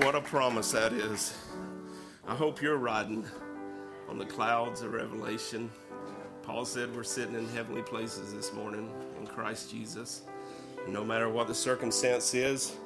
What 0.00 0.14
a 0.14 0.20
promise 0.20 0.72
that 0.72 0.92
is. 0.92 1.32
I 2.28 2.34
hope 2.34 2.60
you're 2.60 2.76
riding 2.76 3.24
on 4.08 4.18
the 4.18 4.26
clouds 4.26 4.82
of 4.82 4.92
revelation. 4.92 5.70
Paul 6.42 6.66
said 6.66 6.94
we're 6.94 7.02
sitting 7.02 7.34
in 7.34 7.48
heavenly 7.48 7.82
places 7.82 8.32
this 8.32 8.52
morning 8.52 8.90
in 9.18 9.26
Christ 9.26 9.70
Jesus. 9.70 10.22
No 10.86 11.02
matter 11.02 11.30
what 11.30 11.48
the 11.48 11.54
circumstance 11.54 12.34
is, 12.34 12.76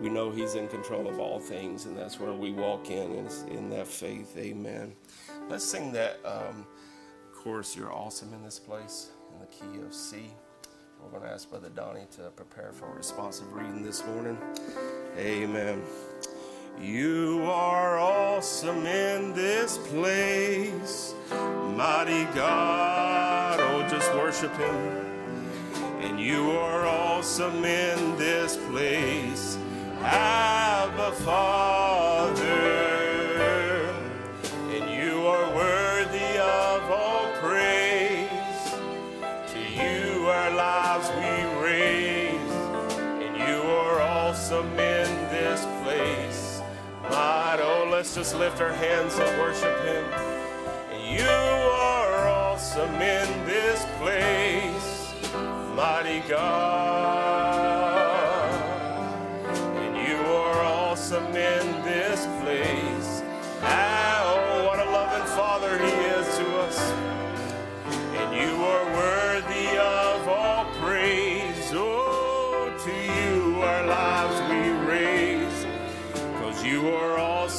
we 0.00 0.08
know 0.08 0.30
He's 0.30 0.56
in 0.56 0.66
control 0.68 1.08
of 1.08 1.20
all 1.20 1.38
things, 1.38 1.86
and 1.86 1.96
that's 1.96 2.18
where 2.18 2.32
we 2.32 2.52
walk 2.52 2.90
in, 2.90 3.12
is 3.24 3.44
in 3.44 3.70
that 3.70 3.86
faith. 3.86 4.36
Amen. 4.36 4.94
Let's 5.48 5.64
sing 5.64 5.92
that 5.92 6.18
um, 6.24 6.66
chorus, 7.32 7.76
You're 7.76 7.92
Awesome 7.92 8.34
in 8.34 8.42
This 8.42 8.58
Place, 8.58 9.10
in 9.32 9.40
the 9.40 9.46
key 9.46 9.80
of 9.86 9.94
C. 9.94 10.32
We're 11.02 11.10
going 11.10 11.22
to 11.22 11.30
ask 11.30 11.48
Brother 11.48 11.70
Donnie 11.70 12.06
to 12.16 12.30
prepare 12.30 12.72
for 12.72 12.92
a 12.92 12.96
responsive 12.96 13.52
reading 13.52 13.82
this 13.84 14.04
morning. 14.06 14.36
Amen. 15.18 15.82
You 16.80 17.44
are 17.44 17.98
awesome 17.98 18.86
in 18.86 19.34
this 19.34 19.76
place, 19.76 21.14
mighty 21.30 22.24
God. 22.34 23.60
Oh, 23.60 23.86
just 23.90 24.12
worship 24.14 24.56
Him. 24.56 24.74
And 26.00 26.18
you 26.18 26.50
are 26.52 26.86
awesome 26.86 27.62
in 27.64 28.16
this 28.16 28.56
place, 28.56 29.58
Abba 30.00 31.12
Father. 31.12 32.11
Let's 48.02 48.16
just 48.16 48.34
lift 48.34 48.60
our 48.60 48.72
hands 48.72 49.16
and 49.16 49.40
worship 49.40 49.78
Him. 49.84 50.04
You 51.08 51.24
are 51.24 52.26
awesome 52.26 52.96
in 52.96 53.46
this 53.46 53.86
place, 54.00 55.14
mighty 55.76 56.18
God. 56.28 57.51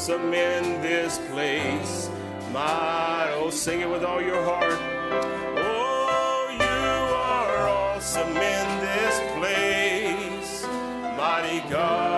Awesome 0.04 0.34
in 0.34 0.82
this 0.82 1.18
place. 1.32 2.10
My, 2.52 3.32
oh, 3.36 3.50
sing 3.50 3.80
it 3.80 3.90
with 3.90 4.04
all 4.04 4.22
your 4.22 4.44
heart. 4.44 4.78
Oh, 5.60 6.50
you 6.52 6.60
are 6.60 7.70
awesome 7.70 8.36
in 8.36 8.68
this 8.82 9.16
place, 9.38 10.64
mighty 11.16 11.62
God. 11.70 12.13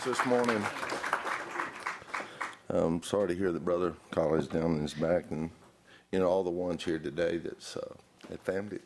Voice 0.00 0.16
this 0.16 0.26
morning. 0.26 0.62
I'm 2.68 3.02
sorry 3.02 3.28
to 3.28 3.34
hear 3.34 3.52
that 3.52 3.64
Brother 3.64 3.94
Collins 4.10 4.46
down 4.46 4.76
in 4.76 4.82
his 4.82 4.94
back, 4.94 5.30
and 5.30 5.50
you 6.12 6.18
know 6.18 6.26
all 6.26 6.44
the 6.44 6.50
ones 6.50 6.84
here 6.84 6.98
today 6.98 7.38
that's 7.38 7.76
uh, 7.76 7.94
that 8.28 8.44
family. 8.44 8.78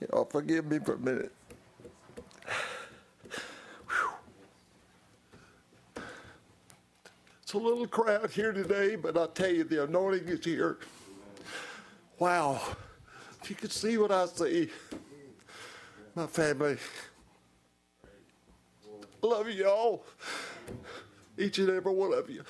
You 0.00 0.08
know, 0.12 0.24
forgive 0.24 0.66
me 0.66 0.78
for 0.78 0.94
a 0.94 0.98
minute. 0.98 1.32
Whew. 3.88 4.10
It's 7.42 7.52
a 7.52 7.58
little 7.58 7.86
crowd 7.86 8.30
here 8.30 8.52
today, 8.52 8.96
but 8.96 9.16
I 9.16 9.26
tell 9.28 9.50
you, 9.50 9.64
the 9.64 9.84
anointing 9.84 10.28
is 10.28 10.44
here. 10.44 10.78
Wow. 12.18 12.60
If 13.42 13.50
you 13.50 13.56
could 13.56 13.72
see 13.72 13.98
what 13.98 14.12
I 14.12 14.26
see 14.26 14.70
my 16.14 16.26
family. 16.26 16.76
Love 19.22 19.50
you 19.50 19.68
all, 19.68 20.04
each 21.36 21.58
and 21.58 21.68
every 21.68 21.92
one 21.92 22.12
of 22.12 22.30
you. 22.30 22.42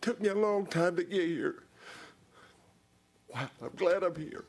Took 0.00 0.20
me 0.20 0.28
a 0.28 0.34
long 0.34 0.66
time 0.66 0.96
to 0.96 1.04
get 1.04 1.26
here. 1.26 1.62
Wow, 3.28 3.48
I'm 3.62 3.70
glad 3.76 4.02
I'm 4.02 4.16
here. 4.16 4.44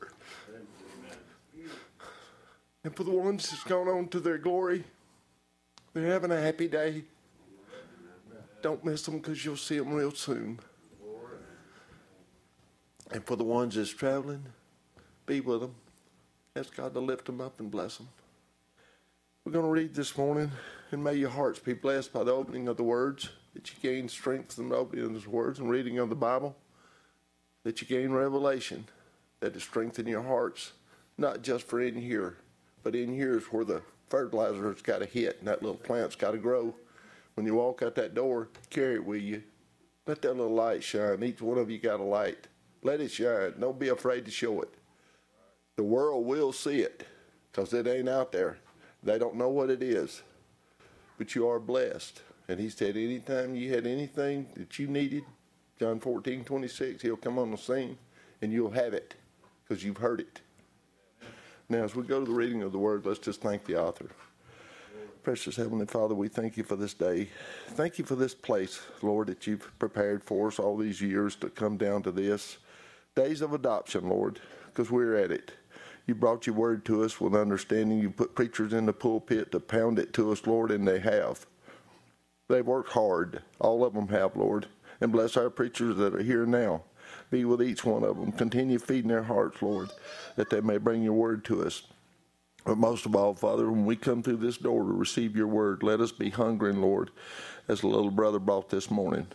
And 2.82 2.94
for 2.94 3.04
the 3.04 3.10
ones 3.10 3.48
that's 3.50 3.64
gone 3.64 3.88
on 3.88 4.08
to 4.08 4.20
their 4.20 4.38
glory, 4.38 4.84
they're 5.92 6.06
having 6.06 6.30
a 6.30 6.40
happy 6.40 6.68
day. 6.68 7.04
Don't 8.62 8.84
miss 8.84 9.02
them 9.02 9.18
because 9.18 9.44
you'll 9.44 9.56
see 9.56 9.78
them 9.78 9.92
real 9.92 10.12
soon. 10.12 10.58
And 13.10 13.24
for 13.24 13.36
the 13.36 13.44
ones 13.44 13.74
that's 13.74 13.90
traveling, 13.90 14.44
be 15.26 15.40
with 15.40 15.60
them. 15.60 15.74
Ask 16.56 16.74
God 16.74 16.94
to 16.94 17.00
lift 17.00 17.26
them 17.26 17.40
up 17.40 17.60
and 17.60 17.70
bless 17.70 17.98
them. 17.98 18.08
We're 19.44 19.52
going 19.52 19.66
to 19.66 19.70
read 19.70 19.94
this 19.94 20.16
morning, 20.16 20.50
and 20.90 21.04
may 21.04 21.16
your 21.16 21.28
hearts 21.28 21.58
be 21.58 21.74
blessed 21.74 22.14
by 22.14 22.24
the 22.24 22.32
opening 22.32 22.66
of 22.66 22.78
the 22.78 22.82
words, 22.82 23.28
that 23.52 23.70
you 23.70 23.76
gain 23.82 24.08
strength 24.08 24.54
from 24.54 24.70
the 24.70 24.76
opening 24.76 25.04
of 25.04 25.22
the 25.22 25.28
words 25.28 25.58
and 25.58 25.68
reading 25.68 25.98
of 25.98 26.08
the 26.08 26.14
Bible, 26.14 26.56
that 27.62 27.82
you 27.82 27.86
gain 27.86 28.12
revelation 28.12 28.86
that 29.40 29.54
it 29.54 29.60
strengthen 29.60 30.06
your 30.06 30.22
hearts, 30.22 30.72
not 31.18 31.42
just 31.42 31.66
for 31.66 31.78
in 31.82 31.94
here, 31.94 32.38
but 32.82 32.94
in 32.94 33.12
here 33.12 33.36
is 33.36 33.44
where 33.44 33.66
the 33.66 33.82
fertilizer's 34.08 34.80
got 34.80 35.00
to 35.00 35.06
hit 35.06 35.36
and 35.40 35.48
that 35.48 35.62
little 35.62 35.76
plant's 35.76 36.16
got 36.16 36.30
to 36.30 36.38
grow. 36.38 36.74
When 37.34 37.44
you 37.44 37.54
walk 37.54 37.82
out 37.82 37.96
that 37.96 38.14
door, 38.14 38.48
carry 38.70 38.94
it 38.94 39.04
with 39.04 39.20
you. 39.20 39.42
Let 40.06 40.22
that 40.22 40.38
little 40.38 40.54
light 40.54 40.82
shine. 40.82 41.22
Each 41.22 41.42
one 41.42 41.58
of 41.58 41.70
you 41.70 41.78
got 41.78 42.00
a 42.00 42.02
light. 42.02 42.48
Let 42.82 43.02
it 43.02 43.10
shine. 43.10 43.52
Don't 43.60 43.78
be 43.78 43.90
afraid 43.90 44.24
to 44.24 44.30
show 44.30 44.62
it. 44.62 44.72
The 45.76 45.84
world 45.84 46.24
will 46.24 46.54
see 46.54 46.80
it 46.80 47.06
because 47.52 47.74
it 47.74 47.86
ain't 47.86 48.08
out 48.08 48.32
there. 48.32 48.56
They 49.04 49.18
don't 49.18 49.36
know 49.36 49.50
what 49.50 49.70
it 49.70 49.82
is. 49.82 50.22
But 51.18 51.34
you 51.34 51.48
are 51.48 51.60
blessed. 51.60 52.22
And 52.48 52.58
he 52.58 52.68
said, 52.70 52.96
anytime 52.96 53.54
you 53.54 53.72
had 53.72 53.86
anything 53.86 54.46
that 54.56 54.78
you 54.78 54.86
needed, 54.86 55.24
John 55.78 56.00
14, 56.00 56.44
26, 56.44 57.02
he'll 57.02 57.16
come 57.16 57.38
on 57.38 57.50
the 57.50 57.58
scene 57.58 57.98
and 58.42 58.52
you'll 58.52 58.70
have 58.70 58.94
it 58.94 59.14
because 59.62 59.84
you've 59.84 59.98
heard 59.98 60.20
it. 60.20 60.40
Now, 61.68 61.84
as 61.84 61.94
we 61.94 62.02
go 62.02 62.20
to 62.20 62.26
the 62.26 62.36
reading 62.36 62.62
of 62.62 62.72
the 62.72 62.78
word, 62.78 63.06
let's 63.06 63.18
just 63.18 63.40
thank 63.40 63.64
the 63.64 63.80
author. 63.80 64.10
Precious 65.22 65.56
Heavenly 65.56 65.86
Father, 65.86 66.14
we 66.14 66.28
thank 66.28 66.58
you 66.58 66.64
for 66.64 66.76
this 66.76 66.92
day. 66.92 67.30
Thank 67.68 67.98
you 67.98 68.04
for 68.04 68.14
this 68.14 68.34
place, 68.34 68.82
Lord, 69.00 69.28
that 69.28 69.46
you've 69.46 69.78
prepared 69.78 70.22
for 70.22 70.48
us 70.48 70.58
all 70.58 70.76
these 70.76 71.00
years 71.00 71.34
to 71.36 71.48
come 71.48 71.78
down 71.78 72.02
to 72.02 72.10
this. 72.10 72.58
Days 73.14 73.40
of 73.40 73.54
adoption, 73.54 74.10
Lord, 74.10 74.40
because 74.66 74.90
we're 74.90 75.16
at 75.16 75.30
it. 75.30 75.52
You 76.06 76.14
brought 76.14 76.46
your 76.46 76.56
word 76.56 76.84
to 76.86 77.02
us 77.02 77.20
with 77.20 77.34
understanding. 77.34 77.98
You 77.98 78.10
put 78.10 78.34
preachers 78.34 78.72
in 78.72 78.86
the 78.86 78.92
pulpit 78.92 79.52
to 79.52 79.60
pound 79.60 79.98
it 79.98 80.12
to 80.14 80.32
us, 80.32 80.46
Lord, 80.46 80.70
and 80.70 80.86
they 80.86 81.00
have. 81.00 81.46
They've 82.48 82.66
worked 82.66 82.92
hard. 82.92 83.42
All 83.58 83.84
of 83.84 83.94
them 83.94 84.08
have, 84.08 84.36
Lord. 84.36 84.66
And 85.00 85.12
bless 85.12 85.36
our 85.36 85.50
preachers 85.50 85.96
that 85.96 86.14
are 86.14 86.22
here 86.22 86.44
now. 86.44 86.82
Be 87.30 87.44
with 87.44 87.62
each 87.62 87.84
one 87.84 88.04
of 88.04 88.18
them. 88.18 88.32
Continue 88.32 88.78
feeding 88.78 89.08
their 89.08 89.22
hearts, 89.22 89.62
Lord, 89.62 89.90
that 90.36 90.50
they 90.50 90.60
may 90.60 90.76
bring 90.76 91.02
your 91.02 91.14
word 91.14 91.44
to 91.46 91.64
us. 91.64 91.82
But 92.64 92.78
most 92.78 93.06
of 93.06 93.14
all, 93.14 93.34
Father, 93.34 93.70
when 93.70 93.84
we 93.84 93.96
come 93.96 94.22
through 94.22 94.38
this 94.38 94.56
door 94.56 94.82
to 94.84 94.92
receive 94.92 95.36
your 95.36 95.46
word, 95.48 95.82
let 95.82 96.00
us 96.00 96.12
be 96.12 96.30
hungering, 96.30 96.80
Lord, 96.80 97.10
as 97.68 97.80
the 97.80 97.88
little 97.88 98.10
brother 98.10 98.38
brought 98.38 98.70
this 98.70 98.90
morning. 98.90 99.26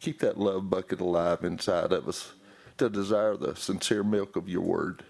Keep 0.00 0.20
that 0.20 0.38
love 0.38 0.70
bucket 0.70 1.00
alive 1.00 1.44
inside 1.44 1.92
of 1.92 2.08
us 2.08 2.32
to 2.78 2.88
desire 2.88 3.36
the 3.36 3.54
sincere 3.56 4.02
milk 4.02 4.36
of 4.36 4.48
your 4.48 4.62
word. 4.62 5.02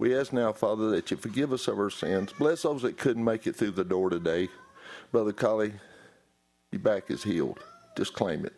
We 0.00 0.16
ask 0.16 0.32
now, 0.32 0.54
Father, 0.54 0.88
that 0.92 1.10
you 1.10 1.18
forgive 1.18 1.52
us 1.52 1.68
of 1.68 1.78
our 1.78 1.90
sins. 1.90 2.32
Bless 2.32 2.62
those 2.62 2.80
that 2.80 2.96
couldn't 2.96 3.22
make 3.22 3.46
it 3.46 3.54
through 3.54 3.72
the 3.72 3.84
door 3.84 4.08
today. 4.08 4.48
Brother 5.12 5.34
Collie, 5.34 5.74
your 6.72 6.80
back 6.80 7.10
is 7.10 7.22
healed. 7.22 7.58
Just 7.98 8.14
claim 8.14 8.46
it. 8.46 8.54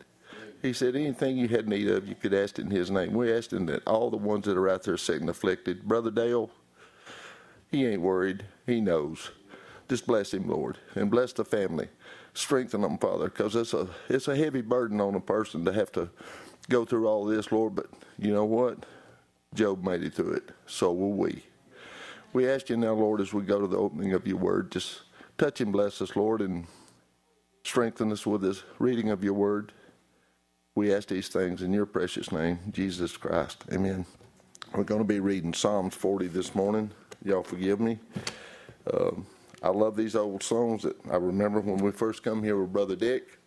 He 0.61 0.71
said 0.71 0.95
anything 0.95 1.35
you 1.35 1.49
had 1.49 1.67
need 1.67 1.89
of, 1.89 2.07
you 2.07 2.15
could 2.15 2.33
ask 2.33 2.59
it 2.59 2.61
in 2.61 2.71
his 2.71 2.89
name. 2.89 3.11
We 3.11 3.29
asked 3.29 3.51
him 3.51 3.65
that 3.65 3.85
all 3.85 4.09
the 4.09 4.15
ones 4.15 4.45
that 4.45 4.55
are 4.55 4.69
out 4.69 4.83
there 4.83 4.95
sick 4.95 5.19
and 5.19 5.29
afflicted. 5.29 5.83
Brother 5.83 6.11
Dale, 6.11 6.49
he 7.69 7.85
ain't 7.85 8.01
worried. 8.01 8.45
He 8.65 8.79
knows. 8.79 9.31
Just 9.89 10.07
bless 10.07 10.33
him, 10.33 10.47
Lord, 10.47 10.77
and 10.95 11.11
bless 11.11 11.33
the 11.33 11.43
family. 11.43 11.89
Strengthen 12.33 12.79
them, 12.79 12.97
Father, 12.97 13.25
because 13.25 13.57
it's 13.57 13.73
a 13.73 13.89
it's 14.07 14.29
a 14.29 14.37
heavy 14.37 14.61
burden 14.61 15.01
on 15.01 15.13
a 15.13 15.19
person 15.19 15.65
to 15.65 15.73
have 15.73 15.91
to 15.91 16.09
go 16.69 16.85
through 16.85 17.05
all 17.05 17.25
this, 17.25 17.51
Lord. 17.51 17.75
But 17.75 17.87
you 18.17 18.33
know 18.33 18.45
what? 18.45 18.85
Job 19.53 19.83
made 19.83 20.03
it 20.03 20.13
through 20.13 20.33
it. 20.33 20.49
So 20.65 20.91
will 20.91 21.13
we. 21.13 21.43
We 22.33 22.49
ask 22.49 22.69
you 22.69 22.77
now, 22.77 22.93
Lord, 22.93 23.21
as 23.21 23.33
we 23.33 23.43
go 23.43 23.61
to 23.61 23.67
the 23.67 23.77
opening 23.77 24.13
of 24.13 24.25
your 24.27 24.37
word, 24.37 24.71
just 24.71 25.01
touch 25.37 25.61
and 25.61 25.71
bless 25.71 26.01
us, 26.01 26.15
Lord, 26.15 26.41
and 26.41 26.65
strengthen 27.63 28.11
us 28.11 28.25
with 28.25 28.41
this 28.41 28.63
reading 28.79 29.11
of 29.11 29.23
your 29.23 29.33
word. 29.33 29.71
We 30.75 30.93
ask 30.93 31.07
these 31.09 31.27
things 31.27 31.61
in 31.61 31.71
your 31.71 31.85
precious 31.85 32.31
name, 32.31 32.59
Jesus 32.71 33.15
Christ. 33.15 33.63
Amen. 33.71 34.05
We're 34.73 34.83
going 34.83 35.01
to 35.01 35.07
be 35.07 35.19
reading 35.19 35.53
Psalms 35.53 35.93
40 35.93 36.27
this 36.27 36.55
morning. 36.55 36.89
Y'all 37.23 37.43
forgive 37.43 37.79
me. 37.79 37.99
Um, 38.91 39.27
I 39.61 39.69
love 39.69 39.95
these 39.95 40.15
old 40.15 40.41
songs 40.41 40.81
that 40.83 40.97
I 41.11 41.17
remember 41.17 41.59
when 41.61 41.77
we 41.77 41.91
first 41.91 42.23
come 42.23 42.43
here 42.43 42.59
with 42.59 42.73
Brother 42.73 42.95
Dick 42.95 43.37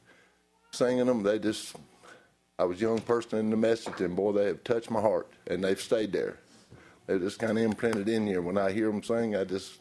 singing 0.70 1.06
them. 1.06 1.22
They 1.22 1.38
just, 1.38 1.74
I 2.58 2.64
was 2.64 2.78
a 2.78 2.82
young 2.82 3.00
person 3.00 3.38
in 3.38 3.50
the 3.50 3.56
message, 3.56 4.00
and 4.00 4.16
boy, 4.16 4.32
they 4.32 4.46
have 4.46 4.64
touched 4.64 4.90
my 4.90 5.00
heart, 5.00 5.28
and 5.46 5.62
they've 5.62 5.80
stayed 5.80 6.12
there. 6.12 6.38
They're 7.06 7.18
just 7.18 7.38
kind 7.38 7.58
of 7.58 7.64
imprinted 7.64 8.08
in 8.08 8.26
here. 8.26 8.40
When 8.40 8.56
I 8.56 8.72
hear 8.72 8.86
them 8.86 9.02
sing, 9.02 9.36
I 9.36 9.44
just, 9.44 9.78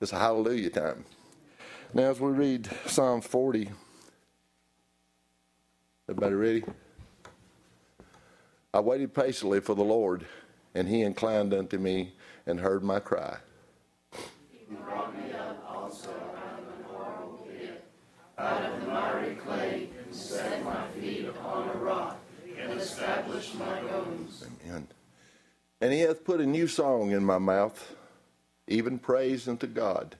it's 0.00 0.12
a 0.12 0.18
hallelujah 0.18 0.70
time. 0.70 1.06
Now, 1.94 2.10
as 2.10 2.20
we 2.20 2.30
read 2.32 2.68
Psalm 2.86 3.22
40, 3.22 3.70
everybody 6.08 6.34
ready? 6.34 6.64
I 8.74 8.80
waited 8.80 9.14
patiently 9.14 9.60
for 9.60 9.74
the 9.74 9.82
Lord, 9.82 10.26
and 10.74 10.86
he 10.86 11.00
inclined 11.00 11.54
unto 11.54 11.78
me 11.78 12.12
and 12.46 12.60
heard 12.60 12.84
my 12.84 13.00
cry. 13.00 13.38
Amen. 24.66 24.88
And 25.80 25.92
he 25.92 26.00
hath 26.00 26.24
put 26.24 26.40
a 26.40 26.46
new 26.46 26.66
song 26.68 27.10
in 27.10 27.24
my 27.24 27.38
mouth, 27.38 27.94
even 28.68 28.98
praise 28.98 29.48
unto 29.48 29.66
God. 29.66 30.16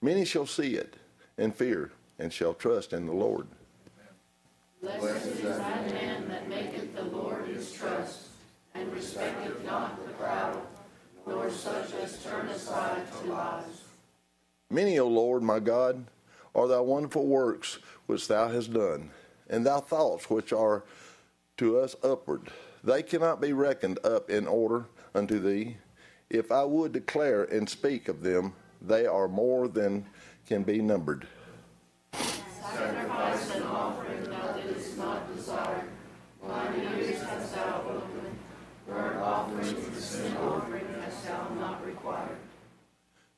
Many 0.00 0.24
shall 0.24 0.46
see 0.46 0.74
it 0.74 0.96
and 1.36 1.54
fear, 1.54 1.92
and 2.18 2.32
shall 2.32 2.54
trust 2.54 2.92
in 2.92 3.06
the 3.06 3.12
Lord. 3.12 3.46
Blessed 4.80 5.26
is 5.26 5.42
that 5.42 5.90
man 5.92 6.28
that 6.28 6.48
maketh 6.48 6.94
the 6.94 7.04
Lord 7.04 7.46
his 7.46 7.72
trust, 7.72 8.28
and 8.74 8.92
respecteth 8.92 9.64
not 9.64 10.04
the 10.06 10.12
proud, 10.14 10.60
nor 11.26 11.50
such 11.50 11.92
as 11.94 12.22
turn 12.22 12.48
aside 12.48 13.02
to 13.12 13.32
lies. 13.32 13.82
Many, 14.70 14.98
O 14.98 15.06
Lord, 15.06 15.42
my 15.42 15.58
God, 15.60 16.04
are 16.54 16.68
thy 16.68 16.80
wonderful 16.80 17.26
works 17.26 17.78
which 18.06 18.28
thou 18.28 18.48
hast 18.48 18.72
done, 18.72 19.10
and 19.48 19.66
thy 19.66 19.80
thoughts 19.80 20.30
which 20.30 20.52
are 20.52 20.84
to 21.56 21.78
us 21.78 21.96
upward. 22.02 22.50
They 22.82 23.02
cannot 23.02 23.40
be 23.40 23.52
reckoned 23.52 23.98
up 24.04 24.30
in 24.30 24.46
order 24.46 24.86
unto 25.14 25.38
thee. 25.38 25.76
If 26.30 26.50
I 26.50 26.64
would 26.64 26.92
declare 26.92 27.44
and 27.44 27.68
speak 27.68 28.08
of 28.08 28.22
them, 28.22 28.54
they 28.82 29.06
are 29.06 29.28
more 29.28 29.68
than 29.68 30.06
can 30.46 30.62
be 30.62 30.80
numbered. 30.80 31.26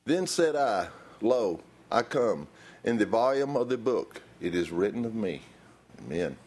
Then 0.05 0.25
said 0.25 0.55
I, 0.55 0.87
Lo, 1.21 1.59
I 1.91 2.01
come. 2.01 2.47
In 2.83 2.97
the 2.97 3.05
volume 3.05 3.57
of 3.57 3.69
the 3.69 3.77
book 3.77 4.21
it 4.39 4.55
is 4.55 4.71
written 4.71 5.03
of 5.03 5.13
me. 5.13 5.41
Amen. 6.05 6.37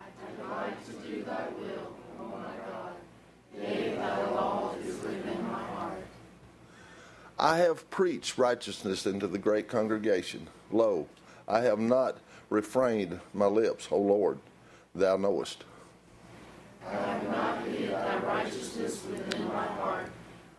I 0.00 0.04
delight 0.42 0.86
to 0.86 0.92
do 1.08 1.22
thy 1.22 1.46
will, 1.58 1.92
O 2.20 2.24
my 2.24 2.70
God. 2.70 2.92
Yea, 3.56 3.94
thy 3.94 4.30
law 4.30 4.74
is 4.84 4.94
within 5.02 5.42
my 5.44 5.62
heart. 5.62 6.04
I 7.38 7.58
have 7.58 7.88
preached 7.90 8.38
righteousness 8.38 9.06
into 9.06 9.26
the 9.26 9.38
great 9.38 9.68
congregation. 9.68 10.48
Lo, 10.70 11.06
I 11.48 11.60
have 11.60 11.78
not 11.78 12.18
refrained 12.48 13.20
my 13.32 13.46
lips, 13.46 13.88
O 13.90 13.98
Lord, 13.98 14.38
thou 14.94 15.16
knowest. 15.16 15.64
I 16.86 16.92
have 16.92 17.30
not 17.30 17.62
hid 17.66 17.90
thy 17.90 18.18
righteousness 18.18 19.04
within 19.10 19.48
my 19.48 19.64
heart. 19.64 20.10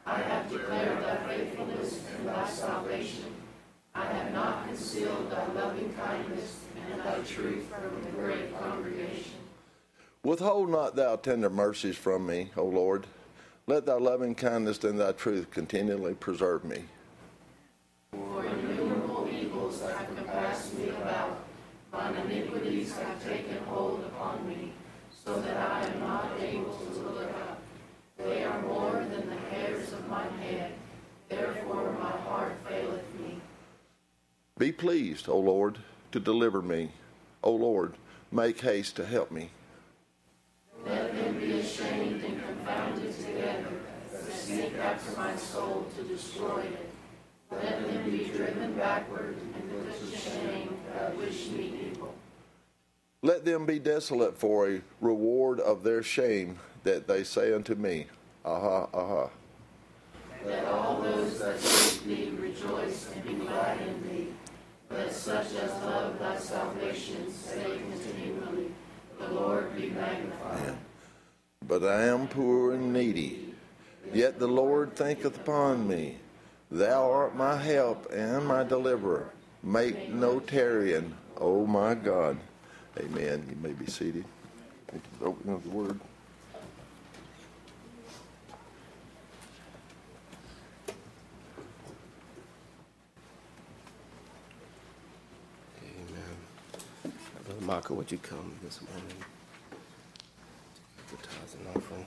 I 0.05 0.19
have 0.19 0.49
declared 0.49 1.03
thy 1.03 1.15
faithfulness 1.27 2.01
and 2.17 2.27
thy 2.27 2.47
salvation. 2.47 3.25
I 3.93 4.05
have 4.05 4.33
not 4.33 4.67
concealed 4.67 5.29
thy 5.29 5.45
loving 5.53 5.93
kindness 5.93 6.60
and 6.91 7.01
thy 7.01 7.19
truth 7.21 7.65
from 7.67 8.03
the 8.03 8.11
great 8.11 8.57
congregation. 8.59 9.33
Withhold 10.23 10.69
not 10.69 10.95
thou 10.95 11.15
tender 11.15 11.49
mercies 11.49 11.97
from 11.97 12.25
me, 12.27 12.51
O 12.55 12.63
Lord. 12.65 13.07
Let 13.67 13.85
thy 13.85 13.93
loving 13.95 14.35
kindness 14.35 14.83
and 14.83 14.99
thy 14.99 15.11
truth 15.13 15.49
continually 15.51 16.13
preserve 16.13 16.63
me. 16.63 16.83
For 18.11 18.45
innumerable 18.45 19.29
evils 19.31 19.81
have 19.81 20.15
compassed 20.15 20.77
me 20.77 20.89
about. 20.89 21.43
Mine 21.91 22.15
iniquities 22.15 22.95
have 22.97 23.23
taken 23.23 23.57
hold 23.65 24.03
upon 24.05 24.47
me, 24.47 24.73
so 25.25 25.39
that 25.41 25.57
I 25.57 25.85
am 25.85 25.99
not 25.99 26.31
able 26.39 26.73
to 26.75 26.99
look 27.01 27.31
up. 27.47 27.61
They 28.17 28.43
are 28.43 28.61
more 28.61 28.93
than 28.93 29.29
the 29.29 29.35
hairs 29.35 29.91
of 29.93 30.07
mine 30.07 30.31
head. 30.39 30.73
Therefore 31.29 31.91
my 31.93 32.11
heart 32.11 32.53
faileth 32.67 33.05
me. 33.19 33.41
Be 34.57 34.71
pleased, 34.71 35.27
O 35.27 35.37
Lord, 35.37 35.79
to 36.11 36.19
deliver 36.19 36.61
me. 36.61 36.91
O 37.43 37.51
Lord, 37.51 37.95
make 38.31 38.61
haste 38.61 38.95
to 38.97 39.05
help 39.05 39.31
me. 39.31 39.49
Let 40.85 41.15
them 41.15 41.39
be 41.39 41.59
ashamed 41.59 42.23
and 42.23 42.43
confounded 42.43 43.15
together 43.17 43.69
that 44.11 44.33
seek 44.33 44.75
after 44.75 45.17
my 45.17 45.35
soul 45.35 45.87
to 45.97 46.03
destroy 46.03 46.61
it. 46.61 46.89
Let 47.51 47.87
them 47.87 48.09
be 48.09 48.25
driven 48.25 48.73
backward 48.73 49.37
and 49.55 49.69
put 49.69 50.11
to 50.11 50.17
shame 50.17 50.77
that 50.93 51.17
wish 51.17 51.47
me 51.49 51.91
evil. 51.91 52.13
Let 53.21 53.45
them 53.45 53.65
be 53.65 53.77
desolate 53.77 54.37
for 54.37 54.69
a 54.69 54.81
reward 54.99 55.59
of 55.59 55.83
their 55.83 56.01
shame 56.01 56.59
that 56.83 57.07
they 57.07 57.23
say 57.23 57.53
unto 57.53 57.75
me, 57.75 58.07
Aha, 58.43 58.87
aha. 58.93 59.29
Let 60.43 60.65
all 60.65 61.01
those 61.01 61.37
that 61.39 61.59
seek 61.59 62.03
thee 62.05 62.31
rejoice 62.39 63.11
and 63.13 63.23
be 63.23 63.33
glad 63.35 63.79
in 63.81 64.01
thee. 64.01 64.10
Let 64.93 65.11
such 65.13 65.53
as 65.55 65.71
love 65.83 66.19
thy 66.19 66.37
salvation 66.37 67.31
say 67.31 67.79
continually, 67.89 68.71
The 69.19 69.27
Lord 69.29 69.75
be 69.75 69.89
magnified. 69.89 70.77
But 71.67 71.83
I 71.83 72.03
am 72.05 72.27
poor 72.27 72.73
and 72.73 72.91
needy, 72.91 73.53
yet 74.13 74.39
the 74.39 74.47
Lord 74.47 74.95
thinketh 74.95 75.37
upon 75.37 75.87
me. 75.87 76.17
Thou 76.69 77.11
art 77.11 77.35
my 77.35 77.57
help 77.57 78.11
and 78.11 78.45
my 78.45 78.63
deliverer. 78.63 79.31
Make 79.63 80.09
no 80.09 80.39
tarrying, 80.39 81.13
O 81.37 81.65
my 81.65 81.93
God. 81.95 82.37
Amen. 82.97 83.45
You 83.49 83.55
may 83.61 83.73
be 83.73 83.85
seated. 83.85 84.25
Thank 84.87 85.03
you 85.03 85.19
for 85.19 85.27
opening 85.27 85.55
of 85.55 85.63
the 85.63 85.69
word. 85.69 85.99
Amen. 95.83 97.60
Brother 97.71 97.93
would 97.93 98.11
you 98.11 98.17
come 98.17 98.53
this 98.61 98.81
morning? 98.81 99.15
The 101.09 101.15
tithes 101.15 101.55
and 101.55 101.67
offering. 101.73 102.05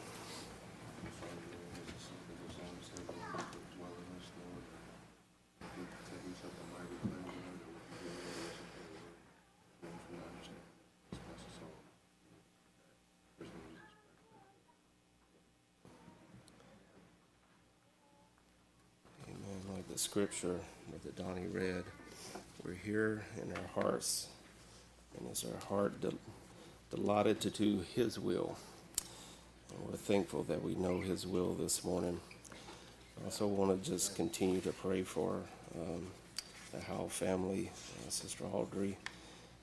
Amen. 19.26 19.74
Like 19.74 19.88
the 19.88 19.98
scripture 19.98 20.60
that 20.92 21.16
Donnie 21.16 21.46
read, 21.46 21.84
we're 22.62 22.74
here 22.74 23.24
in 23.40 23.50
our 23.52 23.82
hearts, 23.82 24.28
and 25.18 25.28
it's 25.30 25.44
our 25.44 25.58
heart 25.68 26.00
del- 26.00 26.18
delighted 26.90 27.40
to 27.40 27.50
do 27.50 27.84
His 27.94 28.18
will. 28.18 28.56
And 29.70 29.88
we're 29.88 29.96
thankful 29.96 30.42
that 30.44 30.62
we 30.62 30.74
know 30.74 31.00
His 31.00 31.26
will 31.26 31.54
this 31.54 31.84
morning. 31.84 32.20
I 33.20 33.26
also 33.26 33.46
want 33.46 33.82
to 33.82 33.90
just 33.90 34.16
continue 34.16 34.60
to 34.60 34.72
pray 34.72 35.02
for 35.02 35.40
um, 35.74 36.06
the 36.72 36.80
Howell 36.80 37.08
family, 37.08 37.70
uh, 38.06 38.10
Sister 38.10 38.44
Audrey. 38.52 38.96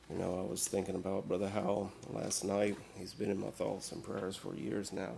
You 0.10 0.18
know, 0.18 0.40
I 0.40 0.50
was 0.50 0.68
thinking 0.68 0.96
about 0.96 1.28
Brother 1.28 1.50
Howell 1.50 1.92
last 2.10 2.44
night. 2.44 2.76
He's 2.98 3.14
been 3.14 3.32
in 3.32 3.40
my 3.40 3.50
thoughts 3.50 3.92
and 3.92 4.04
prayers 4.04 4.36
for 4.36 4.56
years 4.56 4.92
now. 4.92 5.14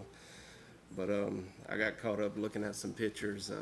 But 0.96 1.10
um, 1.10 1.46
I 1.68 1.78
got 1.78 1.98
caught 2.00 2.20
up 2.20 2.38
looking 2.38 2.64
at 2.64 2.76
some 2.76 2.94
pictures. 2.94 3.50
Uh, 3.50 3.56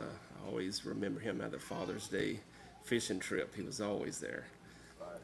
I 0.43 0.49
always 0.49 0.85
remember 0.85 1.21
him 1.21 1.39
at 1.41 1.51
the 1.51 1.59
Father's 1.59 2.07
Day 2.07 2.39
fishing 2.83 3.19
trip. 3.19 3.55
He 3.55 3.61
was 3.61 3.79
always 3.79 4.19
there. 4.19 4.45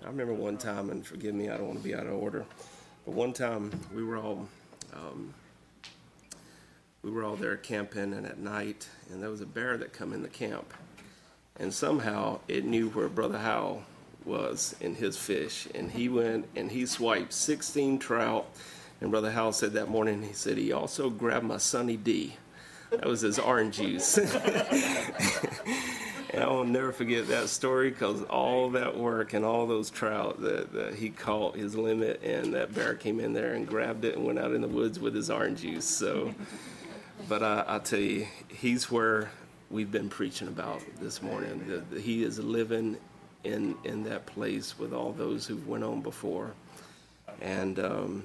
I 0.04 0.08
remember 0.08 0.34
one 0.34 0.58
time, 0.58 0.89
and 0.89 1.06
forgive 1.06 1.36
me, 1.36 1.50
I 1.50 1.58
don't 1.58 1.68
want 1.68 1.80
to 1.80 1.84
be 1.84 1.96
out 1.96 2.08
of 2.08 2.13
order, 2.13 2.46
but 3.06 3.13
one 3.13 3.34
time 3.34 3.72
we 3.94 4.04
were 4.04 4.18
all 4.18 4.48
um, 4.94 5.34
we 7.04 7.12
were 7.12 7.24
all 7.24 7.36
there 7.36 7.58
camping, 7.58 8.13
and 8.13 8.25
at 8.25 8.39
night, 8.39 8.89
and 9.12 9.22
there 9.22 9.30
was 9.30 9.42
a 9.42 9.46
bear 9.46 9.77
that 9.77 9.94
come 9.94 10.13
in 10.13 10.24
the 10.24 10.30
camp, 10.30 10.74
and 11.58 11.74
somehow 11.74 12.39
it 12.48 12.66
knew 12.66 12.89
where 12.89 13.08
Brother 13.08 13.38
Howell 13.39 13.84
was 14.25 14.75
in 14.82 14.96
his 14.96 15.18
fish, 15.18 15.68
and 15.74 15.92
he 15.92 16.10
went 16.10 16.48
and 16.56 16.72
he 16.72 16.86
swiped 16.86 17.34
16 17.34 18.00
trout. 18.00 18.48
And 19.00 19.12
Brother 19.12 19.32
Howell 19.32 19.54
said 19.54 19.74
that 19.74 19.89
morning, 19.89 20.24
he 20.24 20.34
said 20.34 20.58
he 20.58 20.72
also 20.72 21.10
grabbed 21.10 21.46
my 21.46 21.58
Sunny 21.58 21.98
D. 21.98 22.36
That 22.92 23.06
was 23.06 23.22
his 23.22 23.39
orange 23.39 23.77
juice. 23.77 24.18
and 26.34 26.43
I 26.43 26.48
will 26.48 26.65
never 26.65 26.91
forget 26.91 27.27
that 27.27 27.50
story 27.50 27.89
because 27.89 28.24
all 28.24 28.69
that 28.72 28.98
work 28.98 29.34
and 29.34 29.46
all 29.46 29.67
those 29.67 29.89
trout 29.89 30.41
that, 30.41 30.74
that 30.74 30.96
he 30.96 31.10
caught 31.10 31.55
his 31.55 31.75
limit, 31.75 32.22
and 32.24 32.53
that 32.53 32.74
bear 32.74 32.96
came 32.96 33.20
in 33.20 33.33
there 33.33 33.53
and 33.53 33.68
grabbed 33.68 34.05
it 34.05 34.16
and 34.16 34.25
went 34.25 34.40
out 34.40 34.53
in 34.53 34.61
the 34.61 34.68
woods 34.68 35.00
with 35.00 35.16
his 35.16 35.29
orange 35.29 35.61
juice. 35.61 35.85
So, 35.85 36.33
but 37.29 37.44
I, 37.44 37.63
I 37.68 37.79
tell 37.79 38.00
you, 38.00 38.27
he's 38.48 38.92
where 38.92 39.31
we've 39.70 39.92
been 39.92 40.09
preaching 40.09 40.48
about 40.48 40.81
this 41.00 41.22
morning. 41.22 41.66
The, 41.68 41.96
the, 41.96 42.01
he 42.01 42.24
is 42.24 42.40
living 42.40 42.98
in 43.44 43.75
in 43.83 44.03
that 44.03 44.25
place 44.25 44.77
with 44.77 44.94
all 44.94 45.11
those 45.13 45.46
who 45.46 45.57
went 45.57 45.83
on 45.83 46.01
before, 46.01 46.53
and 47.42 47.79
um, 47.79 48.24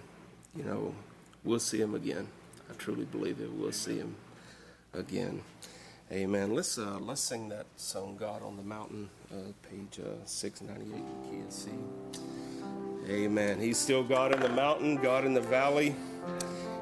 you 0.56 0.64
know, 0.64 0.94
we'll 1.44 1.60
see 1.60 1.80
him 1.80 1.94
again. 1.94 2.26
I 2.70 2.74
truly 2.74 3.04
believe 3.04 3.40
it. 3.40 3.52
We'll 3.52 3.72
see 3.72 3.98
him 3.98 4.14
again. 4.94 5.42
Amen. 6.12 6.54
Let's 6.54 6.76
uh, 6.76 6.98
let's 7.00 7.22
sing 7.22 7.48
that 7.48 7.64
song, 7.76 8.16
"God 8.20 8.42
on 8.42 8.58
the 8.58 8.62
Mountain," 8.62 9.08
uh, 9.32 9.36
page 9.70 9.98
uh, 9.98 10.08
six 10.26 10.60
ninety 10.60 10.84
eight. 10.94 10.98
You 10.98 11.38
can't 11.38 11.50
see. 11.50 11.70
Amen. 13.08 13.58
He's 13.58 13.78
still 13.78 14.04
God 14.04 14.34
in 14.34 14.40
the 14.40 14.50
mountain, 14.50 14.96
God 14.96 15.24
in 15.24 15.32
the 15.32 15.40
valley, 15.40 15.96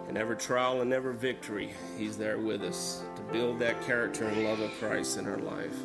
in 0.09 0.17
every 0.17 0.37
trial 0.37 0.81
and 0.81 0.93
every 0.93 1.15
victory. 1.15 1.73
He's 1.97 2.17
there 2.19 2.39
with 2.39 2.63
us 2.63 3.05
to 3.15 3.23
build 3.33 3.61
that 3.61 3.81
character 3.87 4.25
and 4.25 4.43
love 4.43 4.59
of 4.59 4.73
Christ 4.81 5.17
in 5.17 5.29
our 5.29 5.39
life. 5.39 5.77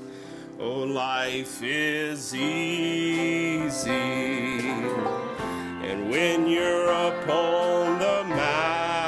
Oh, 0.60 0.80
life 0.80 1.62
is 1.62 2.34
easy, 2.34 3.92
and 5.86 6.10
when 6.10 6.48
you're 6.48 6.90
upon 6.90 8.00
the 8.00 8.24
mountain, 8.36 9.05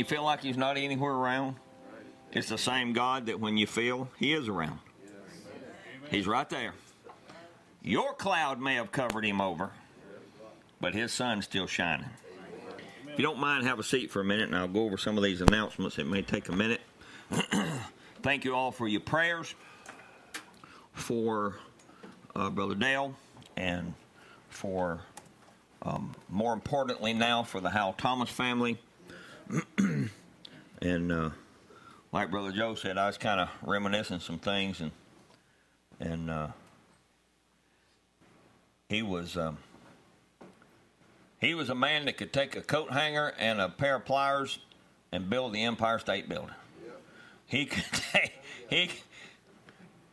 you 0.00 0.04
feel 0.04 0.24
like 0.24 0.40
He's 0.40 0.56
not 0.56 0.78
anywhere 0.78 1.12
around, 1.12 1.56
it's 2.32 2.48
the 2.48 2.58
same 2.58 2.94
God 2.94 3.26
that 3.26 3.38
when 3.38 3.58
you 3.58 3.66
feel 3.66 4.08
He 4.18 4.32
is 4.32 4.48
around. 4.48 4.78
He's 6.10 6.26
right 6.26 6.48
there. 6.48 6.72
Your 7.82 8.14
cloud 8.14 8.60
may 8.60 8.76
have 8.76 8.90
covered 8.92 9.26
Him 9.26 9.42
over, 9.42 9.70
but 10.80 10.94
His 10.94 11.12
sun's 11.12 11.44
still 11.44 11.66
shining. 11.66 12.08
If 13.12 13.18
you 13.18 13.22
don't 13.22 13.38
mind, 13.38 13.66
have 13.66 13.78
a 13.78 13.82
seat 13.82 14.10
for 14.10 14.20
a 14.20 14.24
minute, 14.24 14.46
and 14.46 14.56
I'll 14.56 14.68
go 14.68 14.84
over 14.84 14.96
some 14.96 15.18
of 15.18 15.22
these 15.22 15.42
announcements. 15.42 15.98
It 15.98 16.06
may 16.06 16.22
take 16.22 16.48
a 16.48 16.52
minute. 16.52 16.80
Thank 18.22 18.44
you 18.46 18.54
all 18.54 18.72
for 18.72 18.88
your 18.88 19.02
prayers 19.02 19.54
for 20.94 21.56
uh, 22.34 22.48
Brother 22.48 22.74
Dale 22.74 23.14
and 23.56 23.92
for 24.48 25.02
um, 25.82 26.14
more 26.30 26.54
importantly 26.54 27.12
now 27.12 27.42
for 27.42 27.60
the 27.60 27.70
Hal 27.70 27.92
Thomas 27.92 28.30
family. 28.30 28.78
And 30.90 31.12
uh, 31.12 31.30
like 32.12 32.30
Brother 32.30 32.52
Joe 32.52 32.74
said, 32.74 32.98
I 32.98 33.06
was 33.06 33.16
kind 33.16 33.40
of 33.40 33.48
reminiscing 33.62 34.20
some 34.20 34.38
things, 34.38 34.80
and 34.80 34.90
and 36.00 36.30
uh, 36.30 36.48
he 38.88 39.02
was 39.02 39.36
um, 39.36 39.58
he 41.40 41.54
was 41.54 41.70
a 41.70 41.74
man 41.74 42.06
that 42.06 42.16
could 42.16 42.32
take 42.32 42.56
a 42.56 42.60
coat 42.60 42.90
hanger 42.92 43.32
and 43.38 43.60
a 43.60 43.68
pair 43.68 43.96
of 43.96 44.04
pliers 44.04 44.58
and 45.12 45.30
build 45.30 45.52
the 45.52 45.62
Empire 45.62 45.98
State 45.98 46.28
Building. 46.28 46.54
He 47.46 47.66
could 47.66 47.84
take 48.12 48.32
he. 48.68 48.90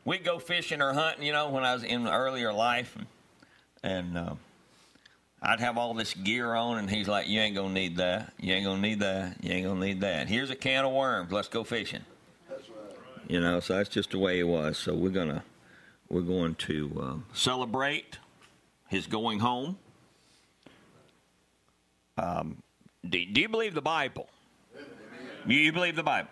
We'd 0.05 0.23
go 0.23 0.39
fishing 0.39 0.81
or 0.81 0.93
hunting, 0.93 1.25
you 1.25 1.33
know, 1.33 1.49
when 1.49 1.65
I 1.65 1.73
was 1.73 1.83
in 1.83 2.07
earlier 2.07 2.53
life, 2.53 2.95
and, 2.95 3.07
and 3.83 4.17
uh, 4.17 4.35
I'd 5.41 5.59
have 5.59 5.77
all 5.77 5.93
this 5.93 6.13
gear 6.13 6.53
on, 6.55 6.79
and 6.79 6.89
he's 6.89 7.07
like, 7.07 7.27
"You 7.27 7.39
ain't 7.39 7.55
gonna 7.55 7.73
need 7.73 7.97
that. 7.97 8.33
You 8.39 8.53
ain't 8.53 8.65
gonna 8.65 8.81
need 8.81 8.99
that. 9.01 9.43
You 9.43 9.51
ain't 9.53 9.67
gonna 9.67 9.85
need 9.85 10.01
that. 10.01 10.27
Here's 10.27 10.49
a 10.49 10.55
can 10.55 10.85
of 10.85 10.91
worms. 10.91 11.31
Let's 11.31 11.47
go 11.47 11.63
fishing." 11.63 12.03
You 13.27 13.41
know, 13.41 13.59
so 13.59 13.75
that's 13.75 13.89
just 13.89 14.11
the 14.11 14.19
way 14.19 14.39
it 14.39 14.47
was. 14.47 14.77
So 14.77 14.95
we're 14.95 15.09
gonna 15.09 15.43
we're 16.09 16.21
going 16.21 16.55
to 16.55 16.91
um, 17.01 17.25
celebrate 17.33 18.17
his 18.87 19.07
going 19.07 19.39
home. 19.39 19.77
Um, 22.17 22.63
do, 23.07 23.23
do 23.25 23.41
you 23.41 23.49
believe 23.49 23.73
the 23.73 23.81
Bible? 23.81 24.27
You, 25.45 25.57
you 25.57 25.71
believe 25.71 25.95
the 25.95 26.03
Bible? 26.03 26.29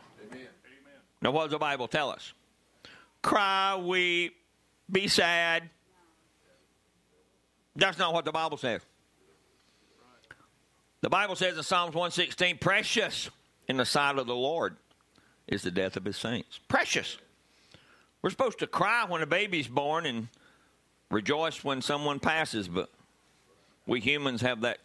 Now, 1.21 1.31
what 1.31 1.43
does 1.43 1.51
the 1.51 1.59
Bible 1.59 1.87
tell 1.87 2.09
us? 2.09 2.33
Cry, 3.21 3.75
weep, 3.75 4.35
be 4.91 5.07
sad. 5.07 5.69
That's 7.75 7.97
not 7.97 8.13
what 8.13 8.25
the 8.25 8.31
Bible 8.31 8.57
says. 8.57 8.81
The 11.05 11.09
Bible 11.11 11.35
says 11.35 11.55
in 11.55 11.61
Psalms 11.61 11.93
116, 11.93 12.57
precious 12.57 13.29
in 13.67 13.77
the 13.77 13.85
sight 13.85 14.17
of 14.17 14.25
the 14.25 14.35
Lord 14.35 14.75
is 15.47 15.61
the 15.61 15.69
death 15.69 15.97
of 15.97 16.03
his 16.03 16.17
saints. 16.17 16.59
Precious. 16.67 17.19
We're 18.23 18.31
supposed 18.31 18.57
to 18.57 18.65
cry 18.65 19.05
when 19.07 19.21
a 19.21 19.27
baby's 19.27 19.67
born 19.67 20.07
and 20.07 20.29
rejoice 21.11 21.63
when 21.63 21.83
someone 21.83 22.19
passes, 22.19 22.67
but 22.67 22.89
we 23.85 23.99
humans 23.99 24.41
have 24.41 24.61
that 24.61 24.79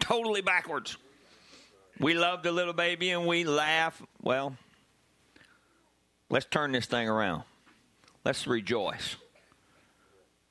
totally 0.00 0.40
backwards. 0.40 0.96
We 2.00 2.14
love 2.14 2.42
the 2.42 2.50
little 2.50 2.72
baby 2.72 3.10
and 3.10 3.26
we 3.26 3.44
laugh. 3.44 4.00
Well, 4.22 4.56
let's 6.30 6.46
turn 6.46 6.72
this 6.72 6.86
thing 6.86 7.10
around. 7.10 7.42
Let's 8.24 8.46
rejoice. 8.46 9.16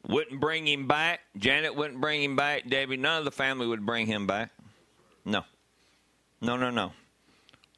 Wouldn't 0.08 0.40
bring 0.40 0.68
him 0.68 0.88
back. 0.88 1.22
Janet 1.36 1.76
wouldn't 1.76 2.00
bring 2.00 2.22
him 2.22 2.36
back. 2.36 2.70
Debbie, 2.70 2.98
none 2.98 3.18
of 3.18 3.26
the 3.26 3.32
family 3.32 3.66
would 3.66 3.84
bring 3.84 4.06
him 4.06 4.28
back. 4.28 4.52
No. 5.26 5.44
No, 6.42 6.58
no, 6.58 6.70
no. 6.70 6.94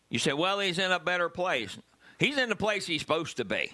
You 0.10 0.20
say, 0.20 0.34
well, 0.34 0.60
he's 0.60 0.80
in 0.80 0.92
a 0.92 1.00
better 1.00 1.30
place. 1.30 1.78
He's 2.20 2.38
in 2.38 2.50
the 2.50 2.56
place 2.56 2.86
he's 2.86 3.02
supposed 3.02 3.38
to 3.38 3.46
be. 3.46 3.72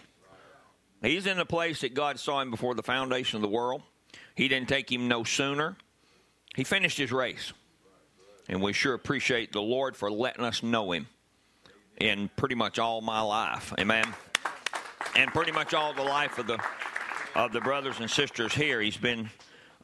He's 1.02 1.28
in 1.28 1.38
the 1.38 1.46
place 1.46 1.82
that 1.82 1.94
God 1.94 2.20
saw 2.20 2.42
him 2.42 2.52
before 2.52 2.76
the 2.76 2.84
foundation 2.84 3.38
of 3.38 3.42
the 3.42 3.48
world. 3.48 3.84
He 4.36 4.48
didn't 4.48 4.70
take 4.70 4.92
him 4.92 5.08
no 5.08 5.24
sooner. 5.24 5.78
He 6.56 6.64
finished 6.64 6.98
his 6.98 7.12
race. 7.12 7.54
And 8.48 8.62
we 8.62 8.74
sure 8.74 8.94
appreciate 8.94 9.52
the 9.52 9.62
Lord 9.62 9.96
for 9.96 10.10
letting 10.10 10.44
us 10.44 10.64
know 10.64 10.92
him 10.92 11.08
in 12.00 12.30
pretty 12.36 12.56
much 12.56 12.80
all 12.80 13.02
my 13.02 13.22
life. 13.22 13.74
Amen. 13.80 14.06
And 15.16 15.32
pretty 15.32 15.52
much 15.52 15.74
all 15.74 15.94
the 15.94 16.04
life 16.04 16.40
of 16.40 16.48
the 16.48 16.60
of 17.36 17.52
the 17.52 17.62
brothers 17.62 18.00
and 18.00 18.10
sisters 18.10 18.54
here. 18.54 18.82
He's 18.82 18.98
been 18.98 19.30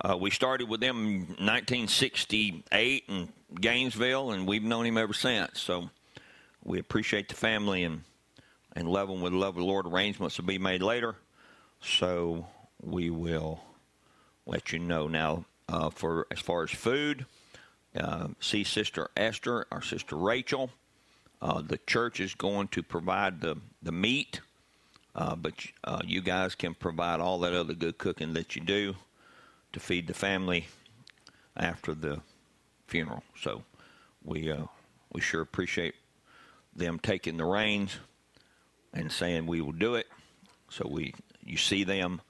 uh, 0.02 0.18
we 0.18 0.30
started 0.30 0.68
with 0.68 0.82
them 0.82 1.06
in 1.06 1.20
1968 1.46 3.04
in 3.08 3.30
Gainesville, 3.60 4.32
and 4.32 4.48
we've 4.48 4.64
known 4.64 4.86
him 4.86 4.98
ever 4.98 5.14
since. 5.14 5.62
So 5.62 5.90
we 6.64 6.80
appreciate 6.80 7.30
the 7.30 7.36
family 7.36 7.84
and 7.84 8.04
and 8.78 8.90
love 8.90 9.08
them 9.08 9.22
with 9.22 9.32
love 9.32 9.56
of 9.56 9.62
the 9.62 9.64
Lord. 9.64 9.88
Arrangements 9.88 10.38
will 10.38 10.46
be 10.46 10.58
made 10.58 10.82
later, 10.82 11.16
so 11.82 12.46
we 12.82 13.10
will 13.10 13.62
let 14.46 14.74
you 14.74 14.80
know 14.80 15.08
now. 15.08 15.46
Uh, 15.68 15.90
for 15.90 16.28
as 16.30 16.40
far 16.40 16.64
as 16.64 16.70
food, 16.70 17.26
uh, 17.98 18.28
see 18.40 18.64
Sister 18.64 19.10
Esther, 19.16 19.66
our 19.72 19.82
Sister 19.82 20.16
Rachel. 20.18 20.70
Uh, 21.42 21.62
the 21.62 21.80
church 21.88 22.20
is 22.20 22.36
going 22.36 22.68
to 22.70 22.84
provide 22.84 23.40
the 23.40 23.56
the 23.82 23.94
meat, 23.94 24.42
uh, 25.16 25.36
but 25.36 25.54
uh, 25.86 26.02
you 26.06 26.22
guys 26.22 26.54
can 26.54 26.74
provide 26.74 27.22
all 27.22 27.40
that 27.40 27.54
other 27.54 27.74
good 27.74 27.98
cooking 27.98 28.34
that 28.34 28.56
you 28.58 28.62
do 28.62 28.96
to 29.76 29.80
feed 29.82 30.08
the 30.08 30.14
family 30.14 30.68
after 31.58 31.94
the 31.94 32.22
funeral. 32.88 33.24
So 33.42 33.64
we 34.24 34.50
uh, 34.50 34.64
we 35.12 35.20
sure 35.20 35.42
appreciate 35.42 35.96
them 36.74 36.98
taking 36.98 37.36
the 37.36 37.44
reins 37.44 37.98
and 38.94 39.12
saying 39.12 39.48
we 39.48 39.60
will 39.60 39.74
do 39.74 39.96
it. 39.96 40.08
So 40.70 40.88
we 40.90 41.14
you 41.44 41.58
see 41.58 41.84
them 41.84 42.22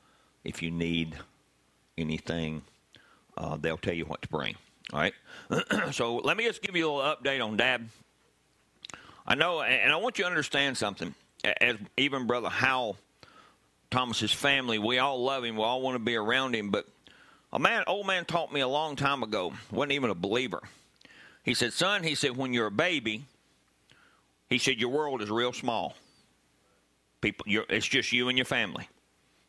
if 0.44 0.64
you 0.64 0.72
need 0.72 1.16
anything, 2.00 2.64
uh, 3.38 3.58
they'll 3.62 3.78
tell 3.78 3.94
you 3.94 4.06
what 4.06 4.24
to 4.24 4.28
bring. 4.28 4.56
All 4.92 5.00
right. 5.00 5.14
so 5.92 6.18
let 6.18 6.38
me 6.38 6.46
just 6.46 6.64
give 6.64 6.76
you 6.76 6.90
a 6.90 6.92
little 6.92 7.16
update 7.16 7.46
on 7.46 7.58
Dad. 7.58 7.88
I 9.28 9.36
know, 9.36 9.62
and 9.62 9.92
I 9.92 9.98
want 9.98 10.18
you 10.18 10.24
to 10.24 10.30
understand 10.30 10.78
something. 10.78 11.14
As 11.62 11.78
even 11.96 12.26
Brother 12.26 12.50
Howell, 12.50 12.98
Thomas's 13.92 14.32
family, 14.32 14.80
we 14.80 14.98
all 14.98 15.24
love 15.24 15.44
him. 15.44 15.58
We 15.58 15.64
all 15.64 15.82
want 15.82 15.94
to 15.96 16.00
be 16.00 16.16
around 16.16 16.56
him. 16.56 16.72
But 16.72 16.88
a 17.56 17.60
man, 17.60 17.86
old 17.88 18.06
man, 18.06 18.26
taught 18.26 18.52
me 18.52 18.60
a 18.60 18.68
long 18.68 18.98
time 18.98 19.24
ago. 19.24 19.54
wasn't 19.72 19.94
even 19.94 20.10
a 20.10 20.16
believer. 20.16 20.62
He 21.42 21.54
said, 21.54 21.72
"Son," 21.72 22.04
he 22.04 22.14
said, 22.14 22.36
"when 22.36 22.52
you're 22.54 22.68
a 22.68 22.72
baby, 22.72 23.24
he 24.50 24.58
said 24.58 24.78
your 24.78 24.90
world 24.90 25.22
is 25.22 25.30
real 25.32 25.54
small. 25.54 25.96
People, 27.22 27.46
it's 27.48 27.88
just 27.88 28.12
you 28.12 28.28
and 28.28 28.38
your 28.38 28.46
family. 28.46 28.90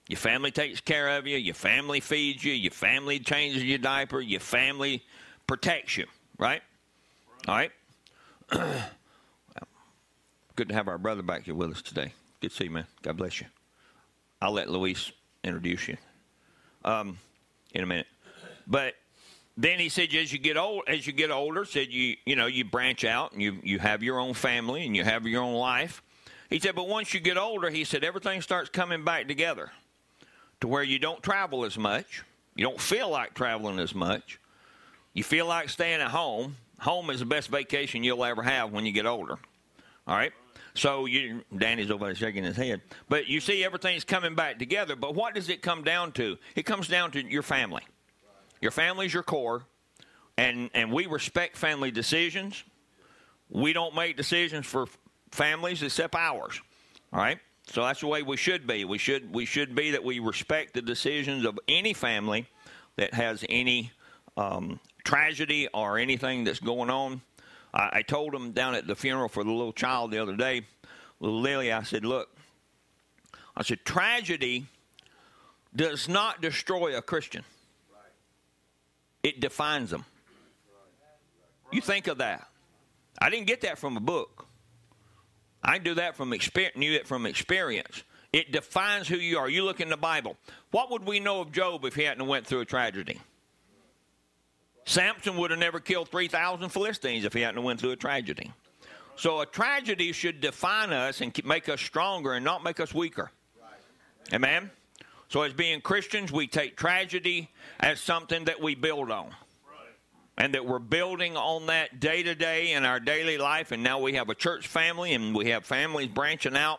Your 0.09 0.19
family 0.19 0.53
takes 0.53 0.81
care 0.81 1.19
of 1.19 1.27
you. 1.27 1.37
Your 1.37 1.55
family 1.55 1.99
feeds 1.99 2.45
you. 2.45 2.53
Your 2.53 2.71
family 2.71 3.19
changes 3.19 3.64
your 3.64 3.79
diaper. 3.79 4.21
Your 4.21 4.38
family 4.40 5.03
protects 5.49 5.97
you. 5.97 6.07
Right? 6.38 6.62
All 7.49 7.57
right. 7.57 7.73
Good 10.55 10.69
to 10.69 10.75
have 10.75 10.87
our 10.87 10.97
brother 10.97 11.23
back 11.23 11.42
here 11.42 11.57
with 11.57 11.73
us 11.73 11.83
today. 11.83 12.12
Good 12.40 12.51
to 12.51 12.57
see 12.57 12.64
you, 12.64 12.71
man. 12.71 12.87
God 13.03 13.16
bless 13.16 13.40
you. 13.40 13.49
I'll 14.40 14.53
let 14.53 14.71
Luis 14.71 15.11
introduce 15.42 15.88
you 15.88 15.97
um, 16.87 17.19
in 17.77 17.85
a 17.85 17.87
minute. 17.87 18.07
But 18.67 18.95
then 19.57 19.79
he 19.79 19.89
said, 19.89 20.12
as 20.15 20.33
you 20.33 20.39
get 20.39 20.57
old, 20.57 20.85
as 20.87 21.07
you 21.07 21.12
get 21.12 21.31
older, 21.31 21.65
said 21.65 21.89
you 21.91 22.17
you 22.25 22.37
know 22.37 22.47
you 22.47 22.65
branch 22.65 23.05
out 23.05 23.33
and 23.33 23.41
you 23.41 23.59
you 23.62 23.79
have 23.79 24.03
your 24.03 24.19
own 24.19 24.35
family 24.35 24.85
and 24.87 24.97
you 24.97 25.05
have 25.05 25.27
your 25.27 25.43
own 25.43 25.55
life. 25.55 26.03
He 26.51 26.61
said, 26.61 26.75
but 26.75 26.89
once 26.89 27.12
you 27.12 27.21
get 27.21 27.37
older, 27.37 27.71
he 27.71 27.85
said 27.85 28.05
everything 28.05 28.41
starts 28.41 28.71
coming 28.71 29.05
back 29.05 29.27
together 29.27 29.73
to 30.61 30.69
where 30.69 30.83
you 30.83 30.99
don't 30.99 31.23
travel 31.23 31.65
as 31.65 31.77
much, 31.77 32.23
you 32.55 32.65
don't 32.65 32.81
feel 32.81 33.11
like 33.11 33.35
traveling 33.35 33.79
as 33.79 33.95
much, 33.95 34.39
you 35.12 35.25
feel 35.25 35.47
like 35.47 35.69
staying 35.69 36.01
at 36.01 36.11
home. 36.11 36.57
Home 36.81 37.09
is 37.09 37.21
the 37.21 37.27
best 37.27 37.49
vacation 37.49 38.05
you'll 38.05 38.25
ever 38.25 38.43
have 38.43 38.71
when 38.71 38.85
you 38.85 38.93
get 38.93 39.07
older. 39.07 39.39
All 40.07 40.15
right. 40.15 40.33
So 40.77 41.07
you, 41.07 41.43
Danny's 41.57 41.91
over 41.91 42.07
there 42.07 42.15
shaking 42.15 42.45
his 42.45 42.57
head. 42.57 42.83
But 43.09 43.27
you 43.27 43.41
see, 43.41 43.65
everything's 43.65 44.05
coming 44.05 44.35
back 44.35 44.59
together. 44.59 44.95
But 44.95 45.15
what 45.15 45.35
does 45.35 45.49
it 45.49 45.62
come 45.62 45.83
down 45.83 46.12
to? 46.12 46.37
It 46.55 46.65
comes 46.65 46.89
down 46.89 47.12
to 47.12 47.25
your 47.25 47.43
family. 47.43 47.83
Your 48.61 48.71
family's 48.71 49.12
your 49.12 49.23
core, 49.23 49.65
and 50.37 50.71
and 50.75 50.93
we 50.93 51.07
respect 51.07 51.57
family 51.57 51.91
decisions. 51.91 52.65
We 53.49 53.73
don't 53.73 53.95
make 53.95 54.17
decisions 54.17 54.67
for 54.67 54.87
families 55.31 55.83
except 55.83 56.15
ours. 56.15 56.61
All 57.12 57.21
right. 57.21 57.39
So 57.69 57.83
that's 57.83 58.01
the 58.01 58.07
way 58.07 58.23
we 58.23 58.37
should 58.37 58.67
be. 58.67 58.85
We 58.85 58.99
should 58.99 59.35
we 59.35 59.45
should 59.45 59.75
be 59.75 59.91
that 59.93 60.05
we 60.05 60.19
respect 60.19 60.75
the 60.75 60.83
decisions 60.83 61.45
of 61.45 61.59
any 61.69 61.93
family 61.93 62.47
that 62.97 63.12
has 63.12 63.45
any 63.49 63.93
um, 64.37 64.81
tragedy 65.05 65.69
or 65.75 65.99
anything 65.99 66.45
that's 66.45 66.61
going 66.61 66.91
on. 66.91 67.21
I, 67.77 67.99
I 67.99 68.03
told 68.03 68.33
them 68.33 68.53
down 68.53 68.75
at 68.75 68.87
the 68.87 68.97
funeral 68.97 69.29
for 69.29 69.45
the 69.45 69.53
little 69.53 69.73
child 69.73 70.11
the 70.11 70.19
other 70.19 70.35
day, 70.35 70.62
little 71.21 71.41
Lily. 71.41 71.71
I 71.71 71.83
said, 71.83 72.05
"Look, 72.05 72.29
I 73.57 73.62
said 73.62 73.85
tragedy 73.85 74.67
does 75.75 76.09
not 76.09 76.41
destroy 76.41 76.97
a 76.97 77.03
Christian. 77.03 77.45
It 79.23 79.41
defines 79.41 79.91
them. 79.91 80.05
You 81.73 81.81
think 81.81 82.07
of 82.07 82.19
that. 82.19 82.49
I 83.21 83.29
didn't 83.29 83.47
get 83.47 83.62
that 83.62 83.79
from 83.79 83.97
a 83.97 84.01
book. 84.01 84.47
I 85.62 85.79
do 85.79 85.95
that 85.95 86.17
from 86.17 86.33
experience, 86.33 86.77
knew 86.77 86.93
it 86.93 87.07
from 87.07 87.27
experience. 87.27 88.05
It 88.33 88.53
defines 88.53 89.09
who 89.09 89.17
you 89.17 89.39
are. 89.39 89.49
You 89.49 89.65
look 89.65 89.81
in 89.81 89.89
the 89.89 89.97
Bible. 89.97 90.37
What 90.71 90.91
would 90.91 91.05
we 91.07 91.19
know 91.19 91.41
of 91.41 91.53
Job 91.53 91.85
if 91.85 91.95
he 91.95 92.05
hadn't 92.05 92.27
went 92.27 92.47
through 92.47 92.61
a 92.61 92.65
tragedy? 92.65 93.21
Samson 94.87 95.37
would 95.37 95.51
have 95.51 95.61
never 95.61 95.81
killed 95.81 96.09
3,000 96.09 96.68
Philistines 96.70 97.25
if 97.25 97.33
he 97.33 97.40
hadn't 97.40 97.62
went 97.62 97.81
through 97.81 97.90
a 97.90 97.96
tragedy. 97.96 98.53
So 99.16 99.40
a 99.40 99.46
tragedy 99.46 100.12
should 100.12 100.40
define 100.40 100.92
us 100.92 101.20
and 101.20 101.38
make 101.44 101.68
us 101.68 101.81
stronger 101.81 102.35
and 102.35 102.44
not 102.44 102.62
make 102.62 102.79
us 102.79 102.94
weaker. 102.94 103.31
Amen? 104.33 104.70
So 105.29 105.42
as 105.42 105.53
being 105.53 105.81
Christians, 105.81 106.31
we 106.31 106.46
take 106.46 106.77
tragedy 106.77 107.51
as 107.81 108.01
something 108.01 108.44
that 108.44 108.62
we 108.62 108.75
build 108.75 109.11
on. 109.11 109.35
And 110.38 110.55
that 110.55 110.66
we're 110.66 110.79
building 110.79 111.35
on 111.37 111.66
that 111.66 111.99
day 111.99 112.22
to 112.22 112.35
day 112.35 112.72
in 112.72 112.85
our 112.85 113.01
daily 113.01 113.38
life. 113.38 113.72
And 113.72 113.83
now 113.83 113.99
we 113.99 114.12
have 114.14 114.29
a 114.29 114.35
church 114.35 114.66
family 114.66 115.14
and 115.14 115.35
we 115.35 115.49
have 115.49 115.64
families 115.64 116.09
branching 116.09 116.57
out. 116.57 116.79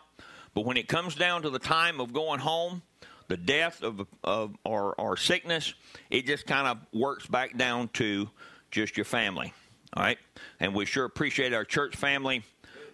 But 0.53 0.63
when 0.63 0.77
it 0.77 0.87
comes 0.87 1.15
down 1.15 1.41
to 1.41 1.49
the 1.49 1.59
time 1.59 1.99
of 1.99 2.13
going 2.13 2.39
home, 2.39 2.83
the 3.27 3.37
death 3.37 3.83
of, 3.83 4.07
of 4.23 4.55
or, 4.63 4.93
or 4.95 5.17
sickness, 5.17 5.73
it 6.09 6.25
just 6.25 6.45
kind 6.45 6.67
of 6.67 6.77
works 6.93 7.27
back 7.27 7.57
down 7.57 7.89
to 7.89 8.29
just 8.71 8.97
your 8.97 9.05
family. 9.05 9.53
All 9.93 10.03
right? 10.03 10.17
And 10.59 10.73
we 10.73 10.85
sure 10.85 11.05
appreciate 11.05 11.53
our 11.53 11.65
church 11.65 11.95
family. 11.95 12.43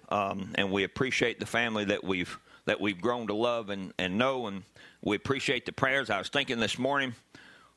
Um, 0.09 0.51
and 0.55 0.71
we 0.71 0.83
appreciate 0.83 1.39
the 1.39 1.45
family 1.45 1.85
that 1.85 2.03
we've 2.03 2.37
that 2.65 2.79
we've 2.79 3.01
grown 3.01 3.27
to 3.27 3.33
love 3.33 3.69
and, 3.69 3.93
and 3.97 4.17
know 4.17 4.47
and 4.47 4.63
we 5.01 5.17
appreciate 5.17 5.65
the 5.65 5.73
prayers. 5.73 6.09
I 6.09 6.17
was 6.17 6.29
thinking 6.29 6.59
this 6.59 6.79
morning, 6.79 7.13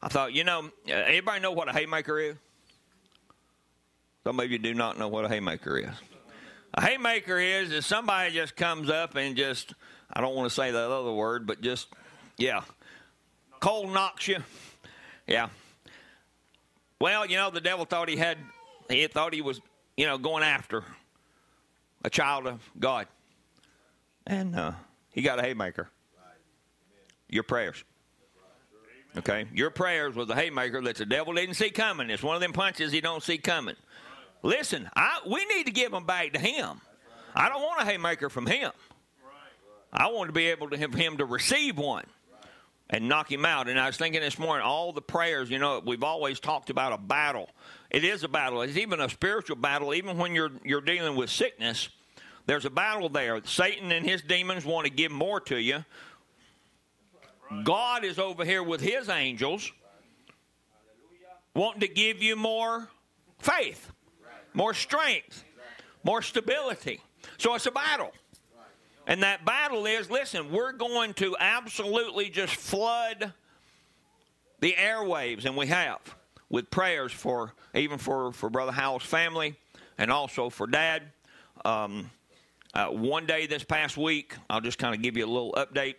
I 0.01 0.09
thought, 0.09 0.33
you 0.33 0.45
know, 0.45 0.71
anybody 0.87 1.40
know 1.40 1.51
what 1.51 1.69
a 1.69 1.73
haymaker 1.73 2.21
is? 2.21 2.37
Some 4.23 4.38
of 4.38 4.51
you 4.51 4.59
do 4.59 4.75
not 4.75 4.99
know 4.99 5.09
what 5.09 5.25
a 5.25 5.29
haymaker 5.29 5.79
is. 5.79 5.95
A 6.75 6.83
haymaker 6.83 7.38
is 7.38 7.73
is 7.73 7.87
somebody 7.87 8.33
just 8.33 8.55
comes 8.55 8.90
up 8.90 9.16
and 9.16 9.37
just 9.37 9.75
I 10.12 10.21
don't 10.21 10.37
want 10.37 10.49
to 10.49 10.55
say 10.55 10.71
that 10.71 10.90
other 10.90 11.12
word, 11.12 11.47
but 11.47 11.61
just 11.62 11.88
yeah, 12.37 12.62
cold 13.61 13.92
knocks 13.92 14.29
you. 14.29 14.38
Yeah. 15.27 15.49
Well, 17.01 17.27
you 17.27 17.37
know, 17.37 17.51
the 17.51 17.61
devil 17.61 17.85
thought 17.85 18.09
he 18.09 18.16
had 18.16 18.38
he 18.88 19.07
thought 19.07 19.35
he 19.35 19.42
was 19.42 19.61
you 19.96 20.07
know 20.07 20.18
going 20.18 20.42
after 20.42 20.85
a 22.05 22.11
child 22.11 22.46
of 22.46 22.61
God, 22.79 23.07
and 24.27 24.57
uh, 24.57 24.72
he 25.11 25.22
got 25.22 25.38
a 25.38 25.42
haymaker. 25.42 25.88
Your 27.29 27.42
prayers. 27.42 27.83
Okay? 29.16 29.46
Your 29.53 29.70
prayers 29.70 30.14
was 30.14 30.29
a 30.31 30.35
haymaker 30.35 30.81
that 30.83 30.96
the 30.96 31.07
devil 31.07 31.33
didn't 31.33 31.55
see 31.55 31.70
coming. 31.70 32.11
It's 32.11 32.22
one 32.22 32.37
of 32.37 32.40
them 32.42 32.53
punches 32.53 32.92
he 32.92 33.01
don't 33.01 33.22
see 33.22 33.38
coming. 33.38 33.75
Listen, 34.42 34.88
I, 34.94 35.20
we 35.27 35.44
need 35.46 35.64
to 35.66 35.72
give 35.72 35.90
them 35.90 36.05
back 36.05 36.35
to 36.35 36.38
him. 36.38 36.81
I 37.35 37.49
don't 37.49 37.62
want 37.62 37.83
a 37.83 37.85
haymaker 37.85 38.29
from 38.29 38.46
him. 38.46 38.70
I 39.92 40.09
want 40.09 40.29
to 40.29 40.33
be 40.33 40.46
able 40.49 40.70
to 40.70 40.79
have 40.79 40.94
him 40.94 41.16
to 41.16 41.25
receive 41.25 41.79
one 41.79 42.05
and 42.90 43.09
knock 43.09 43.31
him 43.31 43.44
out. 43.44 43.68
And 43.68 43.79
I 43.79 43.87
was 43.87 43.96
thinking 43.96 44.20
this 44.20 44.38
morning, 44.38 44.64
all 44.64 44.92
the 44.92 45.03
prayers, 45.03 45.51
you 45.51 45.59
know, 45.59 45.83
we've 45.85 46.05
always 46.05 46.38
talked 46.38 46.70
about 46.70 46.92
a 46.92 46.99
battle. 46.99 47.49
It 47.90 48.05
is 48.05 48.22
a 48.22 48.29
battle. 48.29 48.62
It's 48.62 48.77
even 48.77 49.01
a 49.01 49.09
spiritual 49.09 49.57
battle. 49.57 49.94
Even 49.94 50.18
when 50.18 50.35
you're 50.35 50.53
you're 50.64 50.81
dealing 50.81 51.16
with 51.16 51.31
sickness, 51.31 51.88
there's 52.46 52.64
a 52.64 52.70
battle 52.70 53.09
there. 53.09 53.40
Satan 53.44 53.90
and 53.92 54.07
his 54.07 54.22
demons 54.22 54.64
want 54.64 54.87
to 54.87 54.92
give 54.92 55.11
more 55.11 55.40
to 55.40 55.57
you. 55.57 55.85
God 57.64 58.05
is 58.05 58.18
over 58.18 58.44
here 58.44 58.62
with 58.62 58.81
his 58.81 59.09
angels 59.09 59.72
wanting 61.55 61.81
to 61.81 61.88
give 61.88 62.22
you 62.22 62.37
more 62.37 62.88
faith, 63.38 63.90
more 64.53 64.75
strength, 64.75 65.44
more 66.05 66.22
stability. 66.22 67.01
So 67.38 67.55
it's 67.55 67.66
a 67.66 67.70
battle. 67.70 68.12
And 69.07 69.23
that 69.23 69.45
battle 69.45 69.87
is 69.87 70.11
listen, 70.11 70.51
we're 70.51 70.73
going 70.73 71.14
to 71.14 71.37
absolutely 71.38 72.29
just 72.29 72.55
flood 72.55 73.33
the 74.61 74.73
airwaves, 74.73 75.45
and 75.45 75.57
we 75.57 75.66
have, 75.66 76.01
with 76.49 76.71
prayers 76.71 77.12
for 77.12 77.53
even 77.75 77.99
for, 77.99 78.33
for 78.33 78.51
Brother 78.51 78.73
Howell's 78.73 79.05
family 79.05 79.57
and 79.99 80.11
also 80.11 80.51
for 80.51 80.66
Dad. 80.66 81.03
Um, 81.64 82.11
uh, 82.75 82.88
one 82.88 83.27
day 83.27 83.47
this 83.47 83.64
past 83.64 83.97
week, 83.97 84.35
I'll 84.51 84.61
just 84.61 84.79
kind 84.79 84.95
of 84.95 85.03
give 85.03 85.16
you 85.16 85.25
a 85.25 85.29
little 85.29 85.53
update. 85.53 85.95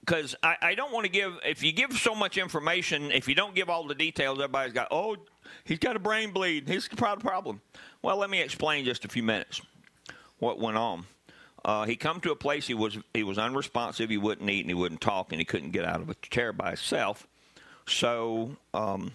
Because 0.00 0.34
I, 0.42 0.56
I 0.60 0.74
don't 0.74 0.92
want 0.92 1.04
to 1.04 1.10
give, 1.10 1.38
if 1.44 1.62
you 1.62 1.72
give 1.72 1.92
so 1.94 2.14
much 2.14 2.38
information, 2.38 3.10
if 3.10 3.28
you 3.28 3.34
don't 3.34 3.54
give 3.54 3.70
all 3.70 3.86
the 3.86 3.94
details, 3.94 4.38
everybody's 4.38 4.72
got, 4.72 4.88
oh, 4.90 5.16
he's 5.64 5.78
got 5.78 5.96
a 5.96 5.98
brain 5.98 6.30
bleed. 6.32 6.68
He's 6.68 6.88
probably 6.88 7.22
a 7.22 7.28
problem. 7.28 7.60
Well, 8.02 8.16
let 8.16 8.30
me 8.30 8.40
explain 8.40 8.84
just 8.84 9.04
a 9.04 9.08
few 9.08 9.22
minutes 9.22 9.60
what 10.38 10.58
went 10.58 10.76
on. 10.76 11.06
Uh, 11.64 11.84
he 11.86 11.96
come 11.96 12.20
to 12.20 12.30
a 12.30 12.36
place 12.36 12.66
he 12.66 12.74
was 12.74 12.98
he 13.14 13.22
was 13.22 13.38
unresponsive. 13.38 14.10
He 14.10 14.18
wouldn't 14.18 14.48
eat 14.50 14.60
and 14.60 14.70
he 14.70 14.74
wouldn't 14.74 15.00
talk 15.00 15.32
and 15.32 15.40
he 15.40 15.44
couldn't 15.44 15.70
get 15.70 15.84
out 15.84 16.00
of 16.00 16.10
a 16.10 16.14
chair 16.14 16.52
by 16.52 16.68
himself. 16.68 17.26
So 17.86 18.56
um, 18.74 19.12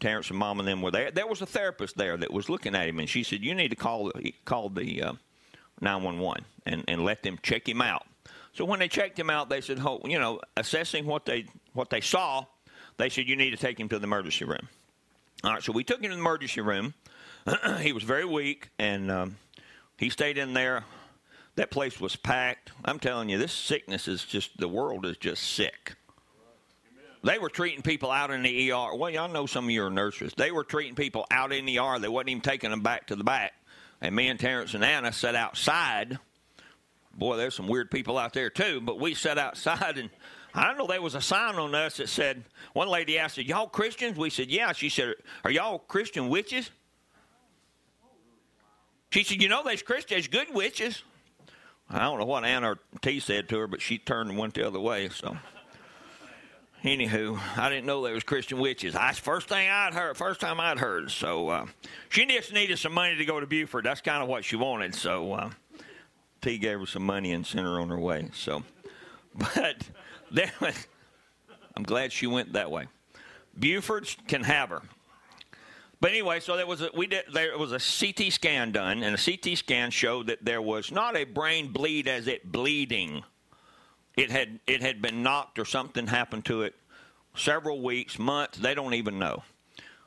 Terrence 0.00 0.30
and 0.30 0.38
Mom 0.38 0.58
and 0.58 0.68
them 0.68 0.82
were 0.82 0.90
there. 0.90 1.10
There 1.10 1.26
was 1.26 1.42
a 1.42 1.46
therapist 1.46 1.96
there 1.96 2.16
that 2.16 2.32
was 2.32 2.48
looking 2.48 2.74
at 2.74 2.88
him 2.88 2.98
and 2.98 3.08
she 3.08 3.22
said, 3.22 3.42
"You 3.42 3.54
need 3.54 3.68
to 3.68 3.76
call 3.76 4.10
call 4.44 4.68
the 4.68 5.02
uh, 5.02 5.12
911 5.80 6.44
and 6.66 6.84
and 6.88 7.04
let 7.04 7.22
them 7.22 7.38
check 7.42 7.68
him 7.68 7.80
out." 7.80 8.04
So 8.52 8.64
when 8.64 8.80
they 8.80 8.88
checked 8.88 9.18
him 9.18 9.30
out, 9.30 9.48
they 9.48 9.60
said, 9.60 9.78
oh, 9.84 10.00
"You 10.04 10.18
know, 10.18 10.40
assessing 10.56 11.06
what 11.06 11.24
they 11.24 11.46
what 11.72 11.90
they 11.90 12.00
saw, 12.00 12.46
they 12.96 13.10
said 13.10 13.28
you 13.28 13.36
need 13.36 13.50
to 13.50 13.56
take 13.56 13.78
him 13.78 13.88
to 13.90 13.98
the 13.98 14.04
emergency 14.04 14.44
room." 14.44 14.68
All 15.44 15.52
right, 15.52 15.62
so 15.62 15.70
we 15.70 15.84
took 15.84 15.98
him 15.98 16.10
to 16.10 16.16
the 16.16 16.20
emergency 16.20 16.62
room. 16.62 16.94
he 17.80 17.92
was 17.92 18.02
very 18.02 18.24
weak 18.24 18.70
and 18.78 19.10
um, 19.10 19.36
he 19.98 20.10
stayed 20.10 20.38
in 20.38 20.52
there 20.52 20.84
that 21.56 21.70
place 21.70 22.00
was 22.00 22.16
packed. 22.16 22.72
I'm 22.84 22.98
telling 22.98 23.28
you, 23.28 23.38
this 23.38 23.52
sickness 23.52 24.08
is 24.08 24.24
just, 24.24 24.56
the 24.58 24.68
world 24.68 25.04
is 25.04 25.16
just 25.16 25.42
sick. 25.42 25.94
They 27.24 27.38
were 27.38 27.48
treating 27.48 27.82
people 27.82 28.10
out 28.10 28.30
in 28.30 28.42
the 28.42 28.70
ER. 28.70 28.94
Well, 28.94 29.10
y'all 29.10 29.28
know 29.28 29.46
some 29.46 29.64
of 29.64 29.70
your 29.70 29.90
nurses. 29.90 30.32
They 30.36 30.52
were 30.52 30.62
treating 30.62 30.94
people 30.94 31.26
out 31.30 31.52
in 31.52 31.66
the 31.66 31.78
ER. 31.80 31.98
They 31.98 32.08
wasn't 32.08 32.28
even 32.28 32.42
taking 32.42 32.70
them 32.70 32.82
back 32.82 33.08
to 33.08 33.16
the 33.16 33.24
back. 33.24 33.54
And 34.00 34.14
me 34.14 34.28
and 34.28 34.38
Terrence 34.38 34.74
and 34.74 34.84
Anna 34.84 35.12
sat 35.12 35.34
outside. 35.34 36.18
Boy, 37.14 37.36
there's 37.36 37.54
some 37.54 37.66
weird 37.66 37.90
people 37.90 38.18
out 38.18 38.32
there 38.32 38.50
too. 38.50 38.80
But 38.80 39.00
we 39.00 39.14
sat 39.14 39.38
outside, 39.38 39.98
and 39.98 40.10
I 40.54 40.74
know 40.74 40.86
there 40.86 41.02
was 41.02 41.14
a 41.14 41.20
sign 41.20 41.56
on 41.56 41.74
us 41.74 41.96
that 41.96 42.10
said. 42.10 42.44
One 42.74 42.88
lady 42.88 43.18
asked, 43.18 43.38
"Y'all 43.38 43.66
Christians?" 43.66 44.18
We 44.18 44.28
said, 44.28 44.50
"Yeah." 44.50 44.72
She 44.72 44.90
said, 44.90 45.14
"Are 45.42 45.50
y'all 45.50 45.78
Christian 45.78 46.28
witches?" 46.28 46.70
She 49.10 49.24
said, 49.24 49.42
"You 49.42 49.48
know, 49.48 49.62
there's 49.64 49.82
Christians, 49.82 50.28
good 50.28 50.52
witches." 50.52 51.02
I 51.88 52.00
don't 52.00 52.18
know 52.18 52.24
what 52.24 52.44
Anna 52.44 52.72
or 52.72 52.78
T 53.00 53.20
said 53.20 53.48
to 53.50 53.58
her, 53.58 53.66
but 53.66 53.80
she 53.80 53.98
turned 53.98 54.30
and 54.30 54.38
went 54.38 54.54
the 54.54 54.66
other 54.66 54.80
way. 54.80 55.08
So, 55.08 55.36
anywho, 56.82 57.38
I 57.56 57.68
didn't 57.68 57.86
know 57.86 58.02
there 58.02 58.14
was 58.14 58.24
Christian 58.24 58.58
witches. 58.58 58.94
That's 58.94 59.18
first 59.18 59.48
thing 59.48 59.68
I'd 59.70 59.94
heard. 59.94 60.16
First 60.16 60.40
time 60.40 60.58
I'd 60.58 60.78
heard. 60.78 61.10
So 61.10 61.48
uh, 61.48 61.66
she 62.08 62.26
just 62.26 62.52
needed 62.52 62.78
some 62.78 62.92
money 62.92 63.16
to 63.16 63.24
go 63.24 63.38
to 63.38 63.46
Buford. 63.46 63.84
That's 63.84 64.00
kind 64.00 64.22
of 64.22 64.28
what 64.28 64.44
she 64.44 64.56
wanted. 64.56 64.94
So 64.94 65.32
uh, 65.32 65.50
T 66.40 66.58
gave 66.58 66.80
her 66.80 66.86
some 66.86 67.04
money 67.06 67.32
and 67.32 67.46
sent 67.46 67.64
her 67.64 67.80
on 67.80 67.88
her 67.88 67.98
way. 67.98 68.30
So, 68.34 68.64
but 69.34 69.88
then, 70.30 70.50
I'm 71.76 71.84
glad 71.84 72.12
she 72.12 72.26
went 72.26 72.54
that 72.54 72.70
way. 72.70 72.86
Buford 73.58 74.08
can 74.26 74.42
have 74.42 74.70
her. 74.70 74.82
But 76.00 76.10
anyway, 76.10 76.40
so 76.40 76.56
there 76.56 76.66
was 76.66 76.82
a 76.82 76.90
we 76.94 77.06
did 77.06 77.24
there 77.32 77.56
was 77.56 77.72
a 77.72 77.78
CT 77.78 78.32
scan 78.32 78.72
done, 78.72 79.02
and 79.02 79.14
a 79.14 79.18
CT 79.18 79.56
scan 79.56 79.90
showed 79.90 80.26
that 80.26 80.44
there 80.44 80.60
was 80.60 80.92
not 80.92 81.16
a 81.16 81.24
brain 81.24 81.72
bleed 81.72 82.06
as 82.06 82.26
it 82.26 82.50
bleeding. 82.50 83.22
It 84.16 84.30
had 84.30 84.60
it 84.66 84.82
had 84.82 85.00
been 85.00 85.22
knocked 85.22 85.58
or 85.58 85.64
something 85.64 86.06
happened 86.06 86.44
to 86.46 86.62
it 86.62 86.74
several 87.36 87.82
weeks, 87.82 88.18
months, 88.18 88.58
they 88.58 88.74
don't 88.74 88.94
even 88.94 89.18
know. 89.18 89.42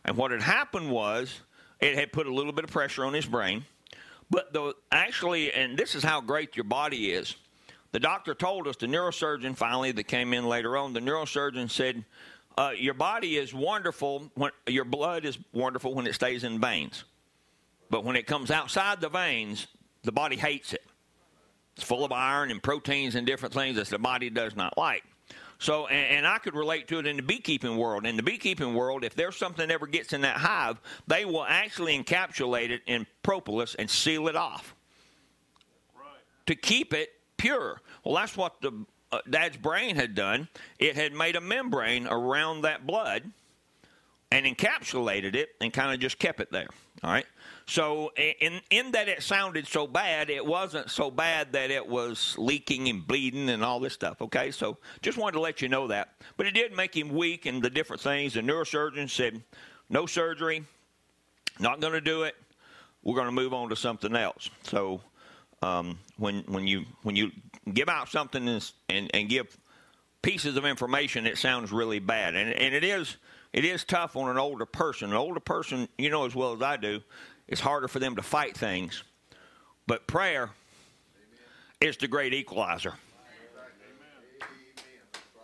And 0.03 0.17
what 0.17 0.31
had 0.31 0.41
happened 0.41 0.89
was 0.89 1.41
it 1.79 1.95
had 1.95 2.11
put 2.11 2.27
a 2.27 2.33
little 2.33 2.51
bit 2.51 2.63
of 2.63 2.71
pressure 2.71 3.05
on 3.05 3.13
his 3.13 3.25
brain. 3.25 3.65
But 4.29 4.53
the 4.53 4.73
actually, 4.91 5.51
and 5.53 5.77
this 5.77 5.95
is 5.95 6.03
how 6.03 6.21
great 6.21 6.55
your 6.55 6.63
body 6.65 7.11
is. 7.11 7.35
The 7.91 7.99
doctor 7.99 8.35
told 8.35 8.67
us, 8.67 8.75
the 8.75 8.85
neurosurgeon 8.85 9.55
finally 9.55 9.91
that 9.93 10.03
came 10.03 10.33
in 10.33 10.47
later 10.47 10.77
on, 10.77 10.93
the 10.93 10.99
neurosurgeon 10.99 11.71
said, 11.71 12.05
uh, 12.59 12.71
your 12.71 12.93
body 12.93 13.37
is 13.37 13.53
wonderful 13.53 14.29
when 14.35 14.51
your 14.67 14.83
blood 14.83 15.23
is 15.23 15.37
wonderful 15.53 15.93
when 15.93 16.05
it 16.05 16.13
stays 16.13 16.43
in 16.43 16.59
veins, 16.59 17.05
but 17.89 18.03
when 18.03 18.17
it 18.17 18.27
comes 18.27 18.51
outside 18.51 18.99
the 18.99 19.07
veins, 19.07 19.67
the 20.03 20.11
body 20.11 20.35
hates 20.35 20.73
it. 20.73 20.83
It's 21.77 21.85
full 21.85 22.03
of 22.03 22.11
iron 22.11 22.51
and 22.51 22.61
proteins 22.61 23.15
and 23.15 23.25
different 23.25 23.53
things 23.53 23.77
that 23.77 23.87
the 23.87 23.97
body 23.97 24.29
does 24.29 24.57
not 24.57 24.77
like. 24.77 25.05
So, 25.57 25.87
and, 25.87 26.17
and, 26.17 26.27
I 26.27 26.37
could 26.37 26.53
relate 26.53 26.89
to 26.89 26.99
it 26.99 27.07
in 27.07 27.15
the 27.15 27.21
beekeeping 27.21 27.77
world. 27.77 28.05
In 28.05 28.17
the 28.17 28.23
beekeeping 28.23 28.73
world, 28.73 29.05
if 29.05 29.15
there's 29.15 29.37
something 29.37 29.65
that 29.65 29.73
ever 29.73 29.87
gets 29.87 30.11
in 30.11 30.21
that 30.21 30.35
hive, 30.35 30.81
they 31.07 31.23
will 31.23 31.45
actually 31.45 31.97
encapsulate 31.97 32.71
it 32.71 32.81
in 32.87 33.07
propolis 33.23 33.75
and 33.75 33.89
seal 33.89 34.27
it 34.27 34.35
off 34.35 34.75
right. 35.95 36.05
to 36.45 36.55
keep 36.55 36.93
it 36.93 37.09
pure. 37.37 37.81
Well, 38.03 38.15
that's 38.15 38.35
what 38.35 38.59
the 38.61 38.85
uh, 39.11 39.19
dad's 39.29 39.57
brain 39.57 39.95
had 39.95 40.15
done, 40.15 40.47
it 40.77 40.95
had 40.95 41.13
made 41.13 41.35
a 41.35 41.41
membrane 41.41 42.07
around 42.07 42.61
that 42.61 42.85
blood 42.85 43.23
and 44.31 44.45
encapsulated 44.45 45.35
it 45.35 45.49
and 45.59 45.73
kind 45.73 45.93
of 45.93 45.99
just 45.99 46.19
kept 46.19 46.39
it 46.39 46.51
there. 46.51 46.67
All 47.03 47.11
right. 47.11 47.25
So, 47.65 48.11
in 48.17 48.61
in 48.71 48.91
that 48.91 49.07
it 49.07 49.21
sounded 49.21 49.67
so 49.67 49.87
bad, 49.87 50.29
it 50.29 50.45
wasn't 50.45 50.89
so 50.89 51.11
bad 51.11 51.53
that 51.53 51.71
it 51.71 51.87
was 51.87 52.35
leaking 52.37 52.89
and 52.89 53.05
bleeding 53.05 53.49
and 53.49 53.63
all 53.63 53.79
this 53.79 53.93
stuff. 53.93 54.21
Okay. 54.21 54.51
So, 54.51 54.77
just 55.01 55.17
wanted 55.17 55.33
to 55.33 55.39
let 55.39 55.61
you 55.61 55.69
know 55.69 55.87
that. 55.87 56.15
But 56.35 56.47
it 56.47 56.51
did 56.51 56.75
make 56.75 56.95
him 56.95 57.09
weak 57.09 57.45
and 57.45 57.61
the 57.61 57.69
different 57.69 58.01
things. 58.01 58.33
The 58.33 58.41
neurosurgeon 58.41 59.09
said, 59.09 59.41
no 59.89 60.05
surgery, 60.05 60.63
not 61.59 61.79
going 61.79 61.93
to 61.93 62.01
do 62.01 62.23
it. 62.23 62.35
We're 63.03 63.15
going 63.15 63.27
to 63.27 63.31
move 63.31 63.53
on 63.53 63.69
to 63.69 63.75
something 63.75 64.15
else. 64.15 64.49
So, 64.63 65.01
um, 65.61 65.99
when 66.17 66.43
when 66.47 66.67
you 66.67 66.85
when 67.03 67.15
you 67.15 67.31
give 67.73 67.89
out 67.89 68.09
something 68.09 68.47
and, 68.47 68.71
and, 68.87 69.09
and 69.13 69.29
give 69.29 69.57
pieces 70.21 70.57
of 70.57 70.65
information, 70.65 71.25
it 71.25 71.37
sounds 71.37 71.71
really 71.71 71.99
bad, 71.99 72.35
and 72.35 72.51
and 72.51 72.73
it 72.73 72.83
is 72.83 73.17
it 73.53 73.65
is 73.65 73.83
tough 73.83 74.15
on 74.15 74.29
an 74.29 74.37
older 74.37 74.65
person. 74.65 75.09
An 75.09 75.15
older 75.15 75.39
person, 75.39 75.87
you 75.97 76.09
know 76.09 76.25
as 76.25 76.35
well 76.35 76.53
as 76.53 76.61
I 76.61 76.77
do, 76.77 77.01
it's 77.47 77.61
harder 77.61 77.87
for 77.87 77.99
them 77.99 78.15
to 78.15 78.21
fight 78.21 78.55
things, 78.57 79.03
but 79.87 80.07
prayer 80.07 80.43
Amen. 80.43 80.53
is 81.81 81.97
the 81.97 82.07
great 82.07 82.33
equalizer. 82.33 82.93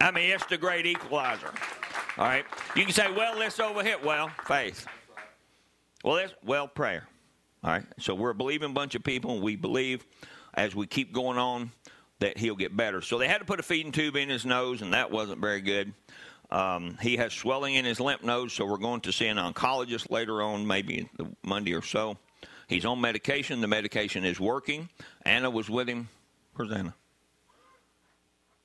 I 0.01 0.11
mean, 0.11 0.29
it's 0.29 0.45
the 0.45 0.57
great 0.57 0.85
equalizer. 0.85 1.51
All 2.17 2.25
right, 2.25 2.45
you 2.75 2.83
can 2.83 2.93
say, 2.93 3.11
"Well, 3.11 3.37
let's 3.37 3.57
overhit." 3.57 4.03
Well, 4.03 4.29
faith. 4.45 4.85
Well, 6.03 6.15
let's, 6.15 6.33
well, 6.43 6.67
prayer. 6.67 7.07
All 7.65 7.71
right. 7.71 7.83
So 7.97 8.13
we're 8.13 8.29
a 8.29 8.35
believing 8.35 8.75
bunch 8.75 8.93
of 8.93 9.03
people, 9.03 9.31
and 9.31 9.41
we 9.41 9.55
believe 9.55 10.05
as 10.53 10.75
we 10.75 10.85
keep 10.85 11.11
going 11.11 11.39
on 11.39 11.71
that 12.19 12.37
he'll 12.37 12.55
get 12.55 12.77
better. 12.77 13.01
So 13.01 13.17
they 13.17 13.27
had 13.27 13.39
to 13.39 13.45
put 13.45 13.59
a 13.59 13.63
feeding 13.63 13.91
tube 13.91 14.15
in 14.15 14.29
his 14.29 14.45
nose, 14.45 14.83
and 14.83 14.93
that 14.93 15.09
wasn't 15.09 15.41
very 15.41 15.61
good. 15.61 15.91
Um, 16.51 16.95
he 17.01 17.17
has 17.17 17.33
swelling 17.33 17.73
in 17.73 17.83
his 17.83 17.99
lymph 17.99 18.23
nodes, 18.23 18.53
so 18.53 18.67
we're 18.67 18.77
going 18.77 19.01
to 19.01 19.11
see 19.11 19.25
an 19.25 19.37
oncologist 19.37 20.11
later 20.11 20.43
on, 20.43 20.67
maybe 20.67 21.09
Monday 21.43 21.73
or 21.73 21.81
so. 21.81 22.17
He's 22.67 22.85
on 22.85 23.01
medication. 23.01 23.61
The 23.61 23.67
medication 23.67 24.25
is 24.25 24.39
working. 24.39 24.87
Anna 25.23 25.49
was 25.49 25.67
with 25.67 25.89
him. 25.89 26.09
Where's 26.53 26.71
Anna? 26.71 26.93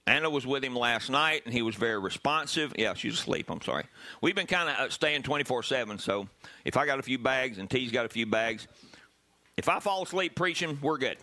Anna 0.07 0.29
was 0.29 0.47
with 0.47 0.63
him 0.63 0.77
last 0.77 1.09
night, 1.09 1.43
and 1.47 1.55
he 1.55 1.63
was 1.63 1.75
very 1.75 1.99
responsive. 1.99 2.75
Yeah, 2.77 2.93
she's 2.93 3.15
asleep. 3.15 3.51
I'm 3.51 3.63
sorry. 3.63 3.85
We've 4.21 4.35
been 4.35 4.47
kind 4.47 4.69
of 4.69 4.77
uh, 4.77 4.91
staying 4.91 5.23
24 5.23 5.63
7, 5.63 5.99
so 5.99 6.29
if 6.67 6.77
I 6.77 6.85
got 6.85 6.99
a 6.99 7.03
few 7.03 7.19
bags 7.19 7.57
and 7.57 7.71
T's 7.71 7.93
got 7.93 8.05
a 8.05 8.09
few 8.11 8.27
bags, 8.27 8.67
if 9.61 9.69
I 9.69 9.79
fall 9.79 10.03
asleep 10.03 10.35
preaching, 10.37 10.79
we're 10.81 10.97
good. 10.97 11.19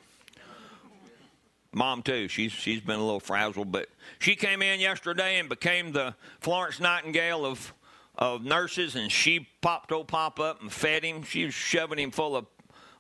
Mom 1.74 2.04
too. 2.04 2.28
She's 2.28 2.52
she's 2.52 2.82
been 2.82 3.00
a 3.00 3.04
little 3.04 3.20
frazzled, 3.20 3.72
but 3.72 3.90
she 4.20 4.36
came 4.36 4.62
in 4.62 4.80
yesterday 4.80 5.40
and 5.40 5.50
became 5.50 5.92
the 5.92 6.14
Florence 6.40 6.80
Nightingale 6.80 7.48
of 7.48 7.74
of 8.16 8.44
nurses, 8.44 8.96
and 8.96 9.12
she 9.12 9.48
popped 9.62 9.92
old 9.92 10.08
Pop 10.08 10.40
up 10.40 10.62
and 10.62 10.72
fed 10.72 11.04
him. 11.04 11.24
She 11.24 11.46
was 11.46 11.56
shoving 11.56 11.98
him 11.98 12.12
full 12.12 12.36
of 12.36 12.46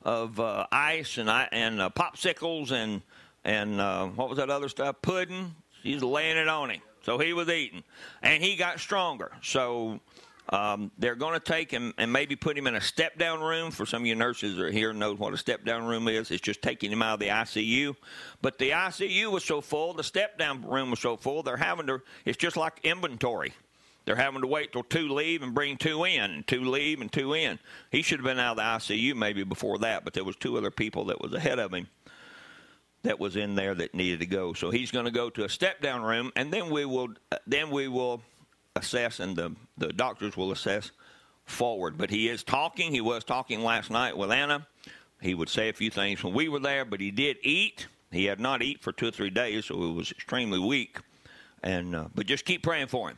of 0.01 0.39
uh, 0.39 0.65
ice 0.71 1.19
and 1.19 1.29
and 1.29 1.81
uh, 1.81 1.91
popsicles 1.91 2.71
and 2.71 3.03
and 3.45 3.79
uh, 3.79 4.07
what 4.07 4.29
was 4.29 4.39
that 4.39 4.49
other 4.49 4.69
stuff? 4.69 4.95
Pudding. 5.03 5.53
She's 5.83 6.01
laying 6.01 6.37
it 6.37 6.47
on 6.47 6.71
him, 6.71 6.81
so 7.03 7.19
he 7.19 7.31
was 7.33 7.47
eating, 7.47 7.83
and 8.23 8.43
he 8.43 8.55
got 8.55 8.79
stronger. 8.79 9.33
So 9.43 9.99
um, 10.49 10.91
they're 10.97 11.15
going 11.15 11.33
to 11.33 11.39
take 11.39 11.69
him 11.69 11.93
and 11.97 12.11
maybe 12.11 12.35
put 12.35 12.57
him 12.57 12.67
in 12.67 12.75
a 12.75 12.81
step 12.81 13.17
down 13.17 13.41
room. 13.41 13.71
For 13.71 13.85
some 13.85 14.03
of 14.03 14.07
you 14.07 14.15
nurses 14.15 14.55
that 14.55 14.63
are 14.63 14.71
here 14.71 14.93
know 14.93 15.13
what 15.15 15.33
a 15.33 15.37
step 15.37 15.65
down 15.65 15.85
room 15.85 16.07
is. 16.07 16.31
It's 16.31 16.41
just 16.41 16.61
taking 16.61 16.91
him 16.91 17.01
out 17.01 17.15
of 17.15 17.19
the 17.19 17.27
ICU. 17.27 17.95
But 18.41 18.57
the 18.57 18.71
ICU 18.71 19.31
was 19.31 19.43
so 19.43 19.59
full, 19.59 19.93
the 19.93 20.03
step 20.03 20.37
down 20.37 20.65
room 20.65 20.89
was 20.89 20.99
so 20.99 21.17
full, 21.17 21.43
they're 21.43 21.57
having 21.57 21.87
to, 21.87 22.01
it's 22.25 22.37
just 22.37 22.55
like 22.55 22.79
inventory. 22.83 23.53
They're 24.05 24.15
having 24.15 24.39
to 24.39 24.47
wait 24.47 24.71
till 24.71 24.83
two 24.83 25.09
leave 25.09 25.43
and 25.43 25.53
bring 25.53 25.75
two 25.75 26.05
in, 26.05 26.31
and 26.31 26.47
two 26.47 26.63
leave 26.63 27.01
and 27.01 27.11
two 27.11 27.33
in. 27.33 27.59
He 27.91 28.01
should 28.01 28.19
have 28.19 28.25
been 28.25 28.39
out 28.39 28.57
of 28.57 28.87
the 28.87 28.95
ICU 28.95 29.15
maybe 29.15 29.43
before 29.43 29.79
that, 29.79 30.05
but 30.05 30.13
there 30.13 30.23
was 30.23 30.37
two 30.37 30.57
other 30.57 30.71
people 30.71 31.05
that 31.05 31.19
was 31.19 31.33
ahead 31.33 31.59
of 31.59 31.73
him 31.73 31.87
that 33.03 33.19
was 33.19 33.35
in 33.35 33.55
there 33.55 33.75
that 33.75 33.93
needed 33.93 34.21
to 34.21 34.25
go. 34.25 34.53
So 34.53 34.71
he's 34.71 34.91
going 34.91 35.05
to 35.05 35.11
go 35.11 35.29
to 35.31 35.43
a 35.43 35.49
step 35.49 35.81
down 35.81 36.03
room, 36.03 36.31
and 36.37 36.53
then 36.53 36.69
we 36.69 36.85
will 36.85 37.09
then 37.45 37.69
we 37.69 37.89
will 37.89 38.21
assess, 38.77 39.19
and 39.19 39.35
the 39.35 39.55
the 39.77 39.93
doctors 39.93 40.37
will 40.37 40.51
assess 40.51 40.91
forward. 41.45 41.97
But 41.97 42.09
he 42.09 42.29
is 42.29 42.43
talking. 42.43 42.91
He 42.91 43.01
was 43.01 43.23
talking 43.23 43.63
last 43.63 43.89
night 43.89 44.17
with 44.17 44.31
Anna. 44.31 44.67
He 45.21 45.33
would 45.33 45.49
say 45.49 45.69
a 45.69 45.73
few 45.73 45.89
things 45.89 46.23
when 46.23 46.33
we 46.33 46.47
were 46.47 46.59
there, 46.59 46.85
but 46.85 46.99
he 46.99 47.11
did 47.11 47.37
eat. 47.41 47.87
He 48.11 48.25
had 48.25 48.39
not 48.39 48.61
eaten 48.61 48.81
for 48.81 48.91
two 48.91 49.07
or 49.07 49.11
three 49.11 49.29
days, 49.29 49.65
so 49.65 49.75
he 49.75 49.91
was 49.91 50.11
extremely 50.11 50.59
weak. 50.59 50.99
And 51.63 51.95
uh, 51.95 52.07
but 52.13 52.27
just 52.27 52.45
keep 52.45 52.63
praying 52.63 52.87
for 52.87 53.09
him. 53.09 53.17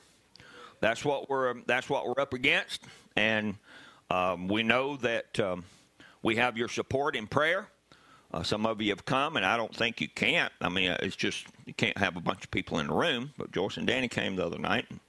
That's 0.80 1.04
what 1.04 1.30
we're 1.30 1.56
that's 1.68 1.90
what 1.90 2.08
we're 2.08 2.22
up 2.22 2.34
against, 2.34 2.86
and 3.16 3.56
um, 4.10 4.48
we 4.48 4.64
know 4.64 4.96
that 4.98 5.40
um, 5.40 5.66
we 6.24 6.38
have 6.38 6.58
your 6.58 6.70
support 6.70 7.16
in 7.16 7.28
prayer. 7.28 7.68
Uh, 8.32 8.44
some 8.44 8.66
of 8.66 8.80
you 8.82 8.92
have 8.92 9.06
come, 9.06 9.38
and 9.38 9.46
I 9.46 9.58
don't 9.58 9.76
think 9.76 10.00
you 10.00 10.08
can't. 10.08 10.54
I 10.62 10.70
mean, 10.70 10.96
it's 11.02 11.16
just 11.16 11.48
you 11.66 11.74
can't 11.74 11.98
have 11.98 12.16
a 12.16 12.22
bunch 12.22 12.44
of 12.44 12.52
people 12.52 12.80
in 12.80 12.88
the 12.88 12.94
room. 12.94 13.32
But 13.38 13.52
Joyce 13.52 13.78
and 13.78 13.88
Danny 13.88 14.08
came 14.08 14.36
the 14.36 14.46
other 14.46 14.60
night, 14.60 14.86
and 14.90 15.00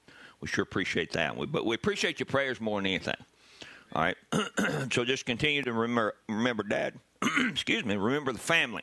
we 0.40 0.48
sure 0.48 0.62
appreciate 0.62 1.12
that. 1.12 1.36
We, 1.36 1.46
but 1.46 1.66
we 1.66 1.74
appreciate 1.74 2.18
your 2.18 2.26
prayers 2.26 2.60
more 2.60 2.78
than 2.78 2.86
anything. 2.86 3.16
All 3.94 4.02
right, 4.02 4.16
so 4.92 5.04
just 5.04 5.26
continue 5.26 5.62
to 5.62 5.72
remember, 5.72 6.14
remember 6.28 6.62
Dad. 6.62 6.94
excuse 7.48 7.84
me. 7.84 7.96
Remember 7.96 8.32
the 8.32 8.38
family. 8.38 8.82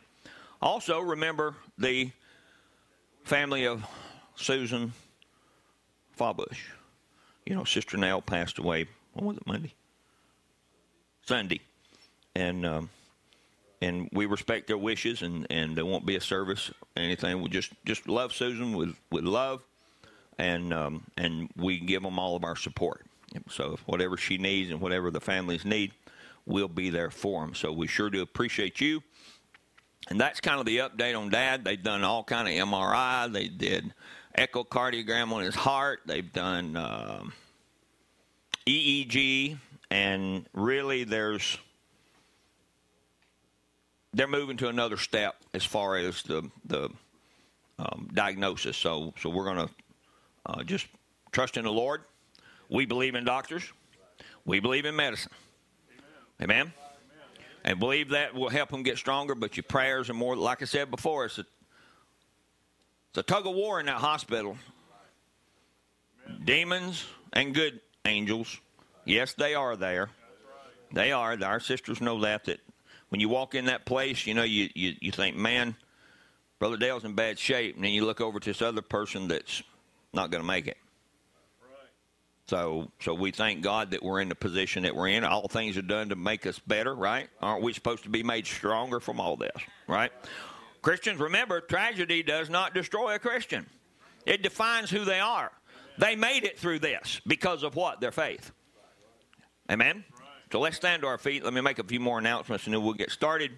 Also, 0.61 0.99
remember 0.99 1.55
the 1.77 2.11
family 3.23 3.65
of 3.65 3.85
Susan 4.35 4.93
Fawbush. 6.17 6.59
You 7.45 7.55
know, 7.55 7.63
Sister 7.63 7.97
Nell 7.97 8.21
passed 8.21 8.57
away. 8.57 8.87
When 9.13 9.25
was 9.25 9.37
it? 9.37 9.47
Monday, 9.47 9.73
Sunday, 11.25 11.61
and 12.35 12.65
um, 12.65 12.89
and 13.81 14.09
we 14.11 14.25
respect 14.25 14.67
their 14.67 14.77
wishes, 14.77 15.21
and 15.21 15.47
and 15.49 15.75
there 15.75 15.85
won't 15.85 16.05
be 16.05 16.15
a 16.15 16.21
service, 16.21 16.71
anything. 16.95 17.41
We 17.41 17.49
just 17.49 17.71
just 17.85 18.07
love 18.07 18.33
Susan 18.33 18.75
with 18.75 18.95
with 19.11 19.23
love, 19.23 19.63
and 20.37 20.73
um, 20.73 21.03
and 21.17 21.49
we 21.55 21.79
give 21.79 22.03
them 22.03 22.19
all 22.19 22.35
of 22.35 22.43
our 22.43 22.55
support. 22.55 23.05
So 23.49 23.73
if 23.73 23.87
whatever 23.87 24.17
she 24.17 24.37
needs 24.37 24.71
and 24.71 24.81
whatever 24.81 25.11
the 25.11 25.19
families 25.19 25.65
need, 25.65 25.91
we'll 26.45 26.67
be 26.67 26.89
there 26.89 27.11
for 27.11 27.45
them. 27.45 27.53
So 27.53 27.71
we 27.71 27.87
sure 27.87 28.09
do 28.09 28.21
appreciate 28.21 28.81
you. 28.81 29.03
And 30.09 30.19
that's 30.19 30.39
kind 30.39 30.59
of 30.59 30.65
the 30.65 30.77
update 30.77 31.17
on 31.17 31.29
Dad. 31.29 31.65
They've 31.65 31.81
done 31.81 32.03
all 32.03 32.23
kind 32.23 32.47
of 32.47 32.67
MRI. 32.67 33.31
They 33.31 33.49
did 33.49 33.93
echocardiogram 34.37 35.31
on 35.31 35.43
his 35.43 35.55
heart. 35.55 36.01
They've 36.05 36.31
done 36.31 36.77
um, 36.77 37.33
EEG, 38.65 39.57
and 39.91 40.47
really, 40.53 41.03
there's 41.03 41.57
they're 44.13 44.27
moving 44.27 44.57
to 44.57 44.69
another 44.69 44.97
step 44.97 45.35
as 45.53 45.65
far 45.65 45.97
as 45.97 46.23
the 46.23 46.49
the 46.65 46.89
um, 47.79 48.09
diagnosis. 48.13 48.77
So, 48.77 49.13
so 49.19 49.29
we're 49.29 49.45
going 49.45 49.67
to 49.67 49.69
uh, 50.47 50.63
just 50.63 50.87
trust 51.31 51.57
in 51.57 51.65
the 51.65 51.71
Lord. 51.71 52.01
We 52.69 52.85
believe 52.85 53.15
in 53.15 53.25
doctors. 53.25 53.63
We 54.45 54.59
believe 54.59 54.85
in 54.85 54.95
medicine. 54.95 55.31
Amen. 56.41 56.61
Amen. 56.61 56.73
And 57.65 57.79
believe 57.79 58.09
that 58.09 58.33
will 58.33 58.49
help 58.49 58.69
them 58.69 58.81
get 58.81 58.97
stronger. 58.97 59.35
But 59.35 59.57
your 59.57 59.65
prayers 59.65 60.09
are 60.09 60.13
more, 60.13 60.35
like 60.35 60.61
I 60.61 60.65
said 60.65 60.89
before, 60.89 61.25
it's 61.25 61.37
a 61.37 61.45
it's 63.09 63.17
a 63.17 63.23
tug 63.23 63.45
of 63.45 63.55
war 63.55 63.79
in 63.79 63.87
that 63.87 63.97
hospital. 63.97 64.57
Demons 66.43 67.05
and 67.33 67.53
good 67.53 67.79
angels, 68.05 68.59
yes, 69.05 69.33
they 69.33 69.55
are 69.55 69.75
there. 69.75 70.09
They 70.93 71.11
are. 71.11 71.37
Our 71.43 71.59
sisters 71.59 71.99
know 71.99 72.21
that. 72.21 72.45
That 72.45 72.59
when 73.09 73.19
you 73.19 73.29
walk 73.29 73.55
in 73.55 73.65
that 73.65 73.85
place, 73.85 74.25
you 74.25 74.33
know, 74.33 74.43
you, 74.43 74.69
you, 74.75 74.95
you 74.99 75.11
think, 75.11 75.35
man, 75.35 75.75
Brother 76.59 76.77
Dale's 76.77 77.03
in 77.05 77.15
bad 77.15 77.39
shape. 77.39 77.75
And 77.75 77.83
then 77.83 77.91
you 77.91 78.05
look 78.05 78.21
over 78.21 78.39
to 78.39 78.49
this 78.49 78.61
other 78.61 78.81
person 78.81 79.27
that's 79.27 79.63
not 80.13 80.31
going 80.31 80.41
to 80.41 80.47
make 80.47 80.67
it. 80.67 80.77
So, 82.47 82.89
so 83.01 83.13
we 83.13 83.31
thank 83.31 83.61
God 83.61 83.91
that 83.91 84.01
we're 84.01 84.21
in 84.21 84.29
the 84.29 84.35
position 84.35 84.83
that 84.83 84.95
we're 84.95 85.09
in. 85.09 85.25
All 85.25 85.49
things 85.49 85.77
are 85.77 85.81
done 85.81 86.09
to 86.09 86.15
make 86.15 86.45
us 86.45 86.59
better, 86.59 86.95
right? 86.95 87.27
Aren't 87.41 87.61
we 87.61 87.73
supposed 87.73 88.03
to 88.03 88.09
be 88.09 88.23
made 88.23 88.47
stronger 88.47 89.01
from 89.01 89.19
all 89.19 89.35
this, 89.35 89.51
right? 89.85 90.11
Christians, 90.81 91.19
remember, 91.19 91.59
tragedy 91.59 92.23
does 92.23 92.49
not 92.49 92.73
destroy 92.73 93.15
a 93.15 93.19
Christian. 93.19 93.65
It 94.25 94.43
defines 94.43 94.89
who 94.89 95.03
they 95.03 95.19
are. 95.19 95.51
They 95.97 96.15
made 96.15 96.45
it 96.45 96.57
through 96.57 96.79
this 96.79 97.19
because 97.27 97.63
of 97.63 97.75
what? 97.75 97.99
Their 97.99 98.11
faith. 98.11 98.51
Amen? 99.69 100.05
So 100.51 100.61
let's 100.61 100.77
stand 100.77 101.01
to 101.01 101.07
our 101.09 101.17
feet. 101.17 101.43
Let 101.43 101.53
me 101.53 101.59
make 101.59 101.79
a 101.79 101.83
few 101.83 101.99
more 101.99 102.19
announcements 102.19 102.65
and 102.65 102.73
then 102.73 102.81
we'll 102.83 102.93
get 102.93 103.11
started. 103.11 103.57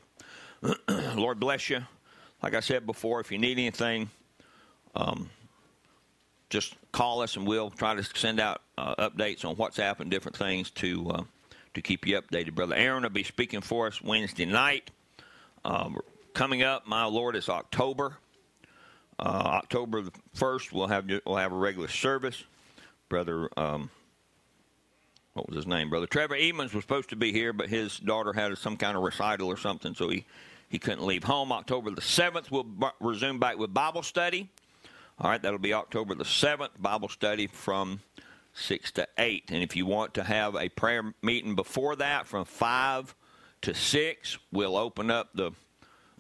Lord 1.16 1.40
bless 1.40 1.70
you. 1.70 1.82
Like 2.42 2.56
I 2.56 2.62
said 2.62 2.88
before, 2.88 3.20
if 3.20 3.32
you 3.32 3.38
need 3.38 3.60
anything, 3.60 4.10
um, 4.96 5.30
just 6.50 6.76
call 6.92 7.22
us 7.22 7.36
and 7.36 7.48
we'll 7.48 7.70
try 7.70 7.96
to 7.96 8.04
send 8.04 8.40
out 8.40 8.62
uh, 8.78 9.10
updates 9.10 9.46
on 9.46 9.56
WhatsApp 9.56 10.00
and 10.00 10.10
different 10.10 10.38
things 10.38 10.70
to 10.72 11.10
uh, 11.12 11.24
to 11.76 11.82
keep 11.82 12.08
you 12.08 12.20
updated. 12.20 12.56
Brother 12.56 12.76
Aaron 12.76 13.04
will 13.04 13.10
be 13.10 13.24
speaking 13.24 13.62
for 13.62 13.88
us 13.88 14.02
Wednesday 14.02 14.46
night. 14.46 14.90
Um, 15.64 15.98
coming 16.34 16.64
up, 16.64 16.88
my 16.88 17.06
Lord, 17.06 17.36
is 17.36 17.50
October. 17.50 18.18
Uh, 19.20 19.60
October 19.64 20.02
the 20.02 20.12
first, 20.34 20.72
we'll 20.72 20.88
have 20.88 21.10
we'll 21.26 21.36
have 21.36 21.52
a 21.52 21.58
regular 21.58 21.88
service. 21.88 22.44
Brother, 23.10 23.50
um, 23.58 23.90
what 25.34 25.48
was 25.48 25.58
his 25.58 25.68
name? 25.68 25.90
Brother 25.90 26.08
Trevor 26.08 26.36
Emons 26.36 26.74
was 26.74 26.84
supposed 26.84 27.10
to 27.10 27.16
be 27.16 27.32
here, 27.32 27.54
but 27.54 27.70
his 27.70 27.98
daughter 28.00 28.34
had 28.34 28.58
some 28.58 28.78
kind 28.78 28.96
of 28.96 29.04
recital 29.04 29.48
or 29.48 29.58
something, 29.58 29.94
so 29.94 30.10
he 30.10 30.26
he 30.70 30.80
couldn't 30.80 31.06
leave 31.06 31.24
home. 31.24 31.52
October 31.52 31.92
the 31.92 32.02
seventh, 32.02 32.52
we'll 32.52 32.64
b- 32.64 32.88
resume 33.00 33.40
back 33.40 33.58
with 33.58 33.74
Bible 33.74 34.04
study. 34.04 34.48
All 35.22 35.30
right, 35.30 35.42
that'll 35.42 35.60
be 35.60 35.74
October 35.74 36.16
the 36.16 36.24
7th, 36.24 36.70
Bible 36.80 37.10
study 37.10 37.48
from 37.48 38.00
6 38.54 38.92
to 38.92 39.08
8. 39.18 39.50
And 39.50 39.62
if 39.62 39.76
you 39.76 39.86
want 39.86 40.14
to 40.14 40.24
have 40.24 40.56
a 40.56 40.70
prayer 40.70 41.14
meeting 41.22 41.56
before 41.56 41.98
that 41.98 42.26
from 42.26 42.46
5 42.46 43.16
to 43.64 43.74
6, 43.74 44.38
we'll 44.54 44.78
open 44.78 45.12
up 45.12 45.30
the 45.34 45.52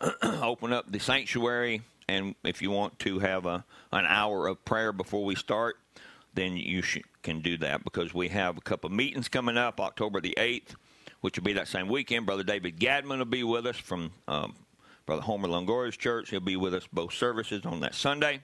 open 0.41 0.74
up 0.74 0.91
the 0.91 1.00
sanctuary 1.00 1.82
and 2.10 2.36
if 2.43 2.62
you 2.62 2.72
want 2.72 3.00
to 3.00 3.20
have 3.20 3.45
a 3.45 3.64
an 3.91 4.06
hour 4.06 4.47
of 4.47 4.66
prayer 4.66 4.91
before 4.91 5.24
we 5.24 5.36
start, 5.36 5.78
then 6.34 6.58
you 6.58 6.84
can 7.22 7.39
do 7.39 7.58
that 7.58 7.86
because 7.86 8.14
we 8.14 8.28
have 8.30 8.58
a 8.58 8.62
couple 8.62 8.89
meetings 8.89 9.30
coming 9.30 9.58
up 9.58 9.80
October 9.80 10.20
the 10.20 10.36
8th, 10.38 10.76
which 11.22 11.38
will 11.38 11.45
be 11.45 11.54
that 11.54 11.70
same 11.70 11.88
weekend. 11.88 12.26
Brother 12.26 12.43
David 12.43 12.80
Gadman 12.80 13.20
will 13.20 13.26
be 13.26 13.43
with 13.43 13.66
us 13.66 13.78
from 13.78 14.12
um, 14.28 14.56
Brother 15.06 15.22
Homer 15.22 15.47
Longoria's 15.47 15.95
church. 15.95 16.32
He'll 16.32 16.39
be 16.41 16.58
with 16.58 16.74
us 16.74 16.88
both 16.91 17.14
services 17.14 17.66
on 17.66 17.80
that 17.82 17.95
Sunday. 17.95 18.41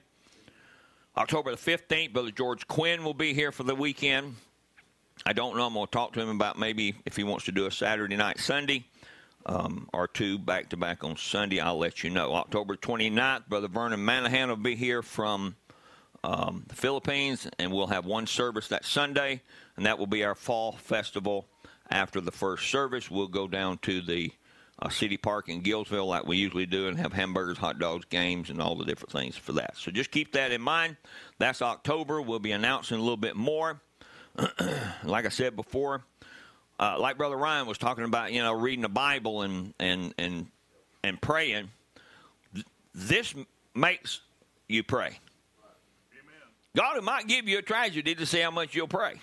October 1.18 1.50
the 1.50 1.56
15th, 1.56 2.12
Brother 2.12 2.30
George 2.30 2.68
Quinn 2.68 3.02
will 3.02 3.14
be 3.14 3.32
here 3.32 3.50
for 3.50 3.62
the 3.62 3.74
weekend. 3.74 4.34
I 5.24 5.32
don't 5.32 5.56
know. 5.56 5.66
I'm 5.66 5.72
going 5.72 5.86
to 5.86 5.90
talk 5.90 6.12
to 6.12 6.20
him 6.20 6.28
about 6.28 6.58
maybe 6.58 6.94
if 7.06 7.16
he 7.16 7.24
wants 7.24 7.46
to 7.46 7.52
do 7.52 7.64
a 7.64 7.70
Saturday 7.70 8.16
night, 8.16 8.38
Sunday, 8.38 8.84
um, 9.46 9.88
or 9.94 10.08
two 10.08 10.38
back 10.38 10.68
to 10.70 10.76
back 10.76 11.04
on 11.04 11.16
Sunday. 11.16 11.58
I'll 11.58 11.78
let 11.78 12.04
you 12.04 12.10
know. 12.10 12.34
October 12.34 12.76
29th, 12.76 13.48
Brother 13.48 13.68
Vernon 13.68 14.04
Manahan 14.04 14.48
will 14.48 14.56
be 14.56 14.76
here 14.76 15.00
from 15.00 15.56
um, 16.22 16.66
the 16.68 16.74
Philippines, 16.74 17.48
and 17.58 17.72
we'll 17.72 17.86
have 17.86 18.04
one 18.04 18.26
service 18.26 18.68
that 18.68 18.84
Sunday, 18.84 19.40
and 19.78 19.86
that 19.86 19.98
will 19.98 20.06
be 20.06 20.22
our 20.22 20.34
fall 20.34 20.72
festival. 20.72 21.46
After 21.88 22.20
the 22.20 22.32
first 22.32 22.68
service, 22.68 23.10
we'll 23.10 23.28
go 23.28 23.48
down 23.48 23.78
to 23.78 24.02
the 24.02 24.32
uh, 24.80 24.88
City 24.88 25.16
Park 25.16 25.48
in 25.48 25.62
Gillsville 25.62 26.06
like 26.06 26.26
we 26.26 26.36
usually 26.36 26.66
do 26.66 26.88
and 26.88 26.98
have 26.98 27.12
hamburgers, 27.12 27.58
hot 27.58 27.78
dogs, 27.78 28.04
games, 28.06 28.50
and 28.50 28.60
all 28.60 28.76
the 28.76 28.84
different 28.84 29.12
things 29.12 29.36
for 29.36 29.52
that. 29.52 29.76
So 29.76 29.90
just 29.90 30.10
keep 30.10 30.32
that 30.32 30.52
in 30.52 30.60
mind. 30.60 30.96
That's 31.38 31.62
October. 31.62 32.20
We'll 32.20 32.38
be 32.38 32.52
announcing 32.52 32.98
a 32.98 33.00
little 33.00 33.16
bit 33.16 33.36
more. 33.36 33.80
like 35.02 35.24
I 35.24 35.30
said 35.30 35.56
before, 35.56 36.04
uh, 36.78 36.96
like 36.98 37.16
Brother 37.16 37.36
Ryan 37.36 37.66
was 37.66 37.78
talking 37.78 38.04
about, 38.04 38.32
you 38.32 38.42
know, 38.42 38.52
reading 38.52 38.82
the 38.82 38.88
Bible 38.90 39.42
and 39.42 39.72
and 39.78 40.12
and 40.18 40.48
and 41.02 41.20
praying. 41.20 41.70
This 42.94 43.34
makes 43.74 44.20
you 44.68 44.82
pray. 44.82 45.18
Amen. 46.12 46.34
God 46.74 47.02
might 47.02 47.26
give 47.26 47.48
you 47.48 47.58
a 47.58 47.62
tragedy 47.62 48.14
to 48.14 48.26
see 48.26 48.40
how 48.40 48.50
much 48.50 48.74
you'll 48.74 48.88
pray. 48.88 49.12
Right. 49.12 49.18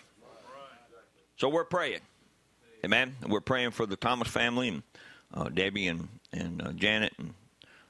So 1.38 1.50
we're 1.50 1.64
praying. 1.64 2.00
Amen. 2.84 3.16
We're 3.28 3.40
praying 3.40 3.72
for 3.72 3.86
the 3.86 3.96
Thomas 3.96 4.28
family 4.28 4.68
and 4.68 4.84
uh, 5.34 5.50
Debbie 5.50 5.88
and 5.88 6.08
and 6.32 6.62
uh, 6.62 6.72
Janet 6.74 7.14
and, 7.18 7.34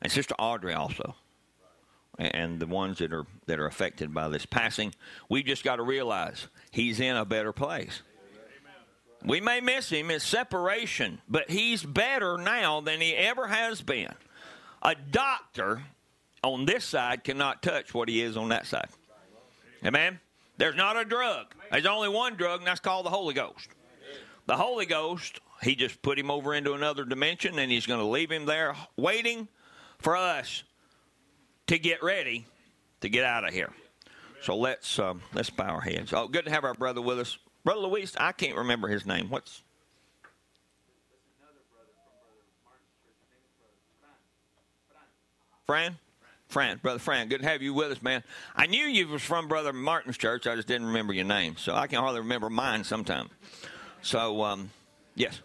and 0.01 0.11
Sister 0.11 0.35
Audrey 0.37 0.73
also, 0.73 1.15
and 2.17 2.59
the 2.59 2.67
ones 2.67 2.99
that 2.99 3.13
are 3.13 3.25
that 3.45 3.59
are 3.59 3.67
affected 3.67 4.13
by 4.13 4.29
this 4.29 4.45
passing. 4.45 4.93
We 5.29 5.43
just 5.43 5.63
got 5.63 5.77
to 5.77 5.83
realize 5.83 6.47
he's 6.71 6.99
in 6.99 7.15
a 7.15 7.25
better 7.25 7.53
place. 7.53 8.01
We 9.25 9.39
may 9.39 9.61
miss 9.61 9.89
him 9.89 10.11
in 10.11 10.19
separation, 10.19 11.21
but 11.29 11.49
he's 11.49 11.81
better 11.83 12.37
now 12.37 12.81
than 12.81 12.99
he 12.99 13.15
ever 13.15 13.47
has 13.47 13.81
been. 13.81 14.13
A 14.81 14.95
doctor 14.95 15.81
on 16.43 16.65
this 16.65 16.83
side 16.83 17.23
cannot 17.23 17.63
touch 17.63 17.93
what 17.93 18.09
he 18.09 18.21
is 18.21 18.35
on 18.35 18.49
that 18.49 18.65
side. 18.65 18.89
Amen. 19.85 20.19
There's 20.57 20.75
not 20.75 20.97
a 20.97 21.05
drug. 21.05 21.47
There's 21.71 21.85
only 21.85 22.09
one 22.09 22.35
drug, 22.35 22.59
and 22.59 22.67
that's 22.67 22.81
called 22.81 23.05
the 23.05 23.09
Holy 23.09 23.33
Ghost. 23.33 23.69
The 24.45 24.57
Holy 24.57 24.85
Ghost, 24.85 25.39
he 25.63 25.75
just 25.75 26.01
put 26.01 26.19
him 26.19 26.29
over 26.29 26.53
into 26.53 26.73
another 26.73 27.05
dimension, 27.05 27.59
and 27.59 27.71
he's 27.71 27.85
going 27.85 27.99
to 27.99 28.05
leave 28.05 28.31
him 28.31 28.45
there 28.45 28.75
waiting 28.97 29.47
for 29.99 30.15
us 30.15 30.63
to 31.67 31.77
get 31.77 32.03
ready 32.03 32.45
to 33.01 33.09
get 33.09 33.25
out 33.25 33.47
of 33.47 33.53
here. 33.53 33.71
So 34.41 34.57
let's 34.57 34.99
um, 34.99 35.21
let's 35.33 35.49
bow 35.49 35.69
our 35.69 35.81
heads. 35.81 36.11
Oh, 36.13 36.27
good 36.27 36.45
to 36.45 36.51
have 36.51 36.65
our 36.65 36.73
brother 36.73 37.01
with 37.01 37.19
us, 37.19 37.37
brother 37.63 37.81
Luis. 37.81 38.13
I 38.19 38.33
can't 38.33 38.57
remember 38.57 38.87
his 38.87 39.05
name. 39.05 39.29
What's 39.29 39.61
Fran? 45.65 45.97
Fran, 46.47 46.77
brother 46.77 46.99
Fran, 46.99 47.29
good 47.29 47.41
to 47.41 47.47
have 47.47 47.63
you 47.63 47.73
with 47.73 47.91
us, 47.91 48.01
man. 48.03 48.23
I 48.55 48.67
knew 48.67 48.85
you 48.85 49.07
was 49.07 49.23
from 49.23 49.47
brother 49.47 49.73
Martin's 49.73 50.17
church. 50.17 50.45
I 50.45 50.55
just 50.55 50.67
didn't 50.67 50.85
remember 50.85 51.13
your 51.13 51.25
name, 51.25 51.55
so 51.57 51.73
I 51.73 51.87
can 51.87 51.97
hardly 51.99 52.19
remember 52.19 52.47
mine 52.47 52.83
sometimes. 52.83 53.31
So, 54.03 54.43
um, 54.43 54.69
yes, 55.15 55.41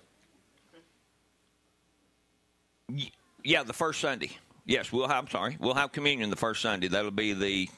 yeah, 3.45 3.63
the 3.63 3.73
first 3.73 4.01
Sunday. 4.01 4.31
Yes, 4.67 4.93
we'll 4.93 5.09
have. 5.09 5.25
I'm 5.25 5.31
sorry, 5.31 5.57
we'll 5.61 5.75
have 5.75 5.93
communion 5.93 6.31
the 6.31 6.37
first 6.37 6.61
Sunday. 6.61 6.89
That'll 6.89 7.11
be 7.11 7.33
the 7.33 7.69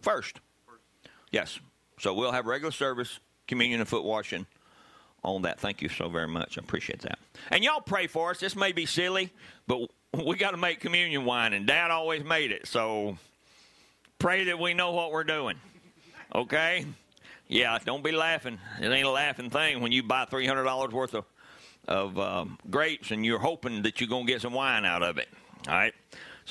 first. 0.00 0.40
Yes, 1.30 1.60
so 1.98 2.14
we'll 2.14 2.32
have 2.32 2.46
regular 2.46 2.72
service, 2.72 3.20
communion, 3.46 3.80
and 3.80 3.88
foot 3.88 4.04
washing 4.04 4.46
on 5.22 5.42
that. 5.42 5.60
Thank 5.60 5.82
you 5.82 5.88
so 5.88 6.08
very 6.08 6.26
much. 6.26 6.58
I 6.58 6.62
appreciate 6.62 7.00
that. 7.02 7.18
And 7.50 7.62
y'all 7.62 7.80
pray 7.80 8.06
for 8.06 8.30
us. 8.30 8.38
This 8.38 8.56
may 8.56 8.72
be 8.72 8.86
silly, 8.86 9.32
but 9.66 9.88
we 10.24 10.36
got 10.36 10.52
to 10.52 10.56
make 10.56 10.80
communion 10.80 11.24
wine, 11.24 11.52
and 11.52 11.66
Dad 11.66 11.90
always 11.90 12.24
made 12.24 12.50
it. 12.50 12.66
So 12.66 13.16
pray 14.18 14.44
that 14.44 14.58
we 14.58 14.74
know 14.74 14.92
what 14.92 15.12
we're 15.12 15.24
doing. 15.24 15.56
Okay? 16.34 16.86
Yeah, 17.48 17.78
don't 17.84 18.04
be 18.04 18.12
laughing. 18.12 18.58
It 18.80 18.88
ain't 18.88 19.06
a 19.06 19.10
laughing 19.10 19.50
thing 19.50 19.80
when 19.80 19.90
you 19.90 20.02
buy 20.04 20.24
three 20.24 20.46
hundred 20.46 20.64
dollars 20.64 20.92
worth 20.92 21.14
of 21.14 21.24
of 21.88 22.18
um, 22.18 22.58
grapes 22.70 23.10
and 23.10 23.24
you're 23.24 23.38
hoping 23.38 23.82
that 23.82 24.00
you're 24.00 24.08
gonna 24.08 24.26
get 24.26 24.40
some 24.40 24.52
wine 24.52 24.84
out 24.84 25.02
of 25.02 25.18
it. 25.18 25.28
All 25.68 25.74
right. 25.74 25.94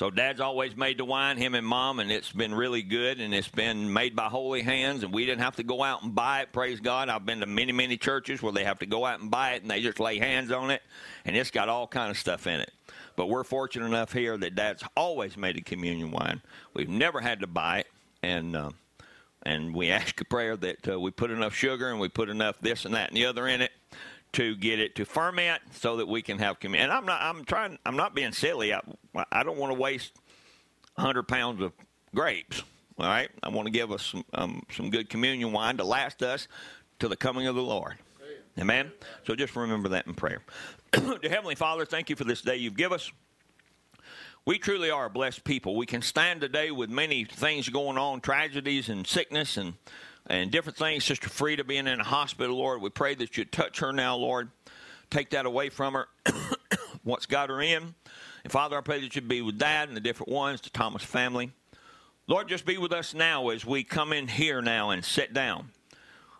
So 0.00 0.08
Dad's 0.08 0.40
always 0.40 0.76
made 0.76 0.96
the 0.96 1.04
wine, 1.04 1.36
him 1.36 1.54
and 1.54 1.66
Mom, 1.66 2.00
and 2.00 2.10
it's 2.10 2.32
been 2.32 2.54
really 2.54 2.80
good, 2.80 3.20
and 3.20 3.34
it's 3.34 3.48
been 3.48 3.92
made 3.92 4.16
by 4.16 4.28
holy 4.28 4.62
hands, 4.62 5.02
and 5.02 5.12
we 5.12 5.26
didn't 5.26 5.42
have 5.42 5.56
to 5.56 5.62
go 5.62 5.82
out 5.82 6.02
and 6.02 6.14
buy 6.14 6.40
it. 6.40 6.52
Praise 6.54 6.80
God! 6.80 7.10
I've 7.10 7.26
been 7.26 7.40
to 7.40 7.46
many, 7.46 7.72
many 7.72 7.98
churches 7.98 8.40
where 8.40 8.52
they 8.52 8.64
have 8.64 8.78
to 8.78 8.86
go 8.86 9.04
out 9.04 9.20
and 9.20 9.30
buy 9.30 9.52
it, 9.52 9.62
and 9.62 9.70
they 9.70 9.82
just 9.82 10.00
lay 10.00 10.18
hands 10.18 10.52
on 10.52 10.70
it, 10.70 10.80
and 11.26 11.36
it's 11.36 11.50
got 11.50 11.68
all 11.68 11.86
kind 11.86 12.10
of 12.10 12.16
stuff 12.16 12.46
in 12.46 12.60
it. 12.60 12.72
But 13.14 13.26
we're 13.26 13.44
fortunate 13.44 13.84
enough 13.84 14.12
here 14.12 14.38
that 14.38 14.54
Dad's 14.54 14.82
always 14.96 15.36
made 15.36 15.58
a 15.58 15.60
communion 15.60 16.12
wine. 16.12 16.40
We've 16.72 16.88
never 16.88 17.20
had 17.20 17.40
to 17.40 17.46
buy 17.46 17.80
it, 17.80 17.86
and 18.22 18.56
uh, 18.56 18.70
and 19.42 19.74
we 19.74 19.90
ask 19.90 20.18
a 20.20 20.24
prayer 20.24 20.56
that 20.56 20.88
uh, 20.88 20.98
we 20.98 21.10
put 21.10 21.30
enough 21.30 21.54
sugar 21.54 21.90
and 21.90 22.00
we 22.00 22.08
put 22.08 22.30
enough 22.30 22.58
this 22.60 22.86
and 22.86 22.94
that 22.94 23.08
and 23.08 23.16
the 23.18 23.26
other 23.26 23.46
in 23.46 23.60
it 23.60 23.72
to 24.32 24.54
get 24.56 24.78
it 24.78 24.94
to 24.96 25.04
ferment 25.04 25.60
so 25.72 25.96
that 25.96 26.08
we 26.08 26.22
can 26.22 26.38
have 26.38 26.60
communion. 26.60 26.90
And 26.90 26.98
I'm 26.98 27.06
not 27.06 27.20
I'm 27.22 27.44
trying 27.44 27.78
I'm 27.84 27.96
not 27.96 28.14
being 28.14 28.32
silly. 28.32 28.72
I 28.72 28.80
I 29.32 29.42
don't 29.42 29.58
want 29.58 29.72
to 29.72 29.78
waste 29.78 30.12
100 30.94 31.24
pounds 31.24 31.62
of 31.62 31.72
grapes. 32.14 32.62
All 32.98 33.06
right, 33.06 33.30
I 33.42 33.48
want 33.48 33.66
to 33.66 33.72
give 33.72 33.92
us 33.92 34.04
some 34.04 34.24
um, 34.34 34.62
some 34.74 34.90
good 34.90 35.08
communion 35.08 35.52
wine 35.52 35.78
to 35.78 35.84
last 35.84 36.22
us 36.22 36.48
to 36.98 37.08
the 37.08 37.16
coming 37.16 37.46
of 37.46 37.54
the 37.54 37.62
Lord. 37.62 37.96
Amen. 38.58 38.92
So 39.26 39.34
just 39.34 39.56
remember 39.56 39.90
that 39.90 40.06
in 40.06 40.14
prayer. 40.14 40.42
Dear 40.92 41.30
Heavenly 41.30 41.54
Father, 41.54 41.86
thank 41.86 42.10
you 42.10 42.16
for 42.16 42.24
this 42.24 42.42
day 42.42 42.56
you've 42.56 42.76
given 42.76 42.96
us. 42.96 43.10
We 44.44 44.58
truly 44.58 44.90
are 44.90 45.06
a 45.06 45.10
blessed 45.10 45.44
people. 45.44 45.76
We 45.76 45.86
can 45.86 46.02
stand 46.02 46.40
today 46.40 46.70
with 46.70 46.90
many 46.90 47.24
things 47.24 47.68
going 47.68 47.96
on, 47.96 48.20
tragedies 48.20 48.88
and 48.88 49.06
sickness 49.06 49.56
and 49.56 49.74
and 50.26 50.50
different 50.50 50.78
things. 50.78 51.04
Sister 51.04 51.28
Frida 51.28 51.64
being 51.64 51.86
in 51.86 52.00
a 52.00 52.04
hospital, 52.04 52.56
Lord, 52.56 52.80
we 52.80 52.90
pray 52.90 53.14
that 53.14 53.36
you'd 53.36 53.52
touch 53.52 53.80
her 53.80 53.92
now, 53.92 54.16
Lord. 54.16 54.50
Take 55.10 55.30
that 55.30 55.46
away 55.46 55.70
from 55.70 55.94
her. 55.94 56.08
What's 57.04 57.26
got 57.26 57.48
her 57.48 57.60
in? 57.60 57.94
And 58.44 58.52
Father, 58.52 58.78
I 58.78 58.80
pray 58.80 59.00
that 59.00 59.14
you'd 59.16 59.28
be 59.28 59.42
with 59.42 59.58
Dad 59.58 59.88
and 59.88 59.96
the 59.96 60.00
different 60.00 60.32
ones, 60.32 60.60
the 60.60 60.70
Thomas 60.70 61.02
family. 61.02 61.50
Lord, 62.26 62.48
just 62.48 62.64
be 62.64 62.78
with 62.78 62.92
us 62.92 63.12
now 63.12 63.48
as 63.48 63.64
we 63.64 63.82
come 63.82 64.12
in 64.12 64.28
here 64.28 64.62
now 64.62 64.90
and 64.90 65.04
sit 65.04 65.34
down. 65.34 65.70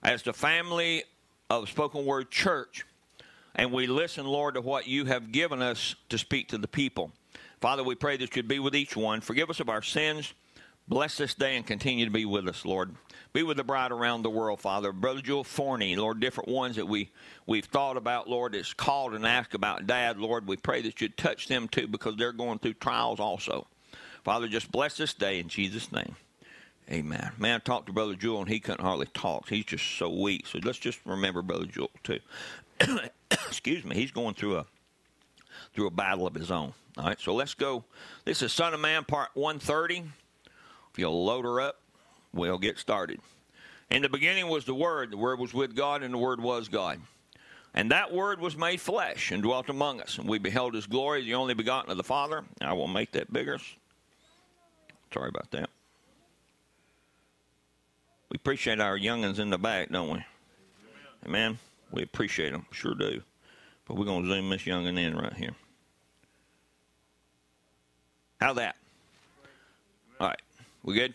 As 0.02 0.22
the 0.22 0.32
family 0.32 1.04
of 1.48 1.68
Spoken 1.68 2.06
Word 2.06 2.30
Church, 2.30 2.86
and 3.54 3.72
we 3.72 3.86
listen, 3.86 4.24
Lord, 4.24 4.54
to 4.54 4.60
what 4.60 4.86
you 4.86 5.06
have 5.06 5.32
given 5.32 5.60
us 5.60 5.96
to 6.08 6.16
speak 6.16 6.48
to 6.48 6.58
the 6.58 6.68
people. 6.68 7.10
Father, 7.60 7.82
we 7.82 7.94
pray 7.94 8.16
that 8.16 8.36
you'd 8.36 8.48
be 8.48 8.58
with 8.58 8.76
each 8.76 8.96
one. 8.96 9.20
Forgive 9.20 9.50
us 9.50 9.60
of 9.60 9.68
our 9.68 9.82
sins. 9.82 10.32
Bless 10.88 11.16
this 11.16 11.34
day 11.34 11.56
and 11.56 11.66
continue 11.66 12.04
to 12.04 12.10
be 12.10 12.24
with 12.24 12.48
us, 12.48 12.64
Lord. 12.64 12.94
Be 13.32 13.42
with 13.42 13.56
the 13.56 13.64
bride 13.64 13.92
around 13.92 14.22
the 14.22 14.30
world, 14.30 14.60
Father. 14.60 14.92
Brother 14.92 15.20
Joel 15.20 15.44
Forney, 15.44 15.94
Lord, 15.94 16.18
different 16.18 16.48
ones 16.48 16.76
that 16.76 16.88
we, 16.88 17.10
we've 17.46 17.64
thought 17.64 17.96
about, 17.96 18.28
Lord, 18.28 18.54
that's 18.54 18.74
called 18.74 19.14
and 19.14 19.24
asked 19.24 19.54
about 19.54 19.86
Dad, 19.86 20.18
Lord. 20.18 20.48
We 20.48 20.56
pray 20.56 20.82
that 20.82 21.00
you'd 21.00 21.16
touch 21.16 21.46
them 21.46 21.68
too 21.68 21.86
because 21.86 22.16
they're 22.16 22.32
going 22.32 22.58
through 22.58 22.74
trials 22.74 23.20
also. 23.20 23.68
Father, 24.24 24.48
just 24.48 24.72
bless 24.72 24.96
this 24.96 25.14
day 25.14 25.38
in 25.38 25.48
Jesus' 25.48 25.92
name. 25.92 26.16
Amen. 26.90 27.30
Man, 27.38 27.56
I 27.56 27.58
talked 27.58 27.86
to 27.86 27.92
Brother 27.92 28.16
Joel 28.16 28.40
and 28.40 28.48
he 28.48 28.58
couldn't 28.58 28.84
hardly 28.84 29.06
talk. 29.06 29.48
He's 29.48 29.64
just 29.64 29.86
so 29.96 30.10
weak. 30.10 30.46
So 30.46 30.58
let's 30.64 30.78
just 30.78 30.98
remember 31.04 31.40
Brother 31.40 31.66
Joel 31.66 31.90
too. 32.02 32.18
Excuse 33.30 33.84
me. 33.84 33.94
He's 33.94 34.10
going 34.10 34.34
through 34.34 34.56
a 34.56 34.66
through 35.72 35.86
a 35.86 35.90
battle 35.90 36.26
of 36.26 36.34
his 36.34 36.50
own. 36.50 36.72
All 36.98 37.04
right, 37.04 37.20
so 37.20 37.34
let's 37.34 37.54
go. 37.54 37.84
This 38.24 38.42
is 38.42 38.52
Son 38.52 38.74
of 38.74 38.80
Man, 38.80 39.04
part 39.04 39.30
130. 39.34 40.02
If 40.92 40.98
you'll 40.98 41.24
load 41.24 41.44
her 41.44 41.60
up, 41.60 41.76
we'll 42.32 42.58
get 42.58 42.78
started. 42.78 43.20
In 43.90 44.02
the 44.02 44.08
beginning 44.08 44.48
was 44.48 44.64
the 44.64 44.74
Word. 44.74 45.10
The 45.10 45.16
Word 45.16 45.40
was 45.40 45.52
with 45.52 45.74
God, 45.74 46.02
and 46.02 46.14
the 46.14 46.18
Word 46.18 46.40
was 46.40 46.68
God. 46.68 47.00
And 47.74 47.90
that 47.90 48.12
Word 48.12 48.40
was 48.40 48.56
made 48.56 48.80
flesh 48.80 49.30
and 49.30 49.42
dwelt 49.42 49.68
among 49.68 50.00
us. 50.00 50.18
And 50.18 50.28
we 50.28 50.38
beheld 50.38 50.74
His 50.74 50.86
glory, 50.86 51.24
the 51.24 51.34
only 51.34 51.54
begotten 51.54 51.90
of 51.90 51.96
the 51.96 52.04
Father. 52.04 52.44
I 52.60 52.72
will 52.72 52.88
make 52.88 53.12
that 53.12 53.32
bigger. 53.32 53.58
Sorry 55.12 55.28
about 55.28 55.50
that. 55.50 55.70
We 58.30 58.36
appreciate 58.36 58.80
our 58.80 58.96
youngins 58.96 59.40
in 59.40 59.50
the 59.50 59.58
back, 59.58 59.90
don't 59.90 60.12
we? 60.12 60.24
Amen. 61.26 61.58
We 61.90 62.02
appreciate 62.02 62.52
them, 62.52 62.66
sure 62.70 62.94
do. 62.94 63.22
But 63.86 63.96
we're 63.96 64.04
going 64.04 64.22
to 64.22 64.28
zoom 64.28 64.50
this 64.50 64.62
youngin 64.62 64.98
in 64.98 65.16
right 65.16 65.34
here. 65.34 65.50
How 68.40 68.52
that? 68.54 68.76
All 70.20 70.28
right. 70.28 70.40
We 70.84 70.94
good? 70.94 71.14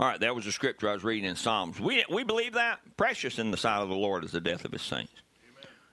All 0.00 0.06
right, 0.06 0.20
that 0.20 0.34
was 0.34 0.46
the 0.46 0.52
scripture 0.52 0.88
I 0.88 0.94
was 0.94 1.04
reading 1.04 1.28
in 1.28 1.36
Psalms. 1.36 1.78
We, 1.78 2.02
we 2.08 2.24
believe 2.24 2.54
that. 2.54 2.80
Precious 2.96 3.38
in 3.38 3.50
the 3.50 3.58
sight 3.58 3.82
of 3.82 3.90
the 3.90 3.94
Lord 3.94 4.24
is 4.24 4.32
the 4.32 4.40
death 4.40 4.64
of 4.64 4.72
his 4.72 4.80
saints. 4.80 5.12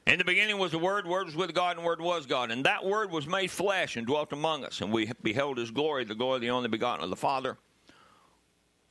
In 0.05 0.17
the 0.17 0.23
beginning 0.23 0.57
was 0.57 0.71
the 0.71 0.79
Word, 0.79 1.05
Word 1.05 1.25
was 1.25 1.35
with 1.35 1.53
God, 1.53 1.75
and 1.75 1.85
Word 1.85 1.99
was 1.99 2.25
God. 2.25 2.49
And 2.49 2.65
that 2.65 2.85
Word 2.85 3.11
was 3.11 3.27
made 3.27 3.51
flesh 3.51 3.97
and 3.97 4.07
dwelt 4.07 4.31
among 4.31 4.63
us. 4.63 4.79
And 4.79 4.93
we 4.93 5.11
beheld 5.21 5.57
his 5.57 5.71
glory, 5.71 6.05
the 6.05 6.15
glory 6.15 6.35
of 6.35 6.41
the 6.41 6.51
only 6.51 6.69
begotten 6.69 7.03
of 7.03 7.09
the 7.09 7.17
Father, 7.17 7.57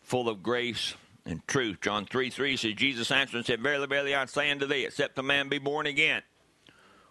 full 0.02 0.28
of 0.28 0.42
grace 0.42 0.92
and 1.24 1.40
truth. 1.48 1.80
John 1.80 2.04
3 2.04 2.28
3 2.28 2.58
says, 2.58 2.74
Jesus 2.74 3.10
answered 3.10 3.38
and 3.38 3.46
said, 3.46 3.62
Verily, 3.62 3.86
verily, 3.86 4.14
I 4.14 4.26
say 4.26 4.50
unto 4.50 4.66
thee, 4.66 4.84
except 4.84 5.18
a 5.18 5.22
man 5.22 5.48
be 5.48 5.56
born 5.56 5.86
again, 5.86 6.20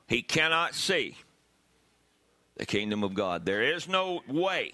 he 0.07 0.21
cannot 0.21 0.75
see 0.75 1.17
the 2.55 2.67
kingdom 2.67 3.03
of 3.03 3.15
God. 3.15 3.47
There 3.47 3.63
is 3.63 3.87
no 3.87 4.21
way 4.27 4.73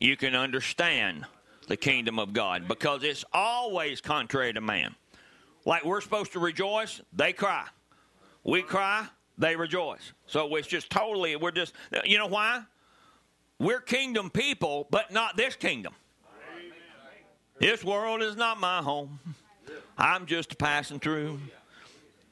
you 0.00 0.16
can 0.16 0.34
understand 0.34 1.26
the 1.66 1.76
kingdom 1.76 2.18
of 2.18 2.32
God 2.32 2.68
because 2.68 3.02
it's 3.02 3.24
always 3.32 4.00
contrary 4.00 4.52
to 4.52 4.60
man. 4.60 4.94
Like 5.64 5.84
we're 5.84 6.00
supposed 6.00 6.32
to 6.32 6.38
rejoice, 6.38 7.00
they 7.12 7.32
cry. 7.32 7.66
We 8.44 8.62
cry, 8.62 9.06
they 9.36 9.56
rejoice. 9.56 10.12
So 10.26 10.54
it's 10.56 10.68
just 10.68 10.90
totally, 10.90 11.34
we're 11.36 11.50
just, 11.50 11.74
you 12.04 12.18
know 12.18 12.28
why? 12.28 12.62
We're 13.58 13.80
kingdom 13.80 14.30
people, 14.30 14.86
but 14.90 15.12
not 15.12 15.36
this 15.36 15.56
kingdom. 15.56 15.94
This 17.58 17.82
world 17.82 18.22
is 18.22 18.36
not 18.36 18.60
my 18.60 18.78
home. 18.82 19.18
I'm 19.98 20.26
just 20.26 20.58
passing 20.58 21.00
through. 21.00 21.40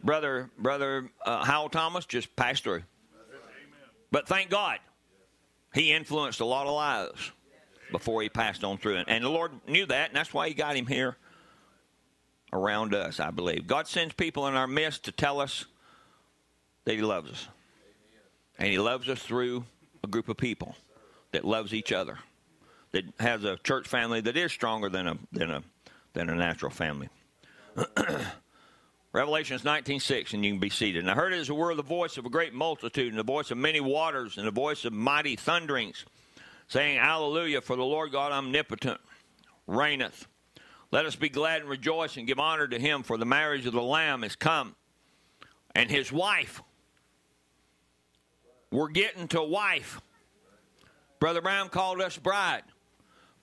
Brother, 0.02 0.50
brother 0.58 1.10
uh, 1.24 1.42
Howell 1.44 1.70
Thomas 1.70 2.04
just 2.04 2.36
passed 2.36 2.62
through. 2.62 2.82
But 4.10 4.28
thank 4.28 4.50
God, 4.50 4.78
he 5.72 5.92
influenced 5.92 6.40
a 6.40 6.44
lot 6.44 6.66
of 6.66 6.74
lives 6.74 7.32
before 7.90 8.22
he 8.22 8.28
passed 8.28 8.64
on 8.64 8.78
through. 8.78 9.02
And 9.06 9.24
the 9.24 9.28
Lord 9.28 9.52
knew 9.66 9.86
that, 9.86 10.08
and 10.08 10.16
that's 10.16 10.32
why 10.32 10.48
he 10.48 10.54
got 10.54 10.76
him 10.76 10.86
here 10.86 11.16
around 12.52 12.94
us, 12.94 13.20
I 13.20 13.30
believe. 13.30 13.66
God 13.66 13.88
sends 13.88 14.14
people 14.14 14.46
in 14.46 14.54
our 14.54 14.66
midst 14.66 15.04
to 15.04 15.12
tell 15.12 15.40
us 15.40 15.64
that 16.84 16.94
he 16.94 17.02
loves 17.02 17.30
us. 17.30 17.48
And 18.58 18.68
he 18.68 18.78
loves 18.78 19.08
us 19.08 19.20
through 19.20 19.64
a 20.02 20.06
group 20.06 20.28
of 20.28 20.36
people 20.36 20.76
that 21.32 21.44
loves 21.44 21.74
each 21.74 21.92
other, 21.92 22.18
that 22.92 23.04
has 23.18 23.42
a 23.42 23.56
church 23.56 23.88
family 23.88 24.20
that 24.20 24.36
is 24.36 24.52
stronger 24.52 24.88
than 24.88 25.08
a, 25.08 25.18
than 25.32 25.50
a, 25.50 25.62
than 26.12 26.30
a 26.30 26.34
natural 26.34 26.70
family. 26.70 27.08
Revelations 29.12 29.62
19.6, 29.62 30.34
and 30.34 30.44
you 30.44 30.52
can 30.52 30.60
be 30.60 30.70
seated. 30.70 31.00
And 31.00 31.10
I 31.10 31.14
heard 31.14 31.32
it 31.32 31.40
as 31.40 31.48
it 31.48 31.56
were 31.56 31.74
the 31.74 31.82
voice 31.82 32.16
of 32.16 32.26
a 32.26 32.30
great 32.30 32.52
multitude, 32.52 33.08
and 33.08 33.18
the 33.18 33.24
voice 33.24 33.50
of 33.50 33.58
many 33.58 33.80
waters, 33.80 34.38
and 34.38 34.46
the 34.46 34.52
voice 34.52 34.84
of 34.84 34.92
mighty 34.92 35.36
thunderings, 35.36 36.04
saying, 36.74 36.98
Alleluia, 36.98 37.60
for 37.60 37.76
the 37.76 37.84
Lord 37.84 38.10
God 38.10 38.32
omnipotent 38.32 39.00
reigneth. 39.68 40.26
Let 40.90 41.06
us 41.06 41.14
be 41.14 41.28
glad 41.28 41.60
and 41.60 41.70
rejoice 41.70 42.16
and 42.16 42.26
give 42.26 42.40
honor 42.40 42.66
to 42.66 42.80
him, 42.80 43.04
for 43.04 43.16
the 43.16 43.24
marriage 43.24 43.64
of 43.64 43.74
the 43.74 43.80
Lamb 43.80 44.24
is 44.24 44.34
come. 44.34 44.74
And 45.76 45.88
his 45.88 46.10
wife, 46.10 46.62
we're 48.72 48.88
getting 48.88 49.28
to 49.28 49.42
wife. 49.42 50.00
Brother 51.20 51.40
Branham 51.40 51.68
called 51.68 52.00
us 52.00 52.18
bride, 52.18 52.64